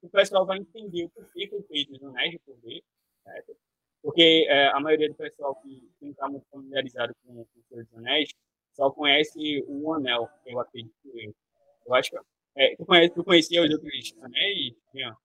o 0.03 0.09
pessoal 0.09 0.45
vai 0.45 0.59
entender 0.59 1.05
o 1.05 1.11
porquê 1.11 1.49
foi 1.49 1.63
feito 1.63 1.93
os 1.95 2.03
anéis 2.03 2.33
de 2.33 2.39
poder, 2.41 2.83
certo? 3.23 3.57
Porque 4.03 4.47
é, 4.49 4.69
a 4.69 4.81
maioria 4.81 5.09
do 5.09 5.15
pessoal 5.15 5.55
que 5.57 5.89
não 6.01 6.11
está 6.11 6.29
muito 6.29 6.45
familiarizado 6.51 7.15
com, 7.25 7.45
com 7.45 7.77
os 7.79 7.95
anéis 7.95 8.31
só 8.73 8.91
conhece 8.91 9.65
o 9.69 9.93
anel, 9.95 10.29
eu 10.45 10.59
acredito. 10.59 10.95
Eu, 11.15 11.35
eu 11.87 11.95
acho 11.95 12.11
que. 12.11 12.19
É, 12.55 12.77
tu, 12.77 12.85
conhece, 12.85 13.15
tu 13.15 13.25
conhecia 13.25 13.63
os 13.63 13.71
outros 13.71 14.15
anéis? 14.21 14.75
Jean? 14.93 15.17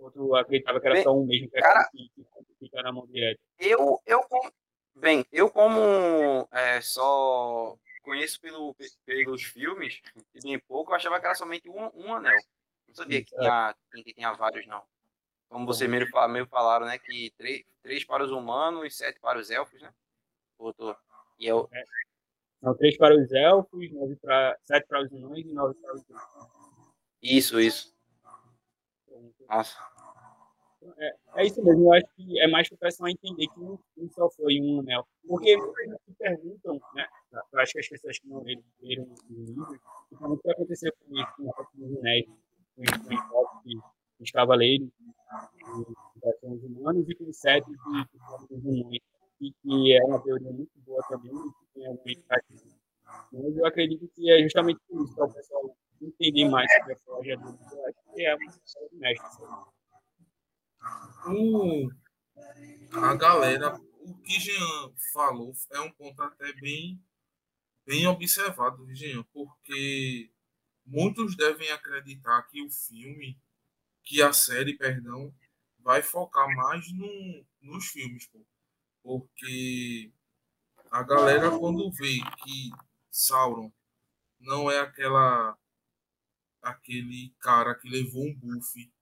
Ou 0.00 0.10
tu 0.10 0.34
acreditava 0.34 0.80
que 0.80 0.86
era 0.86 0.94
bem, 0.96 1.04
só 1.04 1.14
um 1.14 1.26
mesmo 1.26 1.50
que, 1.50 1.60
cara, 1.60 1.88
que, 1.90 2.10
que, 2.14 2.24
que 2.24 2.54
fica 2.58 2.82
na 2.82 2.90
mão 2.90 3.06
direta? 3.06 3.40
Eu, 3.58 4.00
eu, 4.06 4.20
bem, 4.96 5.24
eu 5.30 5.50
como 5.50 6.48
é, 6.50 6.80
só 6.80 7.76
conheço 8.02 8.40
pelo, 8.40 8.74
pelos 9.04 9.42
filmes, 9.44 10.00
e 10.34 10.40
bem 10.40 10.58
pouco, 10.58 10.90
eu 10.90 10.96
achava 10.96 11.20
que 11.20 11.26
era 11.26 11.34
somente 11.34 11.68
um, 11.68 11.90
um 11.94 12.14
anel. 12.14 12.40
Não 12.90 12.94
sabia 12.94 13.24
que 13.24 13.36
tinha, 13.36 13.74
que 14.04 14.14
tinha 14.14 14.32
vários, 14.32 14.66
não. 14.66 14.82
Como 15.48 15.66
você 15.66 15.86
mesmo, 15.86 16.10
mesmo 16.28 16.48
falaram, 16.48 16.86
né? 16.86 16.98
Que 16.98 17.32
três, 17.36 17.64
três 17.82 18.04
para 18.04 18.24
os 18.24 18.30
humanos 18.30 18.84
e 18.84 18.90
sete 18.90 19.20
para 19.20 19.38
os 19.38 19.50
elfos, 19.50 19.80
né? 19.80 19.92
Botou. 20.58 20.96
E 21.38 21.46
eu... 21.46 21.68
É. 21.72 21.84
Não, 22.60 22.76
três 22.76 22.96
para 22.96 23.16
os 23.16 23.32
elfos, 23.32 23.92
nove 23.92 24.16
para, 24.16 24.58
sete 24.62 24.86
para 24.86 25.02
os 25.02 25.10
humanos 25.12 25.38
e 25.38 25.44
nove 25.52 25.74
para 25.74 25.94
os 25.94 26.10
elfos. 26.10 26.48
Isso, 27.22 27.60
isso. 27.60 27.94
Nossa. 29.48 29.78
É, 30.96 31.16
é 31.36 31.46
isso 31.46 31.62
mesmo, 31.62 31.84
eu 31.84 31.92
acho 31.92 32.06
que 32.16 32.40
é 32.40 32.46
mais 32.46 32.68
para 32.68 32.76
o 32.76 32.78
pessoal 32.78 33.08
entender 33.08 33.46
que 33.48 33.60
não, 33.60 33.78
não, 33.96 34.10
só 34.10 34.30
foi 34.30 34.60
um 34.60 34.80
anel. 34.80 35.06
Porque 35.26 35.56
muitas 35.56 36.00
se 36.04 36.12
perguntam, 36.14 36.80
né? 36.94 37.06
Eu 37.52 37.60
acho 37.60 37.72
que 37.72 37.80
as 37.80 37.88
pessoas 37.88 38.18
que 38.18 38.28
não 38.28 38.42
leram, 38.42 38.64
leram 38.80 39.04
o 39.04 39.32
livro, 39.32 39.80
o 40.10 40.38
que 40.38 40.50
aconteceu 40.50 40.92
com 40.92 41.14
isso, 41.14 41.32
com 41.36 41.84
os 41.84 41.98
anéis, 41.98 42.26
com 42.86 44.22
os 44.22 44.30
cavaleiros, 44.30 44.88
os 46.42 46.64
humanos 46.64 47.08
e 47.08 47.14
com 47.14 47.32
sete 47.32 47.70
de 47.70 47.76
humanos. 48.50 48.98
E 49.40 49.52
que 49.52 49.92
é 49.94 50.04
uma 50.04 50.20
teoria 50.20 50.52
muito 50.52 50.78
boa 50.84 51.02
também, 51.08 51.32
que 51.32 51.66
tem 51.74 51.86
alguma. 51.86 52.04
Mas 53.32 53.56
eu 53.56 53.66
acredito 53.66 54.06
que 54.14 54.30
é 54.30 54.42
justamente 54.42 54.78
por 54.86 55.02
isso, 55.02 55.14
para 55.14 55.24
o 55.24 55.32
pessoal 55.32 55.76
entender 56.00 56.48
mais 56.48 56.70
sobre 56.72 56.92
a 56.92 56.98
forja 56.98 57.36
do 57.36 57.48
eu 57.48 57.86
acho 57.86 58.14
que 58.14 58.26
é 58.26 58.34
uma 58.34 58.44
história 58.44 58.88
do 58.90 58.96
mestre. 58.98 59.46
O, 61.26 61.90
a 62.98 63.14
galera, 63.14 63.80
o 64.00 64.14
que 64.22 64.40
Jean 64.40 64.92
falou 65.12 65.52
é 65.72 65.80
um 65.80 65.92
ponto 65.92 66.22
até 66.22 66.52
bem, 66.54 67.02
bem 67.86 68.06
observado, 68.06 68.86
Jean, 68.94 69.22
porque 69.32 70.30
muitos 70.90 71.36
devem 71.36 71.70
acreditar 71.70 72.42
que 72.42 72.60
o 72.60 72.70
filme, 72.70 73.38
que 74.02 74.20
a 74.20 74.32
série, 74.32 74.76
perdão, 74.76 75.32
vai 75.78 76.02
focar 76.02 76.48
mais 76.54 76.92
no, 76.92 77.46
nos 77.62 77.86
filmes, 77.86 78.26
pô. 78.26 78.44
porque 79.02 80.12
a 80.90 81.02
galera 81.02 81.56
quando 81.56 81.90
vê 81.92 82.18
que 82.42 82.70
Sauron 83.10 83.72
não 84.38 84.70
é 84.70 84.80
aquela 84.80 85.56
aquele 86.60 87.32
cara 87.40 87.74
que 87.74 87.88
levou 87.88 88.26
um 88.26 88.34
buff 88.34 88.92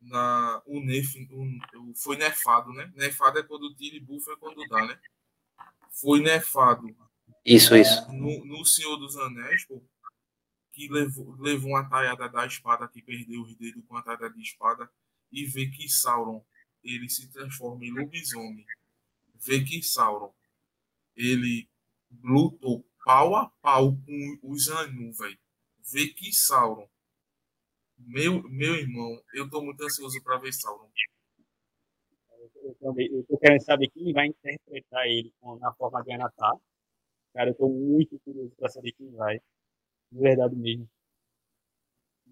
na 0.00 0.62
o 0.66 0.80
Nef, 0.80 1.14
o, 1.30 1.94
foi 1.94 2.16
nefado, 2.16 2.72
né? 2.72 2.90
Nefado 2.94 3.38
é 3.38 3.42
quando 3.42 3.74
tira 3.74 3.96
e 3.96 4.00
buff 4.00 4.30
é 4.30 4.36
quando 4.36 4.66
dá, 4.68 4.86
né? 4.86 5.00
Foi 5.90 6.20
nefado. 6.20 6.86
Isso, 7.44 7.74
isso. 7.74 8.10
No, 8.12 8.44
no 8.44 8.64
Senhor 8.64 8.96
dos 8.96 9.16
Anéis, 9.16 9.66
pô, 9.66 9.82
que 10.80 10.88
levou, 10.88 11.36
levou 11.38 11.70
uma 11.72 11.86
taiada 11.88 12.26
da 12.26 12.46
espada, 12.46 12.88
que 12.88 13.02
perdeu 13.02 13.42
os 13.42 13.54
dedos 13.54 13.84
com 13.86 13.96
a 13.98 14.02
taiada 14.02 14.30
de 14.30 14.40
espada, 14.40 14.90
e 15.30 15.44
vê 15.44 15.66
que 15.66 15.86
Sauron 15.88 16.42
ele 16.82 17.08
se 17.10 17.30
transforma 17.30 17.84
em 17.84 17.92
lobisomem. 17.92 18.64
Vê 19.34 19.62
que 19.62 19.82
Sauron 19.82 20.32
ele 21.14 21.68
lutou 22.22 22.86
pau 23.04 23.36
a 23.36 23.50
pau 23.60 23.94
com 23.94 24.38
os 24.42 24.68
Anu, 24.68 25.12
velho. 25.12 25.38
Vê 25.92 26.06
que 26.08 26.32
Sauron 26.32 26.88
meu, 27.98 28.42
meu 28.48 28.74
irmão, 28.76 29.22
eu 29.34 29.50
tô 29.50 29.60
muito 29.60 29.84
ansioso 29.84 30.22
para 30.22 30.38
ver 30.38 30.54
Sauron. 30.54 30.90
Eu, 32.62 32.74
também, 32.80 33.06
eu 33.12 33.22
tô 33.26 33.36
querendo 33.36 33.62
saber 33.62 33.90
quem 33.90 34.14
vai 34.14 34.28
interpretar 34.28 35.06
ele 35.06 35.30
na 35.60 35.74
forma 35.74 36.02
de 36.02 36.12
Anatar. 36.12 36.56
Cara, 37.34 37.50
eu 37.50 37.54
tô 37.54 37.68
muito 37.68 38.18
curioso 38.20 38.54
para 38.56 38.70
saber 38.70 38.92
quem 38.92 39.10
vai. 39.12 39.38
De 40.10 40.20
verdade 40.20 40.56
mesmo. 40.56 40.88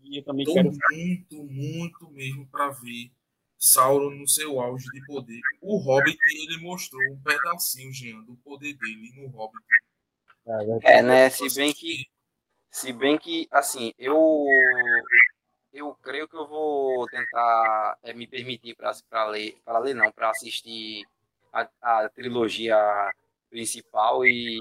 E 0.03 0.18
eu 0.18 0.24
também 0.24 0.45
tô 0.45 0.55
quero. 0.55 0.70
muito, 0.91 1.45
muito 1.45 2.11
mesmo 2.11 2.47
para 2.49 2.70
ver 2.70 3.11
Sauron 3.59 4.11
no 4.11 4.29
seu 4.29 4.61
auge 4.61 4.89
de 4.93 5.05
poder. 5.05 5.41
O 5.61 5.76
Hobbit, 5.76 6.18
ele 6.31 6.59
mostrou 6.59 7.03
um 7.12 7.20
pedacinho, 7.20 7.93
Jean, 7.93 8.22
do 8.22 8.37
poder 8.37 8.74
dele 8.74 9.12
no 9.16 9.29
Hobbit. 9.29 9.64
É, 10.83 11.03
né? 11.03 11.29
Se 11.29 11.55
bem 11.55 11.72
que. 11.72 12.07
Se 12.70 12.93
bem 12.93 13.18
que, 13.18 13.49
assim, 13.51 13.93
eu 13.99 14.47
eu 15.72 15.95
creio 15.95 16.29
que 16.29 16.37
eu 16.37 16.47
vou 16.47 17.07
tentar 17.07 17.99
é, 18.03 18.12
me 18.12 18.26
permitir 18.26 18.76
para 18.76 19.26
ler, 19.26 19.59
para 19.64 19.79
ler 19.79 19.95
não, 19.95 20.11
para 20.11 20.31
assistir 20.31 21.07
a, 21.53 21.68
a, 21.81 22.09
trilogia 22.09 22.76
principal 23.51 24.24
e 24.26 24.61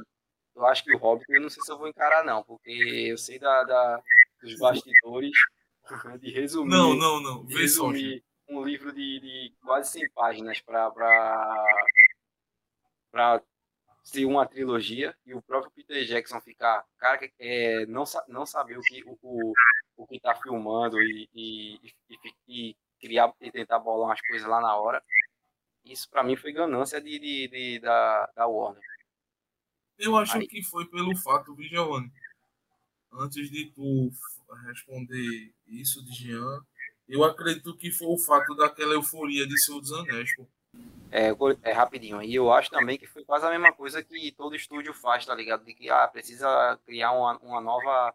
eu 0.57 0.65
acho 0.65 0.83
que 0.83 0.93
o 0.93 0.97
Hobbit 0.97 1.25
eu 1.29 1.41
não 1.41 1.49
sei 1.49 1.61
se 1.63 1.71
eu 1.71 1.77
vou 1.77 1.87
encarar 1.87 2.23
não, 2.25 2.43
porque 2.43 2.71
eu 2.71 3.17
sei 3.17 3.39
da, 3.39 3.63
da 3.63 4.01
dos 4.41 4.57
bastidores 4.57 5.31
de 6.19 6.31
resumir. 6.31 6.69
Não, 6.69 6.93
não, 6.95 7.21
não. 7.21 7.45
De 7.45 7.55
resumir 7.55 8.23
um 8.49 8.63
livro 8.63 8.91
de, 8.91 9.19
de 9.19 9.53
quase 9.61 9.91
100 9.91 10.09
páginas 10.11 10.61
para 10.61 10.91
para 13.11 13.41
ser 14.03 14.25
uma 14.25 14.45
trilogia 14.45 15.15
e 15.25 15.33
o 15.33 15.41
próprio 15.41 15.71
Peter 15.71 16.03
Jackson 16.05 16.39
ficar, 16.39 16.85
cara, 16.97 17.19
é, 17.39 17.85
não, 17.87 18.03
não 18.27 18.45
saber 18.45 18.77
o 18.77 18.81
que 18.81 19.03
o, 19.03 19.17
o 19.21 19.53
o 19.97 20.05
que 20.05 20.17
está 20.17 20.35
filmando 20.35 21.01
e, 21.01 21.27
e, 21.33 21.75
e, 22.09 22.69
e, 22.69 22.75
criar 23.01 23.33
e 23.41 23.51
tentar 23.51 23.79
bolar 23.79 24.09
umas 24.09 24.21
coisas 24.21 24.47
lá 24.47 24.61
na 24.61 24.75
hora. 24.77 25.03
Isso 25.83 26.07
para 26.09 26.23
mim 26.23 26.35
foi 26.35 26.53
ganância 26.53 27.01
de, 27.01 27.17
de, 27.19 27.47
de, 27.47 27.79
da, 27.79 28.29
da 28.35 28.47
Warner. 28.47 28.81
Eu 29.97 30.15
acho 30.17 30.37
Aí. 30.37 30.47
que 30.47 30.63
foi 30.63 30.85
pelo 30.85 31.15
fato, 31.17 31.55
Giovanni, 31.59 32.11
antes 33.13 33.49
de 33.49 33.65
tu 33.71 34.11
responder 34.65 35.51
isso 35.67 36.03
de 36.05 36.11
Jean, 36.11 36.61
eu 37.07 37.23
acredito 37.23 37.75
que 37.75 37.91
foi 37.91 38.07
o 38.07 38.17
fato 38.17 38.55
daquela 38.55 38.93
euforia 38.93 39.47
de 39.47 39.57
Senhor 39.57 39.79
dos 39.79 39.91
Anéis, 39.93 40.35
pô. 40.35 40.45
É, 41.09 41.29
é 41.63 41.71
rapidinho. 41.71 42.21
E 42.21 42.35
eu 42.35 42.51
acho 42.51 42.69
também 42.69 42.97
que 42.97 43.07
foi 43.07 43.23
quase 43.23 43.45
a 43.45 43.49
mesma 43.49 43.71
coisa 43.71 44.03
que 44.03 44.31
todo 44.33 44.55
estúdio 44.55 44.93
faz, 44.93 45.25
tá 45.25 45.33
ligado? 45.33 45.63
De 45.63 45.73
que 45.73 45.89
ah, 45.89 46.07
precisa 46.07 46.77
criar 46.85 47.13
uma, 47.13 47.37
uma 47.39 47.61
nova 47.61 48.13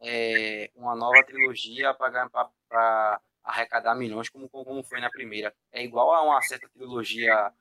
é, 0.00 0.70
uma 0.74 0.96
nova 0.96 1.22
trilogia 1.24 1.94
para 1.94 3.20
arrecadar 3.44 3.94
milhões, 3.94 4.28
como, 4.28 4.48
como 4.48 4.82
foi 4.82 5.00
na 5.00 5.10
primeira. 5.10 5.54
É 5.70 5.84
igual 5.84 6.12
a 6.12 6.22
uma 6.22 6.40
certa 6.42 6.68
trilogia 6.70 7.52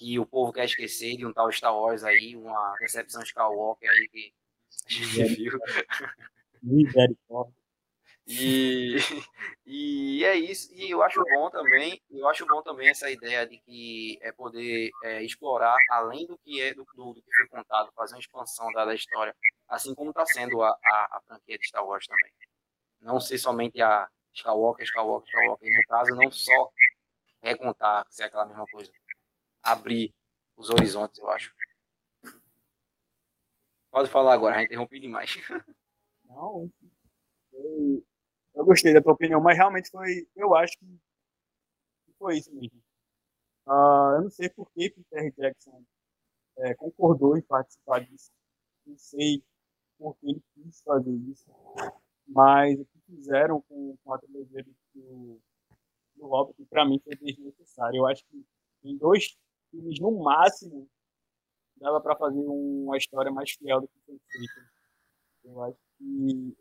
que 0.00 0.18
o 0.18 0.24
povo 0.24 0.50
quer 0.50 0.64
esquecer 0.64 1.14
de 1.18 1.26
um 1.26 1.32
tal 1.32 1.52
Star 1.52 1.76
Wars 1.76 2.02
aí, 2.02 2.34
uma 2.34 2.74
Decepção 2.80 3.22
Skywalker 3.22 3.90
aí 3.90 4.08
que 4.08 4.34
a 4.86 4.92
gente 4.92 5.34
viu. 5.36 5.58
Misericórdia. 6.62 7.60
E, 8.26 8.96
e 9.66 10.24
é 10.24 10.36
isso. 10.36 10.72
E 10.72 10.90
eu 10.90 11.02
acho 11.02 11.22
bom 11.22 11.50
também, 11.50 12.00
eu 12.10 12.26
acho 12.28 12.46
bom 12.46 12.62
também 12.62 12.88
essa 12.88 13.10
ideia 13.10 13.46
de 13.46 13.58
que 13.58 14.18
é 14.22 14.32
poder 14.32 14.90
é, 15.04 15.22
explorar 15.22 15.76
além 15.90 16.26
do 16.26 16.38
que 16.38 16.62
é 16.62 16.72
do, 16.72 16.86
do, 16.94 17.12
do, 17.12 17.22
que 17.22 17.36
foi 17.36 17.48
contado, 17.48 17.92
fazer 17.94 18.14
uma 18.14 18.20
expansão 18.20 18.72
da, 18.72 18.86
da 18.86 18.94
história, 18.94 19.36
assim 19.68 19.94
como 19.94 20.10
está 20.10 20.24
sendo 20.24 20.62
a, 20.62 20.70
a, 20.70 21.18
a, 21.18 21.20
franquia 21.26 21.58
de 21.58 21.66
Star 21.66 21.86
Wars 21.86 22.06
também. 22.06 22.32
Não 23.02 23.20
ser 23.20 23.36
somente 23.36 23.82
a 23.82 24.08
Skywalker, 24.32 24.84
Skywalker, 24.86 25.28
Skywalker. 25.28 25.68
E 25.68 25.76
no 25.76 25.82
caso, 25.88 26.14
não 26.14 26.30
só 26.30 26.70
recontar, 27.42 28.06
se 28.08 28.22
é 28.22 28.26
aquela 28.26 28.46
mesma 28.46 28.64
coisa. 28.66 28.90
Abrir 29.62 30.14
os 30.56 30.70
horizontes, 30.70 31.18
eu 31.18 31.28
acho. 31.30 31.54
Pode 33.90 34.08
falar 34.08 34.34
agora, 34.34 34.54
já 34.54 34.62
interrompi 34.62 35.00
demais. 35.00 35.36
Não, 36.24 36.70
eu, 37.52 38.04
eu 38.54 38.64
gostei 38.64 38.94
da 38.94 39.02
tua 39.02 39.12
opinião, 39.12 39.40
mas 39.40 39.56
realmente 39.56 39.90
foi, 39.90 40.28
eu 40.36 40.54
acho 40.54 40.78
que 40.78 40.86
foi 42.18 42.38
isso 42.38 42.54
mesmo. 42.54 42.80
Uh, 43.66 44.16
eu 44.16 44.22
não 44.22 44.30
sei 44.30 44.48
por 44.48 44.70
que 44.72 44.90
Peter 44.90 45.32
Jackson 45.32 45.84
é, 46.58 46.74
concordou 46.74 47.36
em 47.36 47.42
participar 47.42 48.00
disso. 48.00 48.30
Não 48.86 48.96
sei 48.96 49.42
por 49.98 50.16
que 50.16 50.30
ele 50.30 50.42
quis 50.54 50.82
fazer 50.82 51.12
isso, 51.30 51.50
mas 52.26 52.78
o 52.78 52.84
que 52.84 53.00
fizeram 53.06 53.60
com, 53.62 53.96
com 54.02 54.14
a 54.14 54.18
trilogia 54.18 54.64
do, 54.94 55.40
do 56.14 56.26
Hobbit, 56.26 56.64
para 56.66 56.84
mim, 56.84 57.00
foi 57.02 57.16
desnecessário. 57.16 57.98
Eu 57.98 58.06
acho 58.06 58.24
que 58.26 58.44
em 58.84 58.96
dois 58.96 59.36
filmes, 59.70 60.00
no 60.00 60.22
máximo, 60.22 60.88
dava 61.76 62.00
para 62.00 62.16
fazer 62.16 62.40
uma 62.40 62.96
história 62.96 63.32
mais 63.32 63.52
fiel 63.52 63.80
do 63.80 63.88
que 63.88 63.98
foi 64.06 64.18
feita. 64.30 64.70
Eu 65.44 65.62
acho 65.62 65.78
que 65.98 66.56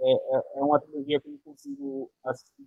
é, 0.00 0.12
é, 0.12 0.42
é 0.56 0.62
uma 0.62 0.80
trilogia 0.80 1.20
que 1.20 1.28
eu 1.28 1.32
não 1.32 1.38
consigo 1.38 2.10
assistir. 2.24 2.66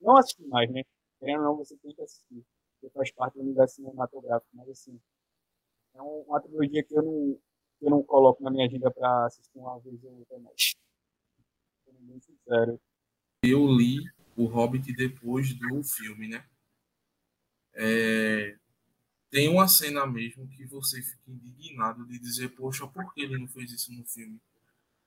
Não 0.00 0.16
assistir 0.16 0.46
mais, 0.46 0.70
né? 0.70 0.82
Querendo 1.18 1.40
ou 1.40 1.44
não, 1.44 1.56
você 1.56 1.76
tem 1.78 1.94
que 1.94 2.02
assistir. 2.02 2.44
Porque 2.80 2.92
faz 2.92 3.12
parte 3.12 3.34
do 3.34 3.42
universo 3.42 3.76
cinematográfico. 3.76 4.50
Mas, 4.54 4.68
assim, 4.68 5.00
é 5.94 6.02
uma 6.02 6.40
trilogia 6.40 6.82
que 6.82 6.96
eu 6.96 7.02
não, 7.02 7.40
eu 7.80 7.90
não 7.90 8.02
coloco 8.02 8.42
na 8.42 8.50
minha 8.50 8.66
agenda 8.66 8.90
para 8.90 9.26
assistir 9.26 9.58
uma 9.58 9.78
vez 9.80 10.02
ou 10.04 10.18
outra 10.18 10.38
mais. 10.38 10.74
Sendo 11.84 11.98
bem 12.00 12.20
sincero. 12.20 12.80
Eu 13.42 13.66
li 13.66 13.98
o 14.36 14.46
Hobbit 14.46 14.92
depois 14.94 15.54
do 15.54 15.82
filme, 15.84 16.28
né? 16.28 16.44
É, 17.74 18.56
tem 19.30 19.48
uma 19.48 19.68
cena 19.68 20.06
mesmo 20.06 20.48
que 20.48 20.64
você 20.66 21.02
fica 21.02 21.30
indignado 21.30 22.06
de 22.06 22.18
dizer, 22.18 22.50
poxa, 22.50 22.86
por 22.86 23.12
que 23.14 23.22
ele 23.22 23.38
não 23.38 23.48
fez 23.48 23.72
isso 23.72 23.92
no 23.92 24.04
filme? 24.04 24.40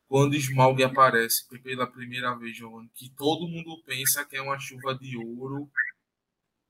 Quando 0.07 0.36
Smaug 0.36 0.84
aparece 0.84 1.47
pela 1.63 1.88
primeira 1.88 2.36
vez, 2.36 2.57
Giovanni, 2.57 2.89
que 2.95 3.09
todo 3.11 3.47
mundo 3.47 3.82
pensa 3.86 4.26
que 4.26 4.38
é 4.38 4.41
uma 4.41 4.59
chuva 4.59 4.95
de 4.95 5.18
ouro, 5.18 5.70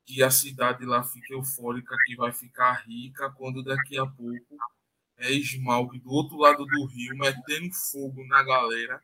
que 0.06 0.24
a 0.24 0.32
cidade 0.32 0.86
lá 0.86 1.04
fica 1.04 1.34
eufórica, 1.34 1.96
que 2.06 2.16
vai 2.16 2.32
ficar 2.32 2.84
rica, 2.88 3.30
quando 3.32 3.64
daqui 3.64 3.98
a 3.98 4.06
pouco 4.08 4.58
é 5.18 5.32
Smaug 5.34 6.00
do 6.00 6.12
outro 6.12 6.38
lado 6.38 6.66
do 6.66 6.86
rio, 6.88 7.18
metendo 7.18 7.74
fogo 7.92 8.26
na 8.28 8.44
galera. 8.44 9.04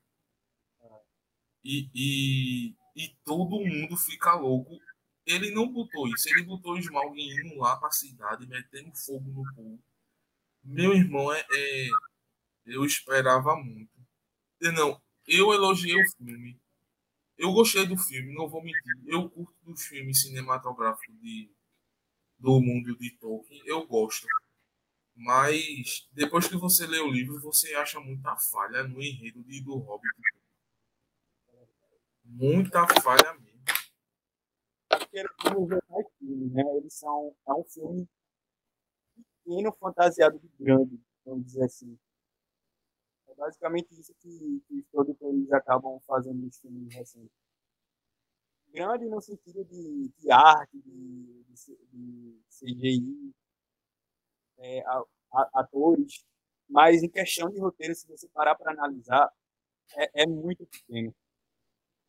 E, 1.63 1.89
e, 1.95 2.75
e 2.95 3.15
todo 3.23 3.59
mundo 3.59 3.95
fica 3.97 4.33
louco 4.35 4.79
ele 5.25 5.51
não 5.51 5.71
botou 5.71 6.07
isso, 6.07 6.29
ele 6.29 6.43
botou 6.43 6.73
o 6.73 6.77
Smaug 6.79 7.19
indo 7.19 7.57
lá 7.57 7.77
pra 7.77 7.91
cidade, 7.91 8.47
metendo 8.47 8.93
fogo 8.95 9.29
no 9.29 9.55
povo. 9.55 9.83
Meu 10.63 10.93
irmão, 10.93 11.31
é, 11.33 11.39
é, 11.51 11.87
eu 12.65 12.85
esperava 12.85 13.55
muito. 13.55 13.91
Não, 14.61 15.01
eu 15.27 15.53
elogiei 15.53 16.01
o 16.01 16.11
filme. 16.17 16.59
Eu 17.37 17.51
gostei 17.53 17.85
do 17.85 17.97
filme, 17.97 18.33
não 18.33 18.47
vou 18.47 18.63
mentir. 18.63 18.81
Eu 19.05 19.29
curto 19.29 19.55
dos 19.63 19.83
filmes 19.83 20.21
cinematográficos 20.21 21.19
de, 21.19 21.51
do 22.39 22.61
mundo 22.61 22.97
de 22.97 23.11
Tolkien, 23.17 23.61
eu 23.65 23.85
gosto. 23.87 24.27
Mas 25.15 26.07
depois 26.11 26.47
que 26.47 26.57
você 26.57 26.87
lê 26.87 26.99
o 26.99 27.11
livro, 27.11 27.39
você 27.41 27.73
acha 27.75 27.99
muita 27.99 28.35
falha 28.37 28.83
no 28.83 29.01
enredo 29.01 29.43
de, 29.43 29.61
do 29.61 29.75
Hobbit. 29.77 30.09
Muita 32.25 32.87
falha 33.01 33.33
mesmo 33.39 33.52
querendo 35.13 35.67
ver 35.67 35.83
mais 35.89 36.07
filmes, 36.17 36.51
né? 36.51 36.63
Eles 36.77 36.93
são 36.93 37.35
é 37.47 37.53
um 37.53 37.63
filme 37.65 38.09
pequeno 39.43 39.71
fantasiado 39.73 40.39
de 40.39 40.47
grande, 40.59 40.99
vamos 41.23 41.45
dizer 41.45 41.65
assim. 41.65 41.97
É 43.27 43.35
basicamente 43.35 43.93
isso 43.99 44.13
que, 44.15 44.63
que 44.67 44.75
os 44.75 44.85
produtores 44.87 45.51
acabam 45.51 45.99
fazendo 46.01 46.41
nos 46.41 46.57
filmes 46.59 46.93
recentes. 46.93 47.31
Grande 48.69 49.05
no 49.05 49.21
sentido 49.21 49.63
de, 49.65 50.11
de 50.17 50.31
arte, 50.31 50.81
de, 50.81 51.43
de, 51.43 51.77
de 51.91 52.39
CGI, 52.49 53.33
é, 54.57 54.81
a, 54.81 55.03
a, 55.31 55.59
atores, 55.61 56.25
mas 56.67 57.03
em 57.03 57.09
questão 57.09 57.51
de 57.51 57.59
roteiro, 57.59 57.93
se 57.93 58.07
você 58.07 58.27
parar 58.29 58.55
para 58.55 58.71
analisar, 58.71 59.31
é, 59.95 60.23
é 60.23 60.27
muito 60.27 60.65
pequeno. 60.65 61.13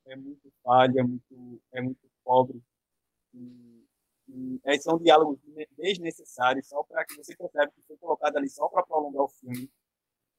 É 0.06 0.16
muito 0.16 0.50
falha, 0.62 1.00
é 1.00 1.02
muito, 1.02 1.62
é 1.72 1.80
muito 1.82 2.10
pobre. 2.22 2.62
E 3.34 4.80
são 4.80 4.98
diálogos 4.98 5.38
desnecessários, 5.76 6.68
só 6.68 6.82
para 6.84 7.04
que 7.04 7.16
você 7.16 7.36
perceba 7.36 7.70
que 7.70 7.82
foi 7.82 7.96
colocado 7.96 8.36
ali 8.36 8.48
só 8.48 8.68
para 8.68 8.82
prolongar 8.84 9.24
o 9.24 9.28
filme. 9.28 9.70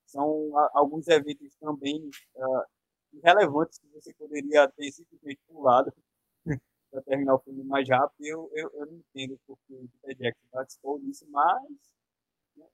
São 0.06 0.58
a, 0.58 0.72
alguns 0.74 1.08
eventos 1.08 1.56
também 1.58 2.10
uh, 2.36 2.64
irrelevantes 3.14 3.80
que 3.80 3.88
você 3.90 4.14
poderia 4.14 4.68
ter 4.72 4.92
simplesmente 4.92 5.40
pulado 5.48 5.94
para 6.92 7.02
terminar 7.04 7.36
o 7.36 7.40
filme 7.40 7.64
mais 7.64 7.88
rápido. 7.88 8.26
Eu, 8.26 8.50
eu, 8.54 8.72
eu 8.74 8.86
não 8.88 8.98
entendo 8.98 9.40
porque 9.46 9.74
o 9.74 9.88
Peter 10.02 10.18
Jackson 10.18 10.48
participou 10.52 11.00
disso, 11.00 11.26
mas 11.30 11.64
né, 12.56 12.68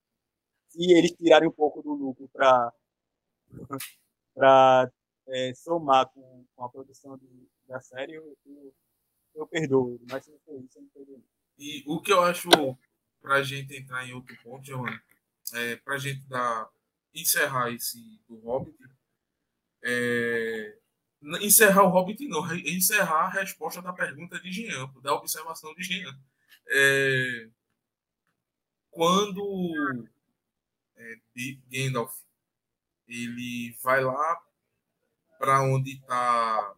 se 0.69 0.91
eles 0.93 1.11
tirarem 1.11 1.49
um 1.49 1.53
pouco 1.53 1.81
do 1.81 1.93
lucro 1.93 2.29
para 2.29 2.71
é, 5.27 5.53
somar 5.55 6.09
com, 6.09 6.45
com, 6.55 6.63
a 6.63 6.69
produção 6.69 7.17
de, 7.17 7.49
da 7.67 7.79
série, 7.79 8.13
eu, 8.13 8.37
eu, 8.45 8.73
eu 9.35 9.47
perdoo 9.47 9.93
ele, 9.93 10.05
mas 10.09 10.25
se 10.25 10.31
não 10.31 10.39
for 10.39 10.61
isso, 10.61 10.77
eu 10.77 10.83
não 10.83 10.89
perdoo. 10.89 11.23
E 11.57 11.83
o 11.85 12.01
que 12.01 12.11
eu 12.11 12.21
acho, 12.21 12.49
para 13.21 13.35
a 13.35 13.43
gente 13.43 13.75
entrar 13.75 14.05
em 14.05 14.13
outro 14.13 14.35
ponto, 14.43 14.65
Giovanni, 14.65 14.99
é, 15.53 15.79
a 15.85 15.97
gente 15.97 16.21
dar, 16.27 16.69
encerrar 17.13 17.71
esse 17.71 18.19
do 18.27 18.37
Hobbit, 18.39 18.77
é, 19.83 20.77
encerrar 21.41 21.83
o 21.83 21.89
Hobbit 21.89 22.27
não, 22.27 22.53
encerrar 22.55 23.25
a 23.25 23.29
resposta 23.29 23.81
da 23.81 23.93
pergunta 23.93 24.39
de 24.39 24.51
Jean, 24.51 24.91
da 25.01 25.13
observação 25.13 25.73
de 25.75 25.83
Jean. 25.83 26.19
É, 26.67 27.49
quando 28.89 29.97
é, 30.95 31.19
Gandalf 31.69 32.13
ele 33.07 33.75
vai 33.81 34.03
lá 34.03 34.41
para 35.37 35.61
onde 35.63 35.93
está 35.93 36.75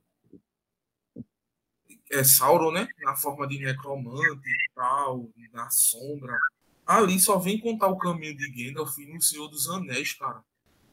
é, 2.13 2.23
Sauron, 2.23 2.71
né? 2.71 2.87
Na 2.99 3.15
forma 3.15 3.47
de 3.47 3.59
necromante 3.59 4.47
e 4.47 4.71
tal, 4.75 5.29
na 5.51 5.69
sombra. 5.69 6.37
Ali 6.85 7.19
só 7.19 7.37
vem 7.39 7.59
contar 7.59 7.87
o 7.87 7.97
caminho 7.97 8.35
de 8.35 8.49
Gandalf 8.49 8.97
no 8.97 9.21
Senhor 9.21 9.47
dos 9.47 9.69
Anéis, 9.69 10.13
cara. 10.13 10.43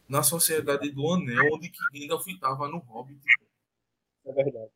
Na 0.08 0.22
Sociedade 0.22 0.90
do 0.90 1.12
Anel, 1.12 1.54
onde 1.54 1.68
que 1.68 1.78
Gandalf 1.92 2.26
estava 2.26 2.68
no 2.68 2.78
Hobbit. 2.78 3.20
É 4.24 4.32
verdade. 4.32 4.70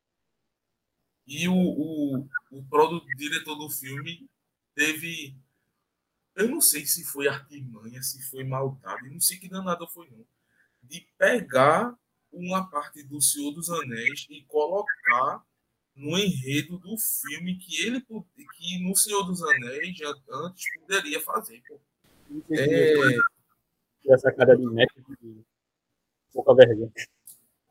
E 1.27 1.49
o, 1.49 1.55
o, 1.55 2.29
o 2.51 2.65
produto, 2.69 3.07
diretor 3.17 3.55
do 3.55 3.71
filme 3.71 4.29
teve. 4.75 5.37
Eu 6.35 6.49
não 6.49 6.61
sei 6.61 6.85
se 6.85 7.05
foi 7.05 7.29
artimanha, 7.29 8.03
se 8.03 8.21
foi 8.29 8.45
maldade, 8.45 9.09
não 9.09 9.21
sei 9.21 9.39
que 9.39 9.49
danada 9.49 9.87
foi, 9.87 10.11
não. 10.11 10.27
De 10.83 11.07
pegar 11.17 11.97
uma 12.33 12.69
parte 12.69 13.03
do 13.05 13.21
Senhor 13.21 13.53
dos 13.53 13.71
Anéis 13.71 14.27
e 14.29 14.43
colocar 14.43 15.45
no 15.95 16.19
enredo 16.19 16.79
do 16.79 16.97
filme 16.99 17.57
que 17.57 17.87
ele 17.87 18.01
que 18.01 18.79
no 18.83 18.97
Senhor 18.97 19.23
dos 19.25 19.43
Anéis 19.43 19.97
já 19.97 20.13
antes 20.31 20.65
poderia 20.81 21.21
fazer. 21.21 21.63
Pô. 21.67 21.81
É... 22.51 23.17
Essa 24.07 24.33
cara 24.33 24.57
de 24.57 24.67
neto 24.67 25.03
de 25.21 25.45
pouca 26.33 26.55
vergonha. 26.55 26.93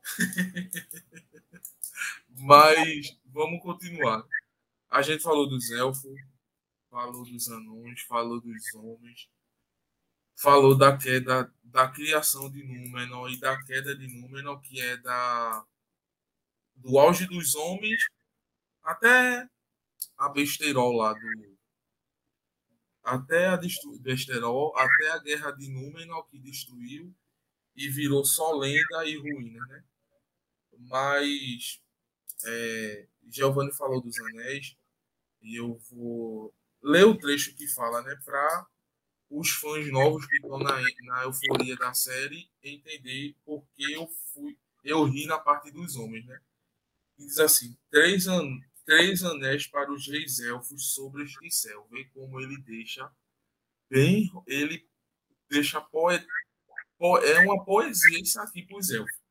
Mas 2.36 3.16
vamos 3.26 3.62
continuar. 3.62 4.24
A 4.90 5.02
gente 5.02 5.22
falou 5.22 5.48
dos 5.48 5.70
elfos, 5.70 6.20
falou 6.90 7.24
dos 7.24 7.48
anões, 7.48 8.00
falou 8.02 8.40
dos 8.40 8.74
homens, 8.74 9.28
falou 10.36 10.76
da 10.76 10.96
queda, 10.96 11.52
da 11.62 11.88
criação 11.88 12.50
de 12.50 12.64
Númenor 12.64 13.30
e 13.30 13.38
da 13.38 13.62
queda 13.64 13.94
de 13.96 14.06
Númenor, 14.08 14.60
que 14.60 14.80
é 14.80 14.96
da 14.96 15.64
do 16.76 16.98
auge 16.98 17.26
dos 17.26 17.54
homens 17.54 18.02
até 18.82 19.48
a 20.18 20.28
besterol 20.28 20.92
lá 20.92 21.12
do. 21.12 21.54
Até 23.02 23.48
a 23.48 23.58
besterol, 24.00 24.74
até 24.76 25.10
a 25.10 25.18
guerra 25.18 25.50
de 25.50 25.68
Númenor 25.68 26.26
que 26.26 26.38
destruiu 26.38 27.14
e 27.76 27.88
virou 27.88 28.24
só 28.24 28.52
lenda 28.52 29.04
e 29.04 29.16
ruína, 29.16 29.60
né? 29.66 29.84
Mas 30.78 31.82
é, 32.46 33.06
Giovanni 33.28 33.74
falou 33.74 34.00
dos 34.00 34.18
anéis 34.20 34.76
e 35.42 35.56
eu 35.56 35.78
vou 35.90 36.54
ler 36.82 37.04
o 37.06 37.18
trecho 37.18 37.54
que 37.54 37.66
fala, 37.68 38.02
né, 38.02 38.16
para 38.24 38.66
os 39.30 39.50
fãs 39.50 39.90
novos 39.90 40.26
que 40.26 40.36
estão 40.36 40.58
na, 40.58 40.80
na 41.06 41.22
euforia 41.24 41.76
da 41.76 41.92
série 41.94 42.48
entender 42.62 43.34
por 43.44 43.66
que 43.74 43.92
eu 43.92 44.08
fui 44.32 44.58
eu 44.84 45.02
ri 45.04 45.26
na 45.26 45.38
parte 45.38 45.70
dos 45.70 45.96
homens, 45.96 46.26
né? 46.26 46.38
E 47.18 47.26
diz 47.26 47.38
assim: 47.38 47.76
três, 47.90 48.26
an 48.26 48.60
três 48.84 49.22
anéis 49.22 49.66
para 49.66 49.92
os 49.92 50.06
reis 50.08 50.38
elfos 50.40 50.94
sobre 50.94 51.24
este 51.24 51.50
céu. 51.50 51.86
Vê 51.90 52.04
como 52.06 52.40
ele 52.40 52.60
deixa 52.62 53.10
bem, 53.90 54.30
ele 54.46 54.88
deixa 55.50 55.80
poe, 55.80 56.18
po, 56.98 57.18
é 57.18 57.40
uma 57.40 57.64
poesia 57.64 58.20
isso 58.20 58.40
aqui 58.40 58.62
para 58.66 58.78
os 58.78 58.90
elfos. 58.90 59.22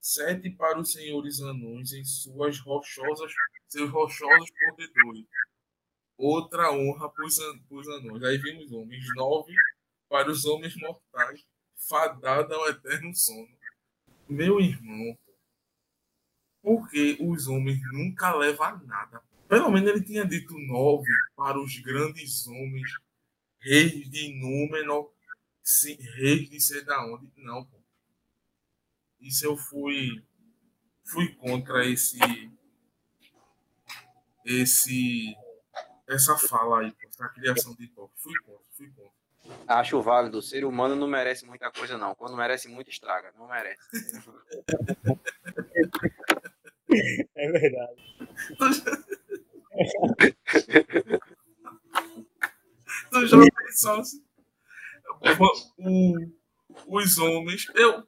Sete 0.00 0.50
para 0.50 0.78
os 0.78 0.92
senhores 0.92 1.40
anões 1.40 1.92
em 1.92 2.04
suas 2.04 2.58
rochosas, 2.60 3.32
seus 3.68 3.90
rochosos 3.90 4.50
corredores. 4.50 5.26
outra 6.16 6.72
honra 6.72 7.08
para 7.10 7.26
os 7.26 7.38
anões. 7.88 8.22
Aí 8.24 8.38
vimos 8.38 8.72
homens, 8.72 9.04
nove 9.16 9.52
para 10.08 10.30
os 10.30 10.44
homens 10.44 10.74
mortais, 10.76 11.46
fadada 11.88 12.54
ao 12.54 12.68
eterno 12.68 13.14
sono. 13.14 13.48
Meu 14.28 14.60
irmão, 14.60 15.18
porque 16.62 17.16
os 17.20 17.48
homens 17.48 17.80
nunca 17.92 18.34
levam 18.34 18.78
nada. 18.86 19.22
Pelo 19.48 19.70
menos 19.70 19.88
ele 19.88 20.02
tinha 20.02 20.24
dito 20.24 20.56
nove 20.58 21.10
para 21.34 21.60
os 21.60 21.78
grandes 21.80 22.46
homens, 22.46 22.88
reis 23.60 24.08
de 24.08 24.34
Númenor, 24.34 25.12
reis 26.16 26.48
de 26.48 26.60
ser 26.60 26.84
da 26.84 27.04
onde. 27.04 27.28
Não, 27.36 27.64
pô. 27.64 27.78
Isso 29.20 29.44
eu 29.44 29.56
fui 29.56 30.24
fui 31.04 31.34
contra 31.34 31.84
esse 31.84 32.18
esse 34.44 35.36
essa 36.08 36.36
fala 36.36 36.80
aí, 36.80 36.94
essa 37.08 37.28
criação 37.28 37.74
de 37.74 37.88
top. 37.88 38.12
Fui 38.16 38.34
contra, 38.44 38.64
fui 38.72 38.90
contra. 38.90 39.20
Acho 39.66 40.00
válido. 40.02 40.38
O 40.38 40.42
ser 40.42 40.64
humano 40.64 40.94
não 40.94 41.08
merece 41.08 41.46
muita 41.46 41.70
coisa, 41.70 41.96
não. 41.96 42.14
Quando 42.14 42.36
merece 42.36 42.68
muito, 42.68 42.90
estraga. 42.90 43.32
Não 43.36 43.48
merece. 43.48 43.80
É 47.36 47.52
verdade. 47.52 48.02
tu 53.10 53.26
já 53.26 53.38
pensou? 53.66 54.02
O, 55.78 56.28
os 56.86 57.18
homens. 57.18 57.66
Eu, 57.74 58.06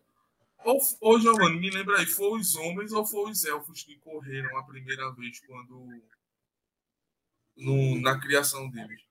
ou, 0.65 0.79
ou 1.01 1.21
Giovanni, 1.21 1.59
me 1.59 1.71
lembra 1.71 1.99
aí, 1.99 2.07
foi 2.07 2.39
os 2.39 2.55
homens 2.57 2.93
ou 2.93 3.05
foi 3.05 3.31
os 3.31 3.45
elfos 3.45 3.83
que 3.83 3.97
correram 3.99 4.57
a 4.59 4.65
primeira 4.65 5.11
vez 5.13 5.41
quando. 5.41 6.03
No, 7.57 8.01
na 8.01 8.19
criação 8.19 8.69
deles? 8.71 9.03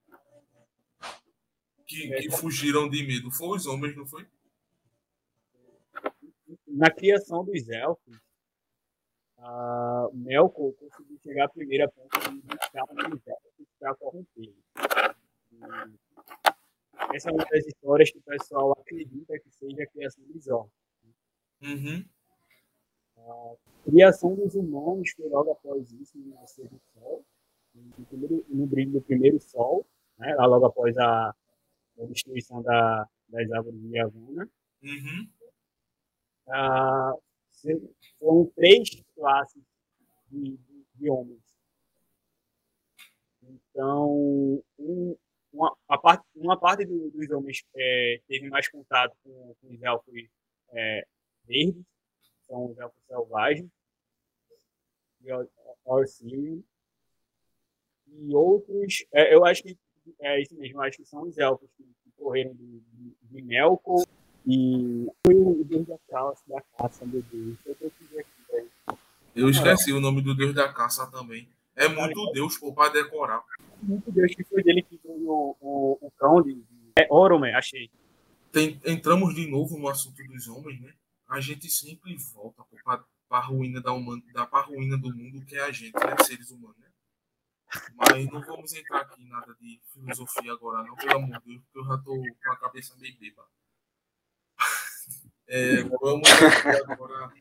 Que, 1.86 2.10
que 2.22 2.32
fugiram 2.32 2.90
de 2.90 3.06
medo. 3.06 3.32
Foi 3.32 3.58
os 3.58 3.66
homens, 3.66 3.96
não 3.96 4.06
foi? 4.06 4.26
Na 6.68 6.90
criação 6.90 7.44
dos 7.44 7.70
elfos, 7.70 8.18
a 9.42 10.10
Melkor 10.14 10.74
conseguiu 10.74 11.18
chegar 11.20 11.50
primeiro 11.50 11.86
a 11.86 11.88
ponto 11.90 12.20
de 12.32 13.22
para 13.80 13.96
corromper. 13.96 14.54
Essa 17.14 17.30
é 17.30 17.34
uma 17.34 17.46
das 17.46 17.66
histórias 17.66 18.12
que 18.12 18.20
o 18.20 18.22
pessoal 18.22 18.72
acredita 18.74 19.40
que 19.40 19.50
seja 19.50 19.84
a 19.84 19.88
criação 19.88 20.24
dos 20.26 20.48
orcs. 20.48 20.72
Uhum. 21.62 22.06
A 23.18 23.56
criação 23.86 24.36
dos 24.36 24.56
humanos 24.56 25.12
foi 25.12 25.28
logo 25.28 25.52
após 25.52 25.92
isso, 25.92 26.18
no 26.18 26.36
nascer 26.36 26.68
do 26.68 26.80
Sol, 26.94 27.26
no, 27.74 28.06
primeiro, 28.06 28.46
no 28.50 28.68
brilho 28.68 28.92
do 28.92 29.02
primeiro 29.02 29.40
Sol, 29.40 29.86
né, 30.18 30.36
logo 30.36 30.66
após 30.66 30.96
a, 30.98 31.30
a 31.30 32.06
destruição 32.06 32.62
da, 32.62 33.08
das 33.30 33.52
árvores 33.52 33.82
de 33.82 34.00
Havana. 34.00 34.50
Uhum. 34.84 35.30
Ah, 36.48 37.16
foram 38.20 38.46
três 38.56 38.90
classes 39.16 39.64
de, 40.30 40.58
de, 40.58 40.86
de 40.96 41.10
homens. 41.10 41.42
Então, 43.44 44.64
um, 44.80 45.18
uma, 45.52 45.76
parte, 46.02 46.26
uma 46.36 46.60
parte 46.60 46.86
do, 46.86 47.10
dos 47.12 47.30
homens 47.32 47.64
é, 47.76 48.22
teve 48.28 48.50
mais 48.50 48.70
contato 48.70 49.16
com, 49.24 49.56
com 49.62 49.74
os 49.74 49.82
elfos 49.82 50.14
é, 50.72 51.08
verdes, 51.46 51.84
são 52.48 52.72
os 52.72 52.78
elfos 52.78 53.04
selvagens, 53.08 53.70
e 55.22 55.28
Orsirian. 55.86 56.62
E 58.08 58.36
outros, 58.36 59.06
é, 59.14 59.34
eu 59.34 59.46
acho 59.46 59.64
que 59.64 59.78
é 60.20 60.42
isso 60.42 60.56
mesmo, 60.56 60.82
acho 60.82 60.98
que 60.98 61.06
são 61.06 61.24
os 61.24 61.38
elfos 61.38 61.70
que, 61.78 61.84
que 61.84 62.12
correram 62.18 62.54
de, 62.54 62.80
de, 62.80 63.16
de 63.22 63.42
Melkor 63.42 64.04
e 64.46 65.08
foi 65.26 65.36
o 65.36 65.64
deus 65.64 65.88
da 65.88 65.98
caça, 66.10 66.44
da 66.48 66.62
caça, 66.78 67.06
meu 67.06 67.22
Deus. 67.32 67.58
Eu, 67.66 67.88
aqui, 67.88 68.96
eu 69.36 69.50
esqueci 69.50 69.94
o 69.94 70.02
nome 70.02 70.22
do 70.22 70.36
deus 70.36 70.54
da 70.54 70.72
caça 70.72 71.06
também. 71.08 71.48
É 71.76 71.88
muito 71.88 72.32
Deus 72.32 72.58
pô, 72.58 72.74
pra 72.74 72.90
decorar. 72.90 73.44
Muito 73.82 74.12
Deus 74.12 74.36
que 74.36 74.44
foi 74.44 74.62
dele 74.62 74.84
que 74.84 74.98
foi 74.98 75.24
o, 75.24 75.56
o, 75.60 75.98
o 76.02 76.12
cão 76.18 76.42
de. 76.42 76.62
É 76.98 77.08
Oromer, 77.10 77.56
achei. 77.56 77.90
Tem, 78.52 78.80
entramos 78.86 79.34
de 79.34 79.48
novo 79.50 79.78
no 79.78 79.88
assunto 79.88 80.22
dos 80.28 80.48
homens, 80.48 80.82
né? 80.82 80.94
a 81.32 81.40
gente 81.40 81.70
sempre 81.70 82.16
volta 82.34 82.62
para 82.84 83.06
a 83.30 83.40
ruína 83.40 83.80
da, 83.80 83.94
human, 83.94 84.22
da 84.34 84.46
pra 84.46 84.64
ruína 84.64 84.98
do 84.98 85.16
mundo 85.16 85.46
que 85.46 85.56
é 85.56 85.64
a 85.64 85.72
gente, 85.72 85.94
né, 85.94 86.16
seres 86.26 86.52
humanos, 86.52 86.78
né? 86.78 86.90
Mas 87.96 88.30
não 88.30 88.42
vamos 88.42 88.74
entrar 88.74 89.00
aqui 89.00 89.24
em 89.24 89.30
nada 89.30 89.56
de 89.56 89.80
filosofia 89.94 90.52
agora, 90.52 90.84
não, 90.84 90.94
pelo 90.98 91.12
amor 91.12 91.40
de 91.40 91.46
Deus, 91.46 91.62
porque 91.64 91.80
eu 91.80 91.86
já 91.86 91.98
tô 92.00 92.18
com 92.18 92.52
a 92.52 92.58
cabeça 92.58 92.98
meio 92.98 93.18
bêbada. 93.18 93.48
É, 95.54 95.84
vamos 95.84 96.30
agora 96.90 97.34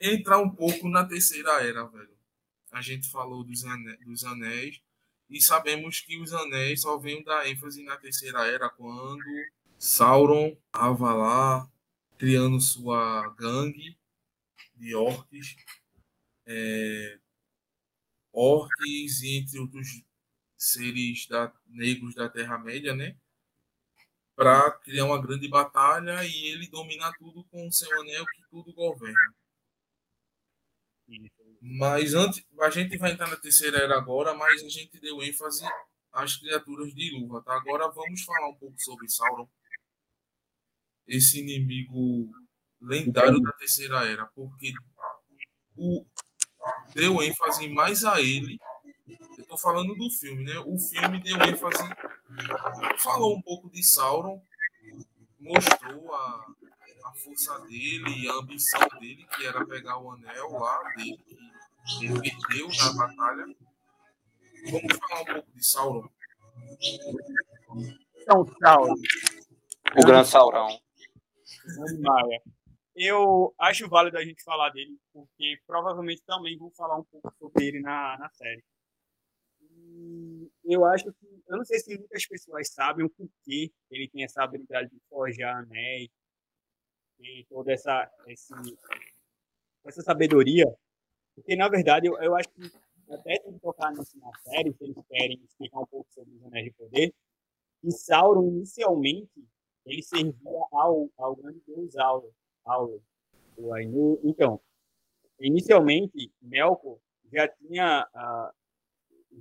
entrar 0.00 0.38
um 0.38 0.50
pouco 0.50 0.88
na 0.88 1.06
terceira 1.06 1.62
era, 1.62 1.86
velho. 1.86 2.18
A 2.72 2.80
gente 2.82 3.08
falou 3.08 3.44
dos, 3.44 3.64
anéis, 3.64 4.00
dos 4.00 4.24
anéis 4.24 4.82
e 5.28 5.40
sabemos 5.40 6.00
que 6.00 6.18
os 6.18 6.32
anéis 6.32 6.80
só 6.80 6.98
vêm 6.98 7.22
dar 7.22 7.48
ênfase 7.48 7.84
na 7.84 7.96
terceira 7.96 8.48
era 8.48 8.68
quando 8.68 9.22
Sauron, 9.78 10.56
Avalar, 10.72 11.70
criando 12.18 12.60
sua 12.60 13.32
gangue 13.38 13.96
de 14.74 14.92
orcs, 14.92 15.54
é, 16.46 17.18
orcs 18.32 19.22
entre 19.22 19.60
outros 19.60 20.02
seres 20.56 21.28
da, 21.28 21.52
negros 21.68 22.16
da 22.16 22.28
Terra-média, 22.28 22.92
né? 22.92 23.16
Para 24.40 24.70
criar 24.78 25.04
uma 25.04 25.20
grande 25.20 25.46
batalha 25.48 26.24
e 26.24 26.46
ele 26.46 26.66
dominar 26.70 27.12
tudo 27.18 27.44
com 27.44 27.68
o 27.68 27.72
seu 27.72 27.92
anel 28.00 28.24
que 28.24 28.42
tudo 28.50 28.72
governa. 28.72 29.34
Mas 31.60 32.14
antes, 32.14 32.42
a 32.58 32.70
gente 32.70 32.96
vai 32.96 33.12
entrar 33.12 33.28
na 33.28 33.36
terceira 33.36 33.76
era 33.76 33.98
agora, 33.98 34.32
mas 34.32 34.62
a 34.62 34.68
gente 34.70 34.98
deu 34.98 35.22
ênfase 35.22 35.62
às 36.10 36.36
criaturas 36.36 36.94
de 36.94 37.10
luva, 37.18 37.42
tá? 37.42 37.54
Agora 37.54 37.90
vamos 37.90 38.22
falar 38.22 38.48
um 38.48 38.56
pouco 38.56 38.80
sobre 38.80 39.10
Sauron 39.10 39.46
esse 41.06 41.40
inimigo 41.40 42.30
lendário 42.80 43.42
da 43.42 43.52
terceira 43.52 44.06
era, 44.06 44.24
porque 44.28 44.72
o, 45.76 46.06
deu 46.94 47.22
ênfase 47.22 47.68
mais 47.68 48.04
a 48.04 48.22
ele. 48.22 48.58
Eu 49.36 49.44
tô 49.46 49.58
falando 49.58 49.94
do 49.96 50.08
filme, 50.10 50.44
né? 50.44 50.58
O 50.60 50.78
filme 50.78 51.20
deu 51.20 51.36
ênfase, 51.42 51.82
falou 52.98 53.36
um 53.36 53.42
pouco 53.42 53.70
de 53.70 53.82
Sauron, 53.82 54.42
mostrou 55.38 56.14
a, 56.14 56.46
a 57.06 57.14
força 57.14 57.58
dele 57.60 58.24
e 58.24 58.28
a 58.28 58.34
ambição 58.34 58.88
dele, 59.00 59.26
que 59.36 59.46
era 59.46 59.64
pegar 59.66 59.98
o 59.98 60.10
anel 60.10 60.50
lá 60.52 60.82
dele, 60.96 61.18
que 61.98 62.06
ele 62.06 62.20
perdeu 62.20 62.68
na 62.68 62.92
batalha. 62.92 63.54
Vamos 64.70 64.98
falar 64.98 65.20
um 65.22 65.24
pouco 65.24 65.52
de 65.52 65.64
Sauron. 65.64 66.08
Então, 68.22 68.46
Sauron. 68.60 68.94
O 69.96 70.06
Grande 70.06 70.28
Saurão. 70.28 70.68
Eu 72.94 73.54
acho 73.58 73.88
válido 73.88 74.18
a 74.18 74.24
gente 74.24 74.42
falar 74.44 74.70
dele, 74.70 74.96
porque 75.12 75.58
provavelmente 75.66 76.22
também 76.24 76.56
vou 76.56 76.70
falar 76.76 76.96
um 76.96 77.04
pouco 77.04 77.32
sobre 77.38 77.66
ele 77.66 77.80
na, 77.80 78.16
na 78.18 78.28
série. 78.30 78.62
E 80.64 80.74
eu 80.74 80.84
acho 80.84 81.12
que, 81.12 81.42
eu 81.48 81.56
não 81.56 81.64
sei 81.64 81.78
se 81.78 81.98
muitas 81.98 82.26
pessoas 82.26 82.68
sabem 82.68 83.04
o 83.04 83.10
porquê 83.10 83.72
ele 83.90 84.08
tem 84.08 84.24
essa 84.24 84.42
habilidade 84.42 84.90
de 84.90 85.00
forjar 85.08 85.56
anéis, 85.56 86.08
e 87.18 87.44
toda 87.50 87.72
essa, 87.72 88.10
esse, 88.28 88.54
essa 89.84 90.02
sabedoria, 90.02 90.64
porque 91.34 91.54
na 91.54 91.68
verdade 91.68 92.06
eu, 92.06 92.18
eu 92.22 92.34
acho 92.34 92.48
que 92.48 92.62
até 93.10 93.38
tem 93.40 93.52
que 93.52 93.60
tocar 93.60 93.92
nisso 93.92 94.18
na 94.18 94.30
série, 94.38 94.72
se 94.72 94.84
eles 94.84 94.96
querem 95.08 95.42
explicar 95.44 95.80
um 95.80 95.86
pouco 95.86 96.10
sobre 96.12 96.34
os 96.34 96.44
anéis 96.44 96.64
de 96.66 96.72
poder, 96.72 97.14
e 97.82 97.90
Sauron 97.90 98.48
inicialmente 98.48 99.44
ele 99.84 100.02
servia 100.02 100.66
ao, 100.72 101.10
ao 101.18 101.36
grande 101.36 101.60
deus 101.66 101.96
Auler. 101.96 102.32
Auler 102.64 103.00
o 103.60 103.74
Ainu. 103.74 104.18
Então, 104.24 104.60
inicialmente, 105.38 106.32
Melkor 106.40 106.98
já 107.32 107.46
tinha, 107.48 108.08
uh, 108.14 108.54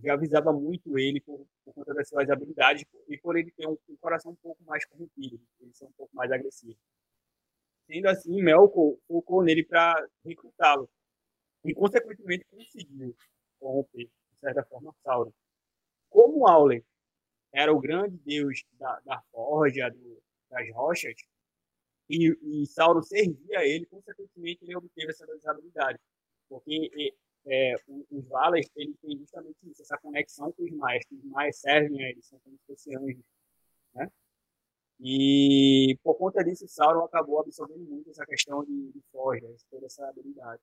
avisava 0.08 0.52
muito 0.54 0.98
ele 0.98 1.20
por, 1.22 1.46
por, 1.66 1.74
conta 1.74 1.94
das 1.94 2.08
suas 2.08 2.30
habilidades 2.30 2.86
e 3.08 3.18
por 3.18 3.38
ele 3.38 3.52
ter 3.52 3.68
um, 3.68 3.78
um 3.90 3.96
coração 3.98 4.32
um 4.32 4.36
pouco 4.36 4.64
mais 4.64 4.86
corrompido, 4.86 5.40
ele 5.60 5.74
ser 5.74 5.86
um 5.86 5.92
pouco 5.94 6.16
mais 6.16 6.32
agressivo. 6.32 6.78
Sendo 7.88 8.08
assim, 8.08 8.42
Melkor 8.42 8.96
focou 9.08 9.44
nele 9.44 9.64
para 9.64 10.08
recrutá-lo 10.24 10.90
e, 11.66 11.74
consequentemente, 11.74 12.46
conseguiu 12.46 13.16
corromper, 13.60 14.06
de 14.06 14.40
certa 14.40 14.64
forma, 14.64 14.94
Sauron. 15.04 15.34
Como 16.10 16.48
Auler 16.48 16.84
era 17.52 17.74
o 17.74 17.80
grande 17.80 18.18
deus 18.18 18.64
da, 18.74 19.00
da 19.02 19.22
forja, 19.32 19.90
do, 19.90 20.22
das 20.50 20.72
rochas, 20.74 21.16
e, 22.10 22.36
e 22.42 22.66
Sauron 22.66 23.02
servia 23.02 23.60
a 23.60 23.66
ele, 23.66 23.86
consequentemente 23.86 24.64
ele 24.64 24.76
obteve 24.76 25.12
essa 25.12 25.26
habilidade. 25.52 26.00
Porque 26.48 27.16
é, 27.50 27.76
os 28.12 28.28
Valas 28.28 28.68
têm 28.70 28.96
justamente 29.18 29.58
isso, 29.64 29.82
essa 29.82 29.98
conexão 29.98 30.52
com 30.52 30.64
os 30.64 30.72
mais, 30.72 31.04
que 31.06 31.16
os 31.16 31.24
mais 31.26 31.60
servem 31.60 32.04
a 32.04 32.10
eles, 32.10 32.26
são 32.28 32.40
como 32.40 32.56
se 32.58 32.66
fossem 32.68 32.96
anjos, 32.96 33.26
né? 33.96 34.10
E 35.00 35.98
por 36.04 36.16
conta 36.16 36.44
disso, 36.44 36.68
Sauron 36.68 37.06
acabou 37.06 37.40
absorvendo 37.40 37.86
muito 37.86 38.10
essa 38.10 38.26
questão 38.26 38.64
de, 38.66 38.92
de 38.92 39.02
forjas, 39.12 39.64
toda 39.70 39.86
essa 39.86 40.08
habilidade. 40.08 40.62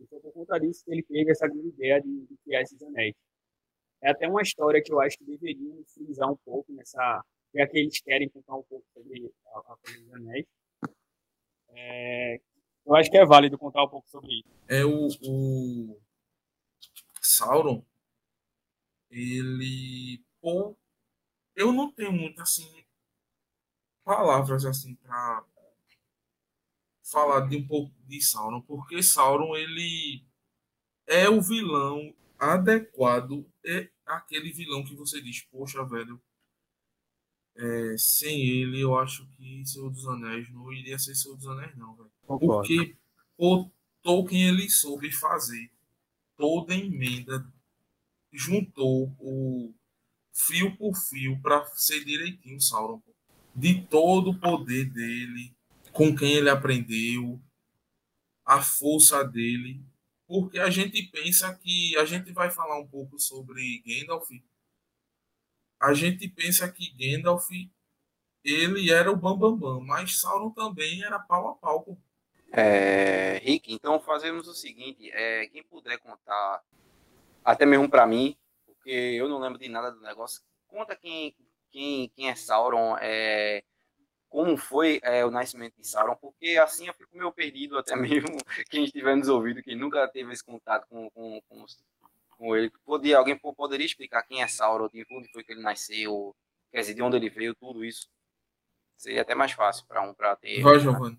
E 0.00 0.06
foi 0.06 0.20
por 0.20 0.32
conta 0.32 0.58
disso 0.58 0.84
ele 0.88 1.02
teve 1.02 1.30
essa 1.32 1.46
grande 1.48 1.68
ideia 1.68 2.00
de, 2.00 2.26
de 2.26 2.36
criar 2.44 2.62
esses 2.62 2.80
anéis. 2.82 3.14
É 4.02 4.10
até 4.10 4.28
uma 4.28 4.42
história 4.42 4.82
que 4.82 4.92
eu 4.92 5.00
acho 5.00 5.18
que 5.18 5.24
deveriam 5.24 5.84
frisar 5.86 6.30
um 6.30 6.36
pouco 6.44 6.72
nessa. 6.72 7.22
Já 7.54 7.66
que 7.66 7.78
eles 7.78 8.00
querem 8.00 8.28
contar 8.28 8.56
um 8.56 8.62
pouco 8.62 8.86
sobre 8.94 9.30
a, 9.46 9.58
a 9.58 9.76
coisa 9.82 10.00
dos 10.00 10.14
anéis. 10.14 10.46
É, 11.70 12.40
eu 12.86 12.94
acho 12.94 13.10
que 13.10 13.16
é 13.16 13.24
válido 13.24 13.58
contar 13.58 13.84
um 13.84 13.88
pouco 13.88 14.08
sobre 14.08 14.40
isso. 14.40 14.48
É 14.68 14.84
o, 14.84 15.08
o 15.22 16.00
Sauron, 17.20 17.84
ele. 19.10 20.22
Eu 21.54 21.72
não 21.72 21.92
tenho 21.92 22.12
muito 22.12 22.40
assim 22.40 22.84
palavras 24.02 24.64
assim 24.64 24.94
para 24.96 25.44
falar 27.04 27.40
de 27.48 27.56
um 27.56 27.66
pouco 27.66 27.92
de 28.06 28.20
Sauron, 28.20 28.60
porque 28.62 29.02
Sauron 29.02 29.56
ele 29.56 30.24
é 31.06 31.28
o 31.28 31.40
vilão 31.40 32.14
adequado, 32.38 33.44
é 33.64 33.90
aquele 34.06 34.52
vilão 34.52 34.84
que 34.84 34.94
você 34.94 35.20
diz, 35.20 35.42
poxa, 35.42 35.84
velho, 35.84 36.20
é, 37.56 37.96
sem 37.98 38.40
ele 38.40 38.80
eu 38.80 38.98
acho 38.98 39.26
que 39.36 39.64
Senhor 39.66 39.90
dos 39.90 40.06
Anéis 40.06 40.50
não 40.50 40.72
iria 40.72 40.98
ser 40.98 41.14
Senhor 41.14 41.36
dos 41.36 41.46
Anéis 41.46 41.76
não, 41.76 41.94
velho. 41.96 42.10
Porque 42.26 42.96
o 43.36 43.68
Tolkien 44.02 44.48
ele 44.48 44.70
soube 44.70 45.10
fazer 45.12 45.70
toda 46.36 46.72
a 46.72 46.76
emenda, 46.76 47.46
juntou 48.32 49.14
o 49.18 49.74
fio 50.32 50.74
por 50.76 50.96
fio 50.96 51.40
para 51.42 51.66
ser 51.74 52.04
direitinho 52.04 52.60
Sauron, 52.60 53.02
de 53.54 53.82
todo 53.82 54.30
o 54.30 54.38
poder 54.38 54.86
dele, 54.86 55.54
com 55.92 56.14
quem 56.14 56.32
ele 56.32 56.48
aprendeu, 56.48 57.40
a 58.44 58.62
força 58.62 59.22
dele, 59.22 59.82
porque 60.26 60.58
a 60.58 60.70
gente 60.70 61.02
pensa 61.04 61.54
que 61.54 61.96
a 61.96 62.04
gente 62.04 62.32
vai 62.32 62.50
falar 62.50 62.80
um 62.80 62.86
pouco 62.86 63.18
sobre 63.18 63.82
Gandalf. 63.84 64.28
A 65.80 65.94
gente 65.94 66.28
pensa 66.28 66.70
que 66.70 66.92
Gandalf 66.92 67.48
ele 68.44 68.90
era 68.90 69.10
o 69.10 69.16
bambambam, 69.16 69.56
bam, 69.56 69.78
bam, 69.78 69.86
mas 69.86 70.20
Sauron 70.20 70.50
também 70.50 71.02
era 71.02 71.18
pau 71.18 71.48
a 71.48 71.54
pau. 71.54 71.98
É, 72.52 73.38
Rick, 73.42 73.72
então 73.72 74.00
fazemos 74.00 74.48
o 74.48 74.54
seguinte, 74.54 75.08
é, 75.12 75.46
quem 75.46 75.62
puder 75.62 75.98
contar, 75.98 76.62
até 77.44 77.64
mesmo 77.64 77.88
para 77.88 78.06
mim, 78.06 78.36
porque 78.66 78.90
eu 78.90 79.28
não 79.28 79.38
lembro 79.38 79.58
de 79.58 79.68
nada 79.68 79.92
do 79.92 80.00
negócio, 80.00 80.42
conta 80.66 80.96
quem, 80.96 81.34
quem, 81.70 82.08
quem 82.08 82.28
é 82.28 82.34
Sauron, 82.34 82.96
é, 83.00 83.62
como 84.28 84.56
foi 84.56 85.00
é, 85.02 85.24
o 85.24 85.30
nascimento 85.30 85.76
de 85.80 85.86
Sauron, 85.86 86.16
porque 86.16 86.58
assim 86.60 86.88
eu 86.88 86.94
fico 86.94 87.16
meio 87.16 87.32
perdido, 87.32 87.78
até 87.78 87.94
mesmo 87.94 88.36
quem 88.68 88.84
estiver 88.84 89.16
nos 89.16 89.28
ouvindo, 89.28 89.62
que 89.62 89.76
nunca 89.76 90.08
teve 90.08 90.32
esse 90.32 90.44
contato 90.44 90.88
com, 90.88 91.08
com, 91.10 91.40
com, 91.48 91.64
com 92.40 92.56
ele. 92.56 92.70
Podia, 92.84 93.18
alguém 93.18 93.38
poderia 93.38 93.86
explicar 93.86 94.22
quem 94.22 94.42
é 94.42 94.48
Sauron, 94.48 94.88
de 94.88 95.06
onde 95.10 95.30
foi 95.30 95.44
que 95.44 95.52
ele 95.52 95.62
nasceu, 95.62 96.34
quer 96.72 96.80
dizer, 96.80 96.94
de 96.94 97.02
onde 97.02 97.16
ele 97.16 97.30
veio, 97.30 97.54
tudo 97.54 97.84
isso. 97.84 98.08
Seria 98.96 99.22
até 99.22 99.34
mais 99.34 99.52
fácil 99.52 99.86
para 99.86 100.02
um 100.02 100.14
para 100.14 100.36
ter. 100.36 100.62
Vai, 100.62 100.78
Giovanni. 100.78 101.18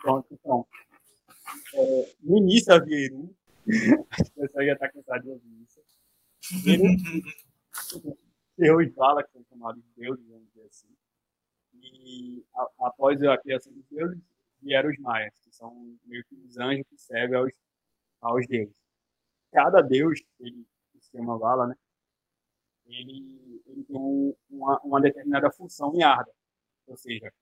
Pronto, 0.00 0.26
então. 0.30 0.66
É, 1.74 2.14
no 2.22 2.38
início 2.38 2.72
havia 2.72 3.06
Eru, 3.06 3.22
o 3.22 4.40
pessoal 4.40 4.64
já 4.64 4.72
está 4.72 4.88
cansado 4.88 5.22
de 5.22 5.28
ouvir 5.30 5.62
isso. 5.62 5.80
Deus 8.56 8.92
fala 8.94 9.22
que 9.22 9.32
são 9.32 9.44
chamados 9.48 9.82
de 9.82 9.90
deuses, 9.96 10.26
vamos 10.26 10.48
dizer 10.48 10.66
assim 10.66 10.96
e 12.06 12.44
a, 12.54 12.86
após 12.86 13.22
a 13.22 13.38
criação 13.38 13.72
dos 13.72 13.84
deuses, 13.90 14.22
vieram 14.60 14.90
os 14.90 14.98
maias, 14.98 15.34
que 15.42 15.52
são 15.52 15.96
meio 16.04 16.24
que 16.24 16.34
os 16.34 16.56
anjos 16.58 16.86
que 16.88 16.98
servem 16.98 17.38
aos, 17.38 17.52
aos 18.20 18.46
deuses. 18.46 18.74
Cada 19.52 19.80
deus, 19.82 20.20
ele 20.40 20.66
se 20.98 21.10
chama 21.10 21.38
Vala, 21.38 21.68
né? 21.68 21.76
Ele, 22.86 23.62
ele 23.66 23.84
tem 23.84 24.36
uma, 24.50 24.80
uma 24.80 25.00
determinada 25.00 25.50
função 25.50 25.94
em 25.94 26.02
Arda. 26.02 26.32
Ou 26.86 26.96
seja, 26.96 27.32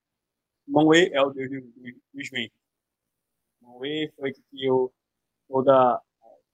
Moe 0.67 1.11
é 1.13 1.21
o 1.21 1.31
deus 1.31 1.51
dos, 2.13 2.31
ventos. 2.31 2.59
Moe 3.61 4.11
foi 4.17 4.33
que 4.33 4.43
criou 4.51 4.93
toda, 5.49 6.01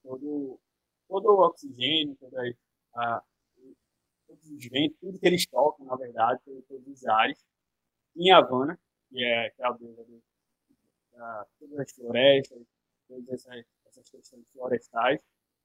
todo, 0.02 0.58
todo 1.08 1.26
o 1.26 1.46
oxigênio, 1.46 2.16
toda 2.16 2.56
a, 2.94 3.22
todos 4.26 4.50
os 4.50 4.68
ventos, 4.68 4.98
tudo 5.00 5.18
que 5.18 5.26
eles 5.26 5.46
tocam, 5.46 5.86
na 5.86 5.96
verdade, 5.96 6.40
todos 6.68 6.86
os 6.88 7.06
ares, 7.06 7.44
em 8.16 8.30
Havana, 8.30 8.78
que 9.08 9.24
é, 9.24 9.50
que 9.50 9.62
é 9.62 9.66
a 9.66 9.72
deusa 9.72 10.04
de, 10.04 10.22
da, 11.12 11.46
todas 11.58 11.78
as 11.78 11.92
florestas, 11.92 12.62
todas 13.06 13.28
essas, 13.28 13.64
essas 13.86 14.10
questões 14.10 14.44
florestais. 14.52 15.20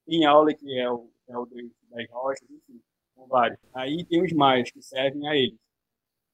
Em 0.06 0.24
Aule, 0.24 0.54
que 0.56 0.78
é 0.78 0.90
o, 0.90 1.10
é 1.28 1.36
o 1.36 1.46
das 1.46 2.10
rochas, 2.10 2.48
enfim, 2.50 2.80
são 3.14 3.26
vários. 3.26 3.58
Aí 3.74 4.04
tem 4.04 4.22
os 4.22 4.32
maias, 4.32 4.70
que 4.70 4.82
servem 4.82 5.28
a 5.28 5.34
eles. 5.34 5.58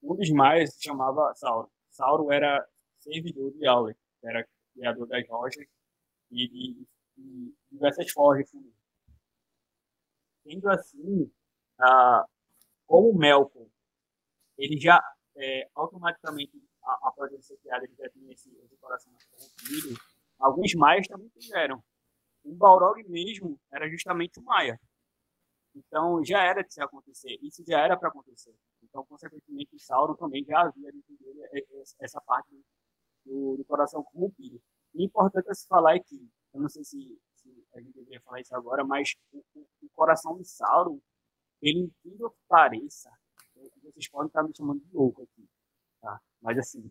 Um 0.02 0.16
dos 0.16 0.30
maias 0.30 0.74
se 0.74 0.82
chamava 0.82 1.32
Sauro. 1.34 1.70
Sauro 1.90 2.32
era 2.32 2.66
servidor 2.98 3.52
de 3.52 3.94
que 4.20 4.26
era 4.26 4.46
criador 4.74 5.06
das 5.06 5.28
rochas 5.28 5.66
e 6.30 6.48
de, 6.48 6.86
de 7.16 7.54
diversas 7.70 8.10
forjas. 8.10 8.50
Sendo 10.42 10.68
assim, 10.70 11.30
ah, 11.78 12.26
como 12.86 13.16
Melkor, 13.16 13.66
ele 14.58 14.78
já 14.80 15.00
é, 15.36 15.68
automaticamente, 15.74 16.52
após 16.82 17.32
ele 17.32 17.42
ser 17.42 17.56
criado, 17.58 17.84
ele 17.84 17.94
já 17.94 18.08
tinha 18.10 18.32
esse, 18.32 18.50
esse 18.64 18.76
coração 18.76 19.12
corrompido. 19.30 20.00
Alguns 20.38 20.74
maias 20.74 21.06
também 21.06 21.28
tiveram. 21.38 21.82
O 22.44 22.54
Balrog 22.54 23.02
mesmo 23.08 23.58
era 23.70 23.88
justamente 23.88 24.38
o 24.40 24.42
maia. 24.42 24.78
Então, 25.74 26.22
já 26.24 26.42
era 26.42 26.62
de 26.62 26.72
se 26.72 26.82
acontecer. 26.82 27.38
Isso 27.42 27.64
já 27.66 27.80
era 27.80 27.96
para 27.96 28.08
acontecer. 28.08 28.54
Então, 28.82 29.04
consequentemente, 29.06 29.78
Sauron 29.78 30.14
também 30.14 30.44
já 30.44 30.60
havia 30.60 30.90
essa 32.00 32.20
parte 32.20 32.50
do, 33.24 33.56
do 33.56 33.64
coração 33.64 34.02
corrompido. 34.02 34.60
E 34.94 35.04
importante 35.04 35.48
é 35.48 35.54
se 35.54 35.66
falar 35.66 35.96
é 35.96 36.00
que, 36.00 36.28
eu 36.52 36.60
não 36.60 36.68
sei 36.68 36.84
se, 36.84 37.18
se 37.34 37.66
a 37.74 37.80
gente 37.80 37.94
deveria 37.94 38.20
falar 38.20 38.40
isso 38.40 38.54
agora, 38.54 38.84
mas 38.84 39.14
o, 39.32 39.42
o, 39.54 39.66
o 39.82 39.88
coração 39.94 40.36
de 40.36 40.46
Sauron, 40.46 41.00
ele, 41.62 41.80
incrível 41.80 42.30
que 42.30 42.40
pareça, 42.48 43.10
vocês 43.82 44.08
podem 44.08 44.26
estar 44.26 44.42
me 44.42 44.54
chamando 44.54 44.80
de 44.80 44.94
louco 44.94 45.22
aqui, 45.22 45.48
tá? 46.00 46.20
Mas 46.40 46.58
assim, 46.58 46.90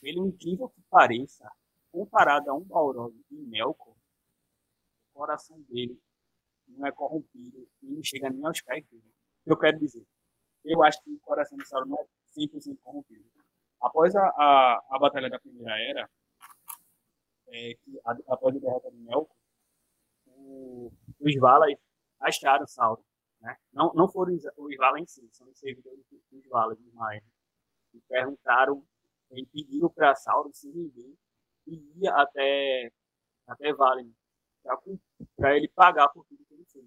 pelo 0.00 0.26
incrível 0.26 0.68
que 0.70 0.80
pareça, 0.88 1.50
comparado 1.90 2.50
a 2.50 2.54
um 2.54 2.64
Balrog 2.64 3.14
e 3.30 3.34
Melkor, 3.34 3.89
o 3.89 3.89
coração 5.20 5.60
dele 5.68 6.00
não 6.66 6.86
é 6.86 6.92
corrompido 6.92 7.68
e 7.82 7.90
não 7.90 8.02
chega 8.02 8.30
nem 8.30 8.44
aos 8.46 8.62
pés 8.62 8.86
dele. 8.86 9.14
Eu 9.44 9.58
quero 9.58 9.78
dizer? 9.78 10.06
Eu 10.64 10.82
acho 10.82 11.02
que 11.02 11.10
o 11.10 11.20
coração 11.20 11.58
de 11.58 11.66
Sauron 11.68 11.88
não 11.88 11.98
é 11.98 12.06
100% 12.38 12.78
corrompido. 12.80 13.28
Após 13.82 14.14
a, 14.14 14.22
a, 14.22 14.86
a 14.90 14.98
Batalha 14.98 15.28
da 15.28 15.38
Primeira 15.38 15.78
Era, 15.78 16.10
é, 17.48 17.74
que, 17.74 18.00
a, 18.04 18.16
após 18.28 18.56
a 18.56 18.58
derrota 18.58 18.90
de 18.90 18.96
Melkor, 18.98 19.36
os 21.20 21.36
Valas 21.38 21.74
acharam 22.20 22.66
Sauron. 22.66 23.04
Né? 23.40 23.56
Não, 23.72 23.92
não 23.94 24.08
foram 24.08 24.34
os, 24.34 24.44
os 24.56 24.76
Vala 24.76 25.00
em 25.00 25.06
si, 25.06 25.28
são 25.32 25.48
os 25.48 25.58
servidores 25.58 26.04
dos 26.30 26.46
Vala, 26.46 26.74
dos 26.74 26.92
Maia. 26.94 27.22
E 27.92 28.00
perguntaram, 28.02 28.86
e 29.32 29.44
pediram 29.46 29.90
para 29.90 30.14
Sauron 30.14 30.52
se 30.52 30.70
render 30.70 31.14
e 31.66 32.08
até, 32.08 32.90
até 33.46 33.72
Valen 33.72 34.14
para 35.36 35.56
ele 35.56 35.68
pagar 35.68 36.08
por 36.08 36.24
tudo 36.26 36.44
que 36.44 36.54
ele 36.54 36.64
fez. 36.66 36.86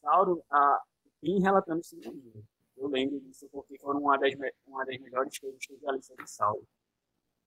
Sauron 0.00 0.42
a, 0.50 0.82
tem 1.20 1.40
relatando 1.40 1.80
isso 1.80 1.96
no 1.96 2.02
livro. 2.02 2.44
Eu 2.76 2.88
lembro 2.88 3.20
disso 3.20 3.48
porque 3.50 3.78
foram 3.78 4.00
uma 4.00 4.16
das, 4.16 4.32
uma 4.66 4.84
das 4.84 4.98
melhores 4.98 5.38
coisas 5.38 5.64
que 5.64 5.72
eu 5.72 5.80
já 5.80 5.92
li 5.92 6.02
sobre 6.02 6.26
Sauron. 6.26 6.64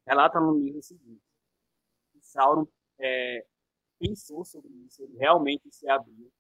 Relata 0.06 0.40
no 0.40 0.58
livro 0.58 0.80
o 0.80 0.84
seguinte: 0.84 1.24
Sauron 2.20 2.68
é, 3.00 3.46
pensou 4.00 4.44
sobre 4.44 4.70
isso, 4.86 5.04
ele 5.04 5.18
realmente 5.18 5.72
se 5.72 5.88
abriu 5.88 6.32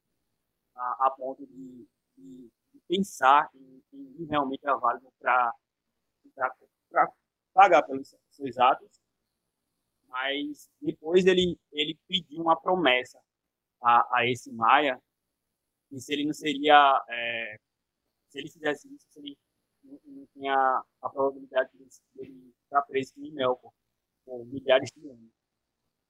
a, 0.76 1.08
a 1.08 1.12
ponto 1.12 1.46
de, 1.46 1.88
de, 2.18 2.52
de, 2.74 2.80
pensar 2.88 3.50
em, 3.54 3.84
em 3.94 4.26
realmente 4.26 4.68
é 4.68 4.76
válido 4.76 5.12
para 5.20 5.54
pagar 7.54 7.84
pelos 7.84 8.16
seus 8.30 8.58
atos, 8.58 9.01
mas 10.12 10.70
depois 10.82 11.26
ele, 11.26 11.57
ele 11.72 11.97
pediu 12.07 12.41
uma 12.41 12.59
promessa 12.59 13.20
a, 13.82 14.20
a 14.20 14.30
esse 14.30 14.51
Maia, 14.51 15.01
e 15.89 15.99
se 15.99 16.14
ele 16.14 16.26
não 16.26 16.34
seria, 16.34 17.03
é, 17.09 17.59
se 18.30 18.39
ele 18.39 18.51
fizesse 18.51 18.93
isso, 18.93 19.07
se 19.09 19.20
ele 19.20 19.38
não, 19.84 19.99
não 20.05 20.28
tinha 20.28 20.84
a 21.01 21.09
probabilidade 21.09 21.70
de 21.74 21.88
ele 22.18 22.53
estar 22.64 22.82
preso 22.84 23.14
em 23.18 23.32
Melkor 23.32 23.72
por 24.26 24.45
milhares 24.45 24.91
de 24.91 25.07
anos. 25.07 25.32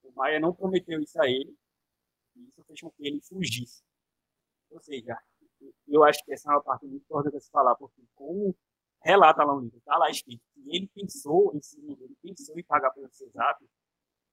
o 0.04 0.12
Maia 0.14 0.40
não 0.40 0.54
prometeu 0.54 1.00
isso 1.00 1.22
a 1.22 1.30
ele, 1.30 1.56
e 2.36 2.48
isso 2.48 2.64
fez 2.64 2.82
com 2.82 2.92
que 2.92 3.08
ele 3.08 3.22
fugisse. 3.22 3.84
Ou 4.72 4.80
seja, 4.80 5.18
eu 5.88 6.04
acho 6.04 6.24
que 6.26 6.34
essa 6.34 6.50
é 6.50 6.56
uma 6.56 6.64
parte 6.64 6.86
muito 6.86 7.04
importante 7.04 7.38
de 7.38 7.44
se 7.44 7.52
falar, 7.52 7.76
porque 7.76 8.02
como 8.16 8.56
relata 9.04 9.44
lá 9.44 9.54
no 9.54 9.62
livro, 9.62 9.78
está 9.78 9.98
lá 9.98 10.10
escrito, 10.10 10.44
que 10.54 10.76
ele 10.76 10.88
pensou 10.88 11.56
em 11.56 11.62
si, 11.62 11.80
ele 11.80 12.16
pensou 12.22 12.58
em 12.58 12.64
pagar 12.64 12.92
pelo 12.92 13.12
CESAP, 13.12 13.66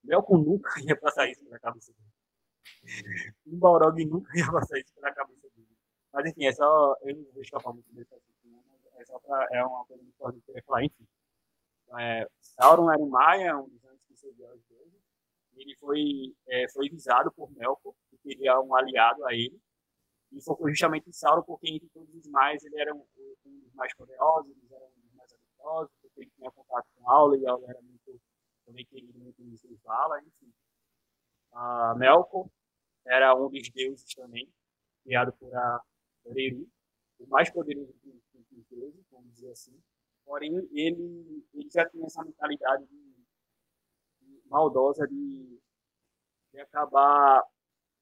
Melco 0.03 0.37
nunca 0.37 0.71
ia 0.81 0.95
passar 0.95 1.29
isso 1.29 1.43
pela 1.43 1.59
cabeça 1.59 1.93
dele. 1.93 3.33
O 3.45 3.57
Balrog 3.57 4.05
nunca 4.05 4.37
ia 4.37 4.51
passar 4.51 4.79
isso 4.79 4.93
pela 4.93 5.13
cabeça 5.13 5.47
dele. 5.49 5.67
Mas 6.13 6.25
enfim, 6.25 6.45
é 6.45 6.51
só. 6.51 6.95
Eu 7.01 7.15
não 7.15 7.31
vou 7.31 7.41
escapar 7.41 7.73
muito 7.73 7.91
desse 7.93 8.13
assunto, 8.13 8.29
é 8.99 9.05
só 9.05 9.19
pra, 9.19 9.47
é 9.51 9.63
uma 9.63 9.85
coisa 9.85 10.03
muito 10.03 10.15
importante 10.15 10.43
que 10.43 10.51
eu 10.51 10.53
queria 10.53 10.65
falar, 10.65 10.83
enfim. 10.83 11.07
É, 11.97 12.27
Sauron 12.39 12.91
era 12.91 13.01
um 13.01 13.09
Maia, 13.09 13.57
um 13.57 13.67
dos 13.67 13.83
anos 13.85 14.01
que 14.07 14.15
seguia 14.15 14.53
os 14.53 14.61
deuses. 14.65 14.99
Ele 15.55 15.75
foi, 15.75 16.35
é, 16.47 16.69
foi 16.69 16.89
visado 16.89 17.31
por 17.31 17.51
Melkor, 17.51 17.93
que 18.09 18.17
queria 18.17 18.59
um 18.59 18.75
aliado 18.75 19.25
a 19.25 19.33
ele. 19.33 19.59
E 20.31 20.41
foi 20.41 20.69
justamente 20.69 21.11
Sauron, 21.11 21.43
porque 21.43 21.69
entre 21.69 21.89
todos 21.89 22.13
os 22.13 22.27
mais, 22.27 22.63
ele 22.63 22.79
era 22.79 22.93
um, 22.93 23.03
um 23.45 23.59
dos 23.59 23.73
mais 23.73 23.93
poderosos, 23.95 24.51
ele 24.51 24.75
era 24.75 24.85
um 24.85 25.01
dos 25.01 25.13
mais 25.15 25.31
habilidosos, 25.33 25.91
porque 26.01 26.21
ele 26.21 26.31
tinha 26.35 26.51
contato 26.51 26.87
com 26.95 27.09
Aula, 27.09 27.37
e 27.37 27.47
Aula 27.47 27.65
era 27.67 27.81
muito, 27.81 27.98
também 28.69 28.85
querido 28.85 29.17
muito 29.17 29.41
em 29.41 29.75
Vala, 29.83 30.21
enfim. 30.21 30.53
Uh, 31.51 31.97
Melkor 31.97 32.47
era 33.05 33.35
um 33.35 33.49
dos 33.49 33.69
deuses 33.71 34.13
também, 34.13 34.47
criado 35.03 35.33
por, 35.33 35.53
a, 35.55 35.81
por 36.23 36.37
Eru, 36.37 36.69
o 37.19 37.27
mais 37.27 37.49
poderoso 37.49 37.91
dos 38.03 38.65
deuses, 38.69 39.05
vamos 39.11 39.33
dizer 39.33 39.51
assim. 39.51 39.81
Porém, 40.23 40.55
ele, 40.71 41.47
ele 41.53 41.69
já 41.71 41.89
tinha 41.89 42.05
essa 42.05 42.23
mentalidade 42.23 42.85
de, 42.85 43.15
de 44.21 44.47
maldosa 44.47 45.07
de, 45.07 45.59
de 46.53 46.59
acabar 46.59 47.43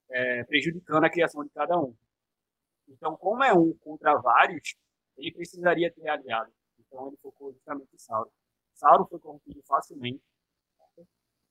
é, 0.09 0.43
prejudicando 0.43 1.05
a 1.05 1.09
criação 1.09 1.43
de 1.45 1.49
cada 1.51 1.79
um. 1.79 1.95
Então, 2.89 3.15
como 3.15 3.43
é 3.43 3.53
um 3.53 3.73
contra 3.77 4.19
vários, 4.19 4.75
ele 5.15 5.31
precisaria 5.31 5.91
ter 5.93 6.09
aliado. 6.09 6.51
Então, 6.79 7.07
ele 7.07 7.17
focou 7.17 7.53
justamente 7.53 7.93
em 7.93 7.97
Sauron. 7.97 8.31
Sauron 8.73 9.07
foi 9.07 9.19
corrompido 9.19 9.63
facilmente. 9.63 10.21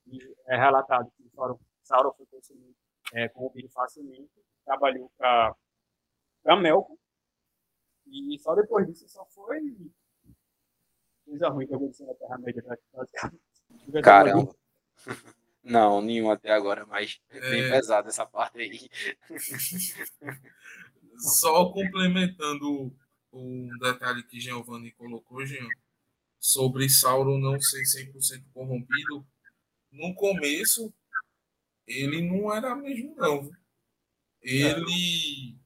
E 0.06 0.18
é 0.46 0.56
relatado 0.56 1.10
que 1.16 1.28
Sauron, 1.30 1.58
Sauron 1.82 2.12
foi 2.14 2.26
consumido, 2.26 2.74
é, 3.12 3.28
corrompido 3.28 3.68
facilmente. 3.70 4.30
Trabalhou 4.64 5.10
para 5.16 5.56
Melkor. 6.60 6.96
E 8.06 8.38
só 8.38 8.54
depois 8.54 8.86
disso 8.86 9.08
só 9.08 9.24
foi 9.26 9.60
coisa 11.24 11.48
ruim 11.48 11.66
que 11.66 11.74
aconteceu 11.74 12.06
na 12.06 12.14
Terra-média, 12.14 12.62
basicamente. 12.92 13.42
Caramba. 14.02 14.54
Não, 15.62 16.00
nenhum 16.00 16.30
até 16.30 16.52
agora, 16.52 16.86
mas 16.86 17.20
é 17.28 17.40
bem 17.40 17.64
é... 17.64 17.70
pesado 17.70 18.08
essa 18.08 18.24
parte 18.24 18.60
aí. 18.60 18.88
Só 21.18 21.72
complementando 21.72 22.94
um 23.32 23.68
detalhe 23.80 24.22
que 24.22 24.38
Giovanni 24.38 24.92
colocou, 24.92 25.44
Jean, 25.44 25.66
sobre 26.38 26.88
Sauron 26.88 27.38
não 27.38 27.60
ser 27.60 27.82
100% 27.82 28.44
corrompido, 28.54 29.26
no 29.90 30.14
começo 30.14 30.92
ele 31.86 32.22
não 32.22 32.52
era 32.52 32.74
mesmo 32.74 33.14
não. 33.16 33.50
Ele 34.42 35.56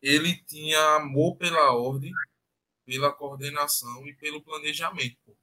ele 0.00 0.36
tinha 0.44 0.96
amor 0.96 1.36
pela 1.36 1.72
ordem, 1.72 2.12
pela 2.84 3.12
coordenação 3.12 4.06
e 4.08 4.14
pelo 4.14 4.42
planejamento. 4.42 5.36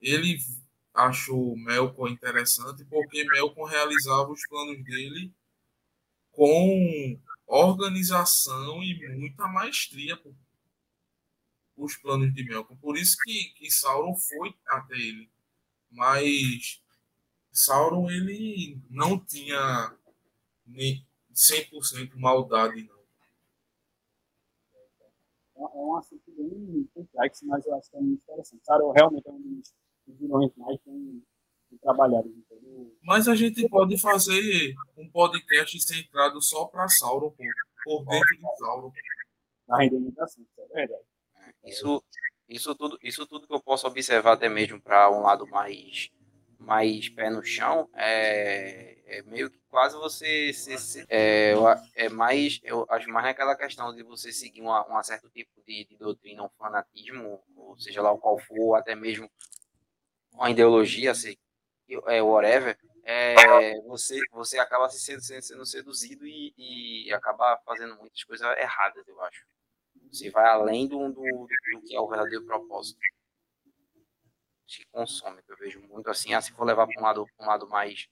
Ele 0.00 0.38
achou 0.92 1.56
Melkor 1.56 2.10
interessante 2.10 2.84
porque 2.84 3.24
Melkor 3.24 3.68
realizava 3.68 4.30
os 4.30 4.46
planos 4.46 4.84
dele 4.84 5.32
com 6.32 7.18
organização 7.46 8.82
e 8.82 9.08
muita 9.16 9.48
maestria 9.48 10.20
os 11.76 11.96
planos 11.96 12.34
de 12.34 12.44
Melkor. 12.44 12.76
Por 12.78 12.96
isso 12.96 13.16
que, 13.24 13.44
que 13.54 13.70
Sauron 13.70 14.14
foi 14.16 14.54
até 14.66 14.94
ele. 14.94 15.30
Mas 15.90 16.82
Sauron 17.58 18.08
ele 18.08 18.80
não 18.88 19.18
tinha 19.18 19.92
nem 20.64 21.04
100% 21.34 22.14
maldade 22.14 22.84
não. 22.84 22.98
É 25.56 25.60
um 25.74 25.96
assunto 25.96 26.22
bem 26.28 26.88
complexo, 26.94 27.44
mas 27.46 27.66
eu 27.66 27.74
acho 27.74 27.90
que 27.90 27.96
é 27.96 28.00
muito 28.00 28.22
interessante. 28.22 28.64
Sauron 28.64 28.92
realmente 28.92 29.26
é 29.26 29.32
um 29.32 29.60
dos 30.06 30.18
vilões 30.18 30.52
mais 30.56 30.78
bem 30.86 31.20
trabalhados. 31.82 32.30
Mas 33.02 33.26
a 33.26 33.34
gente 33.34 33.68
pode 33.68 33.98
fazer 33.98 34.76
um 34.96 35.10
podcast 35.10 35.80
centrado 35.80 36.40
só 36.40 36.64
para 36.66 36.88
Sauron, 36.88 37.32
por, 37.32 37.44
por 37.82 38.04
dentro 38.04 38.36
de 38.36 38.56
Sauron. 38.58 38.92
Na 39.66 39.84
é 39.84 39.88
verdade. 39.88 41.02
Isso, 41.64 42.04
isso, 42.48 42.74
tudo, 42.76 42.96
isso 43.02 43.26
tudo 43.26 43.48
que 43.48 43.54
eu 43.54 43.60
posso 43.60 43.86
observar 43.88 44.34
até 44.34 44.48
mesmo 44.48 44.80
para 44.80 45.10
um 45.10 45.22
lado 45.22 45.44
mais, 45.48 46.08
mais 46.58 47.08
pé 47.08 47.30
no 47.30 47.42
chão 47.42 47.88
é, 47.94 48.98
é 49.06 49.22
meio 49.22 49.50
que 49.50 49.58
quase 49.68 49.96
você 49.96 50.52
se, 50.52 50.76
se, 50.78 51.06
é, 51.08 51.54
é 51.94 52.08
mais 52.08 52.60
eu 52.64 52.84
acho 52.90 53.08
mais 53.08 53.26
naquela 53.26 53.56
questão 53.56 53.94
de 53.94 54.02
você 54.02 54.32
seguir 54.32 54.60
uma, 54.60 54.84
um 54.98 55.02
certo 55.02 55.30
tipo 55.30 55.62
de, 55.66 55.84
de 55.84 55.96
doutrina, 55.96 56.42
um 56.42 56.48
fanatismo, 56.58 57.42
ou 57.56 57.78
seja 57.78 58.02
lá 58.02 58.10
o 58.12 58.18
qual 58.18 58.38
for, 58.38 58.74
até 58.74 58.94
mesmo 58.94 59.30
uma 60.32 60.50
ideologia, 60.50 61.14
se, 61.14 61.38
é, 62.06 62.22
whatever, 62.22 62.78
é, 63.04 63.80
você, 63.82 64.20
você 64.32 64.58
acaba 64.58 64.88
se 64.88 65.00
sendo, 65.00 65.22
sendo 65.42 65.64
seduzido 65.64 66.26
e, 66.26 66.54
e 67.06 67.12
acaba 67.12 67.58
fazendo 67.64 67.96
muitas 67.96 68.22
coisas 68.24 68.46
erradas, 68.58 69.06
eu 69.08 69.20
acho. 69.22 69.46
Você 70.12 70.30
vai 70.30 70.46
além 70.46 70.86
do, 70.86 70.98
do, 71.08 71.22
do 71.22 71.82
que 71.86 71.94
é 71.94 72.00
o 72.00 72.08
verdadeiro 72.08 72.44
propósito. 72.44 72.98
Se 74.68 74.84
consome, 74.92 75.40
eu 75.48 75.56
vejo 75.56 75.80
muito 75.80 76.10
assim. 76.10 76.34
Ah, 76.34 76.42
se 76.42 76.52
for 76.52 76.64
levar 76.64 76.86
para 76.86 77.00
um 77.00 77.02
lado, 77.02 77.26
um 77.40 77.46
lado 77.46 77.66
mais, 77.66 78.06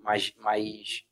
mais, 0.00 0.32
mais 0.36 1.04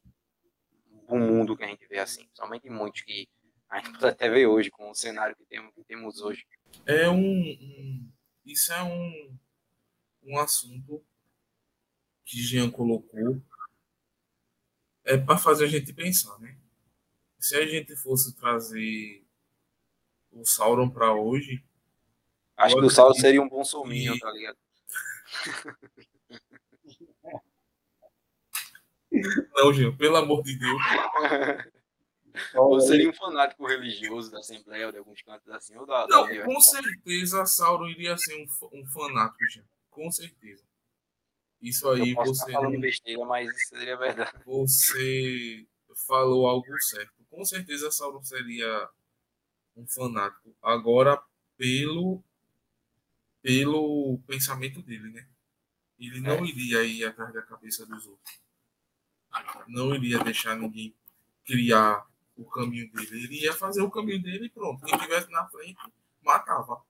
do 1.07 1.17
mundo 1.17 1.55
que 1.55 1.63
a 1.63 1.67
gente 1.67 1.87
vê 1.87 1.99
assim. 1.99 2.27
Somente 2.33 2.71
muitos 2.71 3.03
que 3.03 3.29
a 3.69 3.81
gente 3.81 3.93
pode 3.93 4.07
até 4.07 4.31
ver 4.31 4.47
hoje, 4.47 4.71
com 4.71 4.91
o 4.91 4.95
cenário 4.95 5.37
que 5.37 5.45
temos, 5.45 5.75
que 5.75 5.85
temos 5.85 6.23
hoje. 6.23 6.47
É 6.87 7.07
um, 7.07 7.21
um 7.21 8.13
isso 8.47 8.73
é 8.73 8.83
um, 8.83 9.39
um 10.23 10.39
assunto 10.39 11.05
que 12.25 12.39
Jean 12.39 12.71
colocou 12.71 13.43
é 15.05 15.19
para 15.19 15.37
fazer 15.37 15.67
a 15.67 15.69
gente 15.69 15.93
pensar, 15.93 16.39
né? 16.39 16.59
Se 17.39 17.57
a 17.57 17.67
gente 17.67 17.95
fosse 17.95 18.35
trazer 18.35 19.23
o 20.31 20.45
Sauron 20.45 20.89
para 20.89 21.15
hoje. 21.15 21.63
Acho 22.57 22.75
que 22.75 22.85
o 22.85 22.91
Sauron 22.91 23.15
seria 23.15 23.41
um 23.41 23.49
bom 23.49 23.65
sominho, 23.65 24.15
e... 24.15 24.19
tá 24.19 24.31
ligado? 24.31 24.59
Não, 29.55 29.73
Jean, 29.73 29.97
pelo 29.97 30.17
amor 30.17 30.43
de 30.43 30.59
Deus. 30.59 30.81
Ou 32.55 32.81
seria 32.81 33.09
um 33.11 33.13
fanático 33.13 33.67
religioso 33.67 34.31
da 34.31 34.39
Assembleia 34.39 34.87
ou 34.87 34.93
de 34.93 34.99
alguns 34.99 35.23
cantos 35.23 35.49
assim? 35.51 35.77
Ou 35.77 35.87
da, 35.87 36.07
Não, 36.09 36.27
da 36.27 36.45
com 36.45 36.61
certeza 36.61 37.45
Sauron 37.47 37.89
iria 37.89 38.17
ser 38.17 38.35
um, 38.37 38.79
um 38.79 38.87
fanático, 38.87 39.45
Jean. 39.51 39.65
Com 39.91 40.11
certeza. 40.11 40.63
Isso 41.61 41.89
aí 41.91 42.11
eu 42.11 42.17
você. 42.17 42.45
Estar 42.47 42.61
falando 42.61 42.81
besteira, 42.81 43.25
mas 43.25 43.49
isso 43.49 43.69
seria 43.71 43.97
verdade. 43.97 44.33
Você 44.45 45.67
falou 46.07 46.47
algo 46.47 46.67
certo. 46.81 47.13
Com 47.29 47.45
certeza 47.45 47.91
Sauron 47.91 48.23
seria 48.23 48.89
um 49.77 49.87
fanático. 49.87 50.55
Agora, 50.63 51.21
pelo, 51.57 52.23
pelo 53.43 54.19
pensamento 54.27 54.83
dele, 54.83 55.11
né? 55.11 55.27
Ele 55.99 56.21
não 56.21 56.37
é. 56.37 56.45
iria 56.45 56.85
ir 56.85 57.05
atrás 57.05 57.33
da 57.33 57.43
cabeça 57.43 57.85
dos 57.87 58.07
outros. 58.07 58.41
Não 59.67 59.95
iria 59.95 60.19
deixar 60.21 60.57
ninguém 60.57 60.95
criar 61.45 62.07
o 62.37 62.45
caminho 62.45 62.91
dele. 62.93 63.25
Ele 63.25 63.43
ia 63.43 63.53
fazer 63.53 63.83
o 63.83 63.91
caminho 63.91 64.23
dele 64.23 64.47
e 64.47 64.51
pronto. 64.51 64.85
Quem 64.85 64.95
estivesse 64.95 65.31
na 65.31 65.47
frente, 65.49 65.79
matava. 66.23 66.83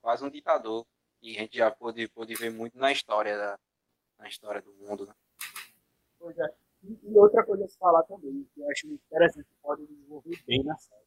Quase 0.00 0.24
um 0.24 0.30
ditador. 0.30 0.86
E 1.20 1.36
a 1.36 1.40
gente 1.40 1.56
já 1.56 1.70
pôde, 1.70 2.08
pôde 2.08 2.34
ver 2.34 2.50
muito 2.50 2.76
na 2.76 2.90
história 2.90 3.36
da, 3.36 3.58
na 4.18 4.28
história 4.28 4.60
do 4.60 4.72
mundo. 4.74 5.06
Né? 5.06 5.14
Pois 6.18 6.36
é. 6.36 6.54
E, 6.82 6.98
e 7.04 7.16
outra 7.16 7.44
coisa 7.44 7.64
a 7.64 7.68
se 7.68 7.78
falar 7.78 8.02
também, 8.02 8.48
que 8.52 8.60
eu 8.60 8.68
acho 8.70 8.88
interessante, 8.88 9.46
que 9.46 9.62
pode 9.62 9.86
desenvolver 9.86 10.42
bem 10.46 10.64
na 10.64 10.76
série 10.76 11.02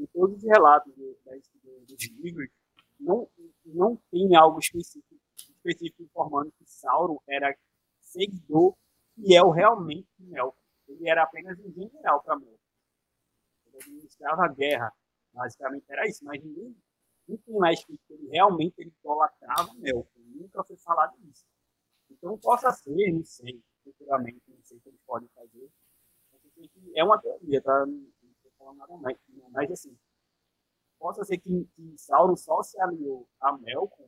em 0.00 0.06
todos 0.06 0.36
os 0.36 0.44
relatos 0.44 0.92
do, 0.94 1.18
do, 1.62 1.86
dos 1.86 2.08
livros, 2.18 2.48
não, 3.00 3.28
não 3.64 3.96
tem 4.10 4.34
algo 4.36 4.58
específico, 4.58 5.20
específico 5.36 6.02
informando 6.02 6.52
que 6.52 6.64
Sauron 6.66 7.18
era 7.28 7.56
seguidor 8.00 8.76
fiel 9.14 9.50
realmente 9.50 10.08
de 10.18 10.26
Melkor. 10.26 10.54
Ele 10.88 11.08
era 11.08 11.22
apenas 11.22 11.58
um 11.60 11.72
general 11.72 12.22
para 12.22 12.38
Melkor. 12.38 12.58
Ele 13.66 13.76
administrava 13.76 14.44
a 14.44 14.48
guerra. 14.48 14.92
Basicamente 15.32 15.84
era 15.88 16.08
isso, 16.08 16.24
mas 16.24 16.42
ninguém, 16.42 16.76
não 17.28 17.36
tem 17.36 17.54
mais 17.56 17.84
que 17.84 17.98
ele 18.10 18.28
realmente 18.28 18.74
ele 18.78 18.92
idolatrava 18.98 19.72
Melkor. 19.74 20.06
Nunca 20.16 20.64
foi 20.64 20.76
falado 20.76 21.16
isso. 21.28 21.44
Então 22.10 22.36
possa 22.38 22.70
ser, 22.72 23.12
não 23.12 23.24
sei, 23.24 23.62
futuramente, 23.84 24.42
é 26.94 27.04
uma 27.04 27.20
teoria, 27.20 27.62
tá? 27.62 27.86
Não 27.86 28.10
estou 28.32 28.52
falando 28.58 28.78
nada 28.78 28.96
mais, 28.98 29.16
mas 29.50 29.70
assim, 29.70 29.96
possa 31.00 31.24
ser 31.24 31.38
que, 31.38 31.64
que 31.74 31.94
Sauron 31.96 32.36
só 32.36 32.62
se 32.62 32.78
aliou 32.80 33.26
a 33.40 33.56
Melkor 33.56 34.06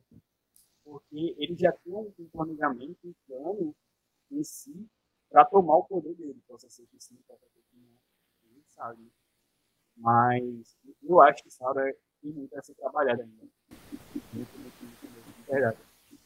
porque 0.85 1.35
ele 1.39 1.57
já 1.57 1.73
tinha 1.73 1.97
um 1.97 2.13
planejamento, 2.31 2.99
um 3.05 3.15
plano 3.27 3.75
em 4.31 4.45
si 4.45 4.87
para 5.31 5.45
tomar 5.45 5.77
o 5.77 5.85
poder 5.85 6.15
dele. 6.15 6.41
Possa 6.47 6.69
ser 6.69 6.87
que 6.87 7.01
sim, 7.01 7.17
possa 7.27 7.49
ser 7.49 7.61
que 7.63 7.77
não, 7.77 7.89
ninguém 8.45 8.65
sabe. 8.67 9.11
Mas 9.97 10.77
eu 11.03 11.21
acho 11.23 11.43
que 11.43 11.51
Sauron 11.51 11.93
tem 12.21 12.33
muito 12.33 12.57
a 12.57 12.63
ser 12.63 12.75
trabalhado 12.75 13.23
ainda. 13.23 13.43
Muito, 13.43 14.35
muito, 14.35 14.59
muito, 14.59 15.07
muito, 15.07 15.51
verdade. 15.51 15.79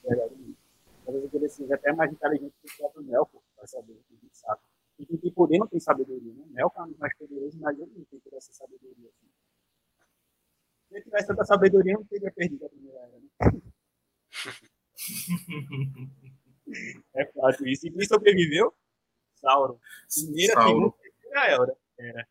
Verdade 0.02 0.34
mesmo. 0.36 0.56
Talvez 1.04 1.34
ele 1.34 1.48
seja 1.48 1.74
até 1.76 1.92
mais 1.92 2.12
inteligente 2.12 2.54
que 2.60 2.72
o 2.72 2.76
próprio 2.78 3.04
Melkor, 3.04 3.40
para 3.54 3.66
saber 3.66 3.92
o 3.92 4.02
que 4.02 4.14
ele 4.14 4.30
sabe. 4.32 4.60
E 4.98 5.06
quem 5.06 5.18
tem 5.18 5.32
poder 5.32 5.58
não 5.58 5.68
tem 5.68 5.78
sabedoria, 5.78 6.32
né? 6.32 6.44
Melkor 6.48 6.88
é 6.88 6.98
mais 6.98 7.16
poderoso, 7.16 7.58
mas 7.60 7.78
ele 7.78 7.92
não 7.94 8.04
tem 8.06 8.18
toda 8.18 8.36
essa 8.38 8.52
sabedoria. 8.52 9.08
Assim. 9.08 9.35
Se 10.88 10.94
ele 10.94 11.04
tivesse 11.04 11.26
tanta 11.26 11.44
sabedoria, 11.44 11.94
não 11.94 12.04
teria 12.04 12.30
perdido 12.30 12.66
a 12.66 12.68
primeira 12.68 12.98
era, 12.98 13.18
né? 13.18 13.28
é 17.14 17.26
fácil 17.26 17.68
isso. 17.68 17.86
E 17.86 17.90
quem 17.90 18.06
sobreviveu? 18.06 18.74
Sauron. 19.36 19.78
Primeira, 20.12 20.54
Sauron. 20.54 20.68
segunda 20.68 20.96
e 21.04 21.12
terceira 21.12 21.76
era. 21.98 22.28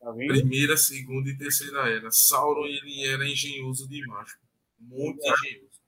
Tá 0.00 0.12
Primeira, 0.12 0.76
segunda 0.76 1.30
e 1.30 1.38
terceira 1.38 1.90
era. 1.90 2.10
Sauron 2.10 2.66
ele 2.66 3.06
era 3.06 3.26
engenhoso 3.26 3.88
demais. 3.88 4.36
Muito 4.78 5.24
é. 5.24 5.30
engenhoso. 5.30 5.80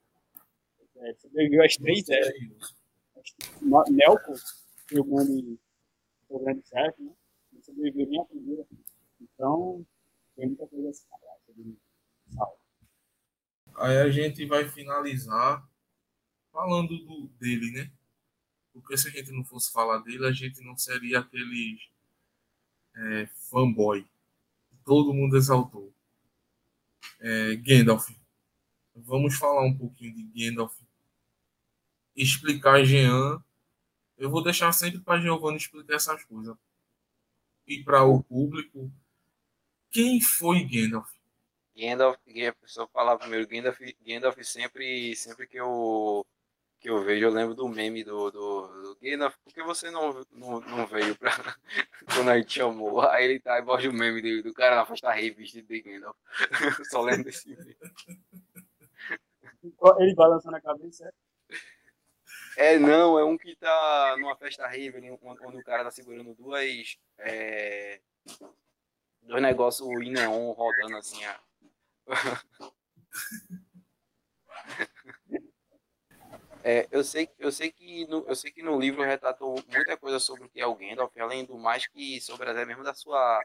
É, 0.97 1.15
sobreviveu 1.15 1.65
às 1.65 1.77
três 1.77 2.09
eras. 2.09 2.33
Nelco 3.91 4.35
o 4.93 5.05
grande, 5.05 5.59
o 6.29 6.39
grande 6.39 6.67
certo, 6.67 7.03
né? 7.03 7.13
Ele 7.53 7.63
sobreviveu 7.63 8.07
nem 8.07 8.21
a 8.21 8.25
primeira. 8.25 8.67
Então, 9.21 9.85
tem 10.37 10.47
muita 10.47 10.67
coisa 10.67 10.91
a 10.91 10.93
se 10.93 11.07
falar 11.09 11.37
sobre 11.45 11.77
Aí 13.77 13.99
a 13.99 14.11
gente 14.11 14.45
vai 14.47 14.69
finalizar 14.69 15.67
falando 16.51 16.97
do, 16.99 17.29
dele, 17.39 17.71
né? 17.73 17.93
Porque 18.73 18.97
se 18.97 19.09
a 19.09 19.11
gente 19.11 19.31
não 19.33 19.45
fosse 19.45 19.71
falar 19.71 19.99
dele, 19.99 20.27
a 20.27 20.33
gente 20.33 20.63
não 20.63 20.77
seria 20.77 21.21
aquele 21.21 21.79
é, 22.95 23.27
fanboy. 23.51 24.07
Todo 24.85 25.13
mundo 25.13 25.37
exaltou. 25.37 25.93
É, 27.21 27.57
Gandalf. 27.57 28.11
Vamos 28.95 29.37
falar 29.37 29.65
um 29.65 29.77
pouquinho 29.77 30.15
de 30.15 30.23
Gandalf. 30.23 30.75
Explicar 32.15 32.85
Jean. 32.85 33.43
Eu 34.17 34.31
vou 34.31 34.43
deixar 34.43 34.73
sempre 34.73 35.01
para 35.01 35.21
Giovanni 35.21 35.59
explicar 35.59 35.97
essas 35.97 36.25
coisas. 36.25 36.57
E 37.67 37.83
para 37.83 38.05
o 38.05 38.23
público, 38.23 38.91
quem 39.91 40.21
foi 40.21 40.65
Gandalf? 40.65 41.16
Gandalf, 41.77 42.17
a 42.17 42.53
pessoa 42.55 42.89
falar 42.89 43.19
primeiro, 43.19 43.47
Gandalf, 43.47 43.79
Gandalf 44.07 44.39
sempre, 44.43 45.15
sempre 45.15 45.47
que 45.47 45.59
eu 45.59 46.27
que 46.79 46.91
eu 46.91 47.03
vejo, 47.03 47.25
eu 47.25 47.31
lembro 47.31 47.55
do 47.55 47.69
meme 47.69 48.05
do, 48.05 48.31
do, 48.31 48.67
do 48.83 48.99
Gandalf, 49.03 49.37
por 49.43 49.53
que 49.53 49.63
você 49.63 49.91
não, 49.91 50.25
não, 50.31 50.61
não 50.61 50.87
veio 50.87 51.17
pra 51.17 51.33
quando 52.15 52.31
a 52.31 52.39
gente 52.39 52.53
chamou? 52.53 53.01
Aí 53.01 53.25
ele 53.25 53.41
tá 53.41 53.61
embaixo 53.61 53.91
do 53.91 53.97
meme 53.97 54.21
do, 54.21 54.43
do 54.43 54.55
cara 54.55 54.77
na 54.77 54.87
festa 54.87 55.11
rei 55.13 55.31
vestido 55.31 55.67
de 55.69 55.81
Gandalf. 55.83 56.17
Só 56.91 57.01
lembro 57.03 57.25
desse 57.25 57.49
meme. 57.49 57.77
Ele 59.99 60.15
balançando 60.15 60.57
a 60.57 60.61
cabeça, 60.61 61.07
é? 61.07 61.13
É, 62.57 62.79
não, 62.79 63.19
é 63.19 63.25
um 63.25 63.37
que 63.37 63.55
tá 63.57 64.17
numa 64.19 64.35
festa 64.35 64.67
rave, 64.67 64.97
onde 65.21 65.59
o 65.59 65.65
cara 65.65 65.85
tá 65.85 65.91
segurando 65.91 66.35
duas. 66.35 66.97
É, 67.19 68.01
dois 69.23 69.43
negócios 69.43 69.87
em 69.89 70.11
neon 70.11 70.53
rodando 70.53 70.97
assim, 70.97 71.21
ó. 71.27 71.35
É, 76.69 76.89
eu 76.91 77.05
sei, 77.05 77.31
eu 77.39 77.53
sei 77.53 77.71
que 77.71 78.07
no, 78.09 78.27
eu 78.27 78.35
sei 78.35 78.51
que 78.51 78.61
no 78.63 78.79
livro 78.81 79.03
retratou 79.05 79.55
muita 79.69 79.97
coisa 79.97 80.19
sobre 80.19 80.47
o 80.47 80.49
que 80.49 80.61
é 80.61 80.67
o 80.67 80.75
Gandalf, 80.75 81.17
além 81.19 81.45
do 81.45 81.57
mais 81.57 81.87
que 81.87 82.21
sobre 82.21 82.51
até 82.51 82.65
mesmo 82.65 82.83
da 82.83 82.93
sua 82.93 83.41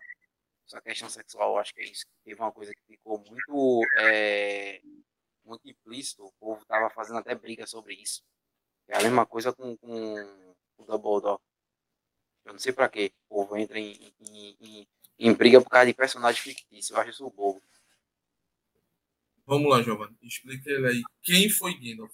sua 0.65 0.81
questão 0.81 1.09
sexual. 1.09 1.57
Acho 1.59 1.73
que 1.73 1.81
é 1.81 1.85
isso. 1.85 2.05
Teve 2.23 2.41
uma 2.41 2.51
coisa 2.51 2.73
que 2.73 2.81
ficou 2.87 3.19
muito 3.19 3.81
é, 3.99 4.81
muito 5.45 5.69
implícito. 5.69 6.25
O 6.25 6.31
povo 6.39 6.65
tava 6.65 6.89
fazendo 6.89 7.19
até 7.19 7.35
briga 7.35 7.67
sobre 7.67 7.93
isso. 7.95 8.23
É 8.87 8.97
a 8.97 9.01
mesma 9.03 9.25
coisa 9.25 9.53
com, 9.53 9.77
com 9.77 10.55
o 10.77 10.85
Dumbledore. 10.85 11.39
Eu 12.45 12.53
não 12.53 12.59
sei 12.59 12.73
para 12.73 12.89
que 12.89 13.13
o 13.29 13.35
povo 13.35 13.57
entra 13.57 13.79
em, 13.79 14.13
em, 14.19 14.57
em, 14.61 14.87
em, 15.19 15.33
briga 15.33 15.61
por 15.61 15.69
causa 15.69 15.85
de 15.87 15.93
personagem 15.93 16.41
fictício. 16.41 16.95
Eu 16.95 17.01
acho 17.01 17.11
isso 17.11 17.29
bobo. 17.29 17.61
Vamos 19.45 19.69
lá, 19.69 19.81
Giovanni. 19.81 20.17
Explica 20.21 20.69
ele 20.69 20.87
aí. 20.87 21.01
Quem 21.23 21.49
foi 21.49 21.73
Gandalf? 21.73 22.13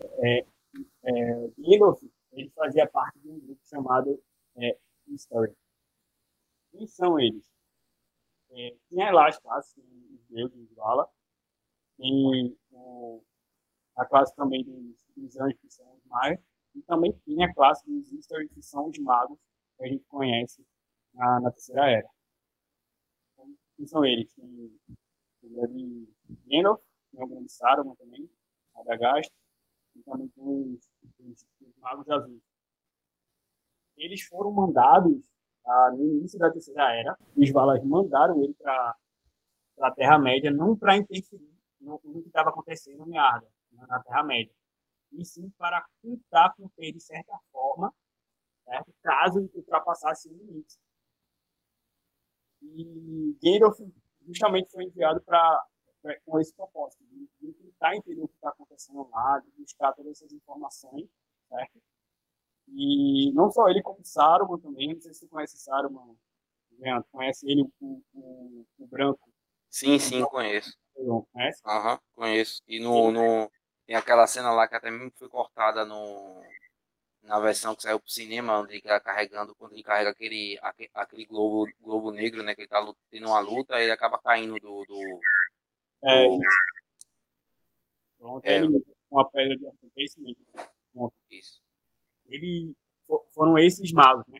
é, 0.00 0.46
é, 1.04 1.50
Gandalf, 1.58 2.02
ele 2.32 2.50
fazia 2.50 2.86
parte 2.88 3.18
de 3.18 3.28
um 3.28 3.40
grupo 3.40 3.60
chamado 3.66 4.22
é, 4.56 4.78
History. 5.08 5.54
Quem 6.70 6.86
são 6.86 7.18
eles? 7.18 7.50
É, 8.50 8.76
tinha 8.88 9.10
lá 9.10 9.28
as 9.28 9.38
classes, 9.38 9.76
os 9.76 10.26
deuses 10.28 10.68
de 10.68 10.74
Vala, 10.74 11.08
tem 11.96 12.56
o, 12.70 13.22
a 13.96 14.06
classe 14.06 14.34
também 14.36 14.64
dos, 14.64 14.96
dos 15.16 15.36
anjos, 15.36 15.58
que 15.60 15.70
são 15.70 15.94
os 15.94 16.04
magos, 16.04 16.44
e 16.74 16.82
também 16.82 17.12
tinha 17.24 17.46
a 17.46 17.54
classe 17.54 17.84
dos 17.86 18.10
History, 18.12 18.48
que 18.48 18.62
são 18.62 18.88
os 18.88 18.98
magos, 18.98 19.38
que 19.76 19.84
a 19.84 19.88
gente 19.88 20.04
conhece 20.04 20.64
na, 21.14 21.40
na 21.40 21.50
Terceira 21.50 21.90
Era. 21.90 22.08
Então, 23.32 23.54
quem 23.76 23.86
são 23.86 24.04
eles? 24.04 24.32
Tem 24.34 24.78
grande 25.48 26.08
Gandalf, 26.46 26.80
tem 27.10 27.22
o 27.22 27.26
grande 27.26 27.52
Saruman 27.52 27.94
também, 27.94 28.28
Radagast, 28.74 29.32
juntamente 29.94 30.32
com 30.34 30.74
os, 30.74 30.90
os, 31.20 31.46
os 31.60 31.76
magos 31.78 32.08
azuis. 32.08 32.42
Eles 33.96 34.22
foram 34.22 34.52
mandados 34.52 35.20
ah, 35.66 35.90
no 35.92 36.04
início 36.04 36.38
da 36.38 36.50
Terceira 36.50 36.92
Era, 36.94 37.18
os 37.36 37.50
Valas 37.50 37.82
mandaram 37.84 38.42
ele 38.42 38.54
para 38.54 38.96
a 39.80 39.90
Terra-média, 39.90 40.50
não 40.50 40.76
para 40.76 40.96
interferir 40.96 41.52
no, 41.80 42.00
no 42.04 42.22
que 42.22 42.28
estava 42.28 42.50
acontecendo 42.50 43.06
em 43.08 43.18
Arda, 43.18 43.46
na 43.72 44.02
Terra-média, 44.02 44.52
e 45.12 45.24
sim 45.24 45.50
para 45.58 45.84
tentar 46.02 46.54
cumprir 46.54 46.92
de 46.92 47.00
certa 47.00 47.36
forma, 47.50 47.92
certo? 48.64 48.94
caso 49.02 49.50
ultrapassasse 49.54 50.28
o 50.28 50.32
limite. 50.32 50.76
E 52.60 53.36
Gandalf 53.42 53.78
justamente 54.28 54.70
foi 54.70 54.84
enviado 54.84 55.20
para 55.22 55.64
com 56.24 56.38
esse 56.38 56.54
propósito, 56.54 57.04
de, 57.04 57.28
de 57.40 57.52
tentar 57.54 57.96
entender 57.96 58.22
o 58.22 58.28
que 58.28 58.34
está 58.34 58.50
acontecendo 58.50 59.08
lá, 59.10 59.40
de 59.40 59.50
buscar 59.60 59.92
todas 59.92 60.12
essas 60.12 60.32
informações, 60.32 61.08
certo? 61.48 61.82
E 62.68 63.32
não 63.32 63.50
só 63.50 63.68
ele, 63.68 63.82
como 63.82 63.98
Saruman 64.04 64.58
também, 64.58 64.94
não 64.94 65.00
sei 65.00 65.12
se 65.12 65.20
você 65.20 65.28
conhece 65.28 65.58
Saruman, 65.58 66.14
Leandro, 66.78 67.08
conhece 67.10 67.50
ele, 67.50 67.62
o, 67.80 68.02
o, 68.14 68.66
o 68.78 68.86
branco? 68.86 69.28
Sim, 69.68 69.98
sim, 69.98 70.24
conheço. 70.26 70.76
Conhece? 71.32 71.60
Aham, 71.66 71.94
uhum, 71.94 71.98
conheço. 72.14 72.62
E 72.66 72.80
no, 72.80 73.10
no, 73.10 73.50
tem 73.86 73.96
aquela 73.96 74.26
cena 74.26 74.50
lá 74.52 74.68
que 74.68 74.76
até 74.76 74.90
mesmo 74.90 75.12
foi 75.16 75.28
cortada 75.28 75.84
no, 75.84 76.42
na 77.28 77.38
versão 77.38 77.76
que 77.76 77.82
saiu 77.82 78.00
pro 78.00 78.10
cinema, 78.10 78.58
onde 78.60 78.72
ele 78.72 78.82
tá 78.82 78.98
carregando, 78.98 79.54
quando 79.54 79.74
ele 79.74 79.82
carrega 79.82 80.10
aquele, 80.10 80.58
aquele, 80.62 80.90
aquele 80.94 81.26
globo, 81.26 81.70
globo 81.80 82.10
negro, 82.10 82.42
né, 82.42 82.54
que 82.54 82.62
ele 82.62 82.68
tá 82.68 82.84
tendo 83.10 83.28
uma 83.28 83.38
luta, 83.40 83.78
ele 83.80 83.92
acaba 83.92 84.18
caindo 84.18 84.58
do, 84.58 84.84
do, 84.86 85.20
é, 86.04 86.26
Pronto, 88.18 88.44
é. 88.44 88.56
ele 88.56 88.82
uma 89.10 89.28
pedra 89.30 89.56
de 89.56 89.66
acontecimento. 89.66 90.40
Isso. 91.30 91.62
Ele, 92.26 92.74
foram 93.30 93.58
esses 93.58 93.92
magos, 93.92 94.26
né? 94.28 94.38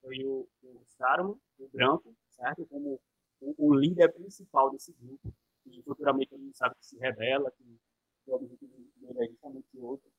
Foi 0.00 0.24
o, 0.24 0.48
o 0.62 0.82
Saruman, 0.86 1.36
o 1.58 1.68
branco, 1.68 2.14
certo? 2.30 2.66
Como 2.66 3.00
o, 3.40 3.54
o, 3.68 3.74
líder 3.74 4.12
principal 4.12 4.70
desse 4.70 4.92
grupo, 4.92 5.32
que 5.62 5.82
futuramente 5.82 6.34
a 6.34 6.38
gente 6.38 6.56
sabe 6.56 6.74
que 6.76 6.86
se 6.86 6.98
revela, 6.98 7.50
que, 7.52 7.64
que 8.24 8.30
o 8.30 8.34
objetivo 8.34 8.72
dele 8.96 9.24
é 9.24 9.28
justamente 9.28 9.68
outro. 9.78 10.10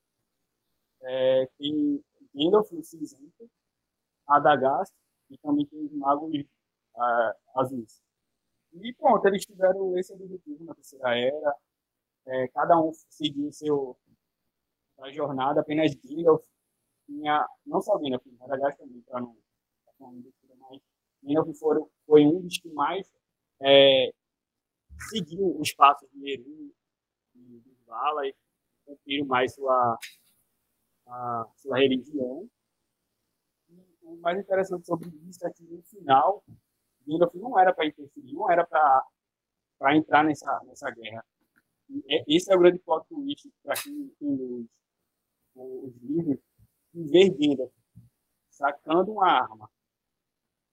É, 1.01 1.47
tem 1.57 2.03
Gandalf, 2.33 2.71
o 2.71 2.83
cinzento, 2.83 3.49
Adagast, 4.27 4.93
e 5.29 5.37
também 5.37 5.65
tem 5.65 5.85
os 5.85 5.91
magos 5.93 6.33
uh, 6.35 7.59
azuis. 7.59 8.01
E 8.73 8.93
pronto, 8.93 9.25
eles 9.27 9.45
tiveram 9.45 9.97
esse 9.97 10.13
objetivo 10.13 10.63
na 10.63 10.75
terceira 10.75 11.17
era. 11.17 11.55
É, 12.27 12.47
cada 12.49 12.79
um 12.79 12.91
seguiu 13.09 13.51
seu, 13.51 13.97
a 14.99 15.11
jornada, 15.11 15.61
apenas 15.61 15.95
Gandalf 15.95 16.43
tinha, 17.05 17.47
não 17.65 17.81
só 17.81 17.97
Gandalf, 17.97 18.23
Radagast 18.39 18.77
também, 18.79 19.01
para 19.01 19.21
não 19.21 19.35
mas 19.99 20.81
Gandalf 21.23 21.59
foram, 21.59 21.89
foi 22.05 22.25
um 22.25 22.41
dos 22.41 22.57
que 22.57 22.69
mais 22.69 23.11
é, 23.61 24.11
seguiu 25.09 25.59
os 25.59 25.73
passos 25.73 26.09
de 26.11 26.33
Eru 26.33 26.73
e 27.35 27.63
Vala 27.85 28.27
e 28.27 28.35
cumpriram 28.85 29.25
mais 29.25 29.53
sua, 29.53 29.97
a, 31.09 31.47
sua 31.55 31.79
religião. 31.79 32.49
E 33.69 33.97
o 34.03 34.17
mais 34.17 34.39
interessante 34.39 34.85
sobre 34.85 35.09
isso 35.27 35.45
é 35.45 35.51
que 35.51 35.63
no 35.63 35.81
final, 35.83 36.43
Gandalf 37.07 37.33
não 37.35 37.59
era 37.59 37.73
para 37.73 37.87
interferir, 37.87 38.33
não 38.33 38.49
era 38.49 38.65
para 38.65 39.95
entrar 39.95 40.23
nessa, 40.23 40.61
nessa 40.65 40.89
guerra. 40.91 41.25
E 41.89 42.03
é, 42.07 42.23
esse 42.27 42.51
é 42.51 42.55
o 42.55 42.59
grande 42.59 42.79
plot 42.79 43.07
twist 43.07 43.51
para 43.63 43.75
quem 43.81 44.09
tem 44.19 44.33
os, 44.33 44.65
os 45.55 45.95
livros, 46.01 46.39
em 46.93 47.05
ver 47.07 47.29
Gandalf 47.29 47.73
sacando 48.59 49.13
uma 49.13 49.27
arma, 49.27 49.69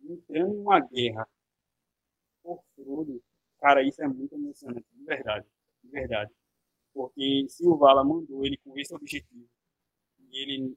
entrando 0.01 0.55
em 0.55 0.59
uma 0.59 0.81
guerra 0.81 1.29
por 2.43 2.61
Frodo, 2.75 3.23
cara, 3.61 3.83
isso 3.83 4.03
é 4.03 4.09
muito 4.09 4.35
emocionante, 4.35 4.87
de 4.93 5.05
verdade, 5.05 5.47
de 5.83 5.91
verdade. 5.91 6.33
Porque 6.93 7.47
se 7.49 7.67
o 7.67 7.77
Vala 7.77 8.05
mandou 8.05 8.45
ele 8.45 8.57
com 8.59 8.77
esse 8.79 8.95
objetivo, 8.95 9.49
ele 10.37 10.77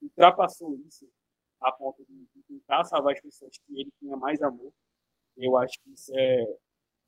ultrapassou 0.00 0.78
isso 0.86 1.08
a 1.60 1.72
ponto 1.72 2.04
de, 2.04 2.28
tentar 2.46 2.84
salvar 2.84 3.14
as 3.14 3.20
pessoas 3.20 3.58
que 3.58 3.80
ele 3.80 3.90
tinha 3.98 4.16
mais 4.16 4.40
amor, 4.40 4.72
eu 5.36 5.56
acho 5.56 5.78
que 5.82 5.90
isso 5.90 6.12
é, 6.14 6.58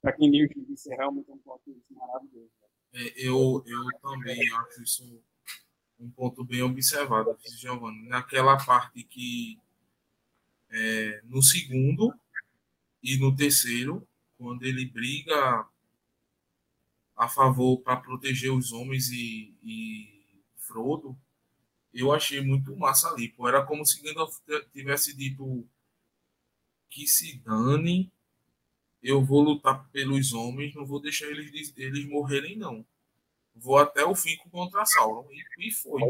para 0.02 0.12
quem 0.12 0.30
livro, 0.30 0.66
isso 0.72 0.92
é 0.92 0.96
realmente 0.96 1.30
um 1.30 1.38
ponto 1.38 1.62
maravilhoso. 1.90 2.50
É, 2.92 3.12
eu, 3.16 3.62
eu 3.66 4.00
também 4.02 4.40
acho 4.54 4.82
isso 4.82 5.22
um 5.98 6.10
ponto 6.10 6.44
bem 6.44 6.62
observado, 6.62 7.36
Giovanni. 7.58 8.08
Naquela 8.08 8.56
parte 8.64 9.04
que 9.04 9.58
é, 10.70 11.20
no 11.24 11.42
segundo 11.42 12.12
e 13.02 13.18
no 13.18 13.34
terceiro, 13.34 14.06
quando 14.38 14.62
ele 14.64 14.86
briga 14.86 15.66
a 17.16 17.28
favor 17.28 17.78
para 17.82 17.96
proteger 17.96 18.50
os 18.50 18.72
homens 18.72 19.10
e, 19.10 19.54
e, 19.62 20.24
Frodo, 20.56 21.16
eu 21.92 22.12
achei 22.12 22.40
muito 22.40 22.76
massa 22.76 23.08
ali. 23.08 23.28
Pô. 23.28 23.48
Era 23.48 23.64
como 23.64 23.84
se 23.84 24.02
Gandalf 24.02 24.38
tivesse 24.72 25.16
dito 25.16 25.66
que 26.88 27.06
se 27.06 27.38
dane, 27.38 28.10
eu 29.02 29.24
vou 29.24 29.40
lutar 29.40 29.88
pelos 29.90 30.32
homens, 30.32 30.74
não 30.74 30.84
vou 30.84 31.00
deixar 31.00 31.26
eles, 31.26 31.72
eles 31.76 32.08
morrerem, 32.08 32.56
não 32.56 32.84
vou 33.54 33.78
até 33.78 34.04
o 34.04 34.14
fim 34.14 34.36
contra 34.50 34.84
Sauron. 34.84 35.26
E, 35.30 35.68
e 35.68 35.70
foi, 35.70 36.00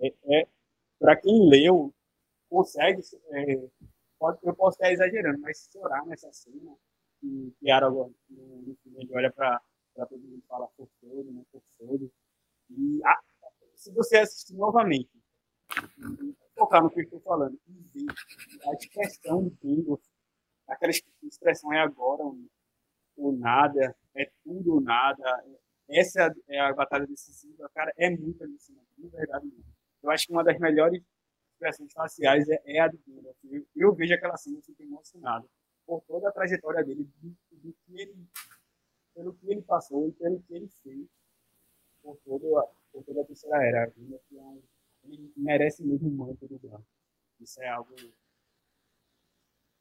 é, 0.00 0.14
é, 0.24 0.48
Para 0.98 1.16
quem 1.16 1.48
leu, 1.48 1.92
consegue. 2.48 3.02
É, 3.30 3.68
pode, 4.18 4.38
eu 4.42 4.54
posso 4.54 4.76
estar 4.76 4.92
exagerando, 4.92 5.40
mas 5.40 5.68
chorar 5.72 6.04
nessa 6.06 6.32
cena, 6.32 6.74
que, 7.20 7.54
que 7.58 7.70
Aragorn, 7.70 8.14
no, 8.30 8.76
olha 9.12 9.30
para 9.30 9.60
todo 10.08 10.18
mundo 10.18 10.38
e 10.38 10.48
fala 10.48 10.66
por 10.76 10.88
todo, 11.00 11.32
né, 11.32 11.42
por 11.50 11.62
todo. 11.78 12.12
E 12.76 13.00
a, 13.04 13.20
se 13.74 13.92
você 13.92 14.18
assistir 14.18 14.54
novamente, 14.54 15.10
focar 16.54 16.82
no 16.82 16.90
que 16.90 17.00
eu 17.00 17.04
estou 17.04 17.20
falando, 17.20 17.58
e 17.68 18.04
ver 18.04 18.12
a 18.64 18.72
expressão 18.74 19.42
do 19.42 19.58
Gandalf, 19.62 20.02
aquela 20.68 20.92
expressão 21.22 21.72
é 21.72 21.80
agora, 21.80 22.22
o 23.16 23.32
nada, 23.32 23.94
é 24.14 24.30
tudo 24.44 24.74
ou 24.74 24.80
nada. 24.80 25.22
Essa 25.88 26.34
é 26.48 26.60
a 26.60 26.72
batalha 26.72 27.06
decisiva, 27.06 27.68
cara, 27.74 27.92
é 27.96 28.08
muito 28.08 28.42
alucinante, 28.42 28.88
de 28.96 29.08
verdade. 29.08 29.52
Eu 30.02 30.10
acho 30.10 30.26
que 30.26 30.32
uma 30.32 30.44
das 30.44 30.58
melhores 30.58 31.02
expressões 31.52 31.92
faciais 31.92 32.48
é, 32.48 32.62
é 32.64 32.80
a 32.80 32.88
do 32.88 32.98
Gandalf. 33.06 33.36
Eu, 33.44 33.66
eu, 33.76 33.94
vejo 33.94 34.14
aquela 34.14 34.36
cena 34.36 34.58
e 34.58 34.62
fico 34.62 34.82
emocionado 34.82 35.48
por 35.86 36.00
toda 36.02 36.28
a 36.28 36.32
trajetória 36.32 36.84
dele, 36.84 37.04
do, 37.16 37.36
do 37.50 37.72
que 37.72 38.00
ele, 38.00 38.26
pelo 39.14 39.34
que 39.34 39.50
ele 39.50 39.62
passou 39.62 40.08
e 40.08 40.12
pelo 40.12 40.40
que 40.42 40.54
ele 40.54 40.68
fez 40.82 41.08
por, 42.02 42.16
todo, 42.24 42.68
por 42.92 43.04
toda 43.04 43.22
a 43.22 43.24
terceira 43.24 43.64
era. 43.64 43.84
É 43.86 43.92
ele 45.04 45.32
merece 45.36 45.84
mesmo 45.84 46.08
o 46.08 46.12
manto 46.12 46.46
do 46.46 46.58
Gandalf. 46.58 46.84
Isso 47.40 47.60
é 47.60 47.68
algo 47.68 47.94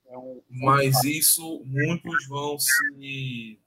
é 0.05 0.17
um... 0.17 0.43
Mas 0.49 1.03
isso 1.03 1.63
muitos 1.63 2.27
vão 2.27 2.57
se 2.59 3.59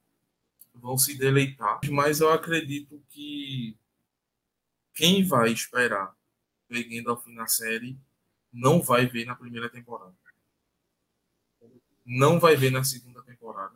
vão 0.74 0.98
se 0.98 1.16
deleitar. 1.16 1.80
Mas 1.90 2.20
eu 2.20 2.30
acredito 2.30 3.02
que 3.08 3.78
quem 4.92 5.24
vai 5.24 5.52
esperar 5.52 6.16
ver 6.68 6.84
Gandalf 6.84 7.26
na 7.28 7.46
série 7.46 7.98
não 8.52 8.82
vai 8.82 9.06
ver 9.06 9.24
na 9.24 9.34
primeira 9.34 9.70
temporada. 9.70 10.14
Não 12.04 12.38
vai 12.38 12.56
ver 12.56 12.70
na 12.70 12.84
segunda 12.84 13.22
temporada. 13.22 13.74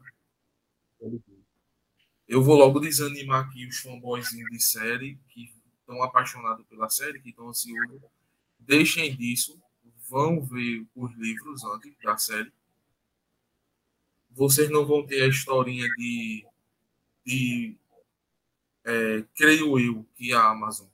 Eu 2.28 2.42
vou 2.42 2.56
logo 2.56 2.78
desanimar 2.78 3.46
aqui 3.46 3.66
os 3.66 3.78
fanboys 3.78 4.28
de 4.28 4.60
série 4.60 5.18
que 5.28 5.50
estão 5.80 6.02
apaixonados 6.02 6.66
pela 6.66 6.90
série, 6.90 7.20
que 7.20 7.30
estão 7.30 7.48
ansiosos. 7.48 8.02
Deixem 8.58 9.16
disso. 9.16 9.58
Vão 10.08 10.42
ver 10.42 10.86
os 10.94 11.10
livros 11.16 11.64
antes 11.64 11.96
da 12.02 12.18
série. 12.18 12.52
Vocês 14.30 14.70
não 14.70 14.86
vão 14.86 15.06
ter 15.06 15.22
a 15.22 15.28
historinha 15.28 15.88
de 15.96 16.46
e 17.26 17.76
é, 18.84 19.22
creio 19.34 19.78
eu 19.78 20.06
que 20.14 20.32
a 20.32 20.50
Amazon 20.50 20.88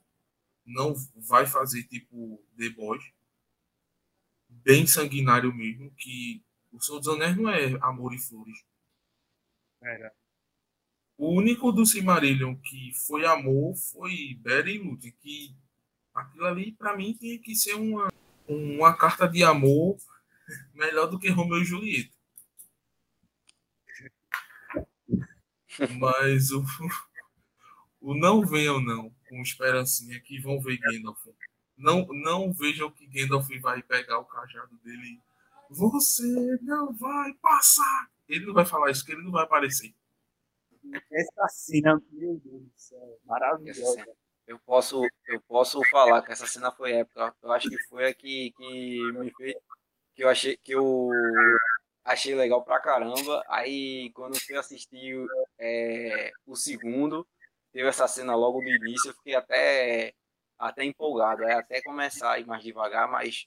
não 0.67 0.95
vai 1.15 1.47
fazer 1.47 1.85
tipo 1.85 2.43
The 2.57 2.71
Boys, 2.71 3.05
bem 4.49 4.87
sanguinário 4.87 5.55
mesmo, 5.55 5.93
que 5.97 6.43
o 6.73 6.81
Senhor 6.81 6.99
dos 6.99 7.09
Anéis 7.09 7.37
não 7.37 7.51
é 7.51 7.79
amor 7.83 8.15
e 8.15 8.19
flores. 8.19 8.65
Era. 9.81 10.13
O 11.17 11.31
único 11.31 11.71
do 11.71 11.87
Silmarillion 11.87 12.57
que 12.57 12.93
foi 13.07 13.25
amor 13.25 13.77
foi 13.77 14.37
Beren 14.41 14.99
e 15.03 15.13
que 15.13 15.55
aquilo 16.13 16.47
ali 16.47 16.73
para 16.73 16.97
mim 16.97 17.13
tinha 17.13 17.39
que 17.39 17.55
ser 17.55 17.75
uma, 17.75 18.09
uma 18.49 18.97
carta 18.97 19.29
de 19.29 19.45
amor 19.45 19.97
melhor 20.75 21.07
do 21.07 21.19
que 21.19 21.29
Romeu 21.29 21.63
e 21.63 21.65
Julieta. 21.65 22.13
Mas 25.99 26.51
o, 26.51 26.65
o 28.01 28.15
não 28.15 28.45
venham 28.45 28.81
não, 28.81 29.11
com 29.29 29.41
esperancinha 29.41 30.21
que 30.21 30.41
vão 30.41 30.61
ver 30.61 30.79
Gandalf. 30.79 31.27
Não, 31.77 32.07
não 32.07 32.53
vejam 32.53 32.91
que 32.91 33.07
Gandalf 33.07 33.49
vai 33.61 33.83
pegar 33.83 34.19
o 34.19 34.25
cajado 34.25 34.77
dele. 34.85 35.21
Você 35.71 36.59
não 36.63 36.93
vai 36.93 37.33
passar. 37.35 38.09
Ele 38.29 38.47
não 38.47 38.55
vai 38.55 38.65
falar 38.65 38.91
isso, 38.91 39.05
que 39.05 39.13
ele 39.13 39.23
não 39.23 39.33
vai 39.33 39.45
aparecer. 39.45 39.95
Essa 41.11 41.49
cena, 41.49 42.01
meu 42.11 42.37
Deus 42.37 42.63
do 42.63 42.73
céu, 42.77 43.19
maravilhosa. 43.25 44.05
Eu 44.47 44.59
posso, 44.59 45.03
eu 45.27 45.41
posso 45.49 45.81
falar 45.91 46.23
que 46.23 46.33
essa 46.33 46.47
cena 46.47 46.71
foi 46.71 46.93
épica. 46.93 47.35
Eu 47.43 47.53
acho 47.53 47.69
que 47.69 47.83
foi 47.89 48.09
a 48.09 48.15
que, 48.15 48.53
que 48.53 49.13
me 49.13 49.33
fez. 49.35 49.55
Que 50.15 50.25
eu 50.25 50.29
achei 50.29 50.57
que 50.59 50.73
eu 50.75 51.11
achei 52.05 52.35
legal 52.35 52.63
pra 52.63 52.81
caramba. 52.81 53.43
Aí, 53.49 54.11
quando 54.13 54.35
eu 54.35 54.41
fui 54.41 54.57
assistir 54.57 55.17
é, 55.59 56.31
o 56.47 56.55
segundo, 56.55 57.27
teve 57.73 57.89
essa 57.89 58.07
cena 58.07 58.37
logo 58.37 58.61
no 58.61 58.69
início, 58.69 59.11
eu 59.11 59.15
fiquei 59.15 59.35
até, 59.35 60.15
até 60.59 60.85
empolgado. 60.85 61.43
É 61.45 61.55
até 61.55 61.83
começar 61.83 62.33
a 62.33 62.39
ir 62.39 62.47
mais 62.47 62.63
devagar, 62.63 63.11
mas 63.11 63.47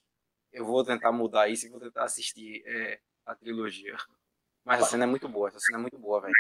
eu 0.52 0.66
vou 0.66 0.84
tentar 0.84 1.12
mudar 1.12 1.48
isso 1.48 1.68
e 1.68 1.70
vou 1.70 1.80
tentar 1.80 2.06
assistir 2.06 2.64
é, 2.66 3.00
a 3.26 3.36
trilogia. 3.36 3.96
Mas 4.66 4.82
a 4.82 4.86
cena 4.86 5.04
é 5.04 5.08
muito 5.08 5.30
boa, 5.30 5.48
essa 5.48 5.60
cena 5.60 5.78
é 5.78 5.82
muito 5.82 5.98
boa, 5.98 6.22
velho. 6.22 6.34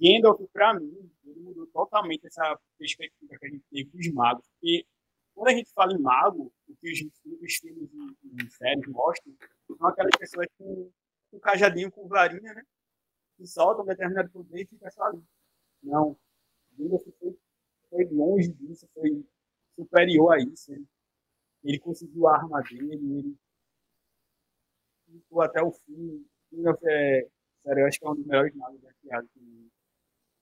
Gandalf, 0.00 0.40
pra 0.52 0.74
mim, 0.74 1.10
ele 1.24 1.40
mudou 1.40 1.66
totalmente 1.68 2.26
essa 2.26 2.58
perspectiva 2.78 3.38
que 3.38 3.46
a 3.46 3.48
gente 3.48 3.64
tem 3.70 3.86
com 3.88 3.98
os 3.98 4.12
magos. 4.12 4.46
Porque 4.48 4.86
quando 5.34 5.48
a 5.48 5.54
gente 5.54 5.70
fala 5.72 5.92
em 5.92 5.98
mago, 5.98 6.52
o 6.68 6.76
que 6.76 6.90
os, 6.90 7.00
os 7.42 7.54
filmes 7.56 7.90
e, 8.24 8.50
séries 8.50 8.86
mostram, 8.88 9.34
são 9.66 9.86
aquelas 9.86 10.16
pessoas 10.18 10.46
que 10.56 10.90
um 11.32 11.40
cajadinho 11.40 11.90
com 11.90 12.08
varinha, 12.08 12.54
né? 12.54 12.62
Que 13.36 13.46
solta 13.46 13.82
um 13.82 13.86
determinado 13.86 14.30
poder 14.30 14.62
e 14.62 14.66
fica 14.66 14.90
só 14.90 15.04
ali. 15.04 15.22
Não. 15.82 16.18
Gandalf 16.72 17.04
foi, 17.18 17.38
foi 17.90 18.04
longe 18.06 18.52
disso, 18.52 18.88
foi 18.94 19.24
superior 19.74 20.34
a 20.34 20.38
isso. 20.38 20.72
Ele, 20.72 20.86
ele 21.64 21.78
conseguiu 21.78 22.28
a 22.28 22.36
arma 22.36 22.62
dele, 22.62 22.94
ele 22.94 23.36
ficou 25.06 25.42
até 25.42 25.62
o 25.62 25.70
fim. 25.72 26.26
Gandalf 26.50 26.82
é, 26.84 27.28
sério, 27.62 27.80
eu 27.80 27.86
acho 27.86 27.98
que 27.98 28.06
é 28.06 28.10
um 28.10 28.14
dos 28.14 28.26
melhores 28.26 28.54
magos 28.54 28.80
da 28.80 28.92
criada. 28.94 29.28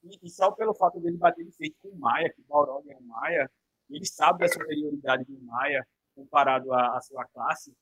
E, 0.04 0.18
e 0.22 0.30
só 0.30 0.52
pelo 0.52 0.74
fato 0.74 1.00
dele 1.00 1.16
bater 1.16 1.44
de 1.44 1.52
frente 1.52 1.76
com 1.80 1.88
o 1.88 1.98
Maia, 1.98 2.32
que 2.32 2.40
o 2.40 2.44
Balrog 2.44 2.88
é 2.90 2.96
um 2.96 3.02
Maia, 3.02 3.50
ele 3.90 4.06
sabe 4.06 4.40
da 4.40 4.48
superioridade 4.48 5.24
do 5.24 5.40
Maia 5.42 5.86
comparado 6.14 6.72
à, 6.72 6.96
à 6.96 7.00
sua 7.00 7.24
classe, 7.26 7.74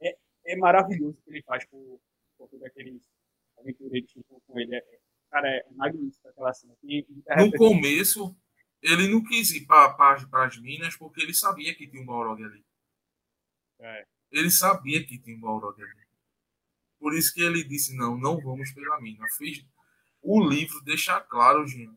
é, 0.00 0.16
é 0.46 0.56
maravilhoso 0.56 1.18
o 1.18 1.22
que 1.22 1.30
ele 1.30 1.42
faz 1.42 1.64
por, 1.66 2.00
por 2.38 2.48
todo 2.48 2.64
aquele 2.64 3.00
aventureiro 3.58 4.06
com 4.46 4.58
ele. 4.58 4.76
É, 4.76 4.98
cara, 5.30 5.48
é 5.48 5.66
magnífico 5.72 6.28
aquela 6.28 6.52
cena. 6.52 6.76
no 7.36 7.52
começo, 7.52 8.36
ele 8.82 9.08
não 9.08 9.22
quis 9.22 9.50
ir 9.50 9.66
para 9.66 10.44
as 10.44 10.58
minas 10.58 10.96
porque 10.96 11.20
ele 11.20 11.34
sabia 11.34 11.74
que 11.74 11.88
tinha 11.88 12.02
um 12.02 12.06
Balrog 12.06 12.42
ali. 12.42 12.64
É. 13.80 14.06
Ele 14.30 14.50
sabia 14.50 15.04
que 15.04 15.18
tinha 15.18 15.36
um 15.36 15.40
Balrog 15.40 15.80
ali. 15.82 16.06
Por 16.98 17.14
isso 17.14 17.32
que 17.34 17.42
ele 17.42 17.62
disse, 17.64 17.96
não, 17.96 18.16
não 18.16 18.40
vamos 18.40 18.72
pela 18.72 19.00
mina. 19.00 19.26
Fez... 19.36 19.64
O 20.28 20.40
livro 20.44 20.82
deixa 20.82 21.20
claro, 21.20 21.64
gente, 21.68 21.96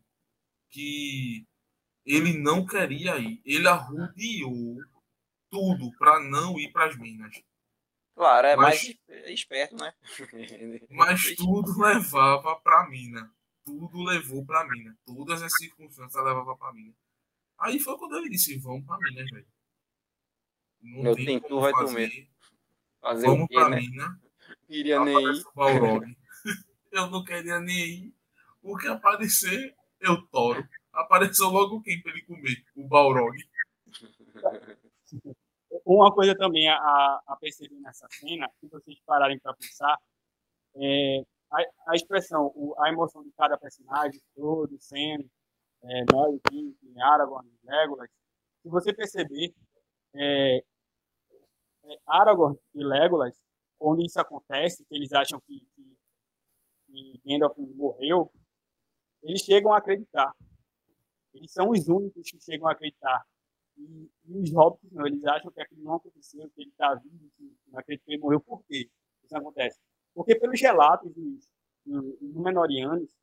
que 0.69 1.47
ele 2.05 2.37
não 2.37 2.63
queria 2.63 3.17
ir. 3.17 3.41
Ele 3.43 3.67
arrudeou 3.67 4.77
tudo 5.49 5.91
para 5.97 6.19
não 6.19 6.59
ir 6.59 6.71
para 6.71 6.85
as 6.85 6.95
minas. 6.95 7.41
Claro, 8.13 8.45
é 8.45 8.55
mas, 8.55 8.95
mais 9.07 9.29
esperto, 9.29 9.75
né? 9.77 9.91
mas 10.91 11.35
tudo 11.35 11.81
levava 11.81 12.55
para 12.57 12.87
mina. 12.87 13.33
Tudo 13.65 14.03
levou 14.03 14.45
para 14.45 14.67
mina. 14.67 14.95
Todas 15.07 15.41
as 15.41 15.51
circunstâncias 15.57 16.23
levavam 16.23 16.55
para 16.55 16.71
mina. 16.71 16.93
Aí 17.57 17.79
foi 17.79 17.97
quando 17.97 18.15
ele 18.15 18.29
disse: 18.29 18.59
vamos 18.59 18.85
para 18.85 18.99
mina, 18.99 19.25
velho. 19.25 19.47
Não 20.81 21.01
Meu 21.01 21.15
tem 21.15 21.39
tu 21.39 21.59
vai 21.59 21.71
fazer. 21.71 22.29
Fazer 23.01 23.25
vamos 23.25 23.47
para 23.47 23.69
né? 23.69 23.77
mina. 23.77 24.21
Queria 24.67 25.03
nem 25.03 25.17
ir. 25.17 25.43
eu 26.91 27.09
não 27.09 27.23
queria 27.23 27.59
nem 27.59 27.89
ir. 27.89 28.18
O 28.61 28.77
que 28.77 28.87
aparecer, 28.87 29.75
eu 29.99 30.21
toro. 30.27 30.67
Apareceu 30.93 31.47
logo 31.47 31.81
quem 31.81 32.01
para 32.01 32.11
ele 32.11 32.23
comer? 32.23 32.63
O 32.75 32.87
Balrog. 32.87 33.35
Uma 35.85 36.13
coisa 36.13 36.35
também 36.35 36.67
a, 36.69 37.21
a 37.27 37.37
perceber 37.39 37.79
nessa 37.79 38.07
cena, 38.11 38.49
se 38.59 38.67
vocês 38.67 38.99
pararem 39.05 39.39
para 39.39 39.53
pensar, 39.53 39.97
é 40.75 41.23
a, 41.51 41.91
a 41.91 41.95
expressão, 41.95 42.53
a 42.79 42.89
emoção 42.89 43.23
de 43.23 43.31
cada 43.31 43.57
personagem, 43.57 44.21
todo, 44.35 44.77
Sam, 44.79 45.23
é, 45.83 46.05
Merry, 46.11 46.39
King, 46.49 46.75
Aragorn, 47.01 47.49
Legolas, 47.63 48.09
se 48.61 48.69
você 48.69 48.93
perceber, 48.93 49.53
é, 50.15 50.57
é, 50.57 51.97
Aragorn 52.07 52.57
e 52.75 52.83
Legolas, 52.83 53.35
quando 53.77 54.03
isso 54.03 54.19
acontece, 54.19 54.85
que 54.85 54.95
eles 54.95 55.11
acham 55.13 55.39
que, 55.41 55.65
que, 55.75 55.97
que 56.87 57.21
Gandalf 57.25 57.57
morreu, 57.57 58.31
eles 59.23 59.41
chegam 59.41 59.73
a 59.73 59.77
acreditar. 59.77 60.33
Eles 61.33 61.51
são 61.51 61.69
os 61.69 61.87
únicos 61.87 62.29
que 62.31 62.39
chegam 62.39 62.67
a 62.67 62.71
acreditar. 62.71 63.25
E, 63.77 64.09
e 64.25 64.37
os 64.37 64.51
hobbits, 64.51 64.91
não, 64.91 65.07
eles 65.07 65.23
acham 65.25 65.51
que 65.51 65.61
aquilo 65.61 65.83
não 65.83 65.95
aconteceu, 65.95 66.49
que 66.49 66.61
ele 66.61 66.69
está 66.69 66.95
vivo, 66.95 67.29
que 67.37 67.55
não 67.71 67.81
que 67.83 68.01
ele 68.07 68.17
morreu. 68.17 68.39
Por 68.39 68.63
quê 68.65 68.89
isso 69.23 69.37
acontece? 69.37 69.79
Porque 70.13 70.35
pelos 70.35 70.59
relatos 70.59 71.13
dos, 71.13 71.47
dos 71.85 72.33
Númenóreanos, 72.33 73.15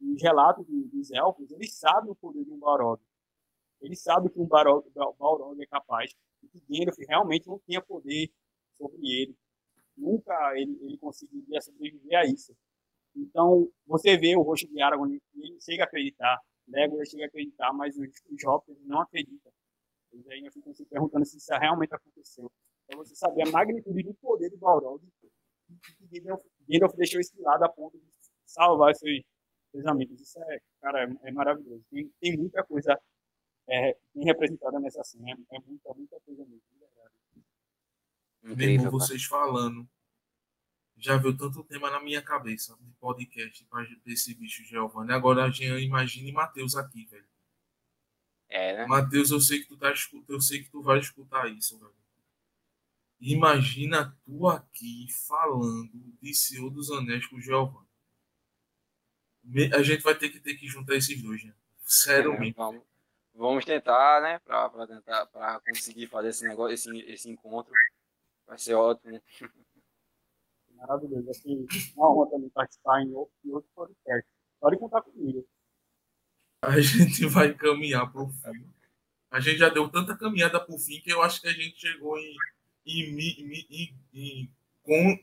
os 0.00 0.20
relatos 0.20 0.66
dos 0.66 1.10
elfos, 1.12 1.50
eles 1.52 1.74
sabem 1.74 2.10
o 2.10 2.14
poder 2.14 2.44
de 2.44 2.50
um 2.50 2.58
Balrog. 2.58 3.00
Eles 3.80 4.02
sabem 4.02 4.30
que 4.30 4.40
um 4.40 4.46
Balrog, 4.46 4.88
Balrog 5.18 5.60
é 5.62 5.66
capaz. 5.66 6.14
E 6.42 6.48
que 6.48 6.60
Gandalf 6.68 6.98
realmente 7.08 7.46
não 7.46 7.58
tinha 7.60 7.80
poder 7.80 8.30
sobre 8.74 8.98
ele. 9.06 9.36
Nunca 9.96 10.34
ele, 10.58 10.76
ele 10.82 10.98
conseguiria 10.98 11.60
sobreviver 11.60 12.18
a 12.18 12.24
isso. 12.24 12.56
Então, 13.14 13.68
você 13.86 14.16
vê 14.16 14.36
o 14.36 14.42
rosto 14.42 14.66
de 14.68 14.80
Aragorn, 14.80 15.20
ele 15.34 15.60
chega 15.60 15.84
a 15.84 15.86
acreditar. 15.86 16.40
Legolas 16.68 17.08
chega 17.08 17.24
a 17.24 17.26
acreditar, 17.26 17.72
mas 17.72 17.96
os, 17.96 18.08
os 18.30 18.44
hobbits 18.44 18.84
não 18.86 19.00
acreditam. 19.00 19.52
Eles 20.12 20.26
ainda 20.28 20.50
ficam 20.50 20.72
se 20.74 20.84
perguntando 20.86 21.24
se 21.24 21.36
isso 21.36 21.52
realmente 21.52 21.94
aconteceu. 21.94 22.50
Para 22.86 22.96
você 22.96 23.14
saber 23.14 23.48
a 23.48 23.50
magnitude 23.50 24.02
do 24.02 24.14
poder 24.14 24.50
do 24.50 24.58
Balrog, 24.58 25.02
que 25.20 26.20
Gandalf 26.68 26.94
deixou 26.96 27.20
esse 27.20 27.40
lado 27.40 27.64
a 27.64 27.68
ponto 27.68 27.98
de 27.98 28.04
salvar 28.44 28.94
seus, 28.94 29.22
seus 29.70 29.86
amigos. 29.86 30.20
Isso 30.20 30.38
é, 30.42 30.60
cara, 30.80 31.04
é, 31.04 31.28
é 31.28 31.32
maravilhoso. 31.32 31.84
Tem, 31.90 32.10
tem, 32.20 32.36
muita 32.36 32.62
coisa 32.64 32.98
é, 33.68 33.96
bem 34.14 34.24
representada 34.24 34.78
nessa 34.80 35.02
cena. 35.04 35.38
É 35.50 35.58
muita, 35.60 35.94
muita 35.94 36.20
coisa 36.20 36.44
mesmo. 36.44 36.62
Mesmo 38.42 38.90
vocês 38.90 39.24
falando, 39.24 39.88
já 41.02 41.16
veio 41.16 41.36
tanto 41.36 41.64
tema 41.64 41.90
na 41.90 42.00
minha 42.00 42.22
cabeça 42.22 42.76
de 42.80 42.92
podcast 42.92 43.66
desse 44.04 44.32
bicho 44.34 44.62
Giovanni. 44.62 45.12
Agora 45.12 45.44
a 45.44 45.50
Jean 45.50 45.80
imagine 45.80 46.30
Matheus 46.30 46.76
aqui, 46.76 47.06
velho. 47.06 47.26
É, 48.48 48.76
né? 48.76 48.86
Matheus, 48.86 49.32
eu 49.32 49.40
sei 49.40 49.60
que 49.60 49.66
tu 49.66 49.76
tá 49.76 49.92
eu 50.28 50.40
sei 50.40 50.62
que 50.62 50.70
tu 50.70 50.80
vai 50.80 51.00
escutar 51.00 51.48
isso, 51.50 51.76
velho. 51.76 51.92
Imagina 53.20 54.16
tu 54.24 54.46
aqui 54.46 55.08
falando 55.26 55.90
de 56.20 56.34
Senhor 56.34 56.70
dos 56.70 56.90
Anéis 56.92 57.26
com 57.26 57.36
o 57.36 57.40
Giovanni. 57.40 57.88
A 59.74 59.82
gente 59.82 60.02
vai 60.02 60.14
ter 60.14 60.28
que 60.28 60.38
ter 60.38 60.54
que 60.54 60.68
juntar 60.68 60.94
esses 60.94 61.20
dois, 61.20 61.42
né? 61.42 61.52
Sério 61.84 62.34
é, 62.34 62.38
mesmo. 62.38 62.54
Vamos, 62.56 62.82
vamos 63.34 63.64
tentar, 63.64 64.22
né? 64.22 64.38
Pra, 64.38 64.70
pra 64.70 64.86
tentar 64.86 65.26
pra 65.26 65.60
conseguir 65.66 66.06
fazer 66.06 66.28
esse 66.28 66.46
negócio, 66.46 66.74
esse, 66.74 66.96
esse 67.10 67.28
encontro. 67.28 67.72
Vai 68.46 68.56
ser 68.56 68.74
ótimo. 68.74 69.20
Maravilhoso. 70.82 71.30
Assim, 71.30 71.66
uma 71.96 72.12
honra 72.12 72.30
também 72.30 72.50
participar 72.50 73.02
em 73.02 73.12
outro, 73.14 73.34
em 73.44 73.50
outro 73.50 73.70
podcast. 73.74 74.28
Pode 74.60 74.78
contar 74.78 75.02
comigo 75.02 75.46
a 76.62 76.80
gente 76.80 77.26
vai 77.26 77.52
caminhar 77.52 78.10
para 78.10 78.22
o 78.22 78.28
fim. 78.28 78.64
A 79.30 79.40
gente 79.40 79.58
já 79.58 79.68
deu 79.68 79.88
tanta 79.88 80.16
caminhada 80.16 80.60
para 80.60 80.74
o 80.74 80.78
fim 80.78 81.00
que 81.00 81.12
eu 81.12 81.20
acho 81.20 81.40
que 81.40 81.48
a 81.48 81.52
gente 81.52 81.80
chegou 81.80 82.16
em, 82.18 82.36
em, 82.86 83.18
em, 83.18 83.66
em, 83.70 83.96
em, 84.14 84.50
com, 84.82 85.18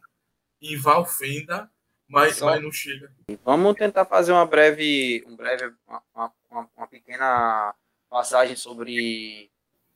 em 0.61 0.77
Valfenda, 0.77 1.72
mas, 2.07 2.38
Só... 2.38 2.48
mas 2.48 2.61
não 2.61 2.72
chega. 2.72 3.11
Vamos 3.45 3.76
tentar 3.76 4.06
fazer 4.06 4.31
uma 4.31 4.45
breve, 4.45 5.23
um 5.27 5.36
breve 5.36 5.73
uma, 5.88 6.34
uma, 6.49 6.69
uma 6.76 6.88
pequena 6.88 7.73
passagem 8.10 8.56
sobre 8.56 9.49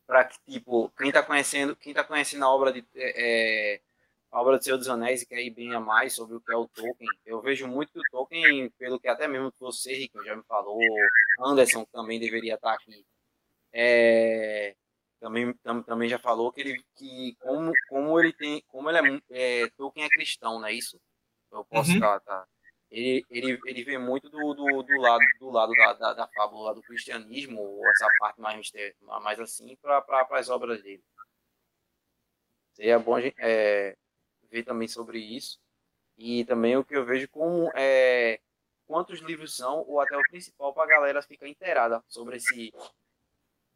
para 0.05 0.25
que 0.25 0.37
tipo 0.45 0.91
quem 0.97 1.07
está 1.07 1.23
conhecendo 1.23 1.75
quem 1.77 1.93
tá 1.93 2.03
conhecendo 2.03 2.43
a 2.43 2.49
obra 2.49 2.71
de 2.71 2.85
é, 2.93 3.81
a 4.33 4.41
obra 4.41 4.57
do 4.57 4.63
Senhor 4.63 4.77
dos 4.77 4.89
Anéis 4.89 5.21
e 5.21 5.27
quer 5.27 5.41
ir 5.43 5.51
bem 5.51 5.75
a 5.75 5.79
mais 5.79 6.15
sobre 6.15 6.35
o 6.35 6.41
que 6.41 6.51
é 6.51 6.55
o 6.55 6.67
Tolkien. 6.67 7.07
Eu 7.23 7.39
vejo 7.39 7.67
muito 7.67 7.93
que 7.93 7.99
o 7.99 8.11
Tolkien, 8.11 8.67
pelo 8.79 8.99
que 8.99 9.07
até 9.07 9.27
mesmo 9.27 9.53
você, 9.59 9.93
Rico, 9.93 10.23
já 10.23 10.35
me 10.35 10.41
falou, 10.43 10.79
Anderson 11.39 11.85
também 11.85 12.19
deveria 12.19 12.55
estar 12.55 12.73
aqui, 12.73 13.05
é, 13.71 14.75
também, 15.19 15.53
tam, 15.63 15.83
também 15.83 16.09
já 16.09 16.17
falou 16.17 16.51
que 16.51 16.61
ele 16.61 16.83
que 16.95 17.35
como, 17.39 17.71
como 17.87 18.19
ele 18.19 18.33
tem, 18.33 18.63
como 18.69 18.89
ele 18.89 19.21
é, 19.29 19.61
é 19.63 19.69
Tolkien 19.77 20.07
é 20.07 20.09
cristão, 20.09 20.59
não 20.59 20.67
é 20.67 20.73
isso? 20.73 20.99
Eu 21.51 21.63
posso 21.65 21.91
uhum. 21.91 21.99
tá, 21.99 22.19
tá. 22.21 22.47
Ele, 22.89 23.23
ele, 23.29 23.59
ele 23.65 23.83
vê 23.83 23.99
muito 23.99 24.29
do, 24.29 24.53
do, 24.55 24.83
do 24.83 24.97
lado 24.99 25.23
do 25.39 25.49
lado 25.51 25.73
da, 25.73 25.93
da, 25.93 26.13
da 26.13 26.27
fábula 26.27 26.73
do 26.73 26.81
cristianismo, 26.81 27.79
essa 27.87 28.07
parte 28.19 28.41
mais, 28.41 28.71
mais 29.21 29.39
assim, 29.39 29.75
para 29.75 30.27
as 30.31 30.49
obras 30.49 30.81
dele. 30.81 31.03
Seria 32.73 32.97
bom 32.97 33.15
a 33.15 33.21
gente, 33.21 33.35
é, 33.37 33.95
ver 34.53 34.63
também 34.63 34.87
sobre 34.87 35.19
isso. 35.19 35.59
E 36.15 36.45
também 36.45 36.77
o 36.77 36.85
que 36.85 36.95
eu 36.95 37.03
vejo 37.03 37.27
como 37.29 37.71
é, 37.75 38.39
quantos 38.85 39.19
livros 39.19 39.55
são, 39.55 39.83
ou 39.87 39.99
até 39.99 40.15
o 40.15 40.21
principal, 40.29 40.73
para 40.73 40.83
a 40.83 40.95
galera 40.95 41.21
ficar 41.23 41.47
inteirada 41.47 42.03
sobre 42.07 42.37
esse. 42.37 42.71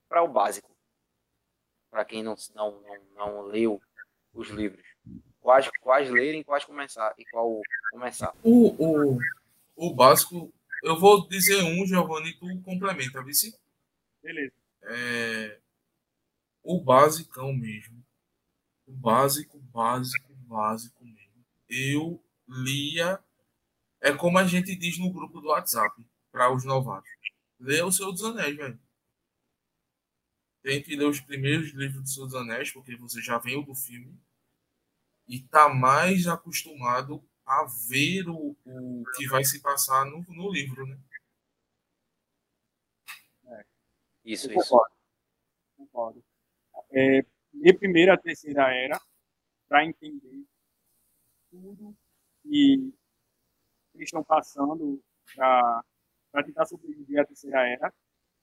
para 0.07 0.21
o 0.21 0.27
básico. 0.27 0.69
Para 1.89 2.05
quem 2.05 2.21
não, 2.21 2.35
não, 2.53 2.79
não, 2.81 2.97
não 3.15 3.41
leu 3.41 3.81
os 4.33 4.49
livros. 4.49 4.85
Quais, 5.41 5.67
quais 5.81 6.09
lerem, 6.09 6.43
quais 6.43 6.63
começar 6.63 7.13
e 7.17 7.25
qual 7.25 7.59
começar. 7.91 8.33
O, 8.43 8.75
o, 8.77 9.17
o 9.75 9.93
básico, 9.95 10.53
eu 10.83 10.99
vou 10.99 11.27
dizer 11.27 11.63
um, 11.63 11.85
Giovanni, 11.87 12.33
tu 12.33 12.45
complementa, 12.61 13.23
vice? 13.23 13.57
Beleza. 14.21 14.53
É, 14.83 15.59
o 16.61 16.79
basicão 16.81 17.53
mesmo. 17.53 18.05
O 18.85 18.91
básico, 18.91 19.57
básico, 19.57 20.26
básico 20.47 21.03
mesmo. 21.03 21.45
Eu 21.69 22.23
lia. 22.47 23.19
É 24.01 24.13
como 24.13 24.37
a 24.37 24.45
gente 24.45 24.75
diz 24.75 24.97
no 24.97 25.11
grupo 25.11 25.41
do 25.41 25.49
WhatsApp 25.49 26.05
para 26.31 26.53
os 26.53 26.63
novatos. 26.63 27.09
Leia 27.59 27.85
o 27.85 27.91
Senhor 27.91 28.11
dos 28.11 28.23
Anéis, 28.23 28.55
velho. 28.55 28.79
Tente 30.61 30.95
ler 30.95 31.05
os 31.07 31.19
primeiros 31.19 31.71
livros 31.73 32.01
do 32.01 32.09
Senhor 32.09 32.25
dos 32.25 32.35
Anéis, 32.35 32.71
porque 32.71 32.95
você 32.95 33.21
já 33.21 33.37
veio 33.37 33.63
do 33.63 33.73
filme. 33.73 34.19
E 35.27 35.41
tá 35.41 35.67
mais 35.69 36.27
acostumado 36.27 37.23
a 37.45 37.65
ver 37.89 38.27
o, 38.29 38.55
o 38.65 39.03
que 39.15 39.27
vai 39.27 39.43
se 39.43 39.61
passar 39.61 40.05
no, 40.05 40.23
no 40.27 40.51
livro, 40.51 40.85
né? 40.85 40.97
É. 43.45 43.65
Isso, 44.25 44.51
isso. 44.51 44.69
Concordo. 44.69 44.95
Concordo. 45.77 46.23
É, 46.91 47.25
de 47.53 47.73
primeira 47.73 48.13
a 48.13 48.17
terceira 48.17 48.73
era, 48.73 48.99
para 49.67 49.85
entender 49.85 50.45
tudo 51.49 51.95
que 52.41 52.93
eles 53.93 54.07
estão 54.07 54.23
passando 54.23 55.01
para 55.35 55.83
tentar 56.45 56.65
sobreviver 56.65 57.21
à 57.21 57.25
terceira 57.25 57.67
era. 57.67 57.93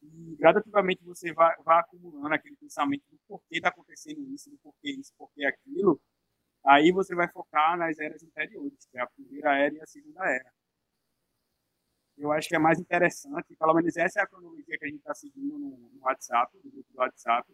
E 0.02 0.36
gradativamente 0.36 1.02
você 1.04 1.32
vai, 1.32 1.56
vai 1.62 1.80
acumulando 1.80 2.34
aquele 2.34 2.56
pensamento 2.56 3.04
do 3.10 3.18
porquê 3.26 3.56
está 3.56 3.68
acontecendo 3.68 4.20
isso, 4.32 4.50
do 4.50 4.58
porquê 4.58 4.90
isso, 4.90 5.12
porquê 5.16 5.44
aquilo. 5.46 6.00
Aí 6.64 6.92
você 6.92 7.14
vai 7.14 7.28
focar 7.28 7.76
nas 7.78 7.98
eras 7.98 8.22
anteriores, 8.22 8.86
que 8.86 8.98
é 8.98 9.02
a 9.02 9.06
primeira 9.06 9.56
era 9.56 9.74
e 9.74 9.80
a 9.80 9.86
segunda 9.86 10.24
era. 10.24 10.52
Eu 12.16 12.30
acho 12.32 12.48
que 12.48 12.54
é 12.54 12.58
mais 12.58 12.78
interessante, 12.78 13.56
pelo 13.56 13.74
menos 13.74 13.96
essa 13.96 14.20
é 14.20 14.22
a 14.22 14.26
cronologia 14.26 14.78
que 14.78 14.84
a 14.84 14.88
gente 14.88 14.98
está 14.98 15.14
seguindo 15.14 15.58
no, 15.58 15.90
no 15.90 16.00
WhatsApp, 16.02 16.56
no 16.62 16.70
grupo 16.70 16.92
do 16.92 16.98
WhatsApp, 16.98 17.52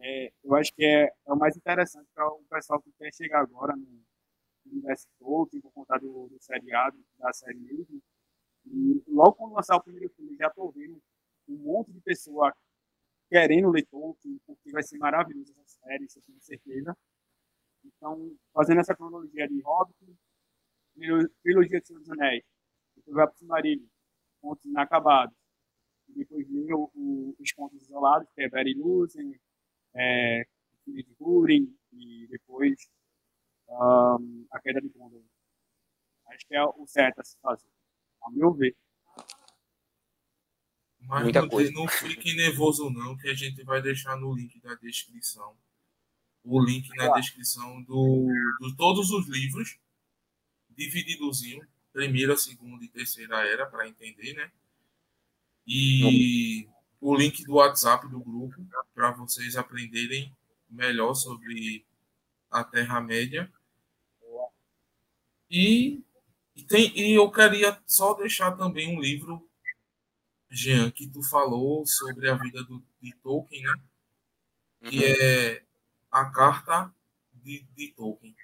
é, 0.00 0.32
eu 0.44 0.54
acho 0.54 0.72
que 0.74 0.84
é, 0.84 1.04
é 1.26 1.32
o 1.32 1.36
mais 1.36 1.56
interessante 1.56 2.08
para 2.14 2.28
o 2.28 2.42
pessoal 2.50 2.80
que 2.82 2.92
quer 2.98 3.12
chegar 3.14 3.40
agora 3.40 3.74
no 3.74 4.04
universo 4.66 5.06
Tolkien, 5.18 5.60
por 5.62 5.72
conta 5.72 5.98
do, 5.98 6.28
do 6.28 6.36
seriado, 6.40 6.98
da 7.18 7.32
série 7.32 7.58
mesmo. 7.58 8.02
E 8.66 9.02
logo 9.08 9.34
quando 9.34 9.54
lançar 9.54 9.76
o 9.76 9.82
primeiro 9.82 10.10
filme, 10.10 10.36
já 10.36 10.48
estou 10.48 10.70
vendo 10.72 11.00
um 11.48 11.56
monte 11.56 11.92
de 11.92 12.00
pessoa 12.00 12.54
querendo 13.30 13.70
ler 13.70 13.86
Tolkien, 13.86 14.38
porque 14.46 14.70
vai 14.70 14.82
ser 14.82 14.98
maravilhoso 14.98 15.52
essa 15.52 15.78
série, 15.80 16.04
isso 16.04 16.18
eu 16.18 16.22
tenho 16.22 16.40
certeza. 16.40 16.96
Então, 17.84 18.36
fazendo 18.52 18.80
essa 18.80 18.94
cronologia 18.94 19.48
de 19.48 19.60
Hobbit, 19.60 20.16
trilogia 21.42 21.80
de 21.80 21.86
Senhor 21.86 22.00
dos 22.00 22.10
Anéis, 22.10 22.44
depois 22.96 23.14
vai 23.16 23.26
para 23.26 23.34
o 23.34 23.38
Silmarillion, 23.38 23.86
contos 24.40 24.64
inacabados, 24.64 25.36
depois 26.08 26.48
vem 26.48 26.72
o, 26.72 26.90
o, 26.94 27.36
os 27.38 27.52
contos 27.52 27.82
isolados, 27.82 28.28
que 28.34 28.42
é 28.42 28.48
Barry 28.48 28.74
Lusen, 28.74 29.38
é, 29.96 30.46
de 30.86 31.06
Húrin, 31.18 31.74
e 31.92 32.26
depois 32.28 32.88
um, 33.68 34.46
A 34.50 34.60
Queda 34.60 34.80
de 34.80 34.88
Gondor. 34.88 35.22
Acho 36.28 36.46
que 36.46 36.54
é 36.54 36.64
o 36.64 36.86
certo 36.86 37.20
a 37.20 37.24
se 37.24 37.36
fazer, 37.40 37.68
a 38.22 38.30
meu 38.30 38.52
ver. 38.52 38.76
Mas 41.00 41.22
Muita 41.22 41.42
não, 41.42 41.48
coisa. 41.48 41.70
não 41.72 41.86
fique 41.88 42.34
nervoso 42.34 42.90
não, 42.90 43.16
que 43.16 43.28
a 43.28 43.34
gente 43.34 43.62
vai 43.62 43.80
deixar 43.80 44.16
no 44.16 44.34
link 44.34 44.60
da 44.60 44.74
descrição. 44.74 45.56
O 46.44 46.62
link 46.62 46.88
na 46.96 47.12
descrição 47.14 47.82
do, 47.82 48.28
de 48.60 48.76
todos 48.76 49.10
os 49.10 49.26
livros, 49.28 49.78
divididozinho, 50.70 51.66
primeira, 51.92 52.36
segunda 52.36 52.84
e 52.84 52.88
terceira 52.88 53.44
era, 53.46 53.66
para 53.66 53.88
entender, 53.88 54.34
né? 54.34 54.50
E 55.66 56.68
o 57.00 57.14
link 57.14 57.44
do 57.44 57.54
WhatsApp 57.54 58.08
do 58.08 58.20
grupo, 58.20 58.54
para 58.94 59.10
vocês 59.12 59.56
aprenderem 59.56 60.34
melhor 60.68 61.14
sobre 61.14 61.84
a 62.50 62.64
Terra-média. 62.64 63.50
E, 65.50 66.02
e, 66.54 66.62
tem, 66.64 66.92
e 66.98 67.14
eu 67.14 67.30
queria 67.30 67.80
só 67.86 68.14
deixar 68.14 68.52
também 68.52 68.96
um 68.96 69.00
livro 69.00 69.48
Jean, 70.50 70.90
que 70.90 71.08
tu 71.08 71.22
falou 71.22 71.84
sobre 71.86 72.28
a 72.30 72.34
vida 72.34 72.62
do, 72.64 72.82
de 73.00 73.14
Tolkien, 73.16 73.62
né? 73.62 73.74
Uhum. 74.82 74.90
Que 74.90 75.04
é 75.04 75.62
a 76.10 76.24
carta 76.26 76.94
de, 77.32 77.66
de, 77.76 77.92
Tolkien, 77.92 78.34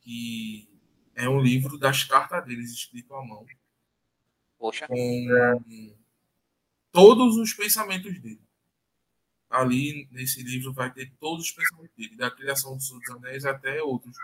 que 0.00 0.68
é 1.14 1.28
um 1.28 1.40
livro 1.40 1.78
das 1.78 2.04
cartas 2.04 2.44
deles 2.44 2.72
escrito 2.72 3.14
à 3.14 3.24
mão. 3.24 3.44
Poxa. 4.58 4.86
Com 4.86 5.94
todos 6.92 7.36
os 7.36 7.52
pensamentos 7.54 8.20
dele. 8.20 8.42
Ali 9.50 10.08
nesse 10.10 10.42
livro 10.42 10.72
vai 10.72 10.92
ter 10.92 11.12
todos 11.18 11.46
os 11.46 11.50
pensamentos 11.50 11.94
dele, 11.96 12.16
da 12.16 12.30
criação 12.30 12.76
do 12.76 12.82
Senhor 12.82 13.00
dos 13.00 13.10
Anéis 13.10 13.44
até 13.44 13.82
outros. 13.82 14.16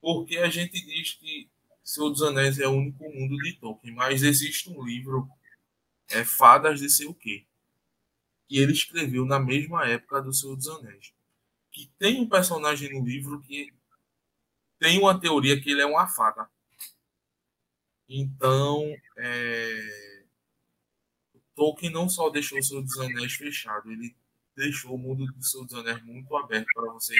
Porque 0.00 0.38
a 0.38 0.48
gente 0.48 0.80
diz 0.84 1.14
que 1.14 1.48
Senhor 1.82 2.10
dos 2.10 2.22
Anéis 2.22 2.58
é 2.58 2.68
o 2.68 2.72
único 2.72 3.04
mundo 3.04 3.36
de 3.38 3.54
Tolkien, 3.54 3.94
mas 3.94 4.22
existe 4.22 4.70
um 4.70 4.84
livro 4.84 5.28
é 6.10 6.24
Fadas 6.24 6.78
de 6.78 6.90
sei 6.90 7.06
o 7.06 7.14
quê, 7.14 7.46
que 8.46 8.58
ele 8.58 8.72
escreveu 8.72 9.24
na 9.24 9.40
mesma 9.40 9.86
época 9.86 10.20
do 10.20 10.32
Senhor 10.32 10.56
dos 10.56 10.68
Anéis. 10.68 11.12
Que 11.70 11.90
tem 11.98 12.20
um 12.20 12.28
personagem 12.28 12.92
no 12.92 13.04
livro 13.04 13.40
que 13.40 13.72
tem 14.78 14.98
uma 14.98 15.18
teoria 15.18 15.60
que 15.60 15.70
ele 15.70 15.80
é 15.80 15.86
uma 15.86 16.06
fada. 16.06 16.48
Então, 18.08 18.94
é... 19.16 20.11
Tolkien 21.54 21.92
não 21.92 22.08
só 22.08 22.30
deixou 22.30 22.58
o 22.58 22.62
Senhor 22.62 22.82
dos 22.82 22.98
Anéis 22.98 23.34
fechado, 23.34 23.90
ele 23.90 24.16
deixou 24.56 24.94
o 24.94 24.98
mundo 24.98 25.26
do 25.26 25.42
Senhor 25.44 25.64
dos 25.64 25.74
Anéis 25.74 26.02
muito 26.02 26.34
aberto 26.36 26.66
para 26.74 26.92
você 26.92 27.14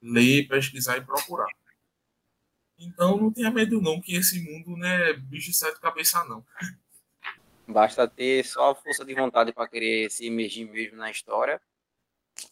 ler, 0.00 0.46
pesquisar 0.48 0.96
e 0.98 1.04
procurar. 1.04 1.48
Então 2.78 3.16
não 3.16 3.32
tenha 3.32 3.50
medo 3.50 3.80
não 3.80 4.00
que 4.00 4.14
esse 4.14 4.40
mundo 4.40 4.76
não 4.76 4.86
é 4.86 5.14
bicho 5.14 5.50
de 5.50 5.56
sete 5.56 5.80
cabeças 5.80 6.28
não. 6.28 6.44
Basta 7.66 8.06
ter 8.06 8.44
só 8.44 8.70
a 8.70 8.74
força 8.74 9.04
de 9.04 9.14
vontade 9.14 9.52
para 9.52 9.68
querer 9.68 10.10
se 10.10 10.26
imergir 10.26 10.70
mesmo 10.70 10.96
na 10.96 11.10
história. 11.10 11.60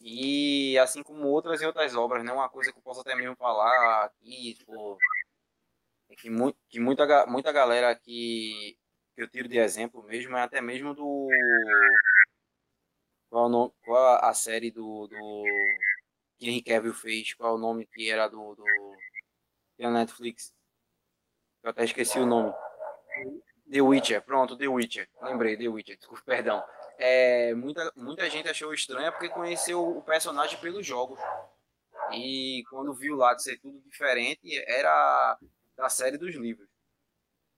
E 0.00 0.78
assim 0.78 1.02
como 1.02 1.28
outras 1.28 1.60
e 1.60 1.66
outras 1.66 1.94
obras, 1.94 2.24
né? 2.24 2.32
Uma 2.32 2.48
coisa 2.48 2.72
que 2.72 2.78
eu 2.78 2.82
posso 2.82 3.00
até 3.00 3.14
mesmo 3.14 3.36
falar 3.36 4.06
aqui, 4.06 4.54
tipo, 4.54 4.98
é 6.08 6.16
que, 6.16 6.30
mu 6.30 6.54
que 6.68 6.80
muita, 6.80 7.26
muita 7.26 7.52
galera 7.52 7.94
que, 7.94 8.76
que 9.14 9.22
eu 9.22 9.28
tiro 9.28 9.48
de 9.48 9.58
exemplo 9.58 10.02
mesmo 10.02 10.36
é 10.36 10.42
até 10.42 10.60
mesmo 10.60 10.94
do. 10.94 11.28
Qual, 13.30 13.48
no, 13.48 13.70
qual 13.84 14.24
a 14.24 14.32
série 14.34 14.70
do, 14.70 15.06
do 15.06 15.44
que 16.38 16.48
Henry 16.48 16.62
Cavill 16.62 16.94
fez? 16.94 17.34
Qual 17.34 17.54
o 17.54 17.58
nome 17.58 17.86
que 17.86 18.10
era 18.10 18.28
do, 18.28 18.54
do 18.54 18.64
da 19.78 19.90
Netflix? 19.90 20.52
Eu 21.62 21.70
até 21.70 21.84
esqueci 21.84 22.18
o 22.18 22.26
nome. 22.26 22.52
The 23.70 23.80
Witcher, 23.80 24.22
pronto, 24.22 24.56
The 24.56 24.68
Witcher. 24.68 25.08
Lembrei, 25.22 25.56
The 25.56 25.68
Witcher, 25.68 25.96
desculpa, 25.96 26.22
perdão. 26.24 26.62
É, 26.98 27.54
muita, 27.54 27.92
muita 27.96 28.28
gente 28.30 28.48
achou 28.48 28.72
estranho 28.72 29.10
porque 29.12 29.28
conheceu 29.28 29.96
o 29.96 30.02
personagem 30.02 30.58
pelos 30.60 30.86
jogos. 30.86 31.18
E 32.12 32.62
quando 32.70 32.94
viu 32.94 33.16
lá 33.16 33.34
de 33.34 33.42
ser 33.42 33.58
tudo 33.58 33.80
diferente, 33.80 34.62
era 34.66 35.38
da 35.76 35.88
série 35.88 36.18
dos 36.18 36.34
livros. 36.34 36.68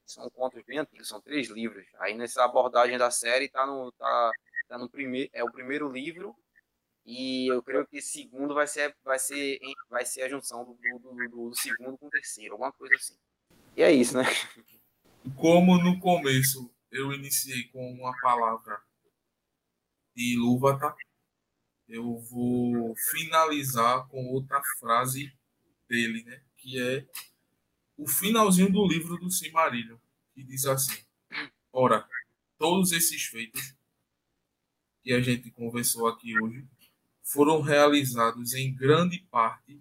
São 0.06 0.30
contos 0.30 0.62
bem 0.64 0.78
antigos, 0.78 1.08
são 1.08 1.20
três 1.20 1.48
livros. 1.48 1.84
Aí 1.98 2.14
nessa 2.14 2.44
abordagem 2.44 2.96
da 2.96 3.10
série 3.10 3.48
tá 3.48 3.66
no, 3.66 3.90
tá, 3.92 4.30
tá 4.68 4.78
no 4.78 4.88
primeiro, 4.88 5.28
é 5.32 5.42
o 5.42 5.50
primeiro 5.50 5.90
livro 5.90 6.34
e 7.04 7.50
eu 7.52 7.62
creio 7.62 7.86
que 7.86 8.00
segundo 8.00 8.54
vai 8.54 8.66
ser, 8.66 8.96
vai 9.04 9.18
ser, 9.18 9.58
vai 9.90 10.04
ser 10.04 10.22
a 10.22 10.28
junção 10.28 10.64
do, 10.64 10.74
do, 10.74 11.28
do, 11.28 11.50
do 11.50 11.54
segundo 11.56 11.98
com 11.98 12.06
o 12.06 12.10
terceiro, 12.10 12.54
alguma 12.54 12.72
coisa 12.72 12.94
assim. 12.94 13.16
E 13.76 13.82
é 13.82 13.92
isso, 13.92 14.16
né? 14.16 14.24
como 15.34 15.76
no 15.82 15.98
começo 15.98 16.72
eu 16.90 17.12
iniciei 17.12 17.64
com 17.68 17.92
uma 17.92 18.12
palavra 18.20 18.80
de 20.14 20.34
Ilúvatar, 20.34 20.96
eu 21.88 22.18
vou 22.18 22.94
finalizar 23.10 24.06
com 24.08 24.26
outra 24.28 24.62
frase 24.78 25.32
dele, 25.88 26.24
né? 26.24 26.42
Que 26.56 26.80
é 26.80 27.06
o 27.96 28.06
finalzinho 28.06 28.70
do 28.70 28.86
livro 28.86 29.16
do 29.18 29.30
Simarillion, 29.30 29.96
que 30.34 30.42
diz 30.42 30.66
assim: 30.66 30.96
Ora, 31.72 32.06
todos 32.58 32.92
esses 32.92 33.24
feitos 33.24 33.74
que 35.02 35.12
a 35.12 35.20
gente 35.20 35.50
conversou 35.50 36.06
aqui 36.08 36.38
hoje 36.40 36.66
foram 37.22 37.60
realizados 37.60 38.54
em 38.54 38.74
grande 38.74 39.18
parte 39.30 39.80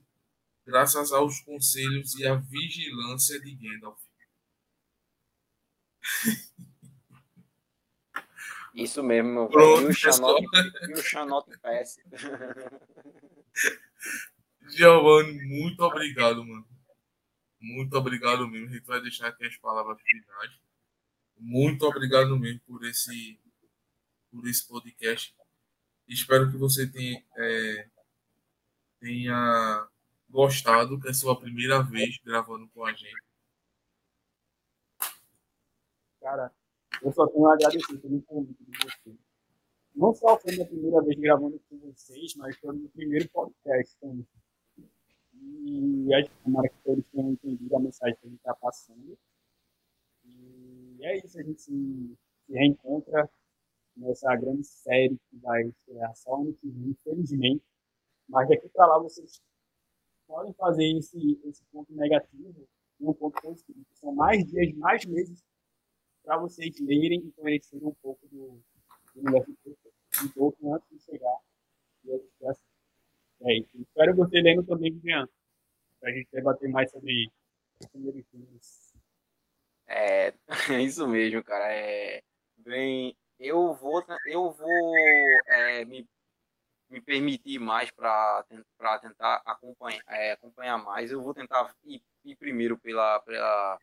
graças 0.66 1.12
aos 1.12 1.40
conselhos 1.42 2.16
e 2.16 2.28
à 2.28 2.36
vigilância 2.36 3.40
de 3.40 3.56
Gandalf 3.56 4.00
Isso 8.76 9.02
mesmo, 9.02 9.48
Pronto, 9.48 9.84
e 9.84 9.86
o 9.86 9.94
Xanote, 9.94 10.46
e 10.90 10.94
o 10.94 10.98
Xanote 10.98 11.52
PS. 11.60 11.98
Giovanni, 14.68 15.46
muito 15.46 15.82
obrigado, 15.82 16.44
mano. 16.44 16.68
Muito 17.66 17.98
obrigado 17.98 18.48
mesmo. 18.48 18.70
A 18.70 18.74
gente 18.74 18.86
vai 18.86 19.02
deixar 19.02 19.28
aqui 19.28 19.44
as 19.44 19.58
palavras 19.58 20.00
finais. 20.00 20.52
Muito 21.36 21.84
obrigado 21.84 22.38
mesmo 22.38 22.62
por 22.68 22.86
esse, 22.86 23.40
por 24.32 24.48
esse 24.48 24.68
podcast. 24.68 25.36
Espero 26.08 26.52
que 26.52 26.58
você 26.58 26.86
tenha, 26.86 27.26
é, 27.36 27.90
tenha 29.00 29.88
gostado, 30.30 31.00
que 31.00 31.08
é 31.08 31.10
a 31.10 31.14
sua 31.14 31.40
primeira 31.40 31.82
vez 31.82 32.20
gravando 32.24 32.68
com 32.70 32.86
a 32.86 32.94
gente. 32.94 33.24
Cara, 36.22 36.54
eu 37.02 37.12
só 37.12 37.26
tenho 37.28 37.48
a 37.48 37.54
agradecer 37.56 37.98
pelo 37.98 38.22
convite 38.22 38.64
de 38.64 38.78
vocês. 38.78 39.18
Não 39.96 40.14
só 40.14 40.40
foi 40.40 40.52
minha 40.52 40.68
primeira 40.68 41.02
vez 41.02 41.20
gravando 41.20 41.60
com 41.68 41.80
vocês, 41.80 42.36
mas 42.36 42.56
foi 42.58 42.70
o 42.70 42.74
meu 42.74 42.90
primeiro 42.90 43.28
podcast 43.30 43.98
também. 44.00 44.28
E 45.48 46.14
acho 46.14 46.30
que 46.30 46.44
tomara 46.44 46.70
que 46.70 46.78
todos 46.84 47.06
tenham 47.08 47.32
entendido 47.32 47.76
a 47.76 47.80
mensagem 47.80 48.16
que 48.16 48.26
a 48.26 48.30
gente 48.30 48.38
está 48.38 48.54
passando. 48.56 49.18
E 50.26 50.98
é 51.02 51.18
isso, 51.18 51.40
a 51.40 51.44
gente 51.44 51.62
se, 51.62 52.18
se 52.46 52.54
reencontra 52.54 53.30
nessa 53.96 54.36
grande 54.36 54.66
série 54.66 55.18
que 55.30 55.38
vai 55.38 55.72
ser 55.86 56.16
só 56.16 56.36
ano 56.36 56.54
que 56.54 56.68
vem, 56.68 56.90
infelizmente. 56.90 57.64
Mas 58.28 58.50
daqui 58.50 58.68
para 58.70 58.88
lá 58.88 59.00
vocês 59.00 59.42
podem 60.28 60.54
fazer 60.54 60.86
esse, 60.98 61.40
esse 61.46 61.64
ponto 61.72 61.94
negativo 61.94 62.68
e 63.00 63.06
um 63.06 63.14
ponto 63.14 63.40
positivo. 63.42 63.86
São 63.94 64.14
mais 64.14 64.44
dias, 64.46 64.74
mais 64.74 65.06
meses 65.06 65.44
para 66.24 66.38
vocês 66.38 66.80
lerem 66.80 67.20
e 67.20 67.32
conhecerem 67.32 67.88
um 67.88 67.94
pouco 68.02 68.28
do, 68.28 68.60
do 69.14 69.22
universo 69.22 69.56
um 70.24 70.28
pouco 70.30 70.74
antes 70.74 70.90
de 70.90 71.00
chegar 71.00 71.40
É 73.42 73.58
isso. 73.60 73.78
Espero 73.80 74.16
você 74.16 74.42
lendo 74.42 74.64
também, 74.64 74.98
para 75.00 75.30
a 76.06 76.12
gente 76.12 76.30
debater 76.32 76.70
mais 76.70 76.92
sobre. 76.92 77.32
É, 79.88 80.28
é 80.28 80.34
isso 80.84 81.08
mesmo, 81.08 81.44
cara. 81.44 81.74
É, 81.74 82.22
bem, 82.58 83.18
eu 83.40 83.74
vou, 83.74 84.04
eu 84.28 84.52
vou 84.52 84.98
é, 85.48 85.84
me, 85.86 86.08
me 86.90 87.02
permitir 87.02 87.60
mais 87.60 87.92
para 87.92 88.44
tentar 89.02 89.42
acompanhar, 89.46 90.04
é, 90.08 90.32
acompanhar 90.34 90.78
mais. 90.78 91.12
Eu 91.12 91.22
vou 91.22 91.34
tentar 91.34 91.74
ir, 91.84 92.02
ir 92.24 92.36
primeiro 92.36 92.78
pela, 92.78 93.20
pela 93.22 93.80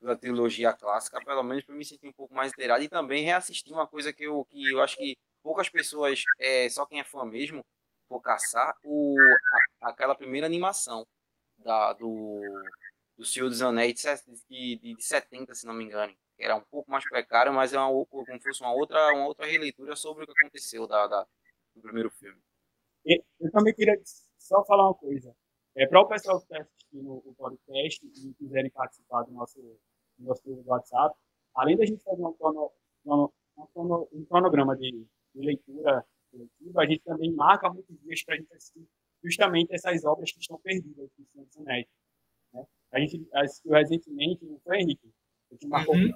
da 0.00 0.16
trilogia 0.16 0.72
clássica, 0.72 1.24
pelo 1.24 1.42
menos 1.42 1.64
para 1.64 1.74
me 1.74 1.84
sentir 1.84 2.06
um 2.06 2.12
pouco 2.12 2.34
mais 2.34 2.52
inteirado 2.52 2.84
e 2.84 2.88
também 2.88 3.24
reassistir 3.24 3.72
uma 3.72 3.86
coisa 3.86 4.12
que 4.12 4.24
eu, 4.24 4.44
que 4.44 4.70
eu 4.70 4.80
acho 4.80 4.96
que 4.96 5.16
poucas 5.42 5.68
pessoas, 5.68 6.22
é, 6.38 6.68
só 6.68 6.86
quem 6.86 7.00
é 7.00 7.04
fã 7.04 7.24
mesmo, 7.24 7.64
for 8.08 8.20
caçar 8.20 8.74
o, 8.84 9.16
a, 9.82 9.90
aquela 9.90 10.14
primeira 10.14 10.46
animação 10.46 11.04
da, 11.68 11.92
do, 11.92 12.40
do 13.18 13.24
Senhor 13.26 13.50
dos 13.50 13.60
Anéis 13.60 14.02
de, 14.48 14.78
de, 14.78 14.94
de 14.96 15.04
70, 15.04 15.54
se 15.54 15.66
não 15.66 15.74
me 15.74 15.84
engano. 15.84 16.16
Era 16.38 16.56
um 16.56 16.62
pouco 16.62 16.90
mais 16.90 17.06
precário, 17.06 17.52
mas 17.52 17.74
é 17.74 17.78
uma, 17.78 18.06
como 18.06 18.24
se 18.24 18.40
fosse 18.40 18.62
uma 18.62 18.72
outra, 18.72 19.12
uma 19.12 19.26
outra 19.26 19.44
releitura 19.44 19.94
sobre 19.94 20.24
o 20.24 20.26
que 20.26 20.32
aconteceu 20.32 20.86
da, 20.86 21.06
da 21.06 21.26
do 21.74 21.82
primeiro 21.82 22.10
filme. 22.10 22.40
Eu 23.04 23.50
também 23.52 23.74
queria 23.74 24.00
só 24.38 24.64
falar 24.64 24.86
uma 24.86 24.94
coisa. 24.94 25.34
É, 25.76 25.86
Para 25.86 26.00
o 26.00 26.08
pessoal 26.08 26.38
que 26.38 26.44
está 26.44 26.62
assistindo 26.62 27.12
o 27.12 27.34
podcast 27.36 28.06
e 28.06 28.34
quiserem 28.34 28.70
participar 28.70 29.22
do 29.24 29.32
nosso, 29.32 29.60
do 29.60 30.26
nosso 30.26 30.42
WhatsApp, 30.64 31.14
além 31.54 31.76
da 31.76 31.84
gente 31.84 32.02
fazer 32.02 32.24
um, 32.24 32.32
crono, 32.32 32.72
um, 33.04 33.28
um 34.12 34.24
cronograma 34.24 34.74
de, 34.76 35.06
de 35.34 35.40
leitura 35.40 36.04
coletiva, 36.30 36.80
a 36.80 36.86
gente 36.86 37.02
também 37.04 37.32
marca 37.32 37.70
muitos 37.70 37.96
dias 38.00 38.22
para 38.22 38.34
a 38.34 38.38
gente 38.38 38.54
assistir 38.54 38.88
justamente 39.22 39.74
essas 39.74 40.04
obras 40.04 40.32
que 40.32 40.40
estão 40.40 40.58
perdidas 40.58 41.10
no 41.18 41.26
Senhor 41.26 41.46
dos 41.46 41.56
Anéis. 41.58 41.86
Né? 42.52 42.66
A 42.92 43.00
gente 43.00 43.28
assistiu 43.32 43.72
recentemente, 43.72 44.44
não 44.44 44.58
foi, 44.60 44.78
Henrique? 44.78 45.12
A 45.50 45.54
gente 45.54 45.66
marcou 45.66 45.94
uhum. 45.94 46.12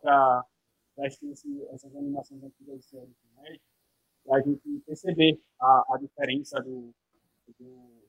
para 0.00 0.44
assistir 0.98 1.32
essas 1.72 1.94
animações 1.94 2.42
antigas 2.42 2.76
do 2.76 2.82
Senhor 2.82 3.06
dos 3.06 3.16
Anéis, 3.38 3.60
para 4.24 4.36
a 4.36 4.40
gente 4.40 4.82
perceber 4.86 5.40
a, 5.60 5.94
a 5.94 5.98
diferença 5.98 6.60
do, 6.60 6.94
do, 7.58 8.08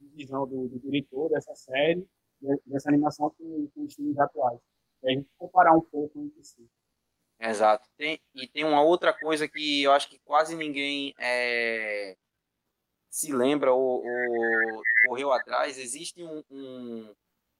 de 0.00 0.08
visão 0.16 0.46
do, 0.46 0.68
do, 0.68 0.78
diretor 0.78 1.28
dessa 1.30 1.54
série, 1.54 2.06
dessa 2.66 2.88
animação 2.88 3.30
com, 3.30 3.68
com 3.74 3.84
os 3.84 3.94
filmes 3.94 4.18
atuais. 4.18 4.58
E 5.02 5.08
a 5.08 5.10
gente 5.12 5.28
comparar 5.38 5.76
um 5.76 5.80
pouco 5.80 6.20
entre 6.20 6.42
si. 6.44 6.68
Exato. 7.40 7.88
Tem, 7.96 8.20
e 8.34 8.46
tem 8.46 8.64
uma 8.64 8.82
outra 8.82 9.12
coisa 9.12 9.48
que 9.48 9.82
eu 9.82 9.92
acho 9.92 10.08
que 10.08 10.18
quase 10.20 10.54
ninguém 10.54 11.12
é, 11.18 12.16
se 13.12 13.30
lembra 13.30 13.74
ou, 13.74 14.02
ou, 14.02 14.82
correu 15.06 15.30
atrás. 15.32 15.78
Existe 15.78 16.24
um, 16.24 16.42
um, 16.50 17.14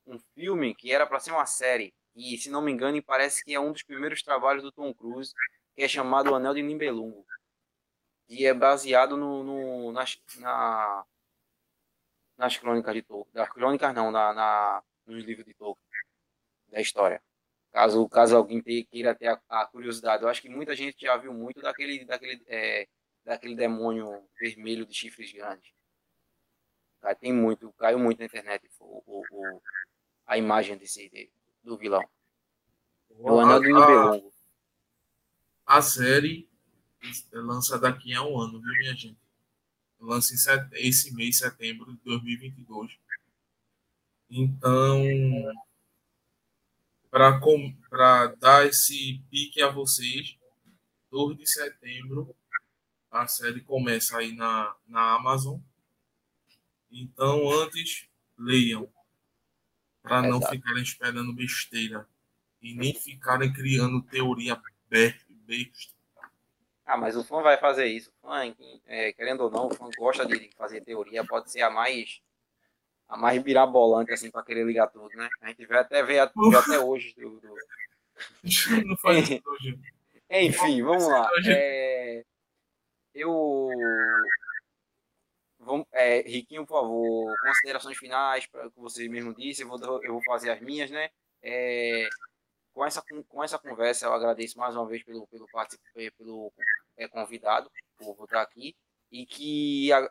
um 0.06 0.18
filme 0.34 0.74
que 0.74 0.90
era 0.90 1.06
para 1.06 1.20
ser 1.20 1.30
uma 1.30 1.44
série, 1.44 1.94
e 2.16 2.38
se 2.38 2.48
não 2.48 2.62
me 2.62 2.72
engano, 2.72 3.00
parece 3.02 3.44
que 3.44 3.54
é 3.54 3.60
um 3.60 3.70
dos 3.70 3.82
primeiros 3.82 4.22
trabalhos 4.22 4.62
do 4.62 4.72
Tom 4.72 4.94
Cruise, 4.94 5.34
que 5.76 5.82
é 5.82 5.88
chamado 5.88 6.30
O 6.30 6.34
Anel 6.34 6.54
de 6.54 6.62
Nibelungo. 6.62 7.26
E 8.28 8.46
é 8.46 8.54
baseado 8.54 9.14
no, 9.14 9.44
no 9.44 9.92
nas, 9.92 10.18
na, 10.38 11.04
nas 12.38 12.56
crônicas 12.56 12.94
de 12.94 13.02
Tolkien. 13.02 13.34
Das 13.34 13.50
crônicas 13.50 13.94
não, 13.94 14.10
na, 14.10 14.32
na, 14.32 14.82
nos 15.06 15.22
livros 15.22 15.44
de 15.44 15.52
Tolkien, 15.52 15.86
da 16.68 16.80
história. 16.80 17.22
Caso, 17.72 18.08
caso 18.08 18.36
alguém 18.36 18.62
queira 18.62 19.14
ter 19.14 19.28
a, 19.28 19.40
a, 19.50 19.66
curiosidade, 19.66 20.22
eu 20.22 20.28
acho 20.30 20.40
que 20.40 20.48
muita 20.48 20.74
gente 20.74 20.96
já 21.00 21.16
viu 21.18 21.32
muito 21.34 21.60
daquele, 21.60 22.04
daquele, 22.06 22.42
é, 22.46 22.86
daquele 23.24 23.54
demônio 23.54 24.28
vermelho 24.38 24.86
de 24.86 24.94
chifres 24.94 25.32
grandes. 25.32 25.72
Cara, 27.00 27.14
tem 27.14 27.32
muito, 27.32 27.72
caiu 27.72 27.98
muito 27.98 28.18
na 28.18 28.26
internet 28.26 28.68
o, 28.78 29.02
o, 29.06 29.22
o 29.30 29.62
a 30.26 30.38
imagem 30.38 30.76
desse, 30.76 31.08
de, 31.08 31.30
do 31.62 31.76
vilão. 31.76 32.02
O 33.10 33.38
Anel 33.38 33.60
do 33.60 33.66
Nibelungo. 33.66 34.32
A 35.66 35.82
série 35.82 36.48
lança 37.32 37.78
daqui 37.78 38.14
a 38.14 38.22
um 38.22 38.38
ano, 38.38 38.60
viu, 38.60 38.72
minha 38.78 38.94
gente? 38.94 39.18
Lança 40.00 40.34
esse 40.74 41.14
mês, 41.14 41.38
setembro 41.38 41.92
de 41.92 41.98
2022. 42.04 42.98
Então, 44.30 45.04
para 47.10 48.26
dar 48.38 48.66
esse 48.66 49.22
pique 49.30 49.60
a 49.62 49.68
vocês, 49.68 50.36
2 51.10 51.36
de 51.36 51.46
setembro, 51.46 52.34
a 53.12 53.26
série 53.26 53.60
começa 53.60 54.16
aí 54.16 54.34
na, 54.34 54.74
na 54.88 55.14
Amazon. 55.14 55.60
Então, 56.90 57.50
antes, 57.50 58.08
leiam, 58.38 58.90
para 60.02 60.22
não 60.22 60.40
ficarem 60.40 60.82
esperando 60.82 61.32
besteira 61.32 62.08
e 62.60 62.74
nem 62.74 62.94
ficarem 62.94 63.52
criando 63.52 64.02
teoria 64.02 64.60
besta. 64.88 65.22
Ah, 66.84 66.96
mas 66.96 67.16
o 67.16 67.22
fã 67.22 67.42
vai 67.42 67.58
fazer 67.58 67.86
isso. 67.86 68.10
O 68.22 68.28
fã, 68.28 68.54
é, 68.86 69.12
querendo 69.12 69.42
ou 69.42 69.50
não, 69.50 69.66
o 69.68 69.74
fã 69.74 69.88
gosta 69.96 70.26
de 70.26 70.50
fazer 70.56 70.80
teoria, 70.80 71.24
pode 71.24 71.50
ser 71.50 71.62
a 71.62 71.70
mais 71.70 72.20
a 73.08 73.16
mais 73.16 73.42
birabolante, 73.42 74.10
assim, 74.10 74.30
para 74.30 74.42
querer 74.42 74.64
ligar 74.64 74.86
tudo, 74.86 75.14
né? 75.14 75.28
A 75.42 75.48
gente 75.48 75.66
vai 75.66 75.80
até 75.80 76.02
ver, 76.02 76.20
até 76.20 76.32
hoje. 76.80 77.14
Do, 77.14 77.40
do... 77.40 77.54
Não 78.86 78.96
faz 78.96 79.28
isso 79.28 79.42
hoje. 79.44 79.78
Enfim, 80.30 80.82
vamos 80.82 81.06
lá. 81.06 81.28
É, 81.46 82.24
eu. 83.14 83.68
Vamos, 85.58 85.86
é, 85.92 86.22
Riquinho, 86.22 86.66
por 86.66 86.80
favor, 86.80 87.36
considerações 87.40 87.96
finais, 87.96 88.46
para 88.46 88.68
que 88.68 88.80
você 88.80 89.08
mesmo 89.08 89.32
disse, 89.34 89.62
eu 89.62 89.68
vou, 89.68 90.02
eu 90.02 90.12
vou 90.14 90.22
fazer 90.24 90.50
as 90.50 90.60
minhas, 90.60 90.90
né? 90.90 91.08
É, 91.40 92.08
com, 92.72 92.84
essa, 92.84 93.02
com 93.28 93.44
essa 93.44 93.58
conversa, 93.58 94.06
eu 94.06 94.12
agradeço 94.12 94.58
mais 94.58 94.74
uma 94.74 94.86
vez 94.88 95.04
pelo, 95.04 95.26
pelo, 95.28 95.46
pelo 96.18 96.52
é, 96.96 97.06
convidado, 97.08 97.70
por 97.96 98.24
estar 98.24 98.42
aqui, 98.42 98.74
e 99.10 99.24
que 99.24 99.92
a, 99.92 100.10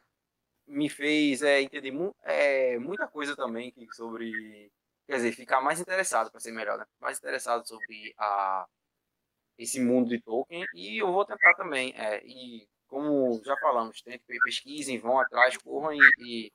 me 0.68 0.90
fez 0.90 1.42
é, 1.42 1.62
entender 1.62 1.92
mu 1.92 2.16
é, 2.24 2.78
muita 2.80 3.08
coisa 3.08 3.36
também 3.36 3.72
que, 3.72 3.86
sobre. 3.94 4.72
Quer 5.08 5.18
dizer, 5.18 5.34
ficar 5.34 5.62
mais 5.62 5.80
interessado, 5.82 6.32
para 6.32 6.40
ser 6.40 6.52
melhor, 6.52 6.78
né? 6.78 6.86
Mais 7.00 7.18
interessado 7.18 7.68
sobre 7.68 8.14
a, 8.18 8.66
esse 9.58 9.80
mundo 9.80 10.10
de 10.10 10.22
Tolkien. 10.22 10.66
E 10.74 10.98
eu 11.02 11.12
vou 11.12 11.26
tentar 11.26 11.54
também. 11.56 11.94
É, 11.98 12.22
e 12.26 12.68
como 12.92 13.42
já 13.46 13.56
falamos, 13.56 14.02
tentem, 14.02 14.38
pesquisem, 14.44 15.00
vão 15.00 15.18
atrás, 15.18 15.56
corram 15.56 15.94
e, 15.94 16.00
e 16.20 16.52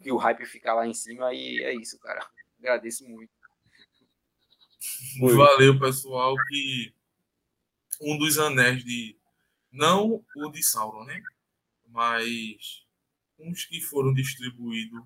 que 0.00 0.10
o 0.10 0.16
hype 0.16 0.46
ficar 0.46 0.72
lá 0.72 0.86
em 0.86 0.94
cima. 0.94 1.32
E 1.34 1.62
é 1.62 1.74
isso, 1.74 1.98
cara. 2.00 2.26
Agradeço 2.58 3.06
muito. 3.06 3.30
Valeu, 5.20 5.78
pessoal. 5.78 6.34
Que 6.48 6.94
um 8.00 8.16
dos 8.16 8.38
anéis 8.38 8.82
de. 8.82 9.14
Não 9.70 10.24
o 10.34 10.50
de 10.50 10.62
Sauron, 10.62 11.04
né? 11.04 11.22
Mas 11.86 12.86
uns 13.38 13.66
que 13.66 13.82
foram 13.82 14.14
distribuídos 14.14 15.02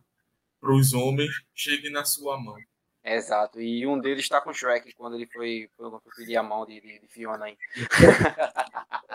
para 0.61 0.73
os 0.73 0.93
homens 0.93 1.43
cheguem 1.53 1.91
na 1.91 2.05
sua 2.05 2.41
mão. 2.41 2.57
Exato, 3.05 3.61
e 3.61 3.85
um 3.85 3.99
deles 3.99 4.23
está 4.23 4.41
com 4.41 4.55
Shrek 4.55 4.93
quando 4.93 5.17
ele 5.17 5.27
foi, 5.27 5.69
foi, 5.77 5.91
foi 5.91 6.13
pedir 6.17 6.37
a 6.37 6.43
mão 6.43 6.65
de, 6.65 6.81
de, 6.81 7.01
de 7.01 7.09
Fiona 7.09 7.47
aí. 7.47 7.59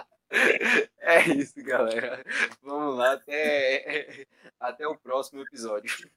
é 1.00 1.30
isso, 1.30 1.64
galera. 1.64 2.24
Vamos 2.62 2.98
lá, 2.98 3.14
até, 3.14 4.26
até 4.60 4.88
o 4.88 4.98
próximo 4.98 5.42
episódio. 5.42 5.92